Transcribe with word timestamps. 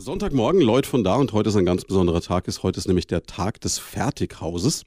Sonntagmorgen, 0.00 0.62
Leute 0.62 0.88
von 0.88 1.04
da 1.04 1.16
und 1.16 1.34
heute 1.34 1.50
ist 1.50 1.56
ein 1.56 1.66
ganz 1.66 1.84
besonderer 1.84 2.22
Tag. 2.22 2.48
Ist 2.48 2.62
heute 2.62 2.78
ist 2.78 2.86
nämlich 2.86 3.06
der 3.06 3.24
Tag 3.24 3.60
des 3.60 3.78
Fertighauses. 3.78 4.84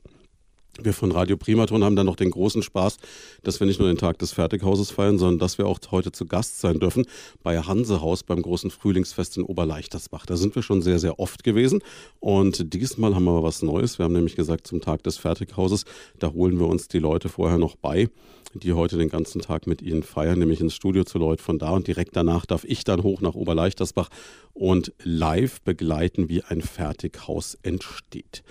Wir 0.82 0.94
von 0.94 1.12
Radio 1.12 1.38
Primaton 1.38 1.84
haben 1.84 1.96
dann 1.96 2.08
noch 2.08 2.16
den 2.16 2.32
großen 2.32 2.64
Spaß, 2.64 2.98
dass 3.44 3.60
wir 3.60 3.68
nicht 3.68 3.80
nur 3.80 3.90
den 3.90 3.98
Tag 3.98 4.18
des 4.18 4.32
Fertighauses 4.32 4.90
feiern, 4.90 5.20
sondern 5.20 5.38
dass 5.38 5.60
wir 5.60 5.68
auch 5.68 5.80
heute 5.92 6.12
zu 6.12 6.26
Gast 6.26 6.62
sein 6.62 6.80
dürfen 6.80 7.06
bei 7.44 7.60
Hansehaus 7.60 8.24
beim 8.24 8.42
großen 8.42 8.72
Frühlingsfest 8.72 9.38
in 9.38 9.44
Oberleichtersbach. 9.44 10.26
Da 10.26 10.36
sind 10.36 10.56
wir 10.56 10.64
schon 10.64 10.82
sehr, 10.82 10.98
sehr 10.98 11.20
oft 11.20 11.44
gewesen 11.44 11.84
und 12.20 12.74
diesmal 12.74 13.14
haben 13.14 13.26
wir 13.26 13.44
was 13.44 13.62
Neues. 13.62 14.00
Wir 14.00 14.06
haben 14.06 14.14
nämlich 14.14 14.36
gesagt, 14.36 14.66
zum 14.66 14.82
Tag 14.82 15.04
des 15.04 15.18
Fertighauses, 15.18 15.86
da 16.18 16.34
holen 16.34 16.60
wir 16.60 16.66
uns 16.66 16.88
die 16.88 17.00
Leute 17.00 17.30
vorher 17.30 17.60
noch 17.60 17.76
bei, 17.76 18.10
die 18.56 18.74
heute 18.74 18.98
den 18.98 19.10
ganzen 19.10 19.42
Tag 19.42 19.68
mit 19.68 19.84
ihnen 19.84 20.02
feiern, 20.02 20.40
nämlich 20.40 20.60
ins 20.60 20.74
Studio 20.74 21.04
zu 21.04 21.20
Leuten 21.20 21.44
von 21.44 21.60
da 21.60 21.70
und 21.70 21.86
direkt 21.86 22.16
danach 22.16 22.48
darf 22.48 22.64
ich 22.64 22.84
dann 22.84 23.04
hoch 23.04 23.22
nach 23.22 23.36
Oberleichtersbach 23.36 24.10
und 24.54 24.92
live 25.04 25.62
begleiten, 25.62 26.30
wie 26.30 26.42
ein 26.42 26.64
Fertighaus 26.64 27.60
entsteht. 27.62 28.44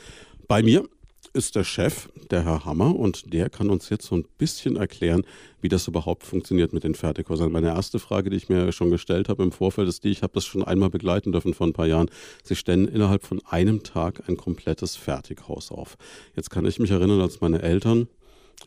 Bei 0.47 0.63
mir 0.63 0.89
ist 1.35 1.57
der 1.57 1.65
Chef, 1.65 2.09
der 2.31 2.45
Herr 2.45 2.65
Hammer, 2.65 2.95
und 2.95 3.33
der 3.33 3.49
kann 3.49 3.71
uns 3.71 3.89
jetzt 3.89 4.07
so 4.07 4.17
ein 4.17 4.25
bisschen 4.37 4.77
erklären, 4.77 5.25
wie 5.61 5.69
das 5.69 5.89
überhaupt 5.89 6.25
funktioniert 6.25 6.73
mit 6.73 6.85
den 6.85 6.95
Fertighäusern. 6.95 7.51
Meine 7.51 7.69
erste 7.69 7.99
Frage, 7.99 8.29
die 8.29 8.37
ich 8.37 8.49
mir 8.49 8.73
schon 8.73 8.91
gestellt 8.91 9.29
habe 9.29 9.43
im 9.43 9.53
Vorfeld, 9.53 9.89
ist 9.89 10.05
die, 10.05 10.11
ich 10.11 10.23
habe 10.23 10.35
das 10.35 10.45
schon 10.45 10.63
einmal 10.63 10.91
begleiten 10.91 11.33
dürfen 11.33 11.55
vor 11.55 11.67
ein 11.67 11.73
paar 11.73 11.87
Jahren. 11.87 12.11
Sie 12.45 12.57
stellen 12.57 12.87
innerhalb 12.87 13.25
von 13.25 13.41
einem 13.47 13.83
Tag 13.83 14.29
ein 14.29 14.37
komplettes 14.37 14.97
Fertighaus 14.97 15.73
auf. 15.73 15.97
Jetzt 16.37 16.51
kann 16.51 16.67
ich 16.67 16.79
mich 16.79 16.91
erinnern, 16.91 17.21
als 17.21 17.41
meine 17.41 17.63
Eltern 17.63 18.09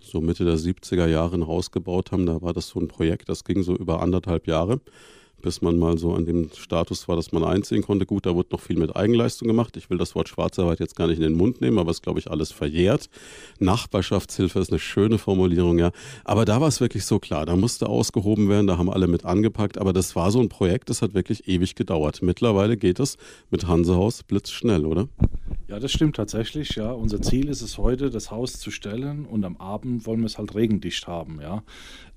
so 0.01 0.19
Mitte 0.21 0.45
der 0.45 0.57
70er 0.57 1.07
Jahre 1.07 1.35
ein 1.35 1.47
Haus 1.47 1.71
gebaut 1.71 2.11
haben, 2.11 2.25
da 2.25 2.41
war 2.41 2.53
das 2.53 2.67
so 2.67 2.79
ein 2.79 2.87
Projekt, 2.87 3.29
das 3.29 3.43
ging 3.43 3.63
so 3.63 3.75
über 3.75 4.01
anderthalb 4.01 4.47
Jahre 4.47 4.81
bis 5.45 5.61
man 5.61 5.77
mal 5.77 5.97
so 5.99 6.13
an 6.13 6.25
dem 6.25 6.49
Status 6.57 7.07
war, 7.07 7.15
dass 7.15 7.31
man 7.31 7.43
einziehen 7.43 7.83
konnte. 7.83 8.07
Gut, 8.07 8.25
da 8.25 8.33
wurde 8.33 8.49
noch 8.51 8.59
viel 8.59 8.77
mit 8.77 8.95
Eigenleistung 8.95 9.47
gemacht. 9.47 9.77
Ich 9.77 9.91
will 9.91 9.99
das 9.99 10.15
Wort 10.15 10.27
Schwarzarbeit 10.27 10.79
jetzt 10.79 10.95
gar 10.95 11.05
nicht 11.05 11.17
in 11.17 11.23
den 11.23 11.37
Mund 11.37 11.61
nehmen, 11.61 11.77
aber 11.77 11.91
es 11.91 11.97
ist, 11.97 12.01
glaube 12.01 12.17
ich, 12.19 12.31
alles 12.31 12.51
verjährt. 12.51 13.09
Nachbarschaftshilfe 13.59 14.59
ist 14.59 14.71
eine 14.71 14.79
schöne 14.79 15.19
Formulierung, 15.19 15.77
ja. 15.77 15.91
Aber 16.23 16.45
da 16.45 16.61
war 16.61 16.67
es 16.67 16.81
wirklich 16.81 17.05
so 17.05 17.19
klar, 17.19 17.45
da 17.45 17.55
musste 17.55 17.87
ausgehoben 17.87 18.49
werden, 18.49 18.65
da 18.65 18.79
haben 18.79 18.89
alle 18.89 19.07
mit 19.07 19.23
angepackt, 19.23 19.77
aber 19.77 19.93
das 19.93 20.15
war 20.15 20.31
so 20.31 20.39
ein 20.39 20.49
Projekt, 20.49 20.89
das 20.89 21.03
hat 21.03 21.13
wirklich 21.13 21.47
ewig 21.47 21.75
gedauert. 21.75 22.23
Mittlerweile 22.23 22.75
geht 22.75 22.99
es 22.99 23.17
mit 23.51 23.67
Hansehaus 23.67 24.23
blitzschnell, 24.23 24.83
oder? 24.83 25.07
Ja, 25.67 25.79
das 25.79 25.91
stimmt 25.91 26.15
tatsächlich. 26.15 26.75
Ja, 26.75 26.91
unser 26.91 27.21
Ziel 27.21 27.49
ist 27.49 27.61
es 27.61 27.79
heute, 27.79 28.11
das 28.11 28.29
Haus 28.29 28.59
zu 28.59 28.69
stellen 28.69 29.25
und 29.25 29.43
am 29.45 29.57
Abend 29.57 30.05
wollen 30.05 30.19
wir 30.19 30.27
es 30.27 30.37
halt 30.37 30.53
regendicht 30.53 31.07
haben. 31.07 31.39
Ja, 31.41 31.63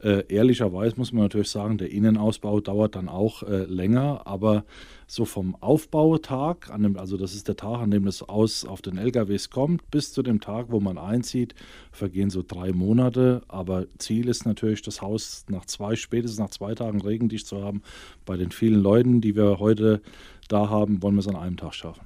äh, 0.03 0.25
ehrlicherweise 0.29 0.97
muss 0.97 1.13
man 1.13 1.23
natürlich 1.23 1.51
sagen, 1.51 1.79
der 1.79 1.91
Innenausbau 1.91 2.61
dauert 2.61 2.95
dann 2.95 3.09
auch 3.09 3.43
äh, 3.43 3.65
länger, 3.65 4.27
aber 4.27 4.65
so 5.07 5.25
vom 5.25 5.57
Aufbautag, 5.61 6.71
an 6.71 6.83
dem, 6.83 6.99
also 6.99 7.17
das 7.17 7.35
ist 7.35 7.49
der 7.49 7.57
Tag, 7.57 7.81
an 7.81 7.91
dem 7.91 8.05
das 8.05 8.23
Aus 8.23 8.67
auf 8.67 8.83
den 8.83 8.99
LKWs 8.99 9.49
kommt, 9.49 9.91
bis 9.91 10.13
zu 10.13 10.23
dem 10.23 10.41
Tag, 10.41 10.67
wo 10.69 10.79
man 10.79 10.99
einzieht, 10.99 11.55
vergehen 11.91 12.29
so 12.29 12.45
drei 12.47 12.73
Monate. 12.73 13.43
Aber 13.49 13.87
Ziel 13.97 14.29
ist 14.29 14.45
natürlich, 14.45 14.83
das 14.83 15.01
Haus 15.01 15.47
nach 15.49 15.65
zwei, 15.65 15.97
spätestens 15.97 16.39
nach 16.39 16.51
zwei 16.51 16.75
Tagen 16.75 17.01
regendicht 17.01 17.47
zu 17.47 17.63
haben. 17.63 17.83
Bei 18.27 18.37
den 18.37 18.53
vielen 18.53 18.83
Leuten, 18.83 19.23
die 19.23 19.37
wir 19.37 19.59
heute 19.59 20.03
da 20.49 20.69
haben, 20.69 21.03
wollen 21.03 21.15
wir 21.15 21.21
es 21.21 21.29
an 21.29 21.37
einem 21.37 21.57
Tag 21.57 21.75
schaffen 21.75 22.03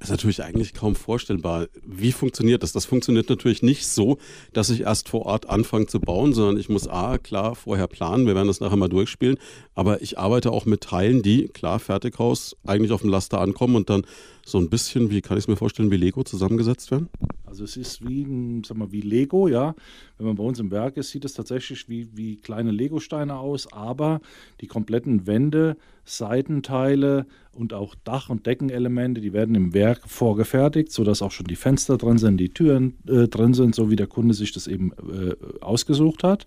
ist 0.00 0.10
natürlich 0.10 0.42
eigentlich 0.44 0.74
kaum 0.74 0.94
vorstellbar. 0.94 1.66
Wie 1.84 2.12
funktioniert 2.12 2.62
das? 2.62 2.72
Das 2.72 2.86
funktioniert 2.86 3.28
natürlich 3.28 3.62
nicht 3.62 3.86
so, 3.86 4.18
dass 4.52 4.70
ich 4.70 4.82
erst 4.82 5.08
vor 5.08 5.26
Ort 5.26 5.50
anfange 5.50 5.86
zu 5.86 5.98
bauen, 6.00 6.32
sondern 6.32 6.56
ich 6.56 6.68
muss 6.68 6.86
A, 6.86 7.18
klar, 7.18 7.56
vorher 7.56 7.88
planen. 7.88 8.26
Wir 8.26 8.34
werden 8.36 8.46
das 8.46 8.60
nachher 8.60 8.76
mal 8.76 8.88
durchspielen. 8.88 9.38
Aber 9.74 10.00
ich 10.00 10.18
arbeite 10.18 10.52
auch 10.52 10.66
mit 10.66 10.82
Teilen, 10.82 11.22
die, 11.22 11.48
klar, 11.48 11.80
Fertighaus, 11.80 12.56
eigentlich 12.64 12.92
auf 12.92 13.00
dem 13.00 13.10
Laster 13.10 13.40
ankommen 13.40 13.74
und 13.74 13.90
dann 13.90 14.04
so 14.50 14.58
ein 14.58 14.68
bisschen, 14.68 15.10
wie 15.10 15.20
kann 15.20 15.36
ich 15.36 15.44
es 15.44 15.48
mir 15.48 15.56
vorstellen, 15.56 15.90
wie 15.90 15.96
Lego 15.96 16.22
zusammengesetzt 16.24 16.90
werden? 16.90 17.08
Also 17.44 17.64
es 17.64 17.76
ist 17.76 18.06
wie, 18.06 18.62
sag 18.66 18.76
mal, 18.76 18.92
wie 18.92 19.00
Lego, 19.00 19.48
ja. 19.48 19.74
Wenn 20.16 20.26
man 20.26 20.36
bei 20.36 20.44
uns 20.44 20.58
im 20.58 20.70
Werk 20.70 20.96
ist, 20.96 21.10
sieht 21.10 21.24
es 21.24 21.32
tatsächlich 21.32 21.88
wie, 21.88 22.08
wie 22.14 22.36
kleine 22.36 22.70
Lego-Steine 22.70 23.36
aus, 23.36 23.72
aber 23.72 24.20
die 24.60 24.66
kompletten 24.66 25.26
Wände, 25.26 25.76
Seitenteile 26.04 27.26
und 27.52 27.74
auch 27.74 27.94
Dach- 28.04 28.30
und 28.30 28.46
Deckenelemente, 28.46 29.20
die 29.20 29.32
werden 29.32 29.54
im 29.54 29.74
Werk 29.74 30.08
vorgefertigt, 30.08 30.92
sodass 30.92 31.22
auch 31.22 31.32
schon 31.32 31.46
die 31.46 31.56
Fenster 31.56 31.98
drin 31.98 32.18
sind, 32.18 32.38
die 32.38 32.50
Türen 32.50 32.94
äh, 33.06 33.28
drin 33.28 33.54
sind, 33.54 33.74
so 33.74 33.90
wie 33.90 33.96
der 33.96 34.06
Kunde 34.06 34.34
sich 34.34 34.52
das 34.52 34.66
eben 34.66 34.92
äh, 34.92 35.34
ausgesucht 35.60 36.24
hat. 36.24 36.46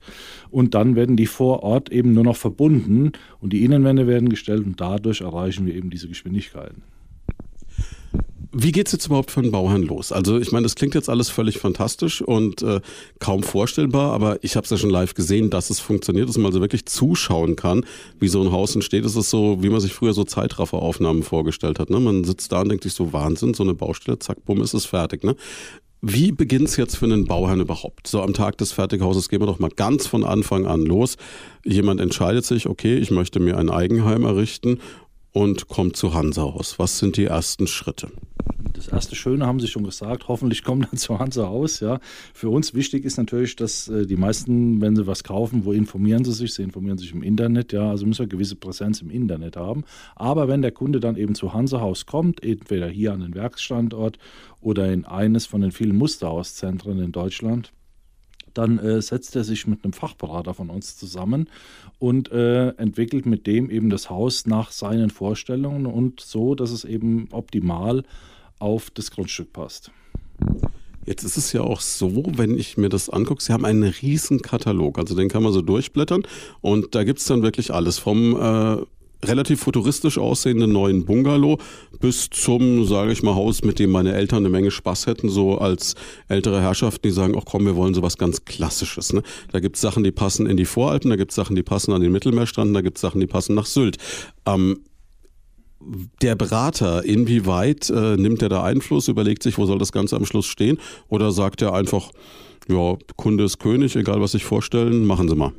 Und 0.50 0.74
dann 0.74 0.96
werden 0.96 1.18
die 1.18 1.28
vor 1.28 1.64
Ort 1.64 1.92
eben 1.92 2.14
nur 2.14 2.24
noch 2.24 2.38
verbunden 2.38 3.12
und 3.40 3.54
die 3.54 3.64
Innenwände 3.64 4.08
werden 4.08 4.30
gestellt 4.30 4.66
und 4.66 4.80
dadurch 4.80 5.22
erreichen 5.22 5.66
wir 5.66 5.76
eben 5.76 5.90
diese 5.90 6.08
Geschwindigkeiten. 6.08 6.84
Wie 8.54 8.74
geht 8.74 8.88
es 8.88 8.92
jetzt 8.92 9.06
überhaupt 9.06 9.32
für 9.32 9.40
einen 9.40 9.52
Bauherrn 9.52 9.84
los? 9.84 10.12
Also 10.12 10.38
ich 10.38 10.52
meine, 10.52 10.64
das 10.64 10.76
klingt 10.76 10.94
jetzt 10.94 11.10
alles 11.10 11.30
völlig 11.30 11.58
fantastisch 11.58 12.22
und 12.22 12.62
äh, 12.62 12.82
kaum 13.20 13.44
vorstellbar, 13.44 14.12
aber 14.12 14.44
ich 14.44 14.58
habe 14.58 14.66
es 14.66 14.72
ja 14.72 14.78
schon 14.78 14.90
live 14.90 15.14
gesehen, 15.14 15.50
dass 15.50 15.70
es 15.70 15.80
funktioniert, 15.80 16.28
dass 16.28 16.38
man 16.38 16.48
also 16.48 16.60
wirklich 16.60 16.86
zuschauen 16.86 17.56
kann, 17.56 17.86
wie 18.20 18.28
so 18.28 18.42
ein 18.42 18.52
Haus 18.52 18.76
entsteht. 18.76 19.06
Das 19.06 19.16
ist 19.16 19.30
so, 19.30 19.64
wie 19.64 19.70
man 19.70 19.80
sich 19.80 19.94
früher 19.94 20.14
so 20.14 20.26
Zeitrafferaufnahmen 20.26 21.24
vorgestellt 21.24 21.80
hat. 21.80 21.90
Ne? 21.90 22.02
Man 22.02 22.26
sitzt 22.26 22.52
da 22.52 22.62
und 22.62 22.70
denkt 22.70 22.84
sich 22.84 22.94
so, 22.94 23.14
Wahnsinn, 23.14 23.54
so 23.54 23.64
eine 23.64 23.74
Baustelle, 23.74 24.20
zack, 24.20 24.44
bumm, 24.44 24.62
ist 24.62 24.74
es 24.74 24.86
fertig. 24.86 25.24
Ne? 25.24 25.38
Wie 26.02 26.34
beginnt 26.34 26.68
es 26.68 26.76
jetzt 26.76 26.98
für 26.98 27.06
einen 27.06 27.26
Bauherrn 27.26 27.62
überhaupt? 27.62 28.08
So 28.08 28.22
am 28.22 28.34
Tag 28.34 28.58
des 28.58 28.74
Fertighauses 28.74 29.30
gehen 29.30 29.40
wir 29.40 29.46
doch 29.46 29.60
mal 29.60 29.70
ganz 29.70 30.08
von 30.08 30.26
Anfang 30.26 30.66
an 30.66 30.86
los. 30.86 31.16
Jemand 31.64 32.02
entscheidet 32.02 32.44
sich, 32.44 32.68
okay, 32.68 32.98
ich 32.98 33.12
möchte 33.12 33.40
mir 33.40 33.58
ein 33.58 33.70
Eigenheim 33.70 34.26
errichten 34.26 34.80
und 35.32 35.68
kommt 35.68 35.96
zu 35.96 36.14
Hansa-Haus. 36.14 36.80
Was 36.80 37.00
sind 37.00 37.18
die 37.18 37.26
ersten 37.26 37.68
Schritte? 37.68 38.10
Das 38.74 38.88
erste 38.88 39.16
Schöne 39.16 39.46
haben 39.46 39.60
Sie 39.60 39.68
schon 39.68 39.84
gesagt, 39.84 40.28
hoffentlich 40.28 40.64
kommen 40.64 40.82
dann 40.90 40.98
zu 40.98 41.20
Hansa 41.20 41.48
Haus. 41.48 41.80
Ja. 41.82 42.00
Für 42.34 42.50
uns 42.50 42.74
wichtig 42.74 43.06
ist 43.06 43.18
natürlich, 43.18 43.56
dass 43.56 43.88
äh, 43.88 44.06
die 44.06 44.16
meisten, 44.16 44.82
wenn 44.82 44.96
sie 44.96 45.06
was 45.08 45.24
kaufen, 45.24 45.66
wo 45.66 45.72
informieren 45.72 46.24
sie 46.24 46.34
sich? 46.34 46.54
Sie 46.54 46.64
informieren 46.64 46.98
sich 46.98 47.14
im 47.14 47.22
Internet, 47.22 47.74
ja, 47.74 47.90
also 47.90 48.06
müssen 48.06 48.22
wir 48.22 48.28
gewisse 48.28 48.56
Präsenz 48.56 49.02
im 49.02 49.12
Internet 49.12 49.56
haben. 49.56 49.84
Aber 50.16 50.48
wenn 50.48 50.62
der 50.62 50.72
Kunde 50.72 51.00
dann 51.00 51.16
eben 51.16 51.36
zu 51.36 51.54
Hansa 51.54 51.80
Haus 51.80 52.06
kommt, 52.06 52.44
entweder 52.44 52.88
hier 52.88 53.14
an 53.14 53.20
den 53.20 53.36
Werksstandort 53.36 54.18
oder 54.62 54.92
in 54.92 55.06
eines 55.06 55.46
von 55.46 55.62
den 55.62 55.72
vielen 55.72 55.96
Musterhauszentren 55.96 57.00
in 57.00 57.12
Deutschland, 57.12 57.72
dann 58.54 58.80
äh, 58.80 59.02
setzt 59.02 59.36
er 59.36 59.44
sich 59.44 59.68
mit 59.68 59.84
einem 59.84 59.94
Fachberater 59.94 60.54
von 60.54 60.70
uns 60.70 60.98
zusammen 60.98 61.50
und 62.00 62.32
äh, 62.32 62.70
entwickelt 62.70 63.26
mit 63.26 63.48
dem 63.48 63.70
eben 63.70 63.90
das 63.90 64.10
Haus 64.10 64.46
nach 64.46 64.72
seinen 64.72 65.10
Vorstellungen 65.10 65.86
und 65.86 66.20
so, 66.20 66.56
dass 66.56 66.72
es 66.72 66.84
eben 66.84 67.28
optimal 67.32 68.04
auf 68.62 68.90
das 68.92 69.12
Grundstück 69.12 69.54
passt. 69.54 69.92
Jetzt 71.06 71.24
ist 71.24 71.38
es 71.38 71.52
ja 71.52 71.62
auch 71.62 71.82
so, 71.82 72.24
wenn 72.36 72.58
ich 72.58 72.78
mir 72.78 72.90
das 72.90 73.10
angucke, 73.10 73.42
Sie 73.42 73.52
haben 73.52 73.66
einen 73.66 73.84
riesen 73.84 74.42
Katalog, 74.42 75.00
also 75.00 75.16
den 75.16 75.30
kann 75.30 75.42
man 75.42 75.52
so 75.52 75.62
durchblättern 75.62 76.24
und 76.62 76.94
da 76.94 77.04
gibt 77.04 77.20
es 77.20 77.26
dann 77.26 77.42
wirklich 77.42 77.74
alles 77.74 77.98
vom 77.98 78.36
äh, 78.40 78.86
relativ 79.26 79.62
futuristisch 79.62 80.18
aussehenden 80.18 80.72
neuen 80.72 81.06
Bungalow 81.06 81.58
bis 82.00 82.30
zum, 82.30 82.86
sage 82.86 83.12
ich 83.12 83.24
mal, 83.24 83.36
Haus, 83.36 83.64
mit 83.64 83.80
dem 83.80 83.92
meine 83.92 84.14
Eltern 84.14 84.40
eine 84.40 84.50
Menge 84.50 84.72
Spaß 84.72 85.08
hätten, 85.08 85.30
so 85.30 85.58
als 85.58 85.96
ältere 86.28 86.62
Herrschaften, 86.62 87.08
die 87.08 87.12
sagen, 87.12 87.36
ach 87.38 87.46
komm, 87.46 87.66
wir 87.66 87.76
wollen 87.76 87.94
sowas 87.94 88.18
ganz 88.18 88.46
Klassisches. 88.46 89.14
Ne? 89.14 89.24
Da 89.52 89.60
gibt 89.60 89.76
es 89.76 89.82
Sachen, 89.82 90.04
die 90.04 90.12
passen 90.12 90.48
in 90.48 90.58
die 90.58 90.66
Voralpen, 90.66 91.10
da 91.10 91.16
gibt 91.16 91.32
es 91.32 91.36
Sachen, 91.36 91.56
die 91.56 91.64
passen 91.64 91.94
an 91.94 92.02
den 92.02 92.12
Mittelmeerstrand, 92.12 92.76
da 92.76 92.82
gibt 92.82 92.98
es 92.98 93.02
Sachen, 93.02 93.22
die 93.22 93.28
passen 93.28 93.56
nach 93.56 93.66
Sylt. 93.66 93.98
Ähm, 94.46 94.80
der 96.22 96.36
Berater, 96.36 97.04
inwieweit 97.04 97.90
äh, 97.90 98.18
nimmt 98.18 98.42
er 98.42 98.50
da 98.50 98.64
Einfluss, 98.64 99.08
überlegt 99.08 99.44
sich, 99.44 99.58
wo 99.58 99.66
soll 99.66 99.80
das 99.80 99.92
Ganze 99.92 100.16
am 100.16 100.26
Schluss 100.26 100.46
stehen? 100.46 100.78
Oder 101.10 101.32
sagt 101.32 101.62
er 101.62 101.74
einfach, 101.74 102.12
ja, 102.68 102.98
Kunde 103.16 103.46
ist 103.46 103.60
König, 103.60 103.96
egal 103.96 104.22
was 104.22 104.34
sich 104.34 104.46
vorstellen, 104.46 105.06
machen 105.06 105.28
Sie 105.28 105.36
mal. 105.36 105.54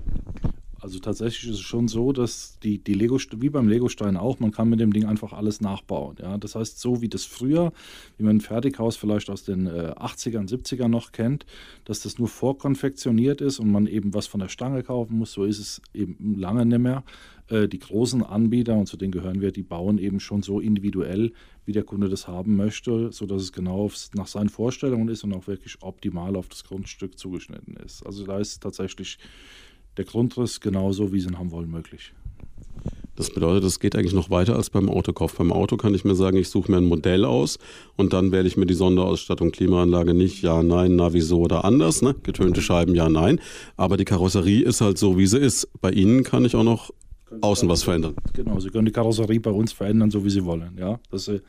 Also 0.82 0.99
tatsächlich 0.99 1.49
ist 1.49 1.59
es 1.59 1.61
schon 1.61 1.87
so, 1.87 2.12
dass 2.12 2.59
die, 2.61 2.82
die 2.82 2.94
Lego, 2.94 3.16
wie 3.37 3.50
beim 3.50 3.69
Legostein 3.69 4.16
auch, 4.16 4.41
man 4.41 4.50
kann 4.50 4.69
mit 4.69 4.81
dem 4.81 4.93
Ding 4.93 5.05
einfach 5.05 5.32
alles 5.32 5.61
nachbauen. 5.61 6.17
Ja? 6.20 6.38
Das 6.38 6.56
heißt, 6.56 6.81
so 6.81 7.00
wie 7.00 7.08
das 7.08 7.25
früher, 7.25 7.73
wie 8.19 8.25
man 8.25 8.38
ein 8.38 8.41
Fertighaus 8.41 8.97
vielleicht 8.97 9.31
aus 9.31 9.44
den 9.44 9.69
äh, 9.69 9.94
80ern, 9.97 10.50
70ern 10.50 10.88
noch 10.88 11.12
kennt, 11.12 11.47
dass 11.85 12.00
das 12.00 12.19
nur 12.19 12.26
vorkonfektioniert 12.26 13.41
ist 13.41 13.61
und 13.61 13.70
man 13.70 13.87
eben 13.87 14.12
was 14.12 14.26
von 14.26 14.41
der 14.41 14.49
Stange 14.49 14.82
kaufen 14.82 15.19
muss, 15.19 15.32
so 15.32 15.44
ist 15.44 15.61
es 15.61 15.82
eben 15.94 16.35
lange 16.37 16.67
nicht 16.67 16.81
mehr. 16.81 17.05
Äh, 17.52 17.69
die 17.69 17.78
großen 17.78 18.22
Anbieter, 18.22 18.76
und 18.76 18.87
zu 18.87 18.96
denen 18.96 19.12
gehören 19.12 19.43
wir, 19.43 19.52
die 19.52 19.62
bauen 19.62 19.99
eben 19.99 20.20
schon 20.20 20.43
so 20.43 20.58
individuell, 20.58 21.32
wie 21.66 21.72
der 21.72 21.84
Kunde 21.84 22.08
das 22.08 22.26
haben 22.26 22.56
möchte, 22.56 23.12
sodass 23.12 23.43
es 23.43 23.52
genau 23.52 23.90
nach 24.14 24.26
seinen 24.26 24.49
Vorstellungen 24.49 25.08
ist 25.08 25.22
und 25.22 25.34
auch 25.34 25.46
wirklich 25.46 25.76
optimal 25.82 26.34
auf 26.37 26.49
das 26.49 26.64
Grundstück 26.64 27.19
zugeschnitten 27.19 27.76
ist. 27.76 28.06
Also 28.06 28.25
da 28.25 28.38
ist 28.38 28.62
tatsächlich 28.62 29.19
der 29.99 30.06
Grundriss 30.06 30.60
genauso, 30.60 31.12
wie 31.12 31.20
sie 31.20 31.28
ihn 31.28 31.38
haben 31.38 31.50
wollen, 31.50 31.70
möglich. 31.70 32.14
Das 33.16 33.28
bedeutet, 33.28 33.64
es 33.64 33.78
geht 33.78 33.94
eigentlich 33.94 34.14
noch 34.14 34.31
weiter 34.31 34.56
als 34.56 34.70
beim 34.70 34.88
Autokauf. 34.88 35.34
Beim 35.34 35.52
Auto 35.52 35.76
kann 35.76 35.94
ich 35.94 36.02
mir 36.02 36.14
sagen, 36.14 36.38
ich 36.38 36.49
suche 36.49 36.70
mir 36.70 36.78
ein 36.78 36.87
Modell 36.87 37.26
aus 37.26 37.58
und 37.96 38.14
dann 38.14 38.32
wähle 38.32 38.49
ich 38.49 38.56
mir 38.56 38.64
die 38.64 38.72
Sonderausstattung, 38.72 39.52
Klimaanlage 39.52 40.14
nicht, 40.14 40.43
ja, 40.43 40.62
nein, 40.62 40.96
na, 40.96 41.12
wieso 41.12 41.40
oder 41.40 41.66
anders, 41.66 42.00
ne? 42.00 42.14
Getönte 42.22 42.62
Scheiben, 42.62 42.94
ja, 42.94 43.10
nein. 43.10 43.38
Aber 43.76 43.99
die 43.99 44.06
Karosserie 44.06 44.64
ist 44.64 44.81
halt 44.81 44.96
so, 44.96 45.19
wie 45.19 45.26
sie 45.26 45.38
ist. 45.38 45.69
Bei 45.82 45.90
Ihnen 45.90 46.25
kann 46.25 46.46
ich 46.46 46.56
auch 46.56 46.64
noch 46.64 46.90
außen 47.40 47.69
was 47.69 47.82
verändern. 47.82 48.14
Genau, 48.34 48.61
Sie 48.61 48.70
können 48.70 48.87
die 48.87 48.93
Karosserie 48.93 49.40
bei 49.40 49.50
uns 49.50 49.73
verändern, 49.73 50.11
so 50.11 50.25
wie 50.25 50.31
Sie 50.31 50.44
wollen. 50.44 50.76
Ja, 50.79 51.00
dass 51.11 51.26
Sie 51.26 51.40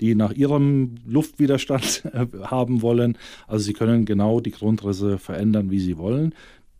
die 0.00 0.14
nach 0.14 0.32
Ihrem 0.32 0.96
Luftwiderstand 1.06 2.04
haben 2.42 2.82
wollen. 2.82 3.16
Also 3.46 3.64
Sie 3.64 3.72
können 3.72 4.04
genau 4.04 4.40
die 4.40 4.50
Grundrisse 4.50 5.18
verändern, 5.18 5.70
wie 5.70 5.80
Sie 5.80 5.98
wollen. 5.98 6.34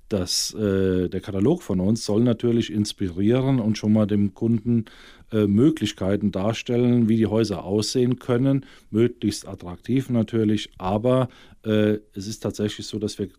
Das, 0.08 0.54
äh, 0.54 1.08
der 1.08 1.20
Katalog 1.20 1.62
von 1.62 1.80
uns 1.80 2.04
soll 2.04 2.22
natürlich 2.22 2.72
inspirieren 2.72 3.58
und 3.58 3.76
schon 3.76 3.92
mal 3.92 4.06
dem 4.06 4.34
Kunden 4.34 4.84
äh, 5.32 5.48
Möglichkeiten 5.48 6.30
darstellen, 6.30 7.08
wie 7.08 7.16
die 7.16 7.26
Häuser 7.26 7.64
aussehen 7.64 8.20
können, 8.20 8.64
möglichst 8.92 9.48
attraktiv 9.48 10.08
natürlich, 10.08 10.70
aber 10.78 11.28
äh, 11.64 11.98
es 12.14 12.28
ist 12.28 12.40
tatsächlich 12.40 12.86
so, 12.86 13.00
dass 13.00 13.18
wir 13.18 13.30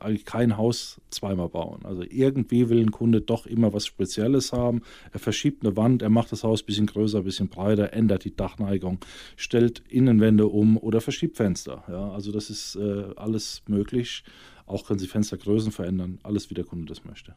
eigentlich 0.00 0.24
kein 0.24 0.56
Haus 0.56 1.00
zweimal 1.10 1.48
bauen. 1.48 1.84
Also 1.84 2.02
irgendwie 2.08 2.68
will 2.68 2.80
ein 2.80 2.90
Kunde 2.90 3.20
doch 3.20 3.46
immer 3.46 3.72
was 3.72 3.86
Spezielles 3.86 4.52
haben. 4.52 4.82
Er 5.12 5.18
verschiebt 5.18 5.64
eine 5.64 5.76
Wand, 5.76 6.02
er 6.02 6.10
macht 6.10 6.32
das 6.32 6.44
Haus 6.44 6.62
ein 6.62 6.66
bisschen 6.66 6.86
größer, 6.86 7.18
ein 7.18 7.24
bisschen 7.24 7.48
breiter, 7.48 7.92
ändert 7.92 8.24
die 8.24 8.34
Dachneigung, 8.34 8.98
stellt 9.36 9.82
Innenwände 9.88 10.46
um 10.46 10.76
oder 10.76 11.00
verschiebt 11.00 11.36
Fenster. 11.36 11.84
Ja, 11.88 12.10
also 12.10 12.32
das 12.32 12.50
ist 12.50 12.76
äh, 12.76 13.06
alles 13.16 13.62
möglich. 13.66 14.24
Auch 14.66 14.86
können 14.86 15.00
Sie 15.00 15.08
Fenstergrößen 15.08 15.72
verändern, 15.72 16.20
alles 16.22 16.48
wie 16.50 16.54
der 16.54 16.64
Kunde 16.64 16.86
das 16.86 17.04
möchte. 17.04 17.34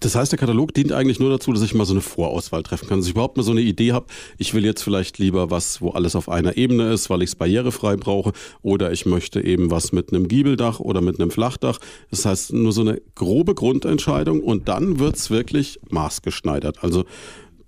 Das 0.00 0.14
heißt, 0.14 0.32
der 0.32 0.38
Katalog 0.38 0.74
dient 0.74 0.92
eigentlich 0.92 1.20
nur 1.20 1.30
dazu, 1.30 1.52
dass 1.52 1.62
ich 1.62 1.74
mal 1.74 1.84
so 1.84 1.94
eine 1.94 2.00
Vorauswahl 2.00 2.62
treffen 2.62 2.88
kann, 2.88 2.98
dass 2.98 3.06
ich 3.06 3.12
überhaupt 3.12 3.36
mal 3.36 3.42
so 3.42 3.52
eine 3.52 3.60
Idee 3.60 3.92
habe. 3.92 4.06
Ich 4.38 4.54
will 4.54 4.64
jetzt 4.64 4.82
vielleicht 4.82 5.18
lieber 5.18 5.50
was, 5.50 5.80
wo 5.80 5.90
alles 5.90 6.16
auf 6.16 6.28
einer 6.28 6.56
Ebene 6.56 6.92
ist, 6.92 7.10
weil 7.10 7.22
ich 7.22 7.30
es 7.30 7.36
barrierefrei 7.36 7.96
brauche, 7.96 8.32
oder 8.62 8.92
ich 8.92 9.06
möchte 9.06 9.44
eben 9.44 9.70
was 9.70 9.92
mit 9.92 10.12
einem 10.12 10.28
Giebeldach 10.28 10.80
oder 10.80 11.00
mit 11.00 11.20
einem 11.20 11.30
Flachdach. 11.30 11.78
Das 12.10 12.24
heißt, 12.24 12.52
nur 12.52 12.72
so 12.72 12.80
eine 12.80 13.00
grobe 13.14 13.54
Grundentscheidung 13.54 14.40
und 14.40 14.68
dann 14.68 14.98
wird 14.98 15.16
es 15.16 15.30
wirklich 15.30 15.78
maßgeschneidert. 15.90 16.82
Also 16.82 17.04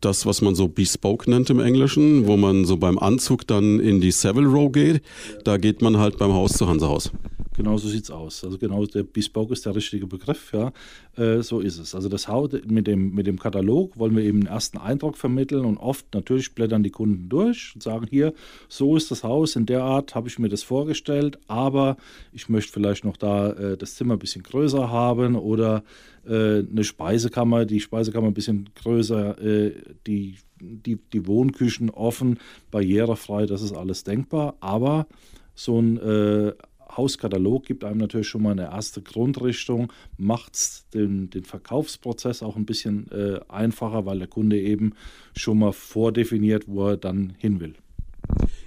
das, 0.05 0.27
was 0.27 0.43
man 0.43 0.55
so 0.55 0.69
Bespoke 0.69 1.31
nennt 1.31 1.51
im 1.51 1.61
Englischen, 1.61 2.27
wo 2.27 2.37
man 2.37 2.65
so 2.65 2.77
beim 2.77 2.99
Anzug 2.99 3.47
dann 3.47 3.81
in 3.81 4.01
die 4.01 4.13
Savile 4.13 4.47
Row 4.47 4.71
geht. 4.71 5.03
Da 5.45 5.57
geht 5.57 5.83
man 5.83 5.99
halt 5.99 6.19
beim 6.19 6.33
Haus 6.33 6.53
zu 6.53 6.69
Hansehaus. 6.69 7.11
Genau 7.57 7.77
so 7.77 7.89
sieht 7.89 8.05
es 8.05 8.11
aus. 8.11 8.43
Also 8.43 8.59
genau 8.59 8.85
der 8.85 9.05
Bespoke 9.05 9.53
ist 9.53 9.65
der 9.65 9.77
richtige 9.77 10.09
Begriff, 10.09 10.53
ja. 10.53 10.73
Äh, 11.17 11.41
so 11.41 11.61
ist 11.61 11.79
es. 11.79 11.95
Also 11.95 12.09
das 12.09 12.27
Haus 12.27 12.51
mit 12.67 12.89
dem, 12.89 13.15
mit 13.15 13.29
dem 13.29 13.39
Katalog 13.39 13.97
wollen 13.97 14.17
wir 14.17 14.25
eben 14.25 14.41
einen 14.41 14.49
ersten 14.49 14.77
Eindruck 14.77 15.17
vermitteln 15.17 15.65
und 15.65 15.79
oft 15.79 16.13
natürlich 16.15 16.53
blättern 16.57 16.83
die 16.83 16.91
Kunden 16.91 17.29
durch 17.29 17.71
und 17.75 17.83
sagen, 17.83 18.09
hier, 18.11 18.35
so 18.69 18.97
ist 18.97 19.13
das 19.13 19.23
Haus, 19.23 19.55
in 19.55 19.67
der 19.67 19.85
Art 19.85 20.17
habe 20.17 20.27
ich 20.27 20.41
mir 20.41 20.49
das 20.49 20.65
vorgestellt, 20.65 21.39
aber 21.47 21.97
ich 22.33 22.49
möchte 22.49 22.73
vielleicht 22.73 23.05
noch 23.05 23.17
da 23.17 23.51
äh, 23.53 23.77
das 23.77 23.95
Zimmer 23.95 24.15
ein 24.15 24.19
bisschen 24.19 24.43
größer 24.43 24.91
haben 24.91 25.37
oder 25.37 25.85
eine 26.27 26.85
Speisekammer, 26.85 27.65
die 27.65 27.81
Speisekammer 27.81 28.29
ein 28.29 28.35
bisschen 28.35 28.71
größer, 28.75 29.41
äh, 29.43 29.73
die, 30.07 30.37
die, 30.61 30.97
die 30.97 31.27
Wohnküchen 31.27 31.91
offen, 31.91 32.39
barrierefrei, 32.71 33.47
das 33.47 33.63
ist 33.63 33.73
alles 33.73 34.05
denkbar, 34.05 34.57
aber 34.61 35.07
so 35.55 35.81
ein 35.81 35.99
äh, 35.99 36.53
Hauskatalog 36.97 37.65
gibt 37.65 37.85
einem 37.85 37.99
natürlich 37.99 38.29
schon 38.29 38.43
mal 38.43 38.53
eine 38.53 38.65
erste 38.65 39.03
Grundrichtung, 39.03 39.93
macht 40.17 40.95
den, 40.95 41.31
den 41.31 41.45
Verkaufsprozess 41.45 42.43
auch 42.43 42.57
ein 42.57 42.67
bisschen 42.67 43.11
äh, 43.11 43.41
einfacher, 43.49 44.07
weil 44.07 44.19
der 44.19 44.29
Kunde 44.29 44.61
eben 44.61 44.93
schon 45.37 45.59
mal 45.59 45.73
vordefiniert, 45.73 46.65
wo 46.69 46.89
er 46.89 46.97
dann 46.97 47.35
hin 47.39 47.61
will. 47.61 47.75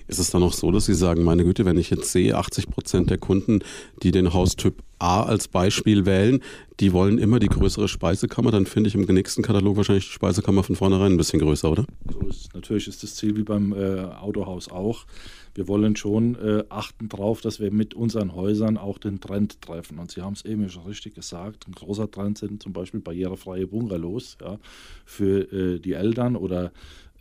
Ist 0.07 0.19
es 0.19 0.29
dann 0.29 0.43
auch 0.43 0.53
so, 0.53 0.71
dass 0.71 0.85
Sie 0.85 0.93
sagen, 0.93 1.23
meine 1.23 1.43
Güte, 1.43 1.65
wenn 1.65 1.77
ich 1.77 1.89
jetzt 1.89 2.11
sehe, 2.11 2.35
80 2.35 2.69
Prozent 2.69 3.09
der 3.09 3.17
Kunden, 3.17 3.59
die 4.03 4.11
den 4.11 4.33
Haustyp 4.33 4.81
A 4.99 5.23
als 5.23 5.47
Beispiel 5.47 6.05
wählen, 6.05 6.41
die 6.79 6.93
wollen 6.93 7.17
immer 7.17 7.39
die 7.39 7.49
größere 7.49 7.87
Speisekammer, 7.87 8.51
dann 8.51 8.65
finde 8.65 8.87
ich 8.87 8.95
im 8.95 9.01
nächsten 9.01 9.43
Katalog 9.43 9.77
wahrscheinlich 9.77 10.05
die 10.05 10.13
Speisekammer 10.13 10.63
von 10.63 10.75
vornherein 10.75 11.13
ein 11.13 11.17
bisschen 11.17 11.39
größer, 11.39 11.71
oder? 11.71 11.85
So 12.11 12.27
ist, 12.27 12.53
natürlich 12.55 12.87
ist 12.87 13.03
das 13.03 13.15
Ziel 13.15 13.35
wie 13.35 13.43
beim 13.43 13.73
äh, 13.73 14.01
Autohaus 14.01 14.71
auch. 14.71 15.05
Wir 15.53 15.67
wollen 15.67 15.95
schon 15.95 16.35
äh, 16.35 16.63
achten 16.69 17.09
darauf, 17.09 17.41
dass 17.41 17.59
wir 17.59 17.71
mit 17.71 17.95
unseren 17.95 18.35
Häusern 18.35 18.77
auch 18.77 18.99
den 18.99 19.19
Trend 19.19 19.59
treffen. 19.61 19.97
Und 19.97 20.11
Sie 20.11 20.21
haben 20.21 20.33
es 20.33 20.45
eben 20.45 20.69
schon 20.69 20.83
richtig 20.83 21.15
gesagt, 21.15 21.67
ein 21.67 21.73
großer 21.73 22.09
Trend 22.11 22.37
sind 22.37 22.61
zum 22.61 22.73
Beispiel 22.73 22.99
barrierefreie 22.99 23.65
Bungalows 23.65 24.37
ja, 24.39 24.59
für 25.03 25.51
äh, 25.51 25.79
die 25.79 25.93
Eltern 25.93 26.35
oder 26.35 26.71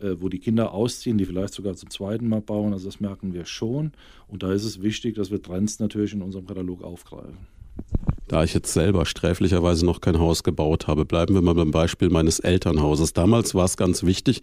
wo 0.00 0.28
die 0.28 0.38
Kinder 0.38 0.72
ausziehen, 0.72 1.18
die 1.18 1.24
vielleicht 1.24 1.54
sogar 1.54 1.74
zum 1.74 1.90
zweiten 1.90 2.28
Mal 2.28 2.42
bauen. 2.42 2.72
Also 2.72 2.86
das 2.86 3.00
merken 3.00 3.32
wir 3.32 3.44
schon. 3.46 3.92
Und 4.28 4.42
da 4.42 4.52
ist 4.52 4.64
es 4.64 4.82
wichtig, 4.82 5.14
dass 5.14 5.30
wir 5.30 5.42
Trends 5.42 5.78
natürlich 5.78 6.12
in 6.12 6.22
unserem 6.22 6.46
Katalog 6.46 6.82
aufgreifen. 6.82 7.55
Da 8.28 8.42
ich 8.42 8.54
jetzt 8.54 8.72
selber 8.72 9.06
sträflicherweise 9.06 9.86
noch 9.86 10.00
kein 10.00 10.18
Haus 10.18 10.42
gebaut 10.42 10.88
habe, 10.88 11.04
bleiben 11.04 11.34
wir 11.34 11.42
mal 11.42 11.54
beim 11.54 11.70
Beispiel 11.70 12.10
meines 12.10 12.40
Elternhauses. 12.40 13.12
Damals 13.12 13.54
war 13.54 13.66
es 13.66 13.76
ganz 13.76 14.02
wichtig, 14.02 14.42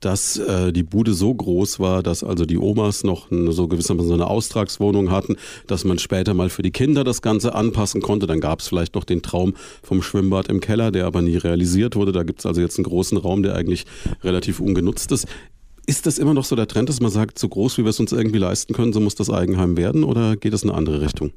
dass 0.00 0.36
äh, 0.36 0.72
die 0.72 0.84
Bude 0.84 1.14
so 1.14 1.34
groß 1.34 1.80
war, 1.80 2.04
dass 2.04 2.22
also 2.22 2.44
die 2.44 2.58
Omas 2.58 3.02
noch 3.02 3.32
eine, 3.32 3.50
so 3.50 3.66
gewissermaßen 3.66 4.08
so 4.08 4.14
eine 4.14 4.28
Austragswohnung 4.28 5.10
hatten, 5.10 5.34
dass 5.66 5.84
man 5.84 5.98
später 5.98 6.32
mal 6.32 6.48
für 6.48 6.62
die 6.62 6.70
Kinder 6.70 7.02
das 7.02 7.22
Ganze 7.22 7.56
anpassen 7.56 8.02
konnte. 8.02 8.28
Dann 8.28 8.38
gab 8.38 8.60
es 8.60 8.68
vielleicht 8.68 8.94
noch 8.94 9.04
den 9.04 9.22
Traum 9.22 9.54
vom 9.82 10.00
Schwimmbad 10.00 10.48
im 10.48 10.60
Keller, 10.60 10.92
der 10.92 11.06
aber 11.06 11.20
nie 11.20 11.36
realisiert 11.36 11.96
wurde. 11.96 12.12
Da 12.12 12.22
gibt 12.22 12.38
es 12.38 12.46
also 12.46 12.60
jetzt 12.60 12.78
einen 12.78 12.84
großen 12.84 13.18
Raum, 13.18 13.42
der 13.42 13.56
eigentlich 13.56 13.84
relativ 14.22 14.60
ungenutzt 14.60 15.10
ist. 15.10 15.26
Ist 15.86 16.06
das 16.06 16.18
immer 16.18 16.32
noch 16.32 16.44
so 16.44 16.56
der 16.56 16.66
Trend, 16.66 16.88
dass 16.88 17.00
man 17.00 17.10
sagt, 17.10 17.38
so 17.38 17.48
groß 17.48 17.76
wie 17.76 17.82
wir 17.82 17.90
es 17.90 18.00
uns 18.00 18.12
irgendwie 18.12 18.38
leisten 18.38 18.72
können, 18.72 18.92
so 18.92 19.00
muss 19.00 19.14
das 19.14 19.28
Eigenheim 19.28 19.76
werden 19.76 20.02
oder 20.02 20.36
geht 20.36 20.54
es 20.54 20.62
in 20.62 20.70
eine 20.70 20.78
andere 20.78 21.02
Richtung? 21.02 21.32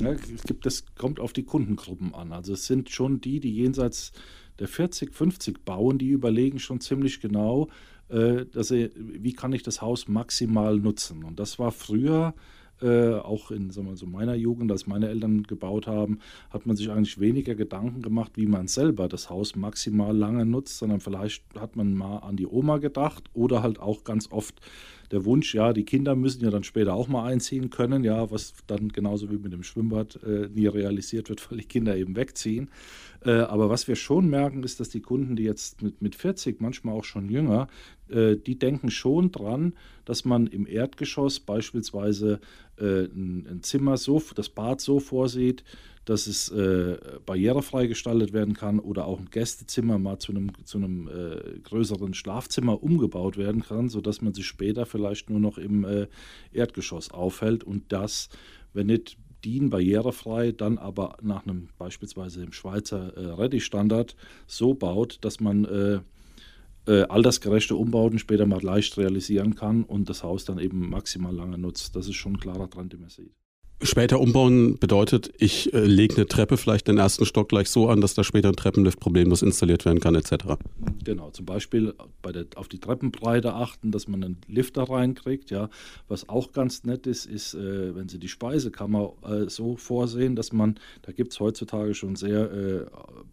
Ja, 0.00 0.12
es 0.12 0.42
gibt, 0.44 0.64
das 0.64 0.84
kommt 0.96 1.20
auf 1.20 1.32
die 1.32 1.42
Kundengruppen 1.42 2.14
an. 2.14 2.32
Also 2.32 2.54
es 2.54 2.66
sind 2.66 2.88
schon 2.88 3.20
die, 3.20 3.40
die 3.40 3.54
jenseits 3.54 4.12
der 4.58 4.68
40, 4.68 5.14
50 5.14 5.64
bauen, 5.64 5.98
die 5.98 6.08
überlegen 6.08 6.58
schon 6.58 6.80
ziemlich 6.80 7.20
genau, 7.20 7.68
äh, 8.08 8.46
dass 8.46 8.68
sie, 8.68 8.90
wie 8.96 9.34
kann 9.34 9.52
ich 9.52 9.62
das 9.62 9.82
Haus 9.82 10.08
maximal 10.08 10.78
nutzen. 10.78 11.24
Und 11.24 11.38
das 11.38 11.58
war 11.58 11.70
früher 11.70 12.34
äh, 12.82 13.14
auch 13.14 13.50
in 13.50 13.70
sagen 13.70 13.88
wir, 13.88 13.96
so 13.96 14.06
meiner 14.06 14.34
Jugend, 14.34 14.70
als 14.70 14.86
meine 14.86 15.08
Eltern 15.08 15.44
gebaut 15.44 15.86
haben, 15.86 16.18
hat 16.50 16.66
man 16.66 16.76
sich 16.76 16.90
eigentlich 16.90 17.20
weniger 17.20 17.54
Gedanken 17.54 18.02
gemacht, 18.02 18.32
wie 18.36 18.46
man 18.46 18.68
selber 18.68 19.08
das 19.08 19.30
Haus 19.30 19.56
maximal 19.56 20.16
lange 20.16 20.44
nutzt, 20.44 20.78
sondern 20.78 21.00
vielleicht 21.00 21.44
hat 21.58 21.76
man 21.76 21.94
mal 21.94 22.18
an 22.18 22.36
die 22.36 22.46
Oma 22.46 22.78
gedacht 22.78 23.24
oder 23.34 23.62
halt 23.62 23.80
auch 23.80 24.04
ganz 24.04 24.30
oft 24.30 24.60
der 25.12 25.26
Wunsch, 25.26 25.54
ja, 25.54 25.74
die 25.74 25.84
Kinder 25.84 26.16
müssen 26.16 26.42
ja 26.42 26.50
dann 26.50 26.64
später 26.64 26.94
auch 26.94 27.06
mal 27.06 27.26
einziehen 27.26 27.68
können, 27.68 28.02
ja, 28.02 28.30
was 28.30 28.54
dann 28.66 28.88
genauso 28.88 29.30
wie 29.30 29.36
mit 29.36 29.52
dem 29.52 29.62
Schwimmbad 29.62 30.18
äh, 30.24 30.48
nie 30.48 30.66
realisiert 30.66 31.28
wird, 31.28 31.48
weil 31.50 31.58
die 31.58 31.66
Kinder 31.66 31.96
eben 31.96 32.16
wegziehen. 32.16 32.70
Äh, 33.24 33.32
aber 33.32 33.68
was 33.68 33.86
wir 33.86 33.94
schon 33.94 34.28
merken, 34.28 34.64
ist, 34.64 34.80
dass 34.80 34.88
die 34.88 35.02
Kunden, 35.02 35.36
die 35.36 35.44
jetzt 35.44 35.82
mit, 35.82 36.00
mit 36.00 36.14
40, 36.14 36.60
manchmal 36.60 36.94
auch 36.94 37.04
schon 37.04 37.28
jünger, 37.28 37.68
äh, 38.08 38.36
die 38.36 38.58
denken 38.58 38.90
schon 38.90 39.30
dran, 39.30 39.74
dass 40.06 40.24
man 40.24 40.46
im 40.46 40.66
Erdgeschoss 40.66 41.40
beispielsweise 41.40 42.40
äh, 42.82 43.04
ein, 43.04 43.46
ein, 43.48 43.62
Zimmer 43.62 43.96
so, 43.96 44.22
das 44.34 44.48
Bad 44.48 44.80
so 44.80 45.00
vorsieht, 45.00 45.64
dass 46.04 46.26
es 46.26 46.50
äh, 46.50 46.98
barrierefrei 47.24 47.86
gestaltet 47.86 48.32
werden 48.32 48.54
kann 48.54 48.80
oder 48.80 49.06
auch 49.06 49.20
ein 49.20 49.30
Gästezimmer 49.30 49.98
mal 49.98 50.18
zu 50.18 50.32
einem, 50.32 50.52
zu 50.64 50.78
einem 50.78 51.08
äh, 51.08 51.60
größeren 51.60 52.12
Schlafzimmer 52.14 52.82
umgebaut 52.82 53.36
werden 53.36 53.62
kann, 53.62 53.88
sodass 53.88 54.20
man 54.20 54.34
sich 54.34 54.46
später 54.46 54.84
vielleicht 54.84 55.30
nur 55.30 55.40
noch 55.40 55.58
im 55.58 55.84
äh, 55.84 56.08
Erdgeschoss 56.52 57.10
aufhält 57.12 57.62
und 57.62 57.84
das, 57.92 58.28
wenn 58.72 58.88
nicht 58.88 59.16
DIN 59.44 59.70
barrierefrei, 59.70 60.52
dann 60.52 60.78
aber 60.78 61.16
nach 61.22 61.46
einem 61.46 61.68
beispielsweise 61.78 62.42
im 62.42 62.52
Schweizer 62.52 63.16
äh, 63.16 63.32
Ready-Standard 63.34 64.16
so 64.46 64.74
baut, 64.74 65.18
dass 65.22 65.40
man 65.40 66.02
äh, 66.86 67.02
altersgerechte 67.02 67.76
Umbauten 67.76 68.18
später 68.18 68.46
mal 68.46 68.62
leicht 68.62 68.96
realisieren 68.98 69.54
kann 69.54 69.84
und 69.84 70.08
das 70.08 70.22
Haus 70.22 70.44
dann 70.44 70.58
eben 70.58 70.90
maximal 70.90 71.34
lange 71.34 71.58
nutzt. 71.58 71.96
Das 71.96 72.08
ist 72.08 72.16
schon 72.16 72.34
ein 72.34 72.40
klarer 72.40 72.68
Trend, 72.68 72.92
den 72.92 73.00
man 73.00 73.10
sieht. 73.10 73.32
Später 73.84 74.20
umbauen 74.20 74.78
bedeutet, 74.78 75.32
ich 75.38 75.74
äh, 75.74 75.80
lege 75.84 76.14
eine 76.14 76.26
Treppe 76.26 76.56
vielleicht 76.56 76.86
den 76.86 76.98
ersten 76.98 77.26
Stock 77.26 77.48
gleich 77.48 77.68
so 77.68 77.88
an, 77.88 78.00
dass 78.00 78.14
da 78.14 78.22
später 78.22 78.48
ein 78.48 78.54
Treppenlift 78.54 79.00
problemlos 79.00 79.42
installiert 79.42 79.84
werden 79.84 79.98
kann, 79.98 80.14
etc. 80.14 80.54
Genau, 81.02 81.30
zum 81.30 81.46
Beispiel 81.46 81.92
bei 82.22 82.30
der, 82.30 82.46
auf 82.54 82.68
die 82.68 82.78
Treppenbreite 82.78 83.54
achten, 83.54 83.90
dass 83.90 84.06
man 84.06 84.22
einen 84.22 84.36
Lifter 84.46 84.84
reinkriegt. 84.84 85.50
Ja. 85.50 85.68
Was 86.06 86.28
auch 86.28 86.52
ganz 86.52 86.84
nett 86.84 87.08
ist, 87.08 87.26
ist, 87.26 87.54
äh, 87.54 87.94
wenn 87.96 88.08
Sie 88.08 88.20
die 88.20 88.28
Speisekammer 88.28 89.14
äh, 89.24 89.50
so 89.50 89.76
vorsehen, 89.76 90.36
dass 90.36 90.52
man, 90.52 90.78
da 91.02 91.10
gibt 91.10 91.32
es 91.32 91.40
heutzutage 91.40 91.94
schon 91.94 92.14
sehr 92.14 92.52
äh, 92.52 92.86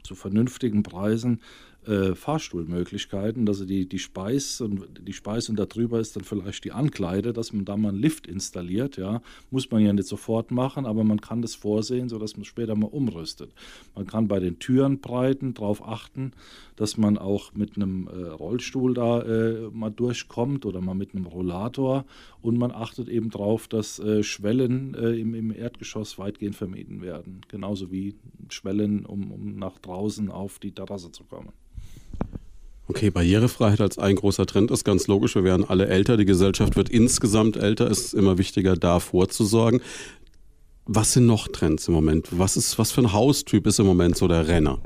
zu 0.03 0.15
vernünftigen 0.15 0.81
Preisen 0.81 1.41
äh, 1.87 2.13
Fahrstuhlmöglichkeiten, 2.13 3.45
dass 3.45 3.65
die, 3.65 3.87
die 3.87 3.99
Speis 3.99 4.61
und 4.61 4.85
die 5.07 5.13
Speis 5.13 5.49
und 5.49 5.57
darüber 5.57 5.99
ist 5.99 6.15
dann 6.15 6.23
vielleicht 6.23 6.65
die 6.65 6.71
Ankleide, 6.71 7.33
dass 7.33 7.53
man 7.53 7.65
da 7.65 7.77
mal 7.77 7.89
einen 7.89 7.99
Lift 7.99 8.27
installiert, 8.27 8.97
ja, 8.97 9.21
muss 9.49 9.71
man 9.71 9.81
ja 9.81 9.93
nicht 9.93 10.07
sofort 10.07 10.51
machen, 10.51 10.85
aber 10.85 11.03
man 11.03 11.21
kann 11.21 11.41
das 11.41 11.55
vorsehen, 11.55 12.09
sodass 12.09 12.35
man 12.35 12.45
später 12.45 12.75
mal 12.75 12.87
umrüstet. 12.87 13.51
Man 13.95 14.07
kann 14.07 14.27
bei 14.27 14.39
den 14.39 14.59
Türenbreiten 14.59 15.53
darauf 15.53 15.85
achten, 15.87 16.33
dass 16.79 16.95
man 16.95 17.17
auch 17.17 17.53
mit 17.53 17.75
einem 17.75 18.07
äh, 18.07 18.29
Rollstuhl 18.29 18.93
da 18.93 19.21
äh, 19.21 19.69
mal 19.73 19.89
durchkommt 19.89 20.65
oder 20.65 20.79
mal 20.79 20.93
mit 20.93 21.13
einem 21.13 21.25
Rollator 21.25 22.05
und 22.41 22.57
man 22.57 22.71
achtet 22.71 23.09
eben 23.09 23.29
darauf, 23.31 23.67
dass 23.67 23.99
äh, 23.99 24.23
Schwellen 24.23 24.95
äh, 24.95 25.09
im, 25.09 25.33
im, 25.33 25.53
Erdgeschoss 25.53 26.17
weitgehend 26.17 26.55
vermieden 26.55 27.01
werden, 27.01 27.41
genauso 27.49 27.91
wie 27.91 28.15
Schwellen, 28.47 29.05
um, 29.05 29.29
um 29.29 29.57
nach 29.57 29.77
draußen 29.79 30.31
auf 30.31 30.59
die 30.59 30.71
Terrasse 30.71 31.11
zu 31.11 31.25
kommen. 31.25 31.49
Okay, 32.87 33.09
Barrierefreiheit 33.09 33.81
als 33.81 33.97
ein 33.97 34.15
großer 34.15 34.45
Trend 34.45 34.71
ist 34.71 34.85
ganz 34.85 35.07
logisch. 35.07 35.35
Wir 35.35 35.43
werden 35.43 35.65
alle 35.67 35.87
älter, 35.87 36.15
die 36.15 36.25
Gesellschaft 36.25 36.77
wird 36.77 36.87
insgesamt 36.87 37.57
älter. 37.57 37.91
Es 37.91 38.05
ist 38.05 38.13
immer 38.13 38.37
wichtiger, 38.37 38.77
da 38.77 39.01
vorzusorgen. 39.01 39.81
Was 40.85 41.11
sind 41.11 41.25
noch 41.25 41.49
Trends 41.49 41.89
im 41.89 41.93
Moment? 41.93 42.29
Was, 42.31 42.55
ist, 42.55 42.79
was 42.79 42.93
für 42.93 43.01
ein 43.01 43.11
Haustyp 43.11 43.67
ist 43.67 43.79
im 43.79 43.85
Moment 43.85 44.15
so 44.15 44.29
der 44.29 44.47
Renner? 44.47 44.79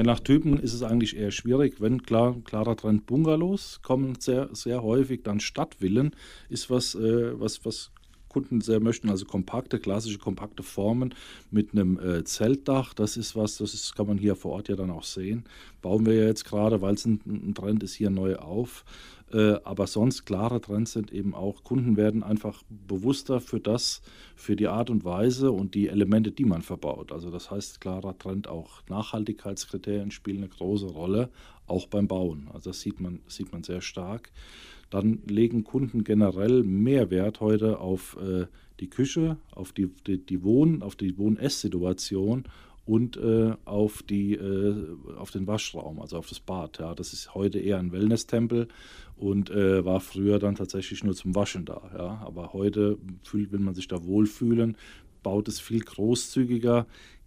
Nach 0.00 0.20
Typen 0.20 0.58
ist 0.58 0.72
es 0.72 0.82
eigentlich 0.82 1.16
eher 1.16 1.30
schwierig. 1.30 1.80
Wenn 1.80 2.02
klar, 2.02 2.36
klarer 2.44 2.76
Trend 2.76 3.04
Bungalows 3.04 3.80
kommen 3.82 4.16
sehr, 4.18 4.48
sehr 4.52 4.82
häufig, 4.82 5.22
dann 5.22 5.38
Stadtvillen 5.38 6.12
ist 6.48 6.70
was, 6.70 6.94
äh, 6.94 7.38
was, 7.38 7.64
was 7.66 7.90
Kunden 8.32 8.62
sehr 8.62 8.80
möchten, 8.80 9.10
also 9.10 9.26
kompakte, 9.26 9.78
klassische 9.78 10.18
kompakte 10.18 10.62
Formen 10.62 11.14
mit 11.50 11.72
einem 11.72 11.98
äh, 11.98 12.24
Zeltdach. 12.24 12.94
Das 12.94 13.18
ist 13.18 13.36
was, 13.36 13.58
das 13.58 13.74
ist, 13.74 13.94
kann 13.94 14.06
man 14.06 14.16
hier 14.16 14.34
vor 14.34 14.52
Ort 14.52 14.68
ja 14.68 14.76
dann 14.76 14.90
auch 14.90 15.04
sehen. 15.04 15.44
Bauen 15.82 16.06
wir 16.06 16.14
ja 16.14 16.24
jetzt 16.24 16.44
gerade, 16.44 16.80
weil 16.80 16.94
es 16.94 17.04
ein, 17.04 17.20
ein, 17.26 17.54
Trend 17.54 17.82
ist, 17.82 17.94
hier 17.94 18.08
neu 18.08 18.36
auf. 18.36 18.84
Äh, 19.32 19.58
aber 19.64 19.86
sonst 19.86 20.24
klare 20.24 20.60
Trends 20.60 20.92
sind 20.92 21.12
eben 21.12 21.34
auch, 21.34 21.64
Kunden 21.64 21.96
werden 21.96 22.22
einfach 22.22 22.62
bewusster 22.68 23.40
für 23.40 23.60
das, 23.60 24.02
für 24.36 24.56
die 24.56 24.68
Art 24.68 24.90
und 24.90 25.04
Weise 25.04 25.52
und 25.52 25.74
die 25.74 25.88
Elemente, 25.88 26.30
die 26.32 26.44
man 26.44 26.62
verbaut. 26.62 27.12
Also 27.12 27.30
das 27.30 27.50
heißt, 27.50 27.80
klarer 27.80 28.18
Trend 28.18 28.48
auch 28.48 28.82
Nachhaltigkeitskriterien 28.88 30.10
spielen 30.10 30.38
eine 30.38 30.48
große 30.48 30.86
Rolle, 30.86 31.30
auch 31.66 31.86
beim 31.86 32.08
Bauen. 32.08 32.48
Also 32.52 32.70
das 32.70 32.80
sieht 32.80 33.00
man, 33.00 33.20
sieht 33.26 33.52
man 33.52 33.62
sehr 33.62 33.80
stark 33.80 34.30
dann 34.92 35.22
legen 35.26 35.64
Kunden 35.64 36.04
generell 36.04 36.62
mehr 36.62 37.10
Wert 37.10 37.40
heute 37.40 37.80
auf 37.80 38.18
äh, 38.20 38.46
die 38.78 38.90
Küche, 38.90 39.38
auf 39.52 39.72
die, 39.72 39.88
die, 40.06 40.18
die 40.18 40.42
Wohn-, 40.42 40.82
auf 40.82 40.96
die 40.96 41.16
Wohn-Ess-Situation 41.16 42.44
und 42.84 43.16
äh, 43.16 43.54
auf, 43.64 44.02
die, 44.02 44.34
äh, 44.34 44.86
auf 45.16 45.30
den 45.30 45.46
Waschraum, 45.46 46.00
also 46.00 46.18
auf 46.18 46.28
das 46.28 46.40
Bad. 46.40 46.78
Ja. 46.78 46.94
Das 46.94 47.12
ist 47.12 47.34
heute 47.34 47.58
eher 47.58 47.78
ein 47.78 47.92
Wellness-Tempel 47.92 48.68
und 49.16 49.50
äh, 49.50 49.84
war 49.84 50.00
früher 50.00 50.38
dann 50.38 50.56
tatsächlich 50.56 51.04
nur 51.04 51.14
zum 51.14 51.34
Waschen 51.34 51.64
da. 51.64 51.90
Ja. 51.96 52.22
Aber 52.26 52.52
heute 52.52 52.98
fühlt, 53.22 53.52
will 53.52 53.60
man 53.60 53.74
sich 53.74 53.88
da 53.88 54.04
wohlfühlen, 54.04 54.76
baut 55.22 55.48
es 55.48 55.60
viel 55.60 55.80
großzügiger. 55.80 56.86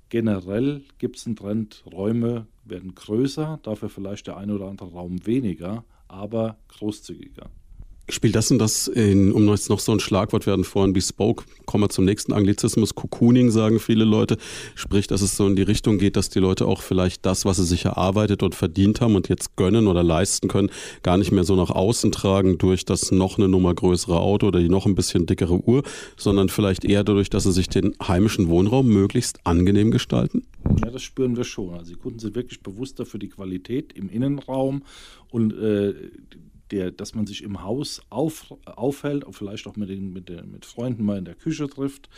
Generell 0.10 0.84
gibt 0.98 1.18
es 1.18 1.26
einen 1.26 1.36
Trend, 1.36 1.84
Räume 1.92 2.48
werden 2.64 2.94
größer, 2.94 3.60
dafür 3.64 3.90
vielleicht 3.90 4.28
der 4.28 4.38
eine 4.38 4.54
oder 4.54 4.68
andere 4.68 4.92
Raum 4.92 5.26
weniger 5.26 5.84
aber 6.08 6.58
großzügiger. 6.68 7.50
Spielt 8.08 8.36
das 8.36 8.52
und 8.52 8.60
das 8.60 8.88
in, 8.88 9.32
um 9.32 9.48
jetzt 9.50 9.70
noch 9.70 9.80
so 9.80 9.92
ein 9.92 10.00
Schlagwort 10.00 10.46
werden 10.46 10.64
vorhin 10.64 10.94
bespoke, 10.94 11.46
kommen 11.66 11.86
wir 11.86 11.90
zum 11.90 12.06
nächsten 12.06 12.34
Anglizismus, 12.34 12.94
Cocooning 12.94 13.50
sagen 13.50 13.80
viele 13.80 14.06
Leute, 14.06 14.38
sprich, 14.76 15.08
dass 15.08 15.22
es 15.22 15.36
so 15.36 15.48
in 15.48 15.56
die 15.56 15.64
Richtung 15.64 15.98
geht, 15.98 16.16
dass 16.16 16.30
die 16.30 16.40
Leute 16.40 16.68
auch 16.68 16.84
vielleicht 16.84 17.26
das, 17.26 17.46
was 17.46 17.58
sie 17.58 17.66
sich 17.66 17.86
erarbeitet 17.86 18.44
und 18.44 18.54
verdient 18.54 19.02
haben 19.02 19.16
und 19.16 19.28
jetzt 19.28 19.56
gönnen 19.56 19.88
oder 19.88 20.04
leisten 20.04 20.48
können, 20.50 20.70
gar 21.02 21.18
nicht 21.18 21.32
mehr 21.32 21.44
so 21.44 21.56
nach 21.56 21.72
außen 21.72 22.12
tragen 22.12 22.60
durch 22.60 22.86
das 22.86 23.12
noch 23.12 23.40
eine 23.40 23.48
Nummer 23.48 23.74
größere 23.74 24.20
Auto 24.20 24.48
oder 24.48 24.60
die 24.60 24.70
noch 24.70 24.86
ein 24.86 24.94
bisschen 24.94 25.26
dickere 25.26 25.68
Uhr, 25.68 25.82
sondern 26.16 26.50
vielleicht 26.50 26.86
eher 26.86 27.04
dadurch, 27.04 27.32
dass 27.32 27.44
sie 27.44 27.52
sich 27.52 27.70
den 27.70 27.96
heimischen 28.08 28.50
Wohnraum 28.50 28.88
möglichst 28.88 29.40
angenehm 29.46 29.90
gestalten? 29.90 30.44
Ja, 30.84 30.92
das 30.92 31.02
spüren 31.02 31.38
wir 31.38 31.44
schon. 31.44 31.74
Also 31.74 31.94
die 31.94 32.00
Kunden 32.00 32.20
sind 32.20 32.36
wirklich 32.36 32.62
bewusster 32.62 33.06
für 33.06 33.18
die 33.18 33.30
Qualität 33.30 33.94
im 33.94 34.10
Innenraum 34.10 34.84
und 35.32 35.54
äh, 35.54 35.94
der, 36.72 36.92
dass 36.92 37.16
man 37.16 37.28
sich 37.28 37.44
im 37.44 37.64
Haus 37.64 38.02
auf, 38.10 38.54
aufhält, 38.66 39.26
vielleicht 39.32 39.68
auch 39.68 39.76
mit, 39.76 39.90
den, 39.90 40.14
mit, 40.14 40.30
den, 40.30 40.52
mit 40.52 40.66
Freunden 40.66 41.04
mal 41.04 41.18
in 41.18 41.26
der 41.26 41.36
Küche 41.36 41.68
trifft, 41.68 42.10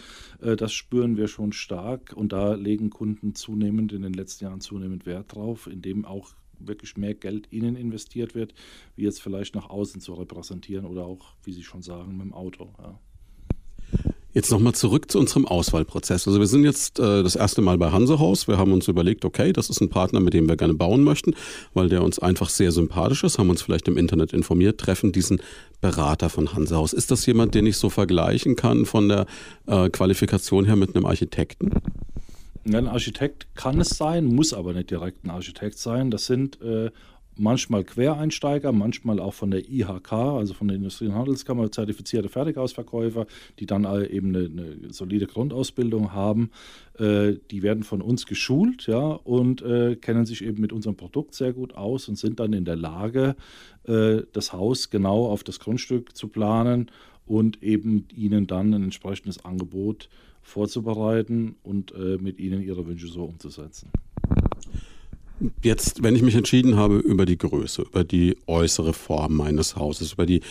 äh, 0.42 0.56
das 0.56 0.74
spüren 0.74 1.18
wir 1.18 1.28
schon 1.28 1.54
stark 1.54 2.14
und 2.14 2.32
da 2.32 2.54
legen 2.54 2.90
Kunden 2.90 3.36
zunehmend 3.36 3.94
in 3.94 4.02
den 4.02 4.14
letzten 4.14 4.46
Jahren 4.46 4.62
zunehmend 4.62 5.06
Wert 5.06 5.36
drauf, 5.36 5.68
indem 5.68 6.06
auch 6.06 6.34
wirklich 6.60 6.98
mehr 6.98 7.14
Geld 7.14 7.48
innen 7.52 7.76
investiert 7.76 8.36
wird, 8.36 8.54
wie 8.96 9.04
jetzt 9.04 9.22
vielleicht 9.22 9.56
nach 9.56 9.70
außen 9.70 10.02
zu 10.02 10.14
repräsentieren 10.14 10.86
oder 10.86 11.06
auch, 11.06 11.36
wie 11.44 11.54
Sie 11.54 11.64
schon 11.64 11.82
sagen, 11.82 12.18
mit 12.18 12.26
dem 12.26 12.34
Auto. 12.34 12.74
Ja. 12.80 13.00
Jetzt 14.38 14.52
nochmal 14.52 14.76
zurück 14.76 15.10
zu 15.10 15.18
unserem 15.18 15.48
Auswahlprozess. 15.48 16.28
Also 16.28 16.40
wir 16.40 16.46
sind 16.46 16.64
jetzt 16.64 17.00
äh, 17.00 17.24
das 17.24 17.36
erste 17.36 17.64
Mal 17.64 17.80
bei 17.80 17.90
Hansehaus. 17.90 18.48
Wir 18.48 18.60
haben 18.60 18.72
uns 18.72 18.88
überlegt, 18.88 19.26
okay, 19.26 19.52
das 19.52 19.72
ist 19.72 19.82
ein 19.82 19.90
Partner, 19.90 20.20
mit 20.20 20.36
dem 20.36 20.48
wir 20.48 20.56
gerne 20.56 20.76
bauen 20.76 21.04
möchten, 21.04 21.34
weil 21.74 21.90
der 21.90 22.04
uns 22.04 22.20
einfach 22.20 22.50
sehr 22.50 22.72
sympathisch 22.72 23.24
ist, 23.24 23.40
haben 23.40 23.50
uns 23.50 23.64
vielleicht 23.64 23.88
im 23.88 23.98
Internet 23.98 24.34
informiert, 24.34 24.80
treffen 24.80 25.12
diesen 25.12 25.42
Berater 25.82 26.30
von 26.30 26.54
Hansehaus. 26.54 26.94
Ist 26.94 27.10
das 27.10 27.26
jemand, 27.26 27.56
den 27.56 27.66
ich 27.66 27.78
so 27.78 27.90
vergleichen 27.90 28.56
kann 28.56 28.86
von 28.86 29.10
der 29.10 29.26
äh, 29.66 29.90
Qualifikation 29.90 30.66
her 30.66 30.76
mit 30.76 30.96
einem 30.96 31.08
Architekten? 31.08 31.72
Ein 32.64 32.88
Architekt 32.88 33.48
kann 33.56 33.82
es 33.82 33.90
sein, 33.90 34.26
muss 34.26 34.54
aber 34.54 34.74
nicht 34.74 34.92
direkt 34.92 35.26
ein 35.26 35.32
Architekt 35.32 35.80
sein. 35.80 36.12
Das 36.12 36.28
sind 36.28 36.62
äh, 36.62 36.92
manchmal 37.40 37.84
Quereinsteiger, 37.84 38.72
manchmal 38.72 39.20
auch 39.20 39.34
von 39.34 39.52
der 39.52 39.70
IHK, 39.70 40.12
also 40.12 40.54
von 40.54 40.68
der 40.68 40.78
Industrie- 40.78 41.08
und 41.08 41.16
Handelskammer, 41.16 41.72
zertifizierte 41.72 42.30
Fertigausverkäufer, 42.30 43.28
die 43.60 43.66
dann 43.66 43.86
eben 44.10 44.36
eine, 44.36 44.46
eine 44.46 44.94
solide 44.94 45.28
Grundausbildung 45.28 46.14
haben. 46.14 46.52
Äh, 46.98 47.36
die 47.52 47.64
werden 47.64 47.84
von 47.84 48.02
uns 48.02 48.26
geschult 48.26 48.88
ja, 48.88 49.00
und 49.00 49.62
äh, 49.62 49.96
kennen 49.96 50.26
sich 50.26 50.44
eben 50.44 50.62
mit 50.62 50.74
unserem 50.74 50.96
Produkt 50.96 51.36
sehr 51.36 51.54
gut 51.54 51.76
aus 51.76 52.08
und 52.08 52.18
sind 52.18 52.40
dann 52.40 52.54
in 52.54 52.66
der 52.66 52.76
Lage, 52.76 53.36
äh, 53.84 54.22
das 54.34 54.54
Haus 54.54 54.90
genau 54.90 55.28
auf 55.28 55.44
das 55.44 55.60
Grundstück 55.60 56.16
zu 56.16 56.28
planen 56.28 56.92
und 57.26 57.62
eben 57.62 58.08
ihnen 58.16 58.48
dann 58.48 58.74
ein 58.74 58.84
entsprechendes 58.84 59.44
Angebot 59.44 60.10
vorzubereiten 60.42 61.56
und 61.64 61.92
äh, 61.94 62.18
mit 62.20 62.40
ihnen 62.40 62.62
ihre 62.62 62.88
Wünsche 62.88 63.08
so 63.08 63.26
umzusetzen. 63.26 63.90
Jetzt, 65.64 66.04
wenn 66.04 66.16
ich 66.16 66.22
mich 66.22 66.36
entschieden 66.36 66.78
habe 66.78 66.98
über 66.98 67.26
die 67.26 67.38
Größe, 67.38 67.84
über 67.84 68.04
die 68.04 68.38
äußere 68.48 68.94
Form 68.94 69.36
meines 69.38 69.76
Hauses, 69.76 70.14
über 70.14 70.26
die 70.26 70.42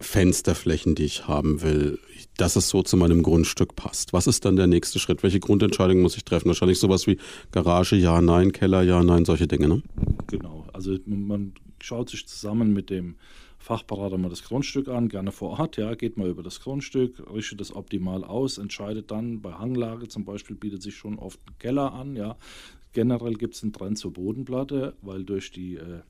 Fensterflächen, 0.00 0.94
die 0.94 1.04
ich 1.04 1.26
haben 1.26 1.60
will, 1.62 1.98
dass 2.36 2.54
es 2.54 2.68
so 2.68 2.82
zu 2.82 2.96
meinem 2.96 3.22
Grundstück 3.22 3.74
passt. 3.74 4.12
Was 4.12 4.28
ist 4.28 4.44
dann 4.44 4.54
der 4.54 4.68
nächste 4.68 5.00
Schritt? 5.00 5.24
Welche 5.24 5.40
Grundentscheidung 5.40 6.00
muss 6.00 6.16
ich 6.16 6.24
treffen? 6.24 6.46
Wahrscheinlich 6.48 6.78
sowas 6.78 7.08
wie 7.08 7.18
Garage, 7.50 7.96
ja, 7.96 8.20
nein, 8.20 8.52
Keller, 8.52 8.82
ja, 8.82 9.02
nein, 9.02 9.24
solche 9.24 9.48
Dinge, 9.48 9.68
ne? 9.68 9.82
Genau. 10.28 10.66
Also 10.72 10.96
man 11.06 11.52
schaut 11.80 12.10
sich 12.10 12.26
zusammen 12.28 12.72
mit 12.72 12.90
dem 12.90 13.16
Fachberater 13.58 14.18
mal 14.18 14.30
das 14.30 14.44
Grundstück 14.44 14.88
an, 14.88 15.08
gerne 15.08 15.32
vor 15.32 15.58
Ort, 15.58 15.76
ja, 15.76 15.94
geht 15.94 16.16
mal 16.16 16.28
über 16.28 16.42
das 16.42 16.60
Grundstück, 16.60 17.22
richtet 17.32 17.60
das 17.60 17.74
optimal 17.74 18.24
aus, 18.24 18.58
entscheidet 18.58 19.10
dann, 19.10 19.42
bei 19.42 19.52
Hanglage 19.52 20.08
zum 20.08 20.24
Beispiel 20.24 20.56
bietet 20.56 20.82
sich 20.82 20.96
schon 20.96 21.18
oft 21.18 21.40
ein 21.48 21.58
Keller 21.58 21.92
an, 21.92 22.16
ja, 22.16 22.36
Generell 22.92 23.34
gibt 23.34 23.54
es 23.54 23.62
einen 23.62 23.72
Trend 23.72 23.98
zur 23.98 24.12
Bodenplatte, 24.12 24.96
weil 25.02 25.24
durch 25.24 25.52
die 25.52 25.76
äh, 25.76 26.00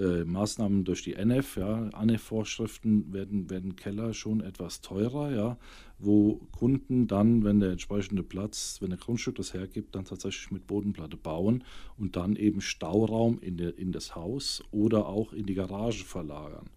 äh, 0.00 0.24
Maßnahmen 0.24 0.84
durch 0.84 1.02
die 1.02 1.14
NF, 1.14 1.56
ja, 1.58 1.90
ANEF-Vorschriften 1.92 3.12
werden, 3.12 3.50
werden 3.50 3.76
Keller 3.76 4.14
schon 4.14 4.40
etwas 4.40 4.80
teurer, 4.80 5.30
ja, 5.30 5.58
wo 5.98 6.40
Kunden 6.52 7.06
dann, 7.06 7.44
wenn 7.44 7.60
der 7.60 7.72
entsprechende 7.72 8.22
Platz, 8.22 8.78
wenn 8.80 8.90
der 8.90 8.98
Grundstück 8.98 9.34
das 9.34 9.52
hergibt, 9.52 9.94
dann 9.94 10.06
tatsächlich 10.06 10.50
mit 10.50 10.66
Bodenplatte 10.66 11.18
bauen 11.18 11.64
und 11.98 12.16
dann 12.16 12.36
eben 12.36 12.62
Stauraum 12.62 13.38
in, 13.40 13.58
der, 13.58 13.76
in 13.78 13.92
das 13.92 14.16
Haus 14.16 14.64
oder 14.70 15.06
auch 15.06 15.34
in 15.34 15.44
die 15.44 15.54
Garage 15.54 16.04
verlagern. 16.04 16.70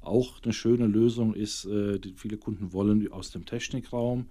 Auch 0.00 0.42
eine 0.42 0.52
schöne 0.52 0.86
Lösung 0.86 1.34
ist, 1.34 1.66
äh, 1.66 2.00
viele 2.16 2.38
Kunden 2.38 2.72
wollen 2.72 3.12
aus 3.12 3.30
dem 3.30 3.44
Technikraum 3.44 4.26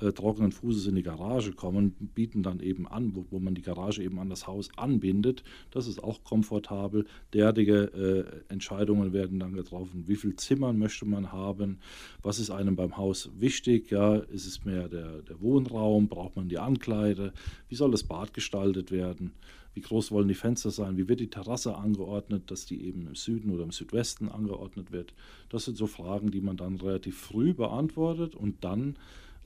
äh, 0.00 0.12
trockenen 0.12 0.52
Fußes 0.52 0.86
in 0.86 0.96
die 0.96 1.02
Garage 1.02 1.52
kommen, 1.52 1.92
bieten 2.14 2.42
dann 2.42 2.60
eben 2.60 2.86
an, 2.88 3.14
wo, 3.14 3.26
wo, 3.30 3.38
man 3.38 3.54
die 3.54 3.62
Garage 3.62 4.02
eben 4.02 4.18
an 4.18 4.28
das 4.28 4.46
Haus 4.46 4.68
anbindet. 4.76 5.44
Das 5.70 5.86
ist 5.86 6.02
auch 6.02 6.24
komfortabel. 6.24 7.06
Derartige 7.32 8.44
äh, 8.48 8.52
Entscheidungen 8.52 9.12
werden 9.12 9.38
dann 9.38 9.54
getroffen. 9.54 10.04
Wie 10.06 10.16
viel 10.16 10.36
Zimmer 10.36 10.72
möchte 10.72 11.06
man 11.06 11.32
haben? 11.32 11.78
Was 12.22 12.38
ist 12.38 12.50
einem 12.50 12.76
beim 12.76 12.96
Haus 12.96 13.30
wichtig? 13.38 13.90
Ja, 13.90 14.16
ist 14.16 14.46
es 14.46 14.64
mehr 14.64 14.88
der, 14.88 15.22
der 15.22 15.40
Wohnraum? 15.40 16.08
Braucht 16.08 16.36
man 16.36 16.48
die 16.48 16.58
Ankleide? 16.58 17.32
Wie 17.68 17.74
soll 17.74 17.90
das 17.90 18.04
Bad 18.04 18.34
gestaltet 18.34 18.90
werden? 18.90 19.32
Wie 19.74 19.80
groß 19.80 20.12
wollen 20.12 20.28
die 20.28 20.34
Fenster 20.34 20.70
sein? 20.70 20.96
Wie 20.96 21.08
wird 21.08 21.18
die 21.18 21.30
Terrasse 21.30 21.74
angeordnet, 21.74 22.50
dass 22.50 22.64
die 22.64 22.86
eben 22.86 23.08
im 23.08 23.16
Süden 23.16 23.50
oder 23.50 23.64
im 23.64 23.72
Südwesten 23.72 24.28
angeordnet 24.28 24.92
wird? 24.92 25.14
Das 25.48 25.64
sind 25.64 25.76
so 25.76 25.88
Fragen, 25.88 26.30
die 26.30 26.40
man 26.40 26.56
dann 26.56 26.76
relativ 26.76 27.18
früh 27.18 27.52
beantwortet 27.52 28.36
und 28.36 28.62
dann 28.62 28.96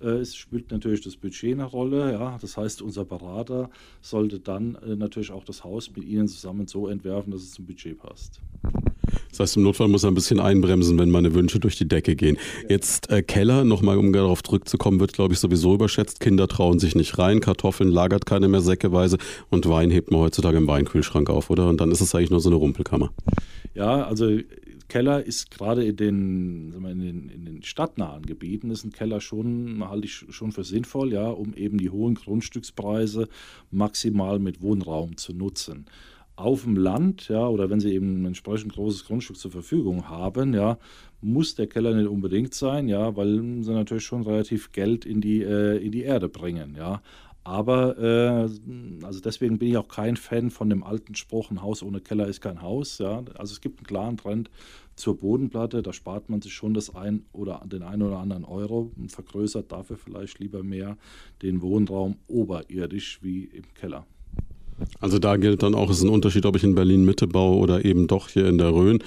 es 0.06 0.36
spielt 0.36 0.70
natürlich 0.70 1.00
das 1.02 1.16
Budget 1.16 1.52
eine 1.52 1.64
Rolle. 1.64 2.12
Ja? 2.12 2.38
Das 2.40 2.56
heißt, 2.56 2.82
unser 2.82 3.04
Berater 3.04 3.70
sollte 4.00 4.40
dann 4.40 4.76
äh, 4.76 4.96
natürlich 4.96 5.30
auch 5.30 5.44
das 5.44 5.64
Haus 5.64 5.90
mit 5.94 6.04
Ihnen 6.04 6.28
zusammen 6.28 6.66
so 6.66 6.88
entwerfen, 6.88 7.32
dass 7.32 7.42
es 7.42 7.52
zum 7.52 7.66
Budget 7.66 7.98
passt. 7.98 8.40
Das 9.30 9.40
heißt, 9.40 9.56
im 9.56 9.62
Notfall 9.62 9.88
muss 9.88 10.04
er 10.04 10.10
ein 10.10 10.14
bisschen 10.14 10.40
einbremsen, 10.40 10.98
wenn 10.98 11.10
meine 11.10 11.34
Wünsche 11.34 11.60
durch 11.60 11.76
die 11.76 11.88
Decke 11.88 12.16
gehen. 12.16 12.38
Jetzt 12.68 13.10
äh, 13.10 13.22
Keller, 13.22 13.64
nochmal 13.64 13.98
um 13.98 14.12
darauf 14.12 14.42
zurückzukommen, 14.42 15.00
wird, 15.00 15.12
glaube 15.12 15.34
ich, 15.34 15.40
sowieso 15.40 15.74
überschätzt. 15.74 16.20
Kinder 16.20 16.48
trauen 16.48 16.78
sich 16.78 16.94
nicht 16.94 17.18
rein, 17.18 17.40
Kartoffeln 17.40 17.90
lagert 17.90 18.26
keine 18.26 18.48
mehr 18.48 18.60
säckeweise 18.60 19.18
und 19.50 19.68
Wein 19.68 19.90
hebt 19.90 20.10
man 20.10 20.20
heutzutage 20.20 20.56
im 20.56 20.66
Weinkühlschrank 20.66 21.30
auf, 21.30 21.50
oder? 21.50 21.68
Und 21.68 21.80
dann 21.80 21.90
ist 21.90 22.00
es 22.00 22.14
eigentlich 22.14 22.30
nur 22.30 22.40
so 22.40 22.48
eine 22.48 22.56
Rumpelkammer. 22.56 23.10
Ja, 23.74 24.04
also 24.04 24.38
Keller 24.88 25.22
ist 25.24 25.50
gerade 25.50 25.84
in 25.84 25.96
den, 25.96 26.72
in 26.72 27.00
den, 27.00 27.28
in 27.28 27.44
den 27.44 27.62
stadtnahen 27.62 28.24
Gebieten 28.24 28.70
ist 28.70 28.84
ein 28.84 28.92
Keller 28.92 29.20
schon, 29.20 29.86
halte 29.86 30.06
ich 30.06 30.24
schon 30.30 30.50
für 30.50 30.64
sinnvoll, 30.64 31.12
ja, 31.12 31.28
um 31.28 31.52
eben 31.54 31.76
die 31.78 31.90
hohen 31.90 32.14
Grundstückspreise 32.14 33.28
maximal 33.70 34.38
mit 34.38 34.62
Wohnraum 34.62 35.18
zu 35.18 35.34
nutzen. 35.34 35.84
Auf 36.38 36.62
dem 36.62 36.76
Land, 36.76 37.28
ja, 37.28 37.48
oder 37.48 37.68
wenn 37.68 37.80
Sie 37.80 37.92
eben 37.92 38.22
ein 38.22 38.26
entsprechend 38.26 38.72
großes 38.72 39.06
Grundstück 39.06 39.36
zur 39.36 39.50
Verfügung 39.50 40.08
haben, 40.08 40.54
ja, 40.54 40.78
muss 41.20 41.56
der 41.56 41.66
Keller 41.66 41.94
nicht 41.94 42.06
unbedingt 42.06 42.54
sein, 42.54 42.86
ja, 42.86 43.16
weil 43.16 43.62
sie 43.62 43.72
natürlich 43.72 44.04
schon 44.04 44.22
relativ 44.22 44.70
Geld 44.70 45.04
in 45.04 45.20
die, 45.20 45.42
äh, 45.42 45.84
in 45.84 45.90
die 45.90 46.02
Erde 46.02 46.28
bringen, 46.28 46.76
ja. 46.76 47.02
Aber 47.42 47.98
äh, 47.98 49.04
also 49.04 49.20
deswegen 49.20 49.58
bin 49.58 49.70
ich 49.70 49.76
auch 49.78 49.88
kein 49.88 50.16
Fan 50.16 50.50
von 50.50 50.70
dem 50.70 50.84
alten 50.84 51.16
Spruch, 51.16 51.50
ein 51.50 51.60
Haus 51.60 51.82
ohne 51.82 52.00
Keller 52.00 52.28
ist 52.28 52.40
kein 52.40 52.62
Haus. 52.62 52.98
Ja? 52.98 53.24
Also 53.36 53.54
es 53.54 53.60
gibt 53.62 53.78
einen 53.78 53.86
klaren 53.86 54.16
Trend 54.18 54.50
zur 54.96 55.16
Bodenplatte, 55.16 55.82
da 55.82 55.92
spart 55.92 56.28
man 56.28 56.42
sich 56.42 56.52
schon 56.52 56.74
das 56.74 56.94
ein 56.94 57.24
oder 57.32 57.62
den 57.64 57.82
einen 57.82 58.02
oder 58.02 58.18
anderen 58.18 58.44
Euro 58.44 58.92
und 58.96 59.10
vergrößert 59.10 59.72
dafür 59.72 59.96
vielleicht 59.96 60.38
lieber 60.40 60.62
mehr 60.62 60.98
den 61.40 61.62
Wohnraum 61.62 62.18
oberirdisch 62.26 63.20
wie 63.22 63.44
im 63.44 63.64
Keller. 63.74 64.06
Also 65.00 65.18
da 65.18 65.36
gilt 65.36 65.62
dann 65.62 65.74
auch, 65.74 65.90
es 65.90 65.98
ist 65.98 66.04
ein 66.04 66.10
Unterschied, 66.10 66.46
ob 66.46 66.56
ich 66.56 66.64
in 66.64 66.74
Berlin 66.74 67.04
Mitte 67.04 67.26
baue 67.26 67.56
oder 67.56 67.84
eben 67.84 68.06
doch 68.06 68.28
hier 68.28 68.46
in 68.46 68.58
der 68.58 68.72
Rhön. 68.72 69.02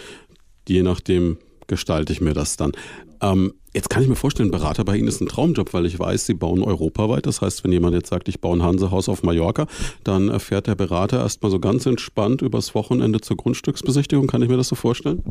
Je 0.67 0.83
nachdem 0.83 1.37
gestalte 1.67 2.11
ich 2.11 2.21
mir 2.21 2.33
das 2.33 2.57
dann. 2.57 2.73
Ähm, 3.21 3.53
jetzt 3.73 3.89
kann 3.89 4.01
ich 4.03 4.09
mir 4.09 4.15
vorstellen, 4.15 4.51
Berater 4.51 4.83
bei 4.83 4.97
Ihnen 4.97 5.07
ist 5.07 5.21
ein 5.21 5.27
Traumjob, 5.27 5.73
weil 5.73 5.85
ich 5.85 5.97
weiß, 5.97 6.25
Sie 6.25 6.33
bauen 6.33 6.63
europaweit. 6.63 7.27
Das 7.27 7.41
heißt, 7.41 7.63
wenn 7.63 7.71
jemand 7.71 7.93
jetzt 7.93 8.09
sagt, 8.09 8.27
ich 8.27 8.41
baue 8.41 8.57
ein 8.57 8.63
Hansehaus 8.63 9.07
auf 9.07 9.23
Mallorca, 9.23 9.67
dann 10.03 10.29
erfährt 10.29 10.67
der 10.67 10.75
Berater 10.75 11.19
erstmal 11.19 11.51
so 11.51 11.59
ganz 11.59 11.85
entspannt 11.85 12.41
übers 12.41 12.73
Wochenende 12.75 13.21
zur 13.21 13.37
Grundstücksbesichtigung. 13.37 14.27
Kann 14.27 14.41
ich 14.41 14.49
mir 14.49 14.57
das 14.57 14.69
so 14.69 14.75
vorstellen? 14.75 15.23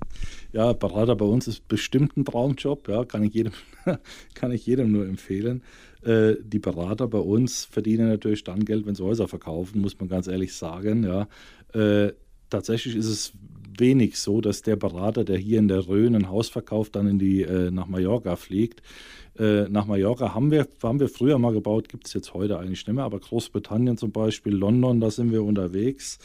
Ja, 0.53 0.73
Berater 0.73 1.17
bei 1.17 1.27
uns 1.27 1.49
ist 1.49 1.67
bestimmt 1.69 2.17
ein 2.17 2.25
Traumjob. 2.25 2.89
Ja, 2.89 3.05
kann 3.05 3.25
ich 3.25 3.35
jedem, 3.35 3.53
kann 4.35 4.53
ich 4.53 4.65
jedem 4.67 4.93
nur 4.93 5.07
empfehlen. 5.07 5.63
Äh, 6.02 6.37
die 6.42 6.59
Berater 6.59 7.09
bei 7.09 7.19
uns 7.19 7.64
verdienen 7.64 8.09
natürlich 8.09 8.45
dann 8.45 8.64
Geld, 8.64 8.87
wenn 8.87 8.95
sie 8.95 9.04
Häuser 9.04 9.28
verkaufen, 9.28 9.80
muss 9.80 9.99
man 9.99 10.09
ganz 10.09 10.26
ehrlich 10.26 10.54
sagen. 10.54 11.04
Ja. 11.04 11.28
Äh, 11.75 12.12
tatsächlich 12.49 12.97
ist 12.97 13.07
es 13.07 13.33
wenig 13.78 14.19
so, 14.19 14.40
dass 14.40 14.62
der 14.62 14.76
Berater, 14.76 15.25
der 15.25 15.38
hier 15.38 15.59
in 15.59 15.69
der 15.69 15.88
Rhön 15.88 16.14
ein 16.14 16.28
Haus 16.28 16.49
verkauft, 16.49 16.97
dann 16.97 17.07
in 17.07 17.19
die, 17.19 17.42
äh, 17.42 17.71
nach 17.71 17.87
Mallorca 17.87 18.37
fliegt. 18.37 18.83
Äh, 19.41 19.71
nach 19.71 19.87
Mallorca 19.87 20.35
haben 20.35 20.51
wir, 20.51 20.69
haben 20.83 21.01
wir 21.01 21.09
früher 21.09 21.39
mal 21.39 21.55
gebaut, 21.55 21.89
gibt 21.89 22.07
es 22.07 22.13
jetzt 22.13 22.35
heute 22.35 22.59
eigentlich 22.59 22.87
nicht 22.87 22.95
mehr, 22.95 23.05
aber 23.05 23.21
Großbritannien 23.21 23.97
zum 23.97 24.13
Beispiel, 24.13 24.55
London, 24.55 25.01
da 25.01 25.11
sind 25.11 25.33
wir 25.33 25.43
unterwegs. 25.43 26.19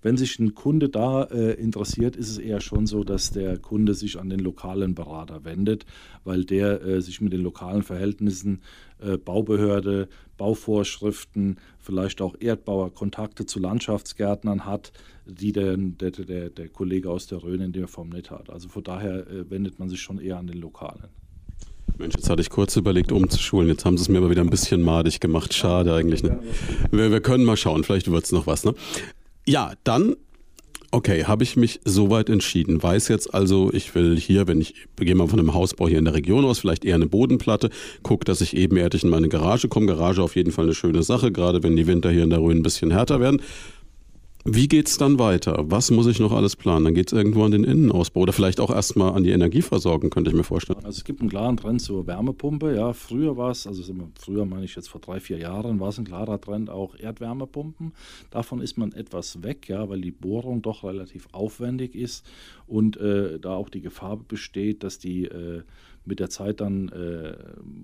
Wenn 0.00 0.16
sich 0.16 0.38
ein 0.38 0.54
Kunde 0.54 0.88
da 0.88 1.24
äh, 1.24 1.52
interessiert, 1.52 2.16
ist 2.16 2.30
es 2.30 2.38
eher 2.38 2.62
schon 2.62 2.86
so, 2.86 3.04
dass 3.04 3.30
der 3.30 3.58
Kunde 3.58 3.92
sich 3.92 4.18
an 4.18 4.30
den 4.30 4.40
lokalen 4.40 4.94
Berater 4.94 5.44
wendet, 5.44 5.84
weil 6.24 6.46
der 6.46 6.82
äh, 6.82 7.02
sich 7.02 7.20
mit 7.20 7.34
den 7.34 7.42
lokalen 7.42 7.82
Verhältnissen, 7.82 8.62
äh, 9.00 9.18
Baubehörde, 9.18 10.08
Bauvorschriften, 10.38 11.58
vielleicht 11.78 12.22
auch 12.22 12.36
Erdbauer, 12.40 12.94
Kontakte 12.94 13.44
zu 13.44 13.60
Landschaftsgärtnern 13.60 14.64
hat, 14.64 14.92
die 15.26 15.52
der, 15.52 15.76
der, 15.76 16.10
der, 16.10 16.48
der 16.48 16.68
Kollege 16.70 17.10
aus 17.10 17.26
der 17.26 17.42
Rhön 17.42 17.60
in 17.60 17.72
der 17.72 17.86
Form 17.86 18.08
nicht 18.08 18.30
hat. 18.30 18.48
Also 18.48 18.70
von 18.70 18.82
daher 18.82 19.26
äh, 19.26 19.50
wendet 19.50 19.78
man 19.78 19.90
sich 19.90 20.00
schon 20.00 20.18
eher 20.18 20.38
an 20.38 20.46
den 20.46 20.58
Lokalen. 20.58 21.21
Mensch, 21.98 22.14
jetzt 22.16 22.28
hatte 22.28 22.42
ich 22.42 22.50
kurz 22.50 22.76
überlegt, 22.76 23.12
umzuschulen. 23.12 23.68
Jetzt 23.68 23.84
haben 23.84 23.96
sie 23.96 24.02
es 24.02 24.08
mir 24.08 24.18
aber 24.18 24.30
wieder 24.30 24.42
ein 24.42 24.50
bisschen 24.50 24.82
madig 24.82 25.20
gemacht. 25.20 25.54
Schade 25.54 25.94
eigentlich. 25.94 26.22
Ne? 26.22 26.38
Wir, 26.90 27.10
wir 27.10 27.20
können 27.20 27.44
mal 27.44 27.56
schauen, 27.56 27.84
vielleicht 27.84 28.10
wird 28.10 28.24
es 28.24 28.32
noch 28.32 28.46
was. 28.46 28.64
Ne? 28.64 28.74
Ja, 29.46 29.72
dann, 29.84 30.16
okay, 30.90 31.24
habe 31.24 31.42
ich 31.42 31.56
mich 31.56 31.80
soweit 31.84 32.28
entschieden. 32.28 32.82
Weiß 32.82 33.08
jetzt 33.08 33.34
also, 33.34 33.72
ich 33.72 33.94
will 33.94 34.18
hier, 34.18 34.46
wenn 34.46 34.60
ich 34.60 34.74
gehe 34.96 35.14
mal 35.14 35.28
von 35.28 35.38
einem 35.38 35.54
Hausbau 35.54 35.88
hier 35.88 35.98
in 35.98 36.04
der 36.04 36.14
Region 36.14 36.44
aus, 36.44 36.60
vielleicht 36.60 36.84
eher 36.84 36.94
eine 36.94 37.06
Bodenplatte, 37.06 37.70
gucke, 38.02 38.24
dass 38.24 38.40
ich 38.40 38.56
ebenerdig 38.56 39.04
in 39.04 39.10
meine 39.10 39.28
Garage 39.28 39.68
komme. 39.68 39.86
Garage 39.86 40.22
auf 40.22 40.36
jeden 40.36 40.52
Fall 40.52 40.66
eine 40.66 40.74
schöne 40.74 41.02
Sache, 41.02 41.32
gerade 41.32 41.62
wenn 41.62 41.76
die 41.76 41.86
Winter 41.86 42.10
hier 42.10 42.22
in 42.22 42.30
der 42.30 42.40
Rhön 42.40 42.58
ein 42.58 42.62
bisschen 42.62 42.90
härter 42.90 43.20
werden. 43.20 43.42
Wie 44.44 44.66
geht 44.66 44.88
es 44.88 44.98
dann 44.98 45.20
weiter? 45.20 45.64
Was 45.68 45.92
muss 45.92 46.08
ich 46.08 46.18
noch 46.18 46.32
alles 46.32 46.56
planen? 46.56 46.86
Dann 46.86 46.94
geht 46.94 47.06
es 47.06 47.12
irgendwo 47.12 47.44
an 47.44 47.52
den 47.52 47.62
Innenausbau 47.62 48.22
oder 48.22 48.32
vielleicht 48.32 48.58
auch 48.58 48.70
erstmal 48.70 49.12
an 49.12 49.22
die 49.22 49.30
Energieversorgung, 49.30 50.10
könnte 50.10 50.30
ich 50.30 50.36
mir 50.36 50.42
vorstellen. 50.42 50.80
Also 50.84 50.98
es 50.98 51.04
gibt 51.04 51.20
einen 51.20 51.30
klaren 51.30 51.56
Trend 51.56 51.80
zur 51.80 52.08
Wärmepumpe. 52.08 52.74
Ja, 52.74 52.92
früher 52.92 53.36
war 53.36 53.52
es, 53.52 53.68
also 53.68 53.84
früher 54.18 54.44
meine 54.44 54.64
ich 54.64 54.74
jetzt 54.74 54.88
vor 54.88 55.00
drei, 55.00 55.20
vier 55.20 55.38
Jahren, 55.38 55.78
war 55.78 55.90
es 55.90 55.98
ein 55.98 56.04
klarer 56.04 56.40
Trend 56.40 56.70
auch 56.70 56.96
Erdwärmepumpen. 56.98 57.92
Davon 58.30 58.60
ist 58.60 58.76
man 58.76 58.90
etwas 58.92 59.44
weg, 59.44 59.68
ja, 59.68 59.88
weil 59.88 60.00
die 60.00 60.10
Bohrung 60.10 60.60
doch 60.60 60.82
relativ 60.82 61.28
aufwendig 61.30 61.94
ist 61.94 62.26
und 62.66 62.96
äh, 62.96 63.38
da 63.38 63.54
auch 63.54 63.68
die 63.68 63.80
Gefahr 63.80 64.16
besteht, 64.16 64.82
dass 64.82 64.98
die 64.98 65.26
äh, 65.26 65.62
mit 66.04 66.18
der 66.18 66.30
Zeit 66.30 66.60
dann, 66.60 66.88
äh, 66.88 67.36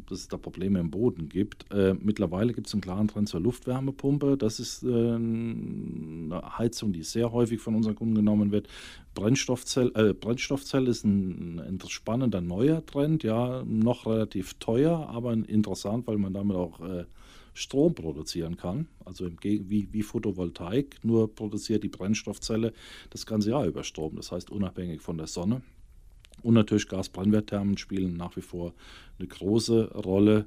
dass 0.08 0.20
es 0.20 0.28
da 0.28 0.36
Probleme 0.36 0.80
im 0.80 0.90
Boden 0.90 1.28
gibt. 1.28 1.70
Äh, 1.72 1.94
mittlerweile 1.94 2.52
gibt 2.52 2.66
es 2.66 2.72
einen 2.72 2.80
klaren 2.80 3.08
Trend 3.08 3.28
zur 3.28 3.40
Luftwärmepumpe. 3.40 4.36
Das 4.36 4.58
ist 4.58 4.82
äh, 4.82 4.86
eine 4.88 6.58
Heizung, 6.58 6.92
die 6.92 7.02
sehr 7.04 7.32
häufig 7.32 7.60
von 7.60 7.74
unseren 7.74 7.94
Kunden 7.94 8.16
genommen 8.16 8.50
wird. 8.50 8.68
Brennstoffzelle, 9.14 9.92
äh, 9.94 10.14
Brennstoffzelle 10.14 10.90
ist 10.90 11.04
ein, 11.04 11.60
ein, 11.60 11.78
spannender 11.88 12.40
neuer 12.40 12.84
Trend, 12.84 13.22
ja, 13.22 13.62
noch 13.64 14.06
relativ 14.06 14.54
teuer, 14.54 15.08
aber 15.08 15.32
interessant, 15.32 16.06
weil 16.06 16.18
man 16.18 16.34
damit 16.34 16.56
auch 16.56 16.80
äh, 16.80 17.04
Strom 17.54 17.94
produzieren 17.94 18.56
kann, 18.56 18.86
also 19.04 19.28
wie, 19.42 19.88
wie 19.92 20.02
Photovoltaik, 20.02 21.00
nur 21.02 21.34
produziert 21.34 21.82
die 21.82 21.88
Brennstoffzelle 21.88 22.72
das 23.10 23.26
ganze 23.26 23.50
Jahr 23.50 23.66
über 23.66 23.82
Strom, 23.82 24.14
das 24.14 24.30
heißt 24.30 24.50
unabhängig 24.50 25.00
von 25.00 25.18
der 25.18 25.26
Sonne. 25.26 25.62
Und 26.42 26.54
natürlich 26.54 26.88
Gasbrennwertthermen 26.88 27.78
spielen 27.78 28.16
nach 28.16 28.36
wie 28.36 28.42
vor 28.42 28.74
eine 29.18 29.28
große 29.28 29.92
Rolle. 29.94 30.46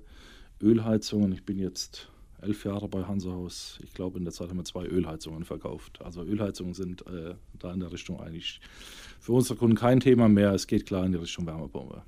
Ölheizungen, 0.61 1.31
ich 1.31 1.43
bin 1.43 1.57
jetzt 1.57 2.09
elf 2.41 2.65
Jahre 2.65 2.87
bei 2.87 3.03
Hansehaus. 3.03 3.79
Ich 3.83 3.93
glaube, 3.93 4.17
in 4.17 4.25
der 4.25 4.33
Zeit 4.33 4.49
haben 4.49 4.57
wir 4.57 4.65
zwei 4.65 4.85
Ölheizungen 4.85 5.43
verkauft. 5.43 5.99
Also 6.01 6.23
Ölheizungen 6.23 6.73
sind 6.73 7.05
äh, 7.07 7.35
da 7.59 7.73
in 7.73 7.79
der 7.79 7.91
Richtung 7.91 8.19
eigentlich 8.19 8.61
für 9.19 9.33
unsere 9.33 9.57
Kunden 9.57 9.75
kein 9.75 9.99
Thema 9.99 10.27
mehr. 10.27 10.53
Es 10.53 10.67
geht 10.67 10.85
klar 10.85 11.05
in 11.05 11.11
die 11.11 11.17
Richtung 11.17 11.45
Wärmepumpe. 11.45 12.03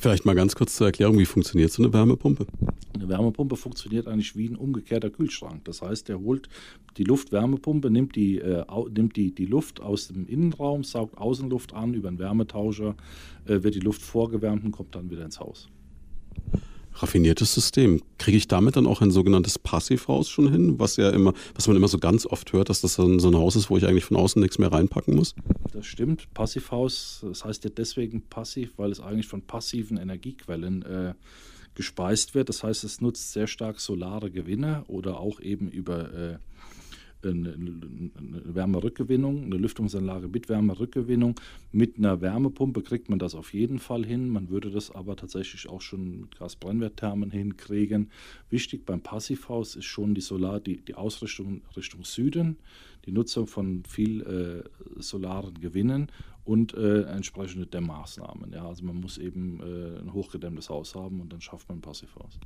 Vielleicht 0.00 0.24
mal 0.24 0.34
ganz 0.34 0.54
kurz 0.54 0.76
zur 0.76 0.86
Erklärung, 0.86 1.18
wie 1.18 1.26
funktioniert 1.26 1.70
so 1.70 1.82
eine 1.82 1.92
Wärmepumpe? 1.92 2.46
Eine 2.94 3.08
Wärmepumpe 3.10 3.54
funktioniert 3.56 4.08
eigentlich 4.08 4.34
wie 4.34 4.48
ein 4.48 4.56
umgekehrter 4.56 5.10
Kühlschrank. 5.10 5.62
Das 5.66 5.82
heißt, 5.82 6.08
der 6.08 6.20
holt 6.20 6.48
die 6.96 7.04
Luftwärmepumpe, 7.04 7.90
nimmt 7.90 8.16
die, 8.16 8.38
äh, 8.38 8.64
nimmt 8.96 9.16
die, 9.16 9.34
die 9.34 9.44
Luft 9.44 9.82
aus 9.82 10.08
dem 10.08 10.26
Innenraum, 10.26 10.84
saugt 10.84 11.18
Außenluft 11.18 11.74
an, 11.74 11.92
über 11.92 12.08
einen 12.08 12.18
Wärmetauscher 12.18 12.96
äh, 13.44 13.62
wird 13.62 13.74
die 13.74 13.80
Luft 13.80 14.00
vorgewärmt 14.00 14.64
und 14.64 14.72
kommt 14.72 14.94
dann 14.94 15.10
wieder 15.10 15.24
ins 15.24 15.38
Haus 15.38 15.68
raffiniertes 16.94 17.54
System. 17.54 18.02
Kriege 18.18 18.36
ich 18.36 18.48
damit 18.48 18.76
dann 18.76 18.86
auch 18.86 19.00
ein 19.00 19.10
sogenanntes 19.10 19.58
Passivhaus 19.58 20.28
schon 20.28 20.50
hin, 20.50 20.78
was 20.78 20.96
ja 20.96 21.10
immer, 21.10 21.32
was 21.54 21.66
man 21.66 21.76
immer 21.76 21.88
so 21.88 21.98
ganz 21.98 22.26
oft 22.26 22.52
hört, 22.52 22.68
dass 22.68 22.80
das 22.80 22.94
so 22.94 23.04
ein 23.04 23.36
Haus 23.36 23.56
ist, 23.56 23.70
wo 23.70 23.76
ich 23.76 23.86
eigentlich 23.86 24.04
von 24.04 24.16
außen 24.16 24.40
nichts 24.40 24.58
mehr 24.58 24.72
reinpacken 24.72 25.14
muss? 25.14 25.34
Das 25.72 25.86
stimmt. 25.86 26.32
Passivhaus, 26.34 27.24
das 27.26 27.44
heißt 27.44 27.64
ja 27.64 27.70
deswegen 27.70 28.22
passiv, 28.22 28.72
weil 28.76 28.90
es 28.90 29.00
eigentlich 29.00 29.28
von 29.28 29.42
passiven 29.42 29.96
Energiequellen 29.96 30.82
äh, 30.82 31.14
gespeist 31.74 32.34
wird. 32.34 32.48
Das 32.48 32.62
heißt, 32.62 32.84
es 32.84 33.00
nutzt 33.00 33.32
sehr 33.32 33.46
stark 33.46 33.80
solare 33.80 34.30
Gewinne 34.30 34.84
oder 34.88 35.20
auch 35.20 35.40
eben 35.40 35.68
über 35.68 36.12
äh, 36.12 36.38
eine, 37.24 37.54
Wärmerückgewinnung, 38.44 39.44
eine 39.44 39.56
Lüftungsanlage 39.56 40.28
mit 40.28 40.48
Wärmerückgewinnung. 40.48 41.34
Mit 41.72 41.98
einer 41.98 42.20
Wärmepumpe 42.20 42.82
kriegt 42.82 43.08
man 43.08 43.18
das 43.18 43.34
auf 43.34 43.52
jeden 43.54 43.78
Fall 43.78 44.04
hin. 44.04 44.28
Man 44.28 44.48
würde 44.48 44.70
das 44.70 44.90
aber 44.90 45.16
tatsächlich 45.16 45.68
auch 45.68 45.80
schon 45.80 46.22
mit 46.22 46.38
Gasbrennwertthermen 46.38 47.30
hinkriegen. 47.30 48.10
Wichtig 48.48 48.86
beim 48.86 49.00
Passivhaus 49.00 49.76
ist 49.76 49.86
schon 49.86 50.14
die 50.14 50.20
Solar, 50.20 50.60
die, 50.60 50.78
die 50.78 50.94
Ausrichtung 50.94 51.62
Richtung 51.76 52.04
Süden, 52.04 52.56
die 53.06 53.12
Nutzung 53.12 53.46
von 53.46 53.82
viel 53.84 54.22
äh, 54.22 55.00
solaren 55.00 55.54
Gewinnen 55.60 56.10
und 56.50 56.74
äh, 56.74 57.02
entsprechende 57.02 57.64
Dämmmaßnahmen. 57.64 58.52
Ja, 58.52 58.66
also 58.66 58.84
man 58.84 59.00
muss 59.00 59.18
eben 59.18 59.60
äh, 59.60 60.00
ein 60.00 60.12
hochgedämmtes 60.12 60.68
Haus 60.68 60.96
haben 60.96 61.20
und 61.20 61.32
dann 61.32 61.40
schafft 61.40 61.68
man 61.68 61.78
ein 61.78 61.80
Passivhaus. 61.80 62.40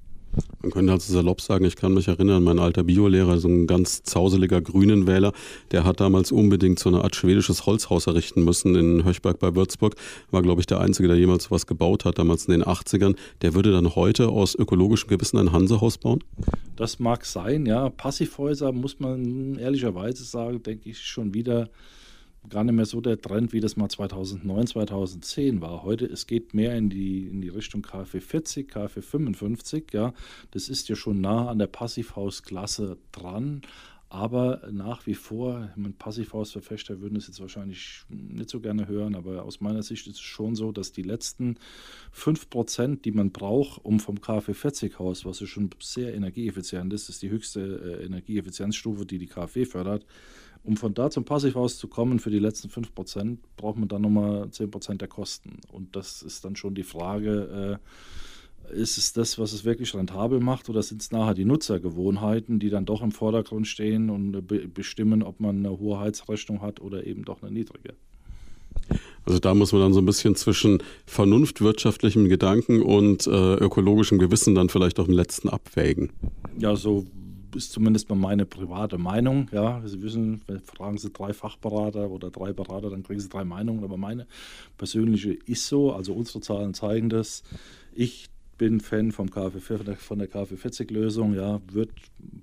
Man 0.60 0.72
könnte 0.72 0.92
also 0.92 1.10
salopp 1.10 1.40
sagen, 1.40 1.64
ich 1.64 1.76
kann 1.76 1.94
mich 1.94 2.08
erinnern, 2.08 2.42
mein 2.42 2.58
alter 2.58 2.84
Biolehrer, 2.84 3.38
so 3.38 3.48
ein 3.48 3.66
ganz 3.66 4.02
zauseliger 4.02 4.60
Grünenwähler, 4.60 5.32
der 5.70 5.84
hat 5.84 6.00
damals 6.00 6.32
unbedingt 6.32 6.78
so 6.78 6.90
eine 6.90 7.02
Art 7.02 7.16
schwedisches 7.16 7.64
Holzhaus 7.64 8.06
errichten 8.06 8.44
müssen 8.44 8.74
in 8.74 9.04
Höchberg 9.04 9.38
bei 9.38 9.54
Würzburg. 9.54 9.94
War, 10.30 10.42
glaube 10.42 10.60
ich, 10.60 10.66
der 10.66 10.80
Einzige, 10.80 11.08
der 11.08 11.16
jemals 11.16 11.44
sowas 11.44 11.66
gebaut 11.66 12.04
hat, 12.04 12.18
damals 12.18 12.44
in 12.44 12.52
den 12.52 12.64
80ern. 12.64 13.16
Der 13.40 13.54
würde 13.54 13.72
dann 13.72 13.94
heute 13.94 14.28
aus 14.28 14.54
ökologischen 14.54 15.08
Gewissen 15.08 15.38
ein 15.38 15.52
Hansehaus 15.52 15.96
bauen? 15.96 16.22
Das 16.76 16.98
mag 16.98 17.24
sein, 17.24 17.64
ja. 17.64 17.88
Passivhäuser 17.88 18.70
muss 18.72 19.00
man 19.00 19.56
ehrlicherweise 19.56 20.24
sagen, 20.24 20.62
denke 20.62 20.90
ich 20.90 20.98
schon 20.98 21.32
wieder 21.32 21.70
gar 22.48 22.64
nicht 22.64 22.74
mehr 22.74 22.86
so 22.86 23.00
der 23.00 23.20
Trend, 23.20 23.52
wie 23.52 23.60
das 23.60 23.76
mal 23.76 23.88
2009, 23.88 24.66
2010 24.66 25.60
war. 25.60 25.82
Heute, 25.82 26.06
es 26.06 26.26
geht 26.26 26.54
mehr 26.54 26.76
in 26.76 26.90
die, 26.90 27.26
in 27.26 27.40
die 27.40 27.48
Richtung 27.48 27.82
KfW 27.82 28.20
40, 28.20 28.68
KfW 28.68 29.00
55, 29.00 29.92
ja. 29.92 30.12
Das 30.50 30.68
ist 30.68 30.88
ja 30.88 30.96
schon 30.96 31.20
nah 31.20 31.48
an 31.48 31.58
der 31.58 31.66
Passivhausklasse 31.66 32.98
dran. 33.12 33.62
Aber 34.14 34.62
nach 34.70 35.08
wie 35.08 35.14
vor, 35.14 35.70
Passivhausverfechter 35.98 37.00
würden 37.00 37.16
es 37.16 37.26
jetzt 37.26 37.40
wahrscheinlich 37.40 38.04
nicht 38.08 38.48
so 38.48 38.60
gerne 38.60 38.86
hören, 38.86 39.16
aber 39.16 39.42
aus 39.42 39.60
meiner 39.60 39.82
Sicht 39.82 40.06
ist 40.06 40.14
es 40.14 40.20
schon 40.20 40.54
so, 40.54 40.70
dass 40.70 40.92
die 40.92 41.02
letzten 41.02 41.56
5%, 42.16 43.02
die 43.02 43.10
man 43.10 43.32
braucht, 43.32 43.84
um 43.84 43.98
vom 43.98 44.20
KfW 44.20 44.54
40 44.54 45.00
Haus, 45.00 45.24
was 45.24 45.40
ja 45.40 45.48
schon 45.48 45.70
sehr 45.80 46.14
energieeffizient 46.14 46.92
ist, 46.92 47.08
ist 47.08 47.22
die 47.22 47.30
höchste 47.30 47.60
äh, 47.60 48.04
Energieeffizienzstufe, 48.04 49.04
die 49.04 49.18
die 49.18 49.26
KfW 49.26 49.64
fördert, 49.64 50.06
um 50.64 50.76
von 50.76 50.94
da 50.94 51.10
zum 51.10 51.24
Passivhaus 51.24 51.78
zu 51.78 51.88
kommen, 51.88 52.18
für 52.18 52.30
die 52.30 52.38
letzten 52.38 52.68
5% 52.68 53.36
braucht 53.56 53.78
man 53.78 53.88
dann 53.88 54.02
nochmal 54.02 54.44
10% 54.44 54.96
der 54.96 55.08
Kosten. 55.08 55.60
Und 55.70 55.94
das 55.94 56.22
ist 56.22 56.44
dann 56.44 56.56
schon 56.56 56.74
die 56.74 56.82
Frage, 56.82 57.78
äh, 58.72 58.74
ist 58.80 58.96
es 58.96 59.12
das, 59.12 59.38
was 59.38 59.52
es 59.52 59.66
wirklich 59.66 59.94
rentabel 59.94 60.40
macht, 60.40 60.70
oder 60.70 60.82
sind 60.82 61.02
es 61.02 61.12
nachher 61.12 61.34
die 61.34 61.44
Nutzergewohnheiten, 61.44 62.58
die 62.58 62.70
dann 62.70 62.86
doch 62.86 63.02
im 63.02 63.12
Vordergrund 63.12 63.66
stehen 63.66 64.08
und 64.08 64.46
be 64.46 64.66
bestimmen, 64.66 65.22
ob 65.22 65.38
man 65.38 65.58
eine 65.58 65.78
hohe 65.78 66.00
Heizrechnung 66.00 66.62
hat 66.62 66.80
oder 66.80 67.06
eben 67.06 67.24
doch 67.24 67.42
eine 67.42 67.52
niedrige? 67.52 67.94
Also 69.26 69.38
da 69.38 69.54
muss 69.54 69.72
man 69.72 69.82
dann 69.82 69.92
so 69.92 70.00
ein 70.00 70.06
bisschen 70.06 70.34
zwischen 70.34 70.82
vernunftwirtschaftlichem 71.06 72.28
Gedanken 72.28 72.82
und 72.82 73.26
äh, 73.26 73.54
ökologischem 73.54 74.18
Gewissen 74.18 74.54
dann 74.54 74.68
vielleicht 74.68 74.98
auch 74.98 75.08
im 75.08 75.14
letzten 75.14 75.48
abwägen. 75.48 76.10
Ja, 76.58 76.76
so 76.76 77.04
ist 77.54 77.72
zumindest 77.72 78.08
mal 78.08 78.16
meine 78.16 78.46
private 78.46 78.98
Meinung. 78.98 79.48
Ja, 79.52 79.82
Sie 79.84 80.02
wissen, 80.02 80.42
fragen 80.64 80.98
Sie 80.98 81.10
drei 81.10 81.32
Fachberater 81.32 82.10
oder 82.10 82.30
drei 82.30 82.52
Berater, 82.52 82.90
dann 82.90 83.02
kriegen 83.02 83.20
Sie 83.20 83.28
drei 83.28 83.44
Meinungen. 83.44 83.84
Aber 83.84 83.96
meine 83.96 84.26
persönliche 84.76 85.32
ist 85.32 85.66
so. 85.66 85.92
Also 85.92 86.14
unsere 86.14 86.40
Zahlen 86.40 86.74
zeigen 86.74 87.08
das. 87.08 87.42
Ich 87.92 88.28
bin 88.58 88.80
Fan 88.80 89.12
vom 89.12 89.30
KfW, 89.30 89.96
von 89.96 90.18
der 90.18 90.28
KfW 90.28 90.56
40 90.56 90.90
Lösung. 90.90 91.34
Ja, 91.34 91.60
wird 91.72 91.90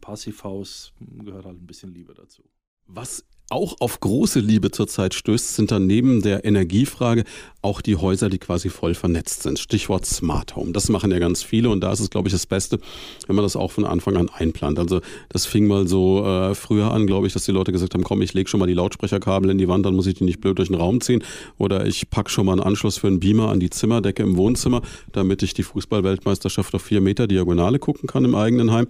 Passivhaus 0.01 0.93
gehört 0.99 1.45
halt 1.45 1.61
ein 1.61 1.67
bisschen 1.67 1.93
Liebe 1.93 2.13
dazu. 2.13 2.43
Was 2.87 3.25
auch 3.51 3.75
auf 3.79 3.99
große 3.99 4.39
Liebe 4.39 4.71
zurzeit 4.71 5.13
stößt, 5.13 5.55
sind 5.55 5.71
dann 5.71 5.85
neben 5.85 6.21
der 6.21 6.45
Energiefrage 6.45 7.23
auch 7.61 7.81
die 7.81 7.95
Häuser, 7.95 8.29
die 8.29 8.39
quasi 8.39 8.69
voll 8.69 8.95
vernetzt 8.95 9.43
sind. 9.43 9.59
Stichwort 9.59 10.05
Smart 10.05 10.55
Home. 10.55 10.71
Das 10.71 10.89
machen 10.89 11.11
ja 11.11 11.19
ganz 11.19 11.43
viele 11.43 11.69
und 11.69 11.81
da 11.81 11.91
ist 11.91 11.99
es, 11.99 12.09
glaube 12.09 12.27
ich, 12.27 12.33
das 12.33 12.45
Beste, 12.45 12.79
wenn 13.27 13.35
man 13.35 13.43
das 13.43 13.55
auch 13.55 13.71
von 13.71 13.85
Anfang 13.85 14.17
an 14.17 14.29
einplant. 14.29 14.79
Also 14.79 15.01
das 15.29 15.45
fing 15.45 15.67
mal 15.67 15.87
so 15.87 16.25
äh, 16.25 16.55
früher 16.55 16.91
an, 16.91 17.05
glaube 17.05 17.27
ich, 17.27 17.33
dass 17.33 17.45
die 17.45 17.51
Leute 17.51 17.71
gesagt 17.71 17.93
haben, 17.93 18.03
komm, 18.03 18.21
ich 18.21 18.33
lege 18.33 18.49
schon 18.49 18.59
mal 18.59 18.67
die 18.67 18.73
Lautsprecherkabel 18.73 19.49
in 19.49 19.57
die 19.57 19.67
Wand, 19.67 19.85
dann 19.85 19.95
muss 19.95 20.07
ich 20.07 20.15
die 20.15 20.23
nicht 20.23 20.41
blöd 20.41 20.57
durch 20.57 20.69
den 20.69 20.77
Raum 20.77 21.01
ziehen. 21.01 21.23
Oder 21.57 21.85
ich 21.85 22.09
packe 22.09 22.29
schon 22.29 22.45
mal 22.45 22.53
einen 22.53 22.61
Anschluss 22.61 22.97
für 22.97 23.07
einen 23.07 23.19
Beamer 23.19 23.49
an 23.49 23.59
die 23.59 23.69
Zimmerdecke 23.69 24.23
im 24.23 24.37
Wohnzimmer, 24.37 24.81
damit 25.11 25.43
ich 25.43 25.53
die 25.53 25.63
Fußballweltmeisterschaft 25.63 26.73
auf 26.73 26.81
vier 26.81 27.01
Meter 27.01 27.27
Diagonale 27.27 27.79
gucken 27.79 28.07
kann 28.07 28.25
im 28.25 28.35
eigenen 28.35 28.71
Heim. 28.71 28.87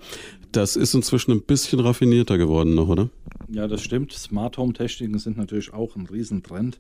Das 0.51 0.75
ist 0.75 0.93
inzwischen 0.93 1.31
ein 1.31 1.43
bisschen 1.43 1.79
raffinierter 1.79 2.37
geworden 2.37 2.75
noch, 2.75 2.89
oder? 2.89 3.09
Ja, 3.49 3.67
das 3.67 3.81
stimmt. 3.81 4.11
Smart 4.11 4.57
Home 4.57 4.73
Techniken 4.73 5.17
sind 5.17 5.37
natürlich 5.37 5.73
auch 5.73 5.95
ein 5.95 6.07
Riesentrend 6.07 6.79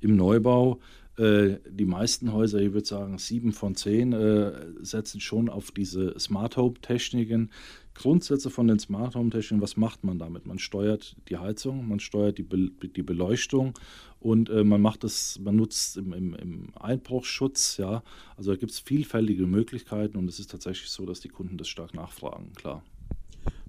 im 0.00 0.14
Neubau. 0.14 0.78
Äh, 1.16 1.56
die 1.68 1.84
meisten 1.84 2.32
Häuser, 2.32 2.60
ich 2.60 2.72
würde 2.72 2.86
sagen 2.86 3.18
sieben 3.18 3.52
von 3.52 3.74
zehn, 3.74 4.12
äh, 4.12 4.52
setzen 4.82 5.20
schon 5.20 5.48
auf 5.48 5.72
diese 5.72 6.18
Smart 6.18 6.56
Home 6.56 6.74
Techniken. 6.80 7.50
Grundsätze 7.94 8.50
von 8.50 8.68
den 8.68 8.78
Smart 8.78 9.16
Home 9.16 9.30
Techniken, 9.30 9.60
was 9.60 9.76
macht 9.76 10.04
man 10.04 10.20
damit? 10.20 10.46
Man 10.46 10.60
steuert 10.60 11.16
die 11.28 11.38
Heizung, 11.38 11.88
man 11.88 11.98
steuert 11.98 12.38
die, 12.38 12.44
Be 12.44 12.70
die 12.70 13.02
Beleuchtung 13.02 13.74
und 14.20 14.48
äh, 14.48 14.62
man 14.62 14.80
macht 14.80 15.02
es, 15.02 15.40
man 15.40 15.56
nutzt 15.56 15.96
im, 15.96 16.12
im, 16.12 16.34
im 16.34 16.72
Einbruchsschutz, 16.78 17.78
ja. 17.78 18.04
Also 18.36 18.52
da 18.52 18.56
gibt 18.56 18.70
es 18.70 18.78
vielfältige 18.78 19.46
Möglichkeiten 19.46 20.16
und 20.18 20.28
es 20.28 20.38
ist 20.38 20.52
tatsächlich 20.52 20.90
so, 20.90 21.04
dass 21.04 21.18
die 21.18 21.28
Kunden 21.28 21.58
das 21.58 21.66
stark 21.66 21.94
nachfragen, 21.94 22.52
klar. 22.54 22.84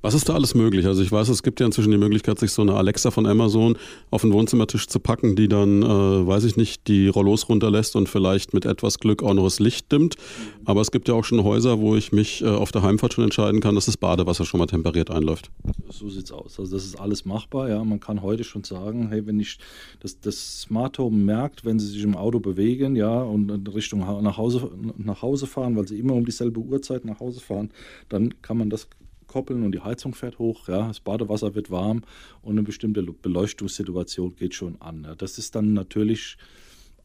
Was 0.02 0.14
ist 0.14 0.30
da 0.30 0.34
alles 0.34 0.56
möglich? 0.56 0.86
Also 0.86 1.02
ich 1.02 1.12
weiß, 1.12 1.28
es 1.28 1.44
gibt 1.44 1.60
ja 1.60 1.66
inzwischen 1.66 1.92
die 1.92 1.98
Möglichkeit, 1.98 2.40
sich 2.40 2.52
so 2.52 2.62
eine 2.62 2.76
Alexa 2.76 3.12
von 3.12 3.26
Amazon 3.26 3.78
auf 4.12 4.22
den 4.22 4.32
Wohnzimmertisch 4.32 4.88
zu 4.88 5.00
packen, 5.00 5.36
die 5.36 5.50
dann, 5.50 5.84
äh, 5.84 5.86
weiß 5.86 6.46
ich 6.46 6.56
nicht, 6.56 6.88
die 6.88 7.10
Rollos 7.10 7.50
runterlässt 7.50 7.96
und 7.98 8.08
vielleicht 8.08 8.54
mit 8.54 8.66
etwas 8.66 9.00
Glück 9.00 9.24
auch 9.24 9.34
noch 9.34 9.44
das 9.44 9.60
Licht 9.60 9.92
dimmt. 9.92 10.16
Aber 10.64 10.80
es 10.80 10.92
gibt 10.92 11.10
ja 11.10 11.16
auch 11.16 11.26
schon 11.26 11.44
Häuser, 11.44 11.80
wo 11.80 11.96
ich 11.98 12.14
mich 12.14 12.42
äh, 12.42 12.48
auf 12.48 12.72
der 12.72 12.82
Heimfahrt 12.82 13.14
schon 13.14 13.26
entscheiden 13.26 13.60
kann, 13.60 13.76
dass 13.76 13.88
das 13.88 13.98
Badewasser 13.98 14.46
schon 14.46 14.60
mal 14.60 14.68
temperiert 14.68 15.12
einläuft. 15.12 15.52
So 15.90 16.10
sieht's 16.10 16.32
aus. 16.32 16.60
Also 16.60 16.76
das 16.76 16.86
ist 16.86 16.98
alles 16.98 17.26
machbar. 17.26 17.68
Ja, 17.70 17.84
man 17.84 18.00
kann 18.00 18.22
heute 18.22 18.46
schon 18.46 18.64
sagen, 18.64 19.10
hey, 19.10 19.28
wenn 19.28 19.40
ich 19.40 19.58
das, 20.00 20.20
das 20.22 20.62
Smart 20.62 20.98
Home 20.98 21.18
merkt, 21.18 21.66
wenn 21.66 21.78
Sie 21.78 21.88
sich 21.88 22.04
im 22.04 22.16
Auto 22.16 22.40
bewegen, 22.40 22.96
ja, 22.96 23.22
und 23.22 23.52
in 23.52 23.68
Richtung 23.68 24.00
nach 24.00 24.38
Hause, 24.38 24.70
nach 24.98 25.22
Hause 25.22 25.46
fahren, 25.46 25.76
weil 25.76 25.88
Sie 25.88 26.00
immer 26.00 26.14
um 26.14 26.26
dieselbe 26.26 26.62
Uhrzeit 26.62 27.04
nach 27.04 27.20
Hause 27.20 27.42
fahren, 27.42 27.72
dann 28.08 28.42
kann 28.42 28.58
man 28.58 28.70
das 28.70 28.88
koppeln 29.30 29.64
und 29.64 29.72
die 29.72 29.80
Heizung 29.80 30.14
fährt 30.14 30.40
hoch, 30.40 30.68
ja, 30.68 30.90
das 30.90 31.00
Badewasser 31.00 31.56
wird 31.56 31.72
warm 31.72 32.02
und 32.42 32.52
eine 32.52 32.64
bestimmte 32.64 33.02
Beleuchtungssituation 33.04 34.36
geht 34.36 34.54
schon 34.54 34.82
an. 34.82 35.06
Ja. 35.06 35.16
Das 35.16 35.38
ist 35.38 35.56
dann 35.56 35.74
natürlich 35.74 36.38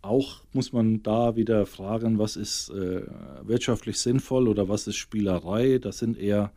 auch, 0.02 0.42
muss 0.52 0.72
man 0.72 1.02
da 1.02 1.36
wieder 1.36 1.66
fragen, 1.66 2.18
was 2.18 2.36
ist 2.36 2.70
äh, 2.70 3.02
wirtschaftlich 3.42 3.98
sinnvoll 3.98 4.48
oder 4.48 4.68
was 4.68 4.86
ist 4.86 4.96
Spielerei. 4.96 5.78
Das 5.78 5.98
sind 5.98 6.18
eher 6.18 6.52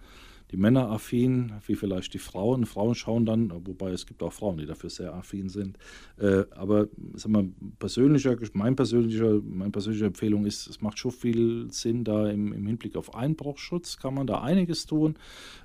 die 0.52 0.58
Männer 0.58 0.90
affin, 0.90 1.54
wie 1.66 1.76
vielleicht 1.76 2.14
die 2.14 2.20
Frauen. 2.20 2.66
Frauen 2.66 2.96
schauen 2.96 3.26
dann, 3.26 3.52
wobei 3.66 3.92
es 3.92 4.06
gibt 4.06 4.24
auch 4.24 4.32
Frauen, 4.32 4.58
die 4.58 4.66
dafür 4.66 4.90
sehr 4.90 5.14
affin 5.14 5.50
sind. 5.50 5.78
Äh, 6.18 6.46
aber 6.52 6.88
sag 7.16 7.32
mal, 7.32 7.50
persönlicher, 7.80 8.38
mein 8.54 8.76
persönlicher, 8.76 9.42
meine 9.44 9.72
persönliche 9.72 10.06
Empfehlung 10.06 10.46
ist, 10.46 10.68
es 10.68 10.82
macht 10.82 11.00
schon 11.00 11.12
viel 11.12 11.72
Sinn, 11.72 12.04
da 12.04 12.30
im, 12.30 12.54
im 12.54 12.66
Hinblick 12.66 12.96
auf 12.96 13.14
Einbruchschutz 13.14 13.98
kann 13.98 14.14
man 14.14 14.28
da 14.28 14.42
einiges 14.42 14.86
tun. 14.86 15.16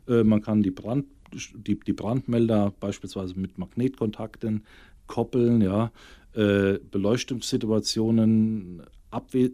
Äh, 0.08 0.24
man 0.24 0.42
kann 0.42 0.62
die, 0.62 0.72
Brand, 0.72 1.06
die, 1.32 1.78
die 1.78 1.92
Brandmelder 1.92 2.72
beispielsweise 2.80 3.38
mit 3.38 3.58
Magnetkontakten 3.58 4.64
koppeln, 5.06 5.60
ja. 5.60 5.92
Äh, 6.34 6.78
Beleuchtungssituationen 6.90 8.82
abwe 9.10 9.52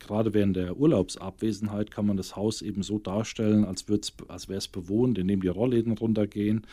gerade 0.00 0.34
während 0.34 0.56
der 0.56 0.76
Urlaubsabwesenheit 0.76 1.90
kann 1.90 2.06
man 2.06 2.16
das 2.16 2.36
Haus 2.36 2.62
eben 2.62 2.82
so 2.82 2.98
darstellen, 2.98 3.64
als, 3.64 3.84
als 4.28 4.48
wäre 4.48 4.58
es 4.58 4.68
bewohnt, 4.68 5.18
indem 5.18 5.40
die 5.40 5.48
Rollläden 5.48 5.92
runtergehen. 5.92 6.66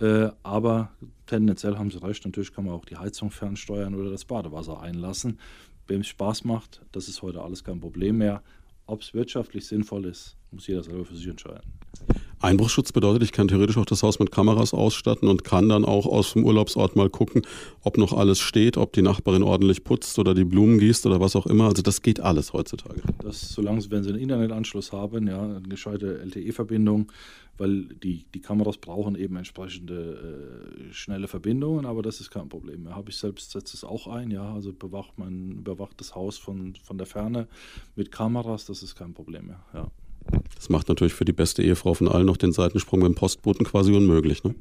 Äh, 0.00 0.30
aber 0.42 0.90
tendenziell 1.26 1.76
haben 1.76 1.90
Sie 1.90 2.02
recht, 2.02 2.24
natürlich 2.24 2.52
kann 2.52 2.64
man 2.64 2.74
auch 2.74 2.84
die 2.84 2.96
Heizung 2.96 3.30
fernsteuern 3.30 3.94
oder 3.94 4.10
das 4.10 4.24
Badewasser 4.24 4.80
einlassen. 4.80 5.38
Wem 5.88 6.00
es 6.00 6.08
Spaß 6.08 6.44
macht, 6.44 6.82
das 6.92 7.08
ist 7.08 7.22
heute 7.22 7.42
alles 7.42 7.62
kein 7.62 7.80
Problem 7.80 8.18
mehr. 8.18 8.42
Ob 8.86 9.02
es 9.02 9.14
wirtschaftlich 9.14 9.66
sinnvoll 9.66 10.04
ist, 10.06 10.36
muss 10.56 10.66
jeder 10.66 10.82
selber 10.82 11.04
für 11.04 11.14
sich 11.14 11.28
entscheiden. 11.28 11.62
Einbruchsschutz 12.40 12.92
bedeutet, 12.92 13.22
ich 13.22 13.32
kann 13.32 13.48
theoretisch 13.48 13.78
auch 13.78 13.86
das 13.86 14.02
Haus 14.02 14.18
mit 14.18 14.30
Kameras 14.30 14.74
ausstatten 14.74 15.28
und 15.28 15.42
kann 15.42 15.68
dann 15.68 15.84
auch 15.84 16.04
aus 16.06 16.34
dem 16.34 16.44
Urlaubsort 16.44 16.94
mal 16.94 17.08
gucken, 17.08 17.42
ob 17.82 17.96
noch 17.96 18.12
alles 18.12 18.38
steht, 18.38 18.76
ob 18.76 18.92
die 18.92 19.02
Nachbarin 19.02 19.42
ordentlich 19.42 19.84
putzt 19.84 20.18
oder 20.18 20.34
die 20.34 20.44
Blumen 20.44 20.78
gießt 20.78 21.06
oder 21.06 21.18
was 21.18 21.34
auch 21.34 21.46
immer. 21.46 21.64
Also 21.64 21.82
das 21.82 22.02
geht 22.02 22.20
alles 22.20 22.52
heutzutage. 22.52 23.00
Das, 23.20 23.48
solange 23.48 23.82
wenn 23.90 24.02
Sie 24.02 24.10
einen 24.10 24.18
Internetanschluss 24.18 24.92
haben, 24.92 25.26
ja, 25.26 25.42
eine 25.42 25.62
gescheite 25.62 26.18
LTE-Verbindung, 26.18 27.10
weil 27.56 27.84
die, 27.84 28.26
die 28.34 28.40
Kameras 28.40 28.76
brauchen 28.76 29.16
eben 29.16 29.36
entsprechende 29.36 30.68
äh, 30.90 30.92
schnelle 30.92 31.28
Verbindungen, 31.28 31.86
aber 31.86 32.02
das 32.02 32.20
ist 32.20 32.30
kein 32.30 32.50
Problem 32.50 32.82
mehr. 32.82 32.94
Habe 32.94 33.10
ich 33.10 33.16
selbst 33.16 33.52
setze 33.52 33.76
es 33.76 33.82
auch 33.82 34.06
ein, 34.08 34.30
ja, 34.30 34.52
also 34.52 34.74
bewacht 34.74 35.18
man 35.18 35.52
überwacht 35.52 35.98
das 36.00 36.14
Haus 36.14 36.36
von, 36.36 36.74
von 36.84 36.98
der 36.98 37.06
Ferne 37.06 37.48
mit 37.94 38.12
Kameras, 38.12 38.66
das 38.66 38.82
ist 38.82 38.94
kein 38.94 39.14
Problem 39.14 39.46
mehr, 39.46 39.60
ja. 39.72 39.90
Das 40.54 40.68
macht 40.68 40.88
natürlich 40.88 41.14
für 41.14 41.24
die 41.24 41.32
beste 41.32 41.62
Ehefrau 41.62 41.94
von 41.94 42.08
allen 42.08 42.26
noch 42.26 42.36
den 42.36 42.52
Seitensprung 42.52 43.00
beim 43.00 43.14
Postboten 43.14 43.64
quasi 43.64 43.92
unmöglich. 43.92 44.42
Ne? 44.42 44.54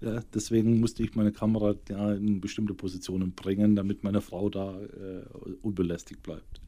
Ja, 0.00 0.20
deswegen 0.34 0.80
musste 0.80 1.02
ich 1.02 1.14
meine 1.14 1.32
Kamera 1.32 1.74
ja, 1.88 2.12
in 2.12 2.40
bestimmte 2.40 2.74
Positionen 2.74 3.32
bringen, 3.32 3.76
damit 3.76 4.04
meine 4.04 4.20
Frau 4.20 4.50
da 4.50 4.78
äh, 4.80 5.22
unbelästigt 5.62 6.22
bleibt. 6.22 6.60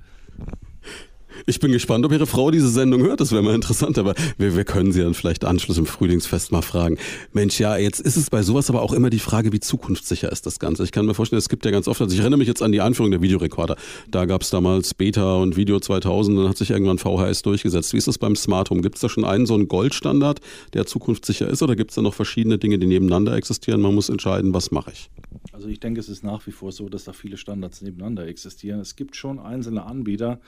Ich 1.47 1.59
bin 1.59 1.73
gespannt, 1.73 2.05
ob 2.05 2.13
Ihre 2.13 2.27
Frau 2.27 2.51
diese 2.51 2.69
Sendung 2.69 3.03
hört. 3.03 3.21
Das 3.21 3.33
wäre 3.33 3.43
mal 3.43 3.55
interessant, 3.55 3.99
aber 3.99 4.15
wir, 4.39 4.55
wir 4.57 4.65
können 4.65 4.93
Sie 4.93 5.03
dann 5.03 5.15
vielleicht 5.15 5.45
Anschluss 5.45 5.79
im 5.79 5.87
Frühlingsfest 5.87 6.53
mal 6.53 6.63
fragen. 6.63 6.99
Mensch, 7.33 7.59
ja, 7.59 7.77
jetzt 7.77 8.01
ist 8.01 8.17
es 8.17 8.31
bei 8.31 8.43
sowas 8.43 8.71
aber 8.71 8.83
auch 8.83 8.93
immer 8.93 9.11
die 9.11 9.19
Frage, 9.19 9.53
wie 9.53 9.61
zukunftssicher 9.61 10.31
ist 10.31 10.47
das 10.47 10.59
Ganze. 10.59 10.85
Ich 10.85 10.93
kann 10.93 11.07
mir 11.07 11.15
vorstellen, 11.15 11.39
es 11.39 11.49
gibt 11.49 11.65
ja 11.65 11.71
ganz 11.71 11.89
oft, 11.89 12.01
also 12.01 12.15
ich 12.15 12.21
erinnere 12.21 12.39
mich 12.39 12.49
jetzt 12.49 12.63
an 12.63 12.71
die 12.71 12.81
Einführung 12.81 13.11
der 13.11 13.23
Videorekorder. 13.23 13.77
Da 14.11 14.25
gab 14.25 14.43
es 14.43 14.51
damals 14.51 14.95
Beta 14.95 15.37
und 15.37 15.57
Video 15.57 15.81
2000, 15.81 16.39
dann 16.39 16.49
hat 16.49 16.57
sich 16.57 16.71
irgendwann 16.71 16.99
VHS 16.99 17.43
durchgesetzt. 17.43 17.93
Wie 17.93 17.99
ist 17.99 18.07
das 18.07 18.19
beim 18.19 18.37
Smart 18.37 18.71
Home? 18.71 18.81
Gibt 18.81 18.97
es 18.97 19.01
da 19.01 19.09
schon 19.09 19.25
einen 19.25 19.47
so 19.47 19.55
einen 19.55 19.69
Goldstandard, 19.69 20.41
der 20.75 20.87
zukunftssicher 20.87 21.49
ist 21.49 21.63
oder 21.63 21.75
gibt 21.75 21.91
es 21.91 21.97
da 21.97 22.03
noch 22.03 22.15
verschiedene 22.15 22.59
Dinge, 22.59 22.79
die 22.79 22.87
nebeneinander 22.87 23.35
existieren? 23.35 23.81
Man 23.81 23.95
muss 23.95 24.09
entscheiden, 24.09 24.55
was 24.55 24.71
mache 24.71 24.93
ich? 24.93 25.11
Also 25.53 25.69
ich 25.69 25.81
denke, 25.81 26.01
es 26.01 26.09
ist 26.09 26.25
nach 26.25 26.47
wie 26.47 26.53
vor 26.53 26.73
so, 26.73 26.89
dass 26.89 27.05
da 27.05 27.13
viele 27.13 27.37
Standards 27.37 27.83
nebeneinander 27.83 28.27
existieren. 28.27 28.81
Es 28.81 28.97
gibt 28.97 29.17
schon 29.17 29.39
einzelne 29.39 29.85
Anbieter, 29.85 30.41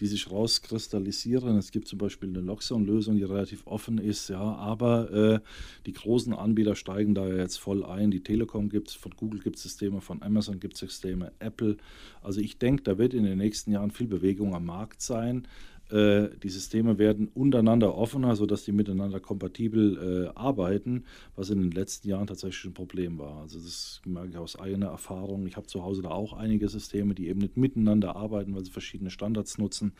die 0.00 0.06
sich 0.06 0.30
rauskristallisieren. 0.30 1.56
Es 1.56 1.70
gibt 1.70 1.88
zum 1.88 1.98
Beispiel 1.98 2.28
eine 2.28 2.40
Loxon-Lösung, 2.40 3.16
die 3.16 3.24
relativ 3.24 3.66
offen 3.66 3.98
ist, 3.98 4.28
ja, 4.28 4.40
aber 4.40 5.12
äh, 5.12 5.40
die 5.86 5.92
großen 5.92 6.32
Anbieter 6.32 6.74
steigen 6.74 7.14
da 7.14 7.28
jetzt 7.28 7.58
voll 7.58 7.84
ein. 7.84 8.10
Die 8.10 8.22
Telekom 8.22 8.68
gibt 8.68 8.88
es, 8.88 8.94
von 8.94 9.12
Google 9.16 9.40
gibt 9.40 9.56
es 9.56 9.62
Systeme, 9.62 10.00
von 10.00 10.22
Amazon 10.22 10.60
gibt 10.60 10.74
es 10.74 10.80
Systeme, 10.80 11.32
Apple. 11.38 11.76
Also 12.22 12.40
ich 12.40 12.58
denke, 12.58 12.82
da 12.82 12.98
wird 12.98 13.14
in 13.14 13.24
den 13.24 13.38
nächsten 13.38 13.72
Jahren 13.72 13.90
viel 13.90 14.06
Bewegung 14.06 14.54
am 14.54 14.66
Markt 14.66 15.02
sein. 15.02 15.46
Äh, 15.92 16.30
die 16.42 16.48
Systeme 16.48 16.98
werden 16.98 17.28
untereinander 17.28 17.94
offener, 17.94 18.34
sodass 18.34 18.64
die 18.64 18.72
miteinander 18.72 19.20
kompatibel 19.20 20.30
äh, 20.34 20.38
arbeiten, 20.38 21.04
was 21.36 21.50
in 21.50 21.60
den 21.60 21.70
letzten 21.70 22.08
Jahren 22.08 22.26
tatsächlich 22.26 22.64
ein 22.64 22.74
Problem 22.74 23.18
war. 23.18 23.42
Also 23.42 23.58
das 23.58 24.00
merke 24.06 24.30
ich 24.30 24.38
aus 24.38 24.58
eigener 24.58 24.86
Erfahrung. 24.86 25.46
Ich 25.46 25.56
habe 25.56 25.66
zu 25.66 25.82
Hause 25.82 26.02
da 26.02 26.10
auch 26.10 26.32
einige 26.32 26.68
Systeme, 26.68 27.14
die 27.14 27.28
eben 27.28 27.40
nicht 27.40 27.56
miteinander 27.56 28.16
arbeiten, 28.16 28.54
weil 28.54 28.64
sie 28.64 28.70
verschiedene 28.70 29.10
Standards 29.10 29.58
nutzen. 29.58 29.92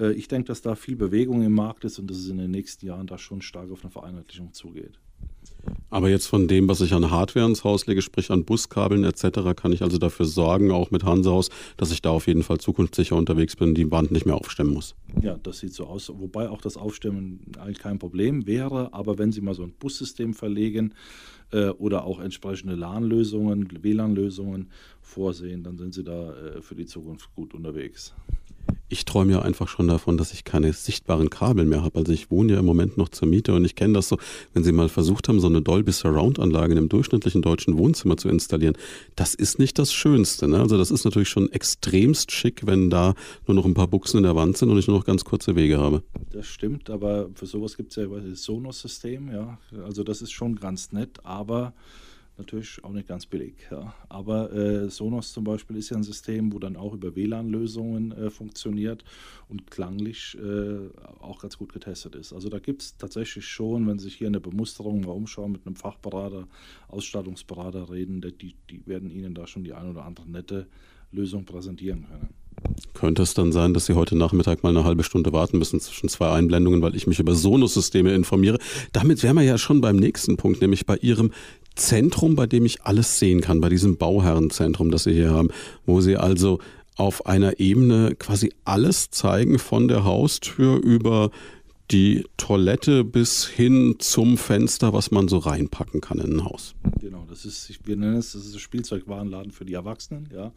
Äh, 0.00 0.12
ich 0.12 0.26
denke, 0.26 0.48
dass 0.48 0.60
da 0.60 0.74
viel 0.74 0.96
Bewegung 0.96 1.42
im 1.42 1.52
Markt 1.52 1.84
ist 1.84 1.98
und 1.98 2.10
dass 2.10 2.18
es 2.18 2.28
in 2.28 2.38
den 2.38 2.50
nächsten 2.50 2.86
Jahren 2.86 3.06
da 3.06 3.16
schon 3.16 3.40
stark 3.40 3.70
auf 3.70 3.82
eine 3.82 3.90
Vereinheitlichung 3.90 4.52
zugeht. 4.52 4.98
Aber 5.90 6.08
jetzt 6.08 6.26
von 6.26 6.48
dem, 6.48 6.68
was 6.68 6.80
ich 6.80 6.92
an 6.92 7.10
Hardware 7.10 7.46
ins 7.46 7.64
Haus 7.64 7.86
lege, 7.86 8.02
sprich 8.02 8.30
an 8.30 8.44
Buskabeln 8.44 9.04
etc., 9.04 9.54
kann 9.56 9.72
ich 9.72 9.82
also 9.82 9.98
dafür 9.98 10.26
sorgen, 10.26 10.70
auch 10.70 10.90
mit 10.90 11.04
Hansehaus, 11.04 11.50
dass 11.76 11.90
ich 11.90 12.02
da 12.02 12.10
auf 12.10 12.26
jeden 12.26 12.42
Fall 12.42 12.58
zukunftssicher 12.58 13.16
unterwegs 13.16 13.56
bin, 13.56 13.74
die 13.74 13.90
Wand 13.90 14.10
nicht 14.10 14.26
mehr 14.26 14.34
aufstemmen 14.34 14.72
muss. 14.72 14.94
Ja, 15.20 15.38
das 15.42 15.58
sieht 15.58 15.72
so 15.72 15.86
aus. 15.86 16.12
Wobei 16.14 16.50
auch 16.50 16.60
das 16.60 16.76
Aufstemmen 16.76 17.40
eigentlich 17.58 17.78
kein 17.78 17.98
Problem 17.98 18.46
wäre. 18.46 18.92
Aber 18.92 19.18
wenn 19.18 19.32
Sie 19.32 19.40
mal 19.40 19.54
so 19.54 19.62
ein 19.62 19.72
Bussystem 19.72 20.34
verlegen 20.34 20.94
äh, 21.52 21.68
oder 21.70 22.04
auch 22.04 22.20
entsprechende 22.20 22.74
LAN-Lösungen, 22.74 23.68
WLAN-Lösungen 23.82 24.68
vorsehen, 25.00 25.62
dann 25.62 25.78
sind 25.78 25.94
Sie 25.94 26.04
da 26.04 26.34
äh, 26.34 26.62
für 26.62 26.74
die 26.74 26.86
Zukunft 26.86 27.34
gut 27.34 27.54
unterwegs 27.54 28.14
ich 28.88 29.04
träume 29.04 29.32
ja 29.32 29.42
einfach 29.42 29.68
schon 29.68 29.88
davon, 29.88 30.16
dass 30.16 30.32
ich 30.32 30.44
keine 30.44 30.72
sichtbaren 30.72 31.30
Kabel 31.30 31.64
mehr 31.66 31.82
habe. 31.82 31.98
Also 31.98 32.12
ich 32.12 32.30
wohne 32.30 32.54
ja 32.54 32.58
im 32.58 32.64
Moment 32.64 32.96
noch 32.96 33.08
zur 33.08 33.28
Miete 33.28 33.54
und 33.54 33.64
ich 33.64 33.74
kenne 33.74 33.94
das 33.94 34.08
so, 34.08 34.18
wenn 34.54 34.64
Sie 34.64 34.72
mal 34.72 34.88
versucht 34.88 35.28
haben, 35.28 35.40
so 35.40 35.46
eine 35.46 35.60
Dolby 35.60 35.92
Surround 35.92 36.38
Anlage 36.38 36.72
in 36.72 36.78
einem 36.78 36.88
durchschnittlichen 36.88 37.42
deutschen 37.42 37.76
Wohnzimmer 37.76 38.16
zu 38.16 38.28
installieren, 38.28 38.76
das 39.16 39.34
ist 39.34 39.58
nicht 39.58 39.78
das 39.78 39.92
Schönste. 39.92 40.48
Ne? 40.48 40.60
Also 40.60 40.78
das 40.78 40.90
ist 40.90 41.04
natürlich 41.04 41.28
schon 41.28 41.52
extremst 41.52 42.32
schick, 42.32 42.66
wenn 42.66 42.88
da 42.88 43.14
nur 43.46 43.54
noch 43.54 43.66
ein 43.66 43.74
paar 43.74 43.88
Buchsen 43.88 44.18
in 44.18 44.22
der 44.22 44.36
Wand 44.36 44.56
sind 44.56 44.70
und 44.70 44.78
ich 44.78 44.88
nur 44.88 44.96
noch 44.96 45.04
ganz 45.04 45.24
kurze 45.24 45.54
Wege 45.54 45.78
habe. 45.78 46.02
Das 46.30 46.46
stimmt, 46.46 46.88
aber 46.88 47.28
für 47.34 47.46
sowas 47.46 47.76
gibt 47.76 47.90
es 47.90 47.96
ja 47.96 48.06
das 48.06 48.42
Sonos-System, 48.42 49.30
ja. 49.30 49.58
Also 49.84 50.02
das 50.02 50.22
ist 50.22 50.32
schon 50.32 50.56
ganz 50.56 50.92
nett, 50.92 51.18
aber 51.24 51.74
natürlich 52.38 52.82
auch 52.84 52.92
nicht 52.92 53.08
ganz 53.08 53.26
billig. 53.26 53.54
Ja. 53.70 53.94
Aber 54.08 54.52
äh, 54.52 54.88
Sonos 54.88 55.32
zum 55.32 55.44
Beispiel 55.44 55.76
ist 55.76 55.90
ja 55.90 55.96
ein 55.96 56.02
System, 56.02 56.52
wo 56.52 56.58
dann 56.58 56.76
auch 56.76 56.94
über 56.94 57.14
WLAN-Lösungen 57.14 58.12
äh, 58.12 58.30
funktioniert 58.30 59.04
und 59.48 59.70
klanglich 59.70 60.36
äh, 60.40 60.88
auch 61.20 61.40
ganz 61.40 61.58
gut 61.58 61.72
getestet 61.72 62.14
ist. 62.14 62.32
Also 62.32 62.48
da 62.48 62.58
gibt 62.58 62.82
es 62.82 62.96
tatsächlich 62.96 63.46
schon, 63.46 63.86
wenn 63.86 63.98
Sie 63.98 64.04
sich 64.04 64.16
hier 64.16 64.28
in 64.28 64.32
der 64.32 64.40
Bemusterung 64.40 65.00
mal 65.02 65.12
umschauen, 65.12 65.52
mit 65.52 65.66
einem 65.66 65.76
Fachberater, 65.76 66.48
Ausstattungsberater 66.88 67.90
reden, 67.90 68.20
die, 68.20 68.54
die 68.70 68.86
werden 68.86 69.10
Ihnen 69.10 69.34
da 69.34 69.46
schon 69.46 69.64
die 69.64 69.72
ein 69.72 69.90
oder 69.90 70.04
andere 70.04 70.28
nette 70.28 70.66
Lösung 71.10 71.44
präsentieren 71.44 72.06
können. 72.06 72.28
Könnte 72.94 73.22
es 73.22 73.34
dann 73.34 73.52
sein, 73.52 73.74
dass 73.74 73.86
Sie 73.86 73.94
heute 73.94 74.16
Nachmittag 74.16 74.62
mal 74.62 74.70
eine 74.70 74.84
halbe 74.84 75.04
Stunde 75.04 75.32
warten 75.32 75.58
müssen 75.58 75.80
zwischen 75.80 76.08
zwei 76.08 76.30
Einblendungen, 76.30 76.82
weil 76.82 76.96
ich 76.96 77.06
mich 77.06 77.20
über 77.20 77.34
Sonos-Systeme 77.34 78.12
informiere? 78.12 78.58
Damit 78.92 79.22
wären 79.22 79.36
wir 79.36 79.44
ja 79.44 79.58
schon 79.58 79.80
beim 79.80 79.96
nächsten 79.96 80.36
Punkt, 80.36 80.60
nämlich 80.60 80.84
bei 80.84 80.96
Ihrem 80.96 81.30
Zentrum, 81.76 82.34
bei 82.34 82.46
dem 82.46 82.64
ich 82.64 82.82
alles 82.82 83.18
sehen 83.18 83.40
kann, 83.40 83.60
bei 83.60 83.68
diesem 83.68 83.96
Bauherrenzentrum, 83.96 84.90
das 84.90 85.04
Sie 85.04 85.12
hier 85.12 85.30
haben, 85.30 85.50
wo 85.86 86.00
Sie 86.00 86.16
also 86.16 86.58
auf 86.96 87.26
einer 87.26 87.60
Ebene 87.60 88.16
quasi 88.16 88.52
alles 88.64 89.10
zeigen, 89.10 89.60
von 89.60 89.86
der 89.86 90.02
Haustür 90.04 90.82
über 90.82 91.30
die 91.90 92.26
Toilette 92.36 93.04
bis 93.04 93.46
hin 93.46 93.96
zum 93.98 94.36
Fenster, 94.36 94.92
was 94.92 95.10
man 95.10 95.28
so 95.28 95.38
reinpacken 95.38 96.00
kann 96.00 96.18
in 96.18 96.38
ein 96.38 96.44
Haus. 96.44 96.74
Genau, 97.00 97.24
das 97.28 97.44
ist, 97.44 97.86
wir 97.86 97.96
nennen 97.96 98.16
es, 98.16 98.32
das 98.32 98.44
ist 98.44 98.54
ein 98.54 98.58
Spielzeugwarenladen 98.58 99.52
für 99.52 99.64
die 99.64 99.74
Erwachsenen. 99.74 100.28
Ja. 100.32 100.52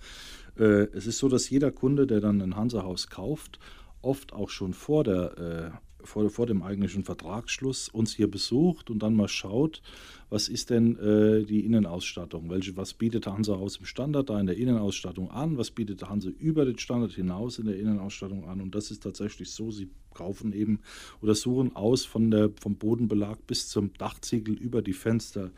Äh, 0.61 0.87
es 0.93 1.07
ist 1.07 1.17
so, 1.17 1.27
dass 1.27 1.49
jeder 1.49 1.71
Kunde, 1.71 2.05
der 2.05 2.21
dann 2.21 2.41
ein 2.41 2.55
Hansa-Haus 2.55 3.07
kauft, 3.07 3.59
oft 4.01 4.33
auch 4.33 4.49
schon 4.49 4.73
vor 4.73 5.03
der 5.03 5.37
äh, 5.37 5.77
vor, 6.03 6.29
vor 6.29 6.47
dem 6.47 6.63
eigentlichen 6.63 7.03
Vertragsschluss 7.03 7.89
uns 7.89 8.13
hier 8.13 8.29
besucht 8.29 8.89
und 8.89 9.03
dann 9.03 9.15
mal 9.15 9.27
schaut, 9.27 9.81
was 10.29 10.47
ist 10.47 10.69
denn 10.69 10.97
äh, 10.97 11.43
die 11.43 11.65
Innenausstattung? 11.65 12.49
Welche, 12.49 12.75
was 12.77 12.93
bietet 12.93 13.27
Hansa 13.27 13.53
aus 13.53 13.77
dem 13.77 13.85
Standard 13.85 14.29
da 14.29 14.39
in 14.39 14.47
der 14.47 14.57
Innenausstattung 14.57 15.29
an? 15.29 15.57
Was 15.57 15.71
bietet 15.71 16.07
Hansa 16.07 16.29
über 16.29 16.65
den 16.65 16.77
Standard 16.77 17.11
hinaus 17.11 17.59
in 17.59 17.67
der 17.67 17.77
Innenausstattung 17.77 18.47
an? 18.47 18.61
Und 18.61 18.73
das 18.73 18.91
ist 18.91 19.03
tatsächlich 19.03 19.51
so, 19.51 19.71
sie 19.71 19.89
kaufen 20.13 20.53
eben 20.53 20.79
oder 21.21 21.35
suchen 21.35 21.75
aus 21.75 22.05
von 22.05 22.31
der, 22.31 22.49
vom 22.59 22.75
Bodenbelag 22.75 23.37
bis 23.45 23.67
zum 23.67 23.93
Dachziegel 23.93 24.55
über 24.55 24.81
die 24.81 24.93
Fenster, 24.93 25.51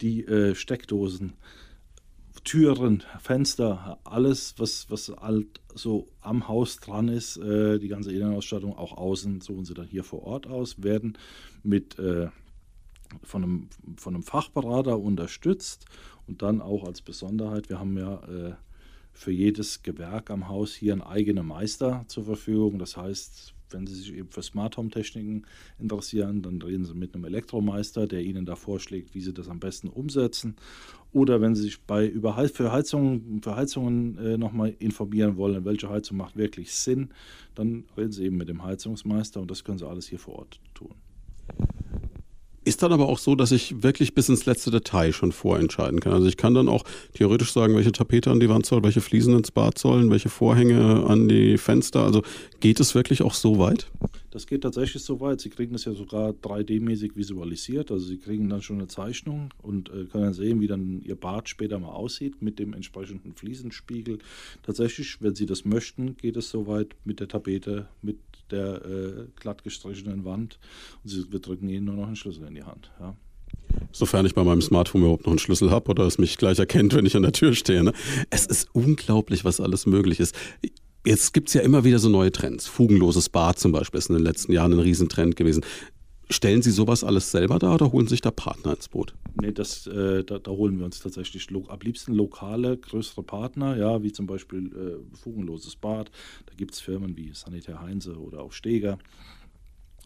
die 0.00 0.24
äh, 0.24 0.54
Steckdosen 0.54 1.34
Türen, 2.44 3.02
Fenster, 3.20 3.98
alles, 4.04 4.54
was, 4.58 4.90
was 4.90 5.12
halt 5.20 5.60
so 5.74 6.08
am 6.20 6.48
Haus 6.48 6.76
dran 6.76 7.08
ist, 7.08 7.36
äh, 7.36 7.78
die 7.78 7.88
ganze 7.88 8.12
Innenausstattung, 8.12 8.76
auch 8.76 8.96
außen, 8.96 9.40
suchen 9.40 9.64
sie 9.64 9.74
dann 9.74 9.86
hier 9.86 10.04
vor 10.04 10.22
Ort 10.22 10.46
aus, 10.46 10.82
werden 10.82 11.18
mit 11.62 11.98
äh, 11.98 12.28
von, 13.22 13.42
einem, 13.42 13.68
von 13.96 14.14
einem 14.14 14.22
Fachberater 14.22 14.98
unterstützt 14.98 15.86
und 16.26 16.42
dann 16.42 16.60
auch 16.60 16.84
als 16.84 17.02
Besonderheit, 17.02 17.68
wir 17.68 17.78
haben 17.78 17.98
ja 17.98 18.14
äh, 18.24 18.54
für 19.12 19.32
jedes 19.32 19.82
Gewerk 19.82 20.30
am 20.30 20.48
Haus 20.48 20.74
hier 20.74 20.92
einen 20.92 21.02
eigenen 21.02 21.46
Meister 21.46 22.04
zur 22.08 22.24
Verfügung. 22.24 22.78
Das 22.78 22.96
heißt, 22.96 23.54
wenn 23.70 23.86
Sie 23.86 23.94
sich 23.94 24.14
eben 24.14 24.30
für 24.30 24.42
Smart 24.42 24.76
Home 24.76 24.90
Techniken 24.90 25.46
interessieren, 25.78 26.42
dann 26.42 26.60
reden 26.62 26.84
Sie 26.84 26.94
mit 26.94 27.14
einem 27.14 27.24
Elektromeister, 27.24 28.06
der 28.06 28.22
Ihnen 28.22 28.46
da 28.46 28.56
vorschlägt, 28.56 29.14
wie 29.14 29.20
Sie 29.20 29.32
das 29.32 29.48
am 29.48 29.60
besten 29.60 29.88
umsetzen. 29.88 30.56
Oder 31.12 31.40
wenn 31.40 31.54
Sie 31.54 31.62
sich 31.62 31.80
bei 31.82 32.06
über 32.06 32.36
für 32.48 32.72
Heizungen, 32.72 33.40
für 33.42 33.56
Heizungen 33.56 34.16
äh, 34.18 34.38
nochmal 34.38 34.74
informieren 34.78 35.36
wollen, 35.36 35.64
welche 35.64 35.90
Heizung 35.90 36.16
macht 36.16 36.36
wirklich 36.36 36.72
Sinn, 36.72 37.10
dann 37.54 37.84
reden 37.96 38.12
Sie 38.12 38.24
eben 38.24 38.36
mit 38.36 38.48
dem 38.48 38.62
Heizungsmeister 38.62 39.40
und 39.40 39.50
das 39.50 39.64
können 39.64 39.78
Sie 39.78 39.88
alles 39.88 40.06
hier 40.06 40.20
vor 40.20 40.36
Ort 40.38 40.60
tun. 40.74 40.94
Ist 42.62 42.82
dann 42.82 42.92
aber 42.92 43.08
auch 43.08 43.18
so, 43.18 43.34
dass 43.34 43.52
ich 43.52 43.82
wirklich 43.82 44.14
bis 44.14 44.28
ins 44.28 44.44
letzte 44.44 44.70
Detail 44.70 45.12
schon 45.12 45.32
vorentscheiden 45.32 46.00
kann. 46.00 46.12
Also 46.12 46.26
ich 46.26 46.36
kann 46.36 46.52
dann 46.52 46.68
auch 46.68 46.84
theoretisch 47.14 47.52
sagen, 47.52 47.74
welche 47.74 47.92
Tapete 47.92 48.30
an 48.30 48.38
die 48.38 48.50
Wand 48.50 48.66
soll, 48.66 48.82
welche 48.82 49.00
Fliesen 49.00 49.34
ins 49.34 49.50
Bad 49.50 49.78
sollen, 49.78 50.10
welche 50.10 50.28
Vorhänge 50.28 51.06
an 51.06 51.26
die 51.26 51.56
Fenster. 51.56 52.04
Also 52.04 52.22
geht 52.60 52.78
es 52.78 52.94
wirklich 52.94 53.22
auch 53.22 53.32
so 53.32 53.58
weit? 53.58 53.90
Das 54.30 54.46
geht 54.46 54.62
tatsächlich 54.62 55.02
so 55.02 55.20
weit. 55.20 55.40
Sie 55.40 55.48
kriegen 55.48 55.72
das 55.72 55.86
ja 55.86 55.92
sogar 55.92 56.30
3D-mäßig 56.30 57.16
visualisiert. 57.16 57.90
Also 57.90 58.06
Sie 58.06 58.18
kriegen 58.18 58.48
dann 58.48 58.62
schon 58.62 58.76
eine 58.76 58.88
Zeichnung 58.88 59.48
und 59.62 59.88
äh, 59.88 60.04
können 60.04 60.32
sehen, 60.34 60.60
wie 60.60 60.66
dann 60.66 61.00
Ihr 61.02 61.16
Bad 61.16 61.48
später 61.48 61.78
mal 61.78 61.88
aussieht 61.88 62.42
mit 62.42 62.58
dem 62.58 62.74
entsprechenden 62.74 63.34
Fliesenspiegel. 63.34 64.18
Tatsächlich, 64.62 65.20
wenn 65.20 65.34
Sie 65.34 65.46
das 65.46 65.64
möchten, 65.64 66.16
geht 66.16 66.36
es 66.36 66.50
so 66.50 66.66
weit 66.66 66.94
mit 67.04 67.20
der 67.20 67.28
Tapete, 67.28 67.88
mit 68.02 68.18
der 68.52 68.84
äh, 68.84 69.26
glatt 69.36 69.64
gestrichenen 69.64 70.24
Wand. 70.24 70.58
Und 71.02 71.10
sie, 71.10 71.30
wir 71.30 71.40
drücken 71.40 71.68
ihnen 71.68 71.86
nur 71.86 71.94
noch 71.94 72.06
einen 72.06 72.16
Schlüssel 72.16 72.46
in 72.46 72.54
die 72.54 72.64
Hand. 72.64 72.90
Ja. 73.00 73.16
Sofern 73.92 74.26
ich 74.26 74.34
bei 74.34 74.44
meinem 74.44 74.62
Smartphone 74.62 75.02
überhaupt 75.02 75.26
noch 75.26 75.32
einen 75.32 75.38
Schlüssel 75.38 75.70
habe 75.70 75.90
oder 75.90 76.04
es 76.04 76.18
mich 76.18 76.38
gleich 76.38 76.58
erkennt, 76.58 76.94
wenn 76.94 77.06
ich 77.06 77.16
an 77.16 77.22
der 77.22 77.32
Tür 77.32 77.54
stehe. 77.54 77.82
Ne? 77.82 77.92
Es 78.30 78.46
ist 78.46 78.68
unglaublich, 78.72 79.44
was 79.44 79.60
alles 79.60 79.86
möglich 79.86 80.20
ist. 80.20 80.34
Jetzt 81.04 81.32
gibt 81.32 81.48
es 81.48 81.54
ja 81.54 81.62
immer 81.62 81.84
wieder 81.84 81.98
so 81.98 82.08
neue 82.08 82.30
Trends. 82.30 82.66
Fugenloses 82.66 83.28
Bad 83.28 83.58
zum 83.58 83.72
Beispiel 83.72 83.98
ist 83.98 84.10
in 84.10 84.16
den 84.16 84.24
letzten 84.24 84.52
Jahren 84.52 84.72
ein 84.72 84.80
Riesentrend 84.80 85.36
gewesen. 85.36 85.64
Stellen 86.32 86.62
Sie 86.62 86.70
sowas 86.70 87.02
alles 87.02 87.32
selber 87.32 87.58
da 87.58 87.74
oder 87.74 87.90
holen 87.90 88.06
sich 88.06 88.20
da 88.20 88.30
Partner 88.30 88.74
ins 88.74 88.88
Boot? 88.88 89.14
Nee, 89.42 89.50
das, 89.50 89.88
äh, 89.88 90.22
da, 90.22 90.38
da, 90.38 90.52
holen 90.52 90.78
wir 90.78 90.84
uns 90.84 91.00
tatsächlich 91.00 91.48
am 91.50 91.80
liebsten 91.80 92.14
lokale, 92.14 92.76
größere 92.76 93.24
Partner, 93.24 93.76
ja, 93.76 94.00
wie 94.04 94.12
zum 94.12 94.28
Beispiel 94.28 94.66
äh, 94.66 95.16
Fugenloses 95.16 95.74
Bad. 95.74 96.12
Da 96.46 96.54
gibt 96.56 96.74
es 96.74 96.80
Firmen 96.80 97.16
wie 97.16 97.32
Sanitär 97.34 97.82
Heinze 97.82 98.16
oder 98.16 98.42
auch 98.42 98.52
Steger 98.52 98.98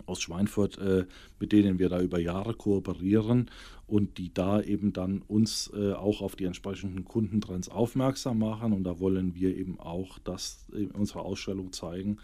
aus 0.06 0.22
Schweinfurt, 0.22 0.78
äh, 0.78 1.04
mit 1.40 1.52
denen 1.52 1.78
wir 1.78 1.90
da 1.90 2.00
über 2.00 2.18
Jahre 2.18 2.54
kooperieren 2.54 3.50
und 3.86 4.16
die 4.16 4.32
da 4.32 4.62
eben 4.62 4.94
dann 4.94 5.20
uns 5.28 5.70
äh, 5.76 5.92
auch 5.92 6.22
auf 6.22 6.36
die 6.36 6.44
entsprechenden 6.44 7.04
Kundentrends 7.04 7.68
aufmerksam 7.68 8.38
machen. 8.38 8.72
Und 8.72 8.84
da 8.84 8.98
wollen 8.98 9.34
wir 9.34 9.54
eben 9.54 9.78
auch 9.78 10.18
das 10.20 10.66
in 10.72 10.90
unserer 10.90 11.26
Ausstellung 11.26 11.72
zeigen, 11.72 12.16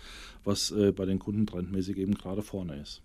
was 0.42 0.70
äh, 0.70 0.90
bei 0.90 1.04
den 1.04 1.18
Kunden 1.18 1.46
trendmäßig 1.46 1.98
eben 1.98 2.14
gerade 2.14 2.40
vorne 2.40 2.80
ist. 2.80 3.02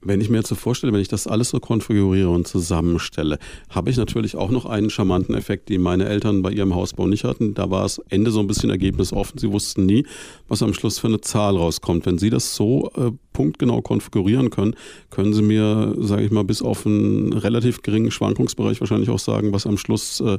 Wenn 0.00 0.20
ich 0.20 0.30
mir 0.30 0.38
jetzt 0.38 0.48
so 0.48 0.54
vorstelle, 0.54 0.92
wenn 0.92 1.00
ich 1.00 1.08
das 1.08 1.26
alles 1.26 1.48
so 1.48 1.58
konfiguriere 1.58 2.30
und 2.30 2.46
zusammenstelle, 2.46 3.38
habe 3.68 3.90
ich 3.90 3.96
natürlich 3.96 4.36
auch 4.36 4.50
noch 4.50 4.64
einen 4.64 4.90
charmanten 4.90 5.34
Effekt, 5.34 5.68
den 5.68 5.82
meine 5.82 6.08
Eltern 6.08 6.40
bei 6.40 6.52
ihrem 6.52 6.74
Hausbau 6.76 7.08
nicht 7.08 7.24
hatten. 7.24 7.54
Da 7.54 7.68
war 7.70 7.84
es 7.84 8.00
Ende 8.08 8.30
so 8.30 8.38
ein 8.38 8.46
bisschen 8.46 8.70
ergebnisoffen. 8.70 9.40
Sie 9.40 9.50
wussten 9.50 9.86
nie, 9.86 10.06
was 10.46 10.62
am 10.62 10.72
Schluss 10.72 11.00
für 11.00 11.08
eine 11.08 11.20
Zahl 11.20 11.56
rauskommt. 11.56 12.06
Wenn 12.06 12.16
Sie 12.16 12.30
das 12.30 12.54
so 12.54 12.92
äh, 12.96 13.10
punktgenau 13.32 13.82
konfigurieren 13.82 14.50
können, 14.50 14.76
können 15.10 15.34
Sie 15.34 15.42
mir, 15.42 15.96
sage 15.98 16.24
ich 16.24 16.30
mal, 16.30 16.44
bis 16.44 16.62
auf 16.62 16.86
einen 16.86 17.32
relativ 17.32 17.82
geringen 17.82 18.12
Schwankungsbereich 18.12 18.80
wahrscheinlich 18.80 19.10
auch 19.10 19.18
sagen, 19.18 19.52
was 19.52 19.66
am 19.66 19.78
Schluss 19.78 20.20
äh, 20.20 20.38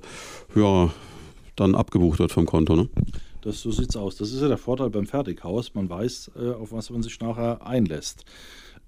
ja, 0.56 0.90
dann 1.58 1.76
abgebucht 1.76 2.20
wird 2.20 2.32
vom 2.32 2.46
Konto. 2.46 2.78
Ne? 2.78 2.90
Das, 3.50 3.62
so 3.62 3.72
sieht 3.72 3.90
es 3.90 3.98
aus. 3.98 4.16
Das 4.16 4.32
ist 4.32 4.42
ja 4.42 4.48
der 4.48 4.58
Vorteil 4.58 4.90
beim 4.90 5.06
Fertighaus. 5.06 5.74
Man 5.74 5.90
weiß, 5.90 6.32
äh, 6.36 6.52
auf 6.52 6.72
was 6.72 6.90
man 6.90 7.04
sich 7.04 7.20
nachher 7.20 7.66
einlässt. 7.66 8.24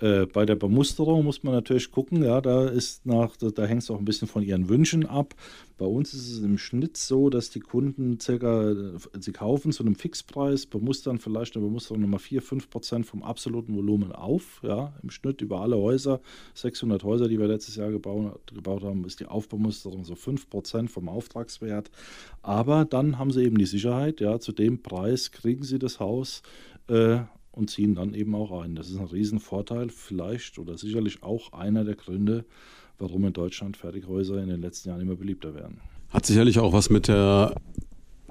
Äh, 0.02 0.26
bei 0.26 0.46
der 0.46 0.56
Bemusterung 0.56 1.24
muss 1.24 1.44
man 1.44 1.54
natürlich 1.54 1.92
gucken, 1.92 2.24
ja, 2.24 2.42
da 2.42 2.68
ist 2.68 3.06
nach, 3.06 3.38
da, 3.38 3.50
da 3.50 3.66
hängt 3.66 3.84
es 3.84 3.92
auch 3.92 4.00
ein 4.00 4.06
bisschen 4.06 4.28
von 4.28 4.44
ihren 4.44 4.68
Wünschen 4.68 5.06
ab. 5.06 5.36
Bei 5.78 5.86
uns 5.86 6.14
ist 6.14 6.32
es 6.32 6.40
im 6.40 6.58
Schnitt 6.58 6.98
so, 6.98 7.30
dass 7.30 7.52
die 7.52 7.60
Kunden 7.60 8.20
circa, 8.20 8.74
sie 9.20 9.32
kaufen 9.32 9.72
zu 9.72 9.84
einem 9.84 9.96
Fixpreis, 9.96 10.66
bemustern 10.66 11.20
vielleicht 11.20 11.56
eine 11.56 11.66
Bemusterung 11.66 12.02
nochmal 12.02 12.20
4, 12.20 12.42
5 12.42 12.70
Prozent 12.70 13.06
vom 13.06 13.22
absoluten 13.24 13.76
Volumen 13.76 14.12
auf, 14.12 14.62
ja, 14.64 14.94
im 15.04 15.12
Schnitt 15.12 15.42
über 15.42 15.62
alle 15.62 15.78
Häuser. 15.78 16.20
600 16.56 17.04
Häuser, 17.04 17.28
die 17.28 17.40
wir 17.40 17.48
letztes 17.48 17.76
Jahr 17.76 17.92
gebaut, 17.92 18.54
gebaut 18.54 18.84
haben, 18.84 19.06
ist 19.06 19.20
die 19.20 19.28
Aufbemusterung 19.28 20.04
so 20.04 20.16
5 20.16 20.50
Prozent 20.50 20.90
vom 20.90 21.10
Auftragswert. 21.10 21.92
Aber 22.42 22.86
dann 22.86 23.20
haben 23.20 23.32
sie 23.32 23.44
eben 23.44 23.58
die 23.58 23.66
Sicherheit, 23.66 24.20
ja, 24.20 24.40
zu 24.40 24.52
dem 24.52 24.82
Preis 24.82 25.32
kriegen 25.32 25.64
sie 25.64 25.78
das 25.78 26.00
Haus 26.00 26.42
äh, 26.88 27.20
und 27.52 27.70
ziehen 27.70 27.96
dann 27.96 28.14
eben 28.14 28.34
auch 28.36 28.62
ein. 28.62 28.76
Das 28.76 28.90
ist 28.90 28.98
ein 28.98 29.06
Riesenvorteil, 29.06 29.90
vielleicht 29.90 30.60
oder 30.60 30.78
sicherlich 30.78 31.24
auch 31.24 31.54
einer 31.54 31.84
der 31.84 31.96
Gründe, 31.96 32.46
warum 32.98 33.26
in 33.26 33.34
Deutschland 33.34 33.78
Fertighäuser 33.78 34.42
in 34.42 34.50
den 34.50 34.62
letzten 34.62 34.90
Jahren 34.90 35.02
immer 35.02 35.16
beliebter 35.16 35.54
werden. 35.54 35.80
Hat 36.10 36.26
sicherlich 36.26 36.60
auch 36.60 36.74
was 36.74 36.90
mit 36.90 37.08
der 37.08 37.56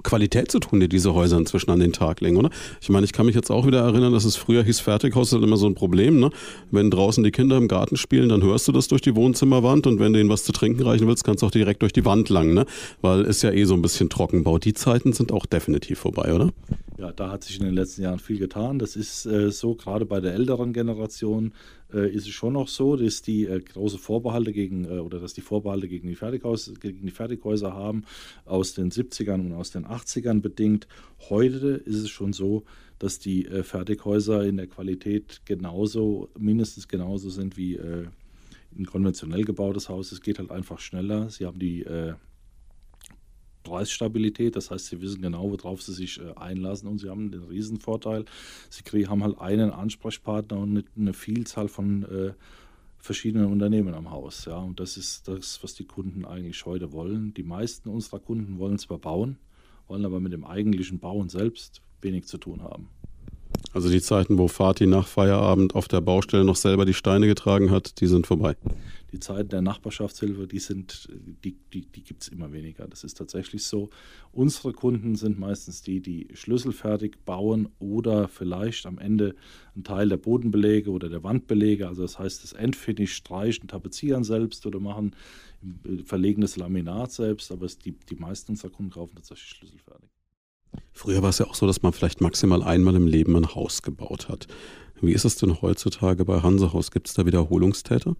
Qualität 0.03 0.51
zu 0.51 0.59
tun, 0.59 0.79
die 0.79 0.89
diese 0.89 1.13
Häuser 1.13 1.37
inzwischen 1.37 1.71
an 1.71 1.79
den 1.79 1.93
Tag 1.93 2.21
legen, 2.21 2.37
oder? 2.37 2.49
Ich 2.81 2.89
meine, 2.89 3.05
ich 3.05 3.13
kann 3.13 3.25
mich 3.25 3.35
jetzt 3.35 3.49
auch 3.49 3.65
wieder 3.67 3.79
erinnern, 3.81 4.13
dass 4.13 4.25
es 4.25 4.35
früher 4.35 4.63
hieß, 4.63 4.79
Fertighaus 4.79 5.27
ist 5.27 5.33
halt 5.33 5.43
immer 5.43 5.57
so 5.57 5.67
ein 5.67 5.75
Problem, 5.75 6.19
ne? 6.19 6.29
Wenn 6.71 6.91
draußen 6.91 7.23
die 7.23 7.31
Kinder 7.31 7.57
im 7.57 7.67
Garten 7.67 7.97
spielen, 7.97 8.29
dann 8.29 8.41
hörst 8.41 8.67
du 8.67 8.71
das 8.71 8.87
durch 8.87 9.01
die 9.01 9.15
Wohnzimmerwand 9.15 9.87
und 9.87 9.99
wenn 9.99 10.13
du 10.13 10.19
ihnen 10.19 10.29
was 10.29 10.43
zu 10.43 10.51
trinken 10.51 10.83
reichen 10.83 11.07
willst, 11.07 11.23
kannst 11.23 11.43
du 11.43 11.47
auch 11.47 11.51
direkt 11.51 11.81
durch 11.81 11.93
die 11.93 12.05
Wand 12.05 12.29
lang, 12.29 12.53
ne? 12.53 12.65
Weil 13.01 13.21
ist 13.21 13.41
ja 13.41 13.51
eh 13.51 13.63
so 13.65 13.73
ein 13.73 13.81
bisschen 13.81 14.09
Trockenbau. 14.09 14.57
Die 14.57 14.73
Zeiten 14.73 15.13
sind 15.13 15.31
auch 15.31 15.45
definitiv 15.45 15.99
vorbei, 15.99 16.33
oder? 16.33 16.49
Ja, 16.97 17.11
da 17.11 17.31
hat 17.31 17.43
sich 17.43 17.59
in 17.59 17.65
den 17.65 17.73
letzten 17.73 18.03
Jahren 18.03 18.19
viel 18.19 18.37
getan. 18.37 18.77
Das 18.77 18.95
ist 18.95 19.25
äh, 19.25 19.49
so, 19.49 19.73
gerade 19.73 20.05
bei 20.05 20.19
der 20.19 20.35
älteren 20.35 20.71
Generation 20.71 21.51
ist 21.99 22.27
es 22.27 22.33
schon 22.33 22.53
noch 22.53 22.67
so, 22.67 22.95
dass 22.95 23.21
die 23.21 23.45
äh, 23.45 23.59
große 23.59 23.97
Vorbehalte 23.97 24.51
gegen 24.51 24.85
äh, 24.85 24.99
oder 24.99 25.19
dass 25.19 25.33
die 25.33 25.41
Vorbehalte 25.41 25.87
gegen 25.87 26.07
die, 26.07 26.15
Fertighaus, 26.15 26.71
gegen 26.79 27.05
die 27.05 27.11
Fertighäuser 27.11 27.73
haben 27.73 28.03
aus 28.45 28.73
den 28.73 28.91
70ern 28.91 29.41
und 29.41 29.53
aus 29.53 29.71
den 29.71 29.85
80ern 29.85 30.41
bedingt. 30.41 30.87
Heute 31.29 31.69
ist 31.69 31.97
es 31.97 32.09
schon 32.09 32.33
so, 32.33 32.63
dass 32.99 33.19
die 33.19 33.45
äh, 33.45 33.63
Fertighäuser 33.63 34.45
in 34.45 34.57
der 34.57 34.67
Qualität 34.67 35.41
genauso, 35.45 36.29
mindestens 36.37 36.87
genauso 36.87 37.29
sind 37.29 37.57
wie 37.57 37.75
äh, 37.75 38.05
ein 38.77 38.85
konventionell 38.85 39.43
gebautes 39.43 39.89
Haus. 39.89 40.11
Es 40.11 40.21
geht 40.21 40.39
halt 40.39 40.51
einfach 40.51 40.79
schneller. 40.79 41.29
Sie 41.29 41.45
haben 41.45 41.59
die 41.59 41.85
Preisstabilität. 43.63 44.55
Das 44.55 44.71
heißt, 44.71 44.87
sie 44.87 45.01
wissen 45.01 45.21
genau, 45.21 45.51
worauf 45.51 45.81
sie 45.81 45.93
sich 45.93 46.19
äh, 46.19 46.33
einlassen 46.35 46.87
und 46.87 46.99
sie 46.99 47.09
haben 47.09 47.31
den 47.31 47.43
Riesenvorteil. 47.43 48.25
Sie 48.69 49.07
haben 49.07 49.23
halt 49.23 49.39
einen 49.39 49.71
Ansprechpartner 49.71 50.57
und 50.57 50.85
eine 50.97 51.13
Vielzahl 51.13 51.67
von 51.67 52.03
äh, 52.03 52.33
verschiedenen 52.97 53.47
Unternehmen 53.51 53.93
am 53.93 54.11
Haus. 54.11 54.45
Ja, 54.45 54.57
und 54.57 54.79
das 54.79 54.97
ist 54.97 55.27
das, 55.27 55.61
was 55.63 55.73
die 55.73 55.85
Kunden 55.85 56.25
eigentlich 56.25 56.65
heute 56.65 56.91
wollen. 56.91 57.33
Die 57.33 57.43
meisten 57.43 57.89
unserer 57.89 58.19
Kunden 58.19 58.59
wollen 58.59 58.77
zwar 58.77 58.99
bauen, 58.99 59.37
wollen 59.87 60.05
aber 60.05 60.19
mit 60.19 60.33
dem 60.33 60.45
eigentlichen 60.45 60.99
Bauen 60.99 61.29
selbst 61.29 61.81
wenig 62.01 62.25
zu 62.25 62.37
tun 62.37 62.61
haben. 62.61 62.89
Also 63.73 63.89
die 63.89 64.01
Zeiten, 64.01 64.37
wo 64.37 64.47
Fatih 64.47 64.85
nach 64.85 65.07
Feierabend 65.07 65.75
auf 65.75 65.87
der 65.87 66.01
Baustelle 66.01 66.43
noch 66.43 66.55
selber 66.55 66.85
die 66.85 66.93
Steine 66.93 67.27
getragen 67.27 67.71
hat, 67.71 68.01
die 68.01 68.07
sind 68.07 68.27
vorbei. 68.27 68.55
Die 69.11 69.19
Zeiten 69.19 69.49
der 69.49 69.61
Nachbarschaftshilfe, 69.61 70.47
die 70.47 70.59
sind, 70.59 71.09
die, 71.43 71.57
die, 71.73 71.81
die 71.81 72.03
gibt 72.03 72.23
es 72.23 72.27
immer 72.29 72.53
weniger. 72.53 72.87
Das 72.87 73.03
ist 73.03 73.17
tatsächlich 73.17 73.63
so. 73.63 73.89
Unsere 74.31 74.71
Kunden 74.71 75.15
sind 75.15 75.37
meistens 75.37 75.81
die, 75.81 75.99
die 75.99 76.29
schlüsselfertig 76.33 77.17
bauen 77.25 77.67
oder 77.79 78.29
vielleicht 78.29 78.85
am 78.85 78.99
Ende 78.99 79.35
einen 79.75 79.83
Teil 79.83 80.07
der 80.07 80.17
Bodenbelege 80.17 80.91
oder 80.91 81.09
der 81.09 81.23
Wandbelege, 81.23 81.87
also 81.87 82.03
das 82.03 82.19
heißt 82.19 82.43
das 82.43 82.53
Endfinish 82.53 83.13
streichen, 83.13 83.67
tapezieren 83.67 84.23
selbst 84.23 84.65
oder 84.65 84.79
machen, 84.79 85.15
verlegen 86.05 86.41
das 86.41 86.55
Laminat 86.55 87.11
selbst, 87.11 87.51
aber 87.51 87.65
es, 87.65 87.77
die, 87.77 87.91
die 87.91 88.15
meisten 88.15 88.51
unserer 88.51 88.71
Kunden 88.71 88.91
kaufen 88.91 89.15
tatsächlich 89.15 89.49
schlüsselfertig. 89.49 90.10
Früher 90.93 91.21
war 91.21 91.29
es 91.29 91.39
ja 91.39 91.47
auch 91.47 91.55
so, 91.55 91.65
dass 91.67 91.81
man 91.81 91.93
vielleicht 91.93 92.21
maximal 92.21 92.63
einmal 92.63 92.95
im 92.95 93.07
Leben 93.07 93.35
ein 93.35 93.55
Haus 93.55 93.81
gebaut 93.81 94.29
hat. 94.29 94.47
Wie 95.03 95.13
ist 95.13 95.25
es 95.25 95.35
denn 95.35 95.63
heutzutage 95.63 96.25
bei 96.25 96.41
Hansehaus? 96.41 96.91
Gibt 96.91 97.07
es 97.07 97.15
da 97.15 97.25
Wiederholungstäter? 97.25 98.15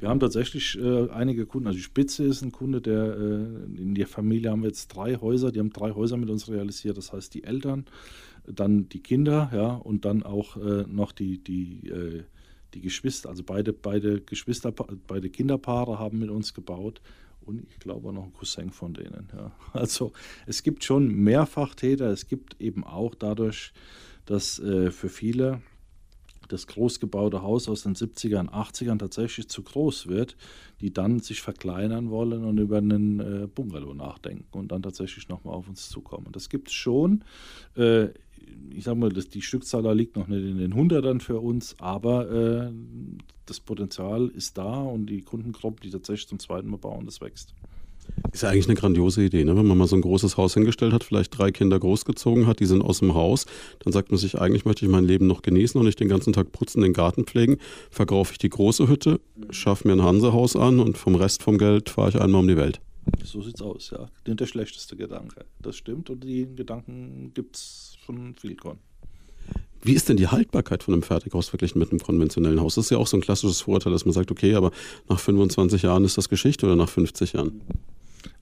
Wir 0.00 0.08
haben 0.08 0.18
tatsächlich 0.18 0.76
äh, 0.76 1.08
einige 1.10 1.46
Kunden. 1.46 1.68
Also 1.68 1.76
die 1.76 1.84
Spitze 1.84 2.24
ist 2.24 2.42
ein 2.42 2.50
Kunde, 2.50 2.80
der 2.80 3.16
äh, 3.16 3.80
in 3.80 3.94
der 3.94 4.08
Familie 4.08 4.50
haben 4.50 4.62
wir 4.62 4.68
jetzt 4.68 4.88
drei 4.88 5.14
Häuser. 5.14 5.52
Die 5.52 5.60
haben 5.60 5.70
drei 5.70 5.92
Häuser 5.92 6.16
mit 6.16 6.30
uns 6.30 6.48
realisiert. 6.48 6.96
Das 6.98 7.12
heißt 7.12 7.32
die 7.34 7.44
Eltern, 7.44 7.84
dann 8.48 8.88
die 8.88 9.00
Kinder, 9.00 9.50
ja, 9.54 9.74
und 9.74 10.04
dann 10.04 10.24
auch 10.24 10.56
äh, 10.56 10.84
noch 10.88 11.12
die, 11.12 11.38
die, 11.38 11.88
äh, 11.88 12.24
die 12.74 12.80
Geschwister. 12.80 13.28
Also 13.28 13.44
beide, 13.44 13.72
beide 13.72 14.20
Geschwister, 14.20 14.72
beide 14.72 15.30
Kinderpaare 15.30 16.00
haben 16.00 16.18
mit 16.18 16.30
uns 16.30 16.52
gebaut 16.52 17.00
und 17.46 17.66
ich 17.70 17.78
glaube 17.78 18.12
noch 18.12 18.24
ein 18.24 18.32
Cousin 18.32 18.70
von 18.70 18.94
denen. 18.94 19.28
Ja. 19.36 19.52
Also 19.72 20.12
es 20.46 20.62
gibt 20.62 20.84
schon 20.84 21.08
Mehrfachtäter, 21.08 22.06
es 22.06 22.28
gibt 22.28 22.60
eben 22.60 22.84
auch 22.84 23.14
dadurch, 23.14 23.72
dass 24.26 24.58
äh, 24.58 24.90
für 24.90 25.08
viele 25.08 25.60
das 26.48 26.66
großgebaute 26.66 27.42
Haus 27.42 27.68
aus 27.68 27.82
den 27.82 27.94
70ern, 27.94 28.48
80ern 28.50 28.98
tatsächlich 28.98 29.48
zu 29.48 29.62
groß 29.62 30.06
wird, 30.06 30.36
die 30.80 30.92
dann 30.92 31.20
sich 31.20 31.40
verkleinern 31.40 32.10
wollen 32.10 32.44
und 32.44 32.58
über 32.58 32.78
einen 32.78 33.20
äh, 33.20 33.46
Bungalow 33.46 33.94
nachdenken 33.94 34.46
und 34.52 34.72
dann 34.72 34.82
tatsächlich 34.82 35.28
nochmal 35.28 35.54
auf 35.54 35.68
uns 35.68 35.88
zukommen. 35.88 36.28
Das 36.32 36.48
gibt 36.48 36.68
es 36.68 36.74
schon. 36.74 37.24
Äh, 37.76 38.08
ich 38.70 38.84
sage 38.84 38.98
mal, 38.98 39.10
das, 39.10 39.28
die 39.28 39.42
Stückzahl 39.42 39.96
liegt 39.96 40.16
noch 40.16 40.26
nicht 40.26 40.44
in 40.44 40.58
den 40.58 40.74
Hundertern 40.74 41.20
für 41.20 41.40
uns, 41.40 41.76
aber 41.78 42.30
äh, 42.30 42.72
das 43.46 43.60
Potenzial 43.60 44.28
ist 44.28 44.58
da 44.58 44.82
und 44.82 45.06
die 45.06 45.22
Kundengruppe, 45.22 45.82
die 45.82 45.90
tatsächlich 45.90 46.28
zum 46.28 46.38
zweiten 46.38 46.68
Mal 46.68 46.78
bauen, 46.78 47.06
das 47.06 47.20
wächst. 47.20 47.54
Ist 48.32 48.42
ja 48.42 48.50
eigentlich 48.50 48.66
eine 48.66 48.74
grandiose 48.74 49.22
Idee, 49.24 49.44
ne? 49.44 49.56
wenn 49.56 49.66
man 49.66 49.78
mal 49.78 49.86
so 49.86 49.94
ein 49.94 50.02
großes 50.02 50.36
Haus 50.36 50.54
hingestellt 50.54 50.92
hat, 50.92 51.04
vielleicht 51.04 51.38
drei 51.38 51.52
Kinder 51.52 51.78
großgezogen 51.78 52.46
hat, 52.46 52.58
die 52.58 52.66
sind 52.66 52.82
aus 52.82 52.98
dem 52.98 53.14
Haus, 53.14 53.46
dann 53.80 53.92
sagt 53.92 54.10
man 54.10 54.18
sich, 54.18 54.40
eigentlich 54.40 54.64
möchte 54.64 54.84
ich 54.84 54.90
mein 54.90 55.04
Leben 55.04 55.26
noch 55.26 55.42
genießen 55.42 55.78
und 55.78 55.86
nicht 55.86 56.00
den 56.00 56.08
ganzen 56.08 56.32
Tag 56.32 56.50
putzen, 56.50 56.82
den 56.82 56.92
Garten 56.92 57.24
pflegen, 57.24 57.58
verkaufe 57.90 58.32
ich 58.32 58.38
die 58.38 58.50
große 58.50 58.88
Hütte, 58.88 59.20
schaffe 59.50 59.86
mir 59.86 59.94
ein 59.94 60.02
Hansehaus 60.02 60.56
an 60.56 60.80
und 60.80 60.98
vom 60.98 61.14
Rest 61.14 61.42
vom 61.42 61.58
Geld 61.58 61.90
fahre 61.90 62.08
ich 62.08 62.20
einmal 62.20 62.40
um 62.40 62.48
die 62.48 62.56
Welt. 62.56 62.80
So 63.22 63.42
sieht's 63.42 63.62
aus, 63.62 63.90
ja. 63.90 64.08
Nicht 64.26 64.40
der 64.40 64.46
schlechteste 64.46 64.96
Gedanke. 64.96 65.44
Das 65.60 65.76
stimmt 65.76 66.10
und 66.10 66.24
die 66.24 66.48
Gedanken 66.56 67.32
gibt 67.34 67.56
es 67.56 67.96
von 68.04 68.34
viel 68.34 68.56
Korn. 68.56 68.78
Wie 69.82 69.92
ist 69.92 70.08
denn 70.08 70.16
die 70.16 70.28
Haltbarkeit 70.28 70.82
von 70.82 70.94
einem 70.94 71.02
Fertighaus 71.02 71.50
verglichen 71.50 71.78
mit 71.78 71.90
einem 71.90 72.00
konventionellen 72.00 72.60
Haus? 72.60 72.76
Das 72.76 72.86
ist 72.86 72.90
ja 72.90 72.96
auch 72.96 73.06
so 73.06 73.18
ein 73.18 73.20
klassisches 73.20 73.60
Vorteil, 73.60 73.92
dass 73.92 74.06
man 74.06 74.14
sagt, 74.14 74.30
okay, 74.30 74.54
aber 74.54 74.70
nach 75.10 75.20
25 75.20 75.82
Jahren 75.82 76.04
ist 76.04 76.16
das 76.16 76.30
Geschichte 76.30 76.64
oder 76.64 76.74
nach 76.74 76.88
50 76.88 77.34
Jahren? 77.34 77.60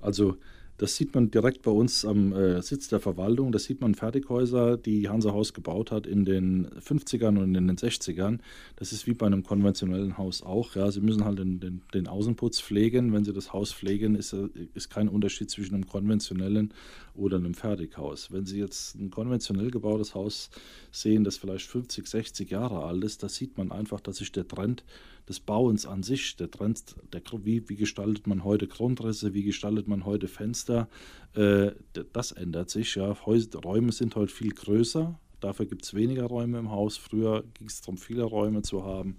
Also 0.00 0.36
das 0.82 0.96
sieht 0.96 1.14
man 1.14 1.30
direkt 1.30 1.62
bei 1.62 1.70
uns 1.70 2.04
am 2.04 2.32
äh, 2.32 2.60
Sitz 2.60 2.88
der 2.88 2.98
Verwaltung. 2.98 3.52
Das 3.52 3.62
sieht 3.62 3.80
man 3.80 3.94
Fertighäuser, 3.94 4.76
die 4.76 5.08
Hansa 5.08 5.30
Haus 5.30 5.54
gebaut 5.54 5.92
hat 5.92 6.08
in 6.08 6.24
den 6.24 6.66
50ern 6.70 7.38
und 7.38 7.54
in 7.54 7.68
den 7.68 7.76
60ern. 7.76 8.40
Das 8.74 8.92
ist 8.92 9.06
wie 9.06 9.14
bei 9.14 9.26
einem 9.26 9.44
konventionellen 9.44 10.18
Haus 10.18 10.42
auch. 10.42 10.74
Ja, 10.74 10.90
Sie 10.90 11.00
müssen 11.00 11.24
halt 11.24 11.38
den, 11.38 11.60
den, 11.60 11.82
den 11.94 12.08
Außenputz 12.08 12.60
pflegen. 12.60 13.12
Wenn 13.12 13.24
Sie 13.24 13.32
das 13.32 13.52
Haus 13.52 13.72
pflegen, 13.72 14.16
ist, 14.16 14.34
ist 14.74 14.90
kein 14.90 15.08
Unterschied 15.08 15.50
zwischen 15.50 15.76
einem 15.76 15.86
konventionellen 15.86 16.74
oder 17.14 17.36
einem 17.36 17.54
Fertighaus. 17.54 18.32
Wenn 18.32 18.46
Sie 18.46 18.58
jetzt 18.58 18.94
ein 18.94 19.10
konventionell 19.10 19.70
gebautes 19.70 20.14
Haus 20.14 20.50
sehen, 20.90 21.24
das 21.24 21.36
vielleicht 21.36 21.66
50, 21.66 22.06
60 22.06 22.50
Jahre 22.50 22.84
alt 22.84 23.04
ist, 23.04 23.22
da 23.22 23.28
sieht 23.28 23.58
man 23.58 23.70
einfach, 23.70 24.00
dass 24.00 24.16
sich 24.16 24.32
der 24.32 24.48
Trend 24.48 24.84
des 25.28 25.40
Bauens 25.40 25.86
an 25.86 26.02
sich, 26.02 26.36
der 26.36 26.50
Trend, 26.50 26.96
der, 27.12 27.22
wie, 27.44 27.68
wie 27.68 27.76
gestaltet 27.76 28.26
man 28.26 28.44
heute 28.44 28.66
Grundrisse, 28.66 29.34
wie 29.34 29.44
gestaltet 29.44 29.88
man 29.88 30.04
heute 30.04 30.28
Fenster, 30.28 30.88
äh, 31.34 31.72
das 32.12 32.32
ändert 32.32 32.70
sich. 32.70 32.94
Ja. 32.96 33.12
Räume 33.12 33.92
sind 33.92 34.16
heute 34.16 34.32
viel 34.32 34.52
größer, 34.52 35.18
dafür 35.40 35.66
gibt 35.66 35.84
es 35.84 35.94
weniger 35.94 36.24
Räume 36.24 36.58
im 36.58 36.70
Haus. 36.70 36.96
Früher 36.96 37.44
ging 37.54 37.68
es 37.68 37.80
darum, 37.80 37.98
viele 37.98 38.24
Räume 38.24 38.62
zu 38.62 38.84
haben. 38.84 39.16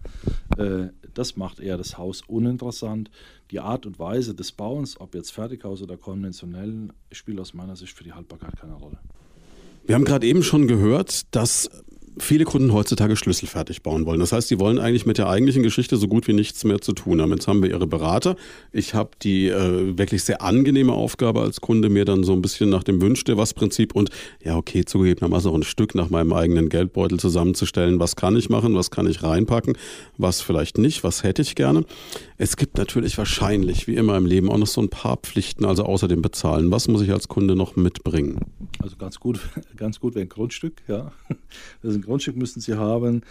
Äh, 0.58 0.88
das 1.14 1.36
macht 1.36 1.60
eher 1.60 1.78
das 1.78 1.98
Haus 1.98 2.22
uninteressant. 2.22 3.10
Die 3.54 3.60
Art 3.60 3.86
und 3.86 4.00
Weise 4.00 4.34
des 4.34 4.52
Bauens, 4.52 5.00
ob 5.00 5.14
jetzt 5.14 5.32
Fertighaus 5.32 5.84
oder 5.84 5.96
konventionell, 5.96 6.90
spielt 7.12 7.40
aus 7.40 7.54
meiner 7.54 7.76
Sicht 7.76 7.96
für 7.96 8.04
die 8.04 8.12
Haltbarkeit 8.12 8.58
keine 8.60 8.74
Rolle. 8.74 8.98
Wir 9.86 9.94
haben 9.94 10.06
gerade 10.06 10.26
eben 10.26 10.42
schon 10.42 10.68
gehört, 10.68 11.34
dass 11.36 11.70
viele 12.18 12.46
Kunden 12.46 12.74
heutzutage 12.74 13.16
schlüsselfertig 13.16 13.82
bauen 13.82 14.06
wollen. 14.06 14.20
Das 14.20 14.32
heißt, 14.32 14.48
sie 14.48 14.60
wollen 14.60 14.80
eigentlich 14.80 15.06
mit 15.06 15.18
der 15.18 15.30
eigentlichen 15.30 15.64
Geschichte 15.64 15.98
so 15.98 16.08
gut 16.08 16.28
wie 16.28 16.34
nichts 16.34 16.64
mehr 16.64 16.80
zu 16.80 16.94
tun 16.94 17.22
haben. 17.22 17.32
Jetzt 17.32 17.48
haben 17.48 17.62
wir 17.64 17.70
ihre 17.70 17.88
Berater. 17.88 18.36
Ich 18.72 18.94
habe 18.94 19.12
die 19.22 19.48
äh, 19.48 19.98
wirklich 19.98 20.24
sehr 20.24 20.42
angenehme 20.42 20.94
Aufgabe 20.94 21.42
als 21.42 21.62
Kunde, 21.62 21.90
mir 21.90 22.06
dann 22.06 22.24
so 22.24 22.34
ein 22.34 22.42
bisschen 22.42 22.70
nach 22.70 22.84
dem 22.84 23.02
Wünsch 23.02 23.24
dir 23.24 23.38
was 23.38 23.54
Prinzip 23.54 23.96
und 23.96 24.10
ja, 24.44 24.58
okay, 24.58 24.86
zugegebenermaßen 24.86 25.50
auch 25.50 25.56
ein 25.56 25.64
Stück 25.64 25.96
nach 25.96 26.10
meinem 26.10 26.34
eigenen 26.34 26.70
Geldbeutel 26.70 27.20
zusammenzustellen. 27.20 28.00
Was 28.00 28.16
kann 28.16 28.36
ich 28.36 28.50
machen? 28.50 28.76
Was 28.76 28.92
kann 28.92 29.08
ich 29.08 29.24
reinpacken? 29.24 29.78
Was 30.18 30.42
vielleicht 30.42 30.78
nicht? 30.78 31.04
Was 31.04 31.24
hätte 31.24 31.42
ich 31.42 31.56
gerne? 31.56 31.86
Es 32.38 32.58
gibt 32.58 32.78
natürlich 32.78 33.18
wahrscheinlich, 33.18 33.88
wie 33.88 33.96
immer 33.96 34.18
im 34.18 34.26
Leben, 34.26 34.50
auch 34.50 34.58
noch 34.58 34.68
so 34.68 34.82
ein 34.82 34.90
paar 34.90 35.18
Pflichten, 35.18 35.66
also 35.66 35.84
außer 35.86 36.08
dem 36.08 36.22
Bezahlen. 36.22 36.72
Was 36.72 36.88
muss 36.88 37.02
ich 37.02 37.12
als 37.12 37.28
Kunde 37.28 37.56
noch 37.56 37.76
mitbringen? 37.76 38.40
Also 38.80 38.98
ganz 38.98 39.20
gut, 39.20 39.40
ganz 39.78 40.00
gut 40.00 40.16
wäre 40.16 40.26
ein 40.26 40.30
Grundstück, 40.30 40.82
ja. 40.88 41.12
Das 41.82 41.92
ist 41.92 41.98
ein 41.98 42.03
Grundstück 42.04 42.38
müssen 42.38 42.62
Sie 42.62 42.76
haben. 42.76 43.22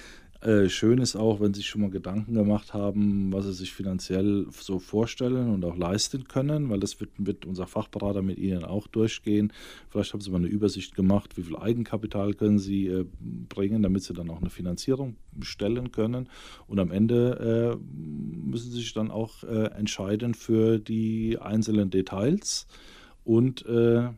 Äh, 0.43 0.69
schön 0.69 0.99
ist 0.99 1.15
auch, 1.15 1.41
wenn 1.41 1.55
Sie 1.55 1.61
sich 1.61 1.69
schon 1.69 1.83
mal 1.83 1.91
Gedanken 1.91 2.35
gemacht 2.35 2.75
haben, 2.75 3.33
was 3.33 3.45
Sie 3.45 3.53
sich 3.53 3.73
finanziell 3.73 4.47
so 4.51 4.81
vorstellen 4.81 5.51
und 5.51 5.65
auch 5.65 5.77
leisten 5.77 6.25
können, 6.25 6.69
weil 6.69 6.81
das 6.81 6.99
wird, 6.99 7.11
wird 7.17 7.47
unser 7.47 7.69
Fachberater 7.69 8.23
mit 8.23 8.39
Ihnen 8.39 8.65
auch 8.65 8.89
durchgehen. 8.89 9.53
Vielleicht 9.89 10.13
haben 10.13 10.21
Sie 10.21 10.31
mal 10.31 10.39
eine 10.39 10.49
Übersicht 10.49 10.97
gemacht, 10.97 11.37
wie 11.37 11.45
viel 11.45 11.57
Eigenkapital 11.57 12.35
können 12.35 12.59
Sie 12.59 12.89
äh, 12.89 13.07
bringen, 13.49 13.85
damit 13.85 14.03
Sie 14.03 14.15
dann 14.15 14.31
auch 14.31 14.41
eine 14.41 14.51
Finanzierung 14.51 15.15
stellen 15.43 15.93
können. 15.93 16.29
Und 16.67 16.81
am 16.81 16.91
Ende 16.91 17.79
äh, 17.79 17.95
müssen 18.45 18.73
Sie 18.73 18.79
sich 18.79 18.95
dann 18.95 19.13
auch 19.13 19.45
äh, 19.45 19.67
entscheiden 19.77 20.35
für 20.35 20.81
die 20.81 21.39
einzelnen 21.39 21.91
Details. 21.91 22.67
Und 23.23 23.65
äh, 23.67 24.09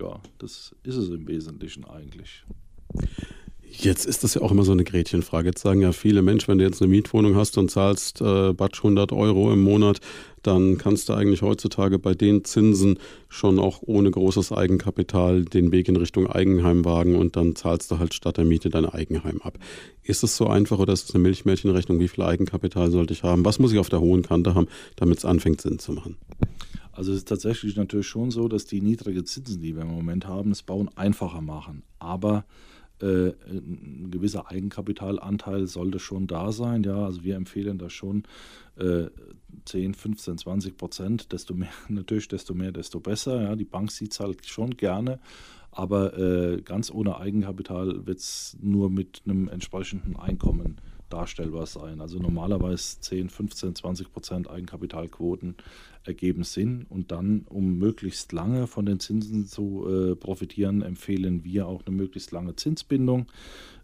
ja, 0.00 0.20
das 0.38 0.74
ist 0.82 0.96
es 0.96 1.10
im 1.10 1.28
Wesentlichen 1.28 1.84
eigentlich. 1.84 2.44
Jetzt 3.72 4.04
ist 4.04 4.24
das 4.24 4.34
ja 4.34 4.42
auch 4.42 4.50
immer 4.50 4.64
so 4.64 4.72
eine 4.72 4.82
Gretchenfrage. 4.82 5.48
Jetzt 5.48 5.62
sagen 5.62 5.80
ja 5.80 5.92
viele 5.92 6.22
Menschen, 6.22 6.48
wenn 6.48 6.58
du 6.58 6.64
jetzt 6.64 6.82
eine 6.82 6.90
Mietwohnung 6.90 7.36
hast 7.36 7.56
und 7.56 7.70
zahlst 7.70 8.20
äh, 8.20 8.52
Batsch 8.52 8.78
100 8.78 9.12
Euro 9.12 9.52
im 9.52 9.62
Monat, 9.62 10.00
dann 10.42 10.76
kannst 10.76 11.08
du 11.08 11.12
eigentlich 11.12 11.42
heutzutage 11.42 11.98
bei 11.98 12.14
den 12.14 12.44
Zinsen 12.44 12.98
schon 13.28 13.58
auch 13.60 13.80
ohne 13.82 14.10
großes 14.10 14.50
Eigenkapital 14.52 15.44
den 15.44 15.70
Weg 15.70 15.88
in 15.88 15.96
Richtung 15.96 16.26
Eigenheim 16.26 16.84
wagen 16.84 17.14
und 17.14 17.36
dann 17.36 17.54
zahlst 17.54 17.90
du 17.90 17.98
halt 17.98 18.12
statt 18.12 18.38
der 18.38 18.44
Miete 18.44 18.70
dein 18.70 18.86
Eigenheim 18.86 19.40
ab. 19.42 19.58
Ist 20.02 20.24
es 20.24 20.36
so 20.36 20.48
einfach 20.48 20.78
oder 20.78 20.92
ist 20.92 21.08
es 21.08 21.14
eine 21.14 21.22
Milchmädchenrechnung? 21.22 22.00
Wie 22.00 22.08
viel 22.08 22.24
Eigenkapital 22.24 22.90
sollte 22.90 23.12
ich 23.12 23.22
haben? 23.22 23.44
Was 23.44 23.60
muss 23.60 23.72
ich 23.72 23.78
auf 23.78 23.88
der 23.88 24.00
hohen 24.00 24.22
Kante 24.22 24.54
haben, 24.54 24.66
damit 24.96 25.18
es 25.18 25.24
anfängt 25.24 25.60
Sinn 25.60 25.78
zu 25.78 25.92
machen? 25.92 26.16
Also 26.92 27.12
es 27.12 27.18
ist 27.18 27.28
tatsächlich 27.28 27.76
natürlich 27.76 28.08
schon 28.08 28.30
so, 28.30 28.48
dass 28.48 28.64
die 28.64 28.80
niedrigen 28.80 29.24
Zinsen, 29.24 29.62
die 29.62 29.76
wir 29.76 29.82
im 29.82 29.88
Moment 29.88 30.26
haben, 30.26 30.50
das 30.50 30.62
Bauen 30.62 30.90
einfacher 30.96 31.40
machen. 31.40 31.84
Aber 31.98 32.44
äh, 33.02 33.34
ein 33.48 34.08
gewisser 34.10 34.50
Eigenkapitalanteil 34.50 35.66
sollte 35.66 35.98
schon 35.98 36.26
da 36.26 36.52
sein. 36.52 36.82
Ja, 36.82 37.04
also 37.04 37.24
wir 37.24 37.36
empfehlen 37.36 37.78
da 37.78 37.90
schon 37.90 38.24
äh, 38.76 39.06
10, 39.64 39.94
15, 39.94 40.38
20 40.38 40.76
Prozent. 40.76 41.32
Desto 41.32 41.54
mehr, 41.54 41.70
natürlich, 41.88 42.28
desto 42.28 42.54
mehr, 42.54 42.72
desto 42.72 43.00
besser. 43.00 43.42
Ja, 43.42 43.56
die 43.56 43.64
Bank 43.64 43.90
sieht 43.90 44.12
es 44.12 44.20
halt 44.20 44.46
schon 44.46 44.76
gerne. 44.76 45.20
Aber 45.72 46.18
äh, 46.18 46.62
ganz 46.62 46.90
ohne 46.90 47.18
Eigenkapital 47.18 48.06
wird 48.06 48.18
es 48.18 48.56
nur 48.60 48.90
mit 48.90 49.22
einem 49.24 49.48
entsprechenden 49.48 50.16
Einkommen 50.16 50.80
darstellbar 51.12 51.66
sein. 51.66 52.00
Also 52.00 52.18
normalerweise 52.18 53.00
10, 53.00 53.28
15, 53.28 53.74
20 53.74 54.12
Prozent 54.12 54.50
Eigenkapitalquoten 54.50 55.56
ergeben 56.04 56.44
Sinn. 56.44 56.86
Und 56.88 57.12
dann, 57.12 57.44
um 57.48 57.78
möglichst 57.78 58.32
lange 58.32 58.66
von 58.66 58.86
den 58.86 59.00
Zinsen 59.00 59.46
zu 59.46 59.86
äh, 59.88 60.16
profitieren, 60.16 60.82
empfehlen 60.82 61.44
wir 61.44 61.66
auch 61.66 61.86
eine 61.86 61.94
möglichst 61.94 62.32
lange 62.32 62.56
Zinsbindung. 62.56 63.26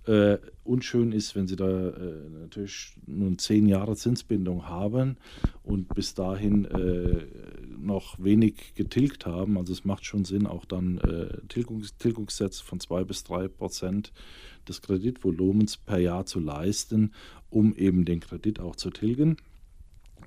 Äh, 0.07 0.39
unschön 0.63 1.11
ist, 1.11 1.35
wenn 1.35 1.49
Sie 1.49 1.57
da 1.57 1.69
äh, 1.69 2.29
natürlich 2.41 2.97
nun 3.07 3.39
zehn 3.39 3.67
Jahre 3.67 3.97
Zinsbindung 3.97 4.69
haben 4.69 5.17
und 5.65 5.93
bis 5.95 6.15
dahin 6.15 6.65
äh, 6.67 7.25
noch 7.77 8.17
wenig 8.23 8.75
getilgt 8.75 9.27
haben. 9.27 9.59
Also 9.59 9.73
es 9.73 9.85
macht 9.85 10.05
schon 10.05 10.25
Sinn, 10.25 10.47
auch 10.47 10.65
dann 10.65 10.99
äh, 10.99 11.39
Tilgungs 11.49 11.97
Tilgungssätze 11.97 12.63
von 12.63 12.79
zwei 12.79 13.03
bis 13.03 13.25
drei 13.25 13.49
Prozent 13.49 14.13
des 14.69 14.81
Kreditvolumens 14.81 15.77
per 15.77 15.99
Jahr 15.99 16.25
zu 16.25 16.39
leisten, 16.39 17.13
um 17.51 17.75
eben 17.75 18.05
den 18.05 18.21
Kredit 18.21 18.61
auch 18.61 18.77
zu 18.77 18.91
tilgen, 18.91 19.37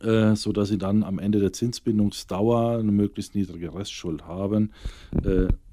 äh, 0.01 0.35
sodass 0.35 0.69
sie 0.69 0.77
dann 0.77 1.03
am 1.03 1.19
Ende 1.19 1.39
der 1.39 1.53
Zinsbindungsdauer 1.53 2.79
eine 2.79 2.91
möglichst 2.91 3.33
niedrige 3.33 3.73
Restschuld 3.73 4.25
haben. 4.25 4.73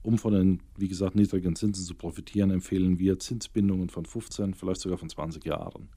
Um 0.06 0.18
von 0.18 0.34
den, 0.34 0.60
wie 0.78 0.86
gesagt, 0.86 1.16
niedrigen 1.16 1.56
Zinsen 1.56 1.84
zu 1.84 1.96
profitieren, 1.96 2.52
empfehlen 2.52 3.00
wir 3.00 3.18
Zinsbindungen 3.18 3.88
von 3.88 4.06
15, 4.06 4.54
vielleicht 4.54 4.80
sogar 4.80 4.98
von 4.98 5.08
20 5.08 5.44
Jahren. 5.44 5.88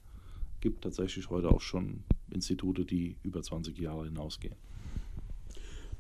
Es 0.56 0.62
Gibt 0.62 0.84
tatsächlich 0.84 1.30
heute 1.30 1.52
auch 1.52 1.62
schon 1.62 2.00
Institute, 2.32 2.86
die 2.86 3.18
über 3.22 3.44
20 3.44 3.78
Jahre 3.78 4.06
hinausgehen. 4.06 4.56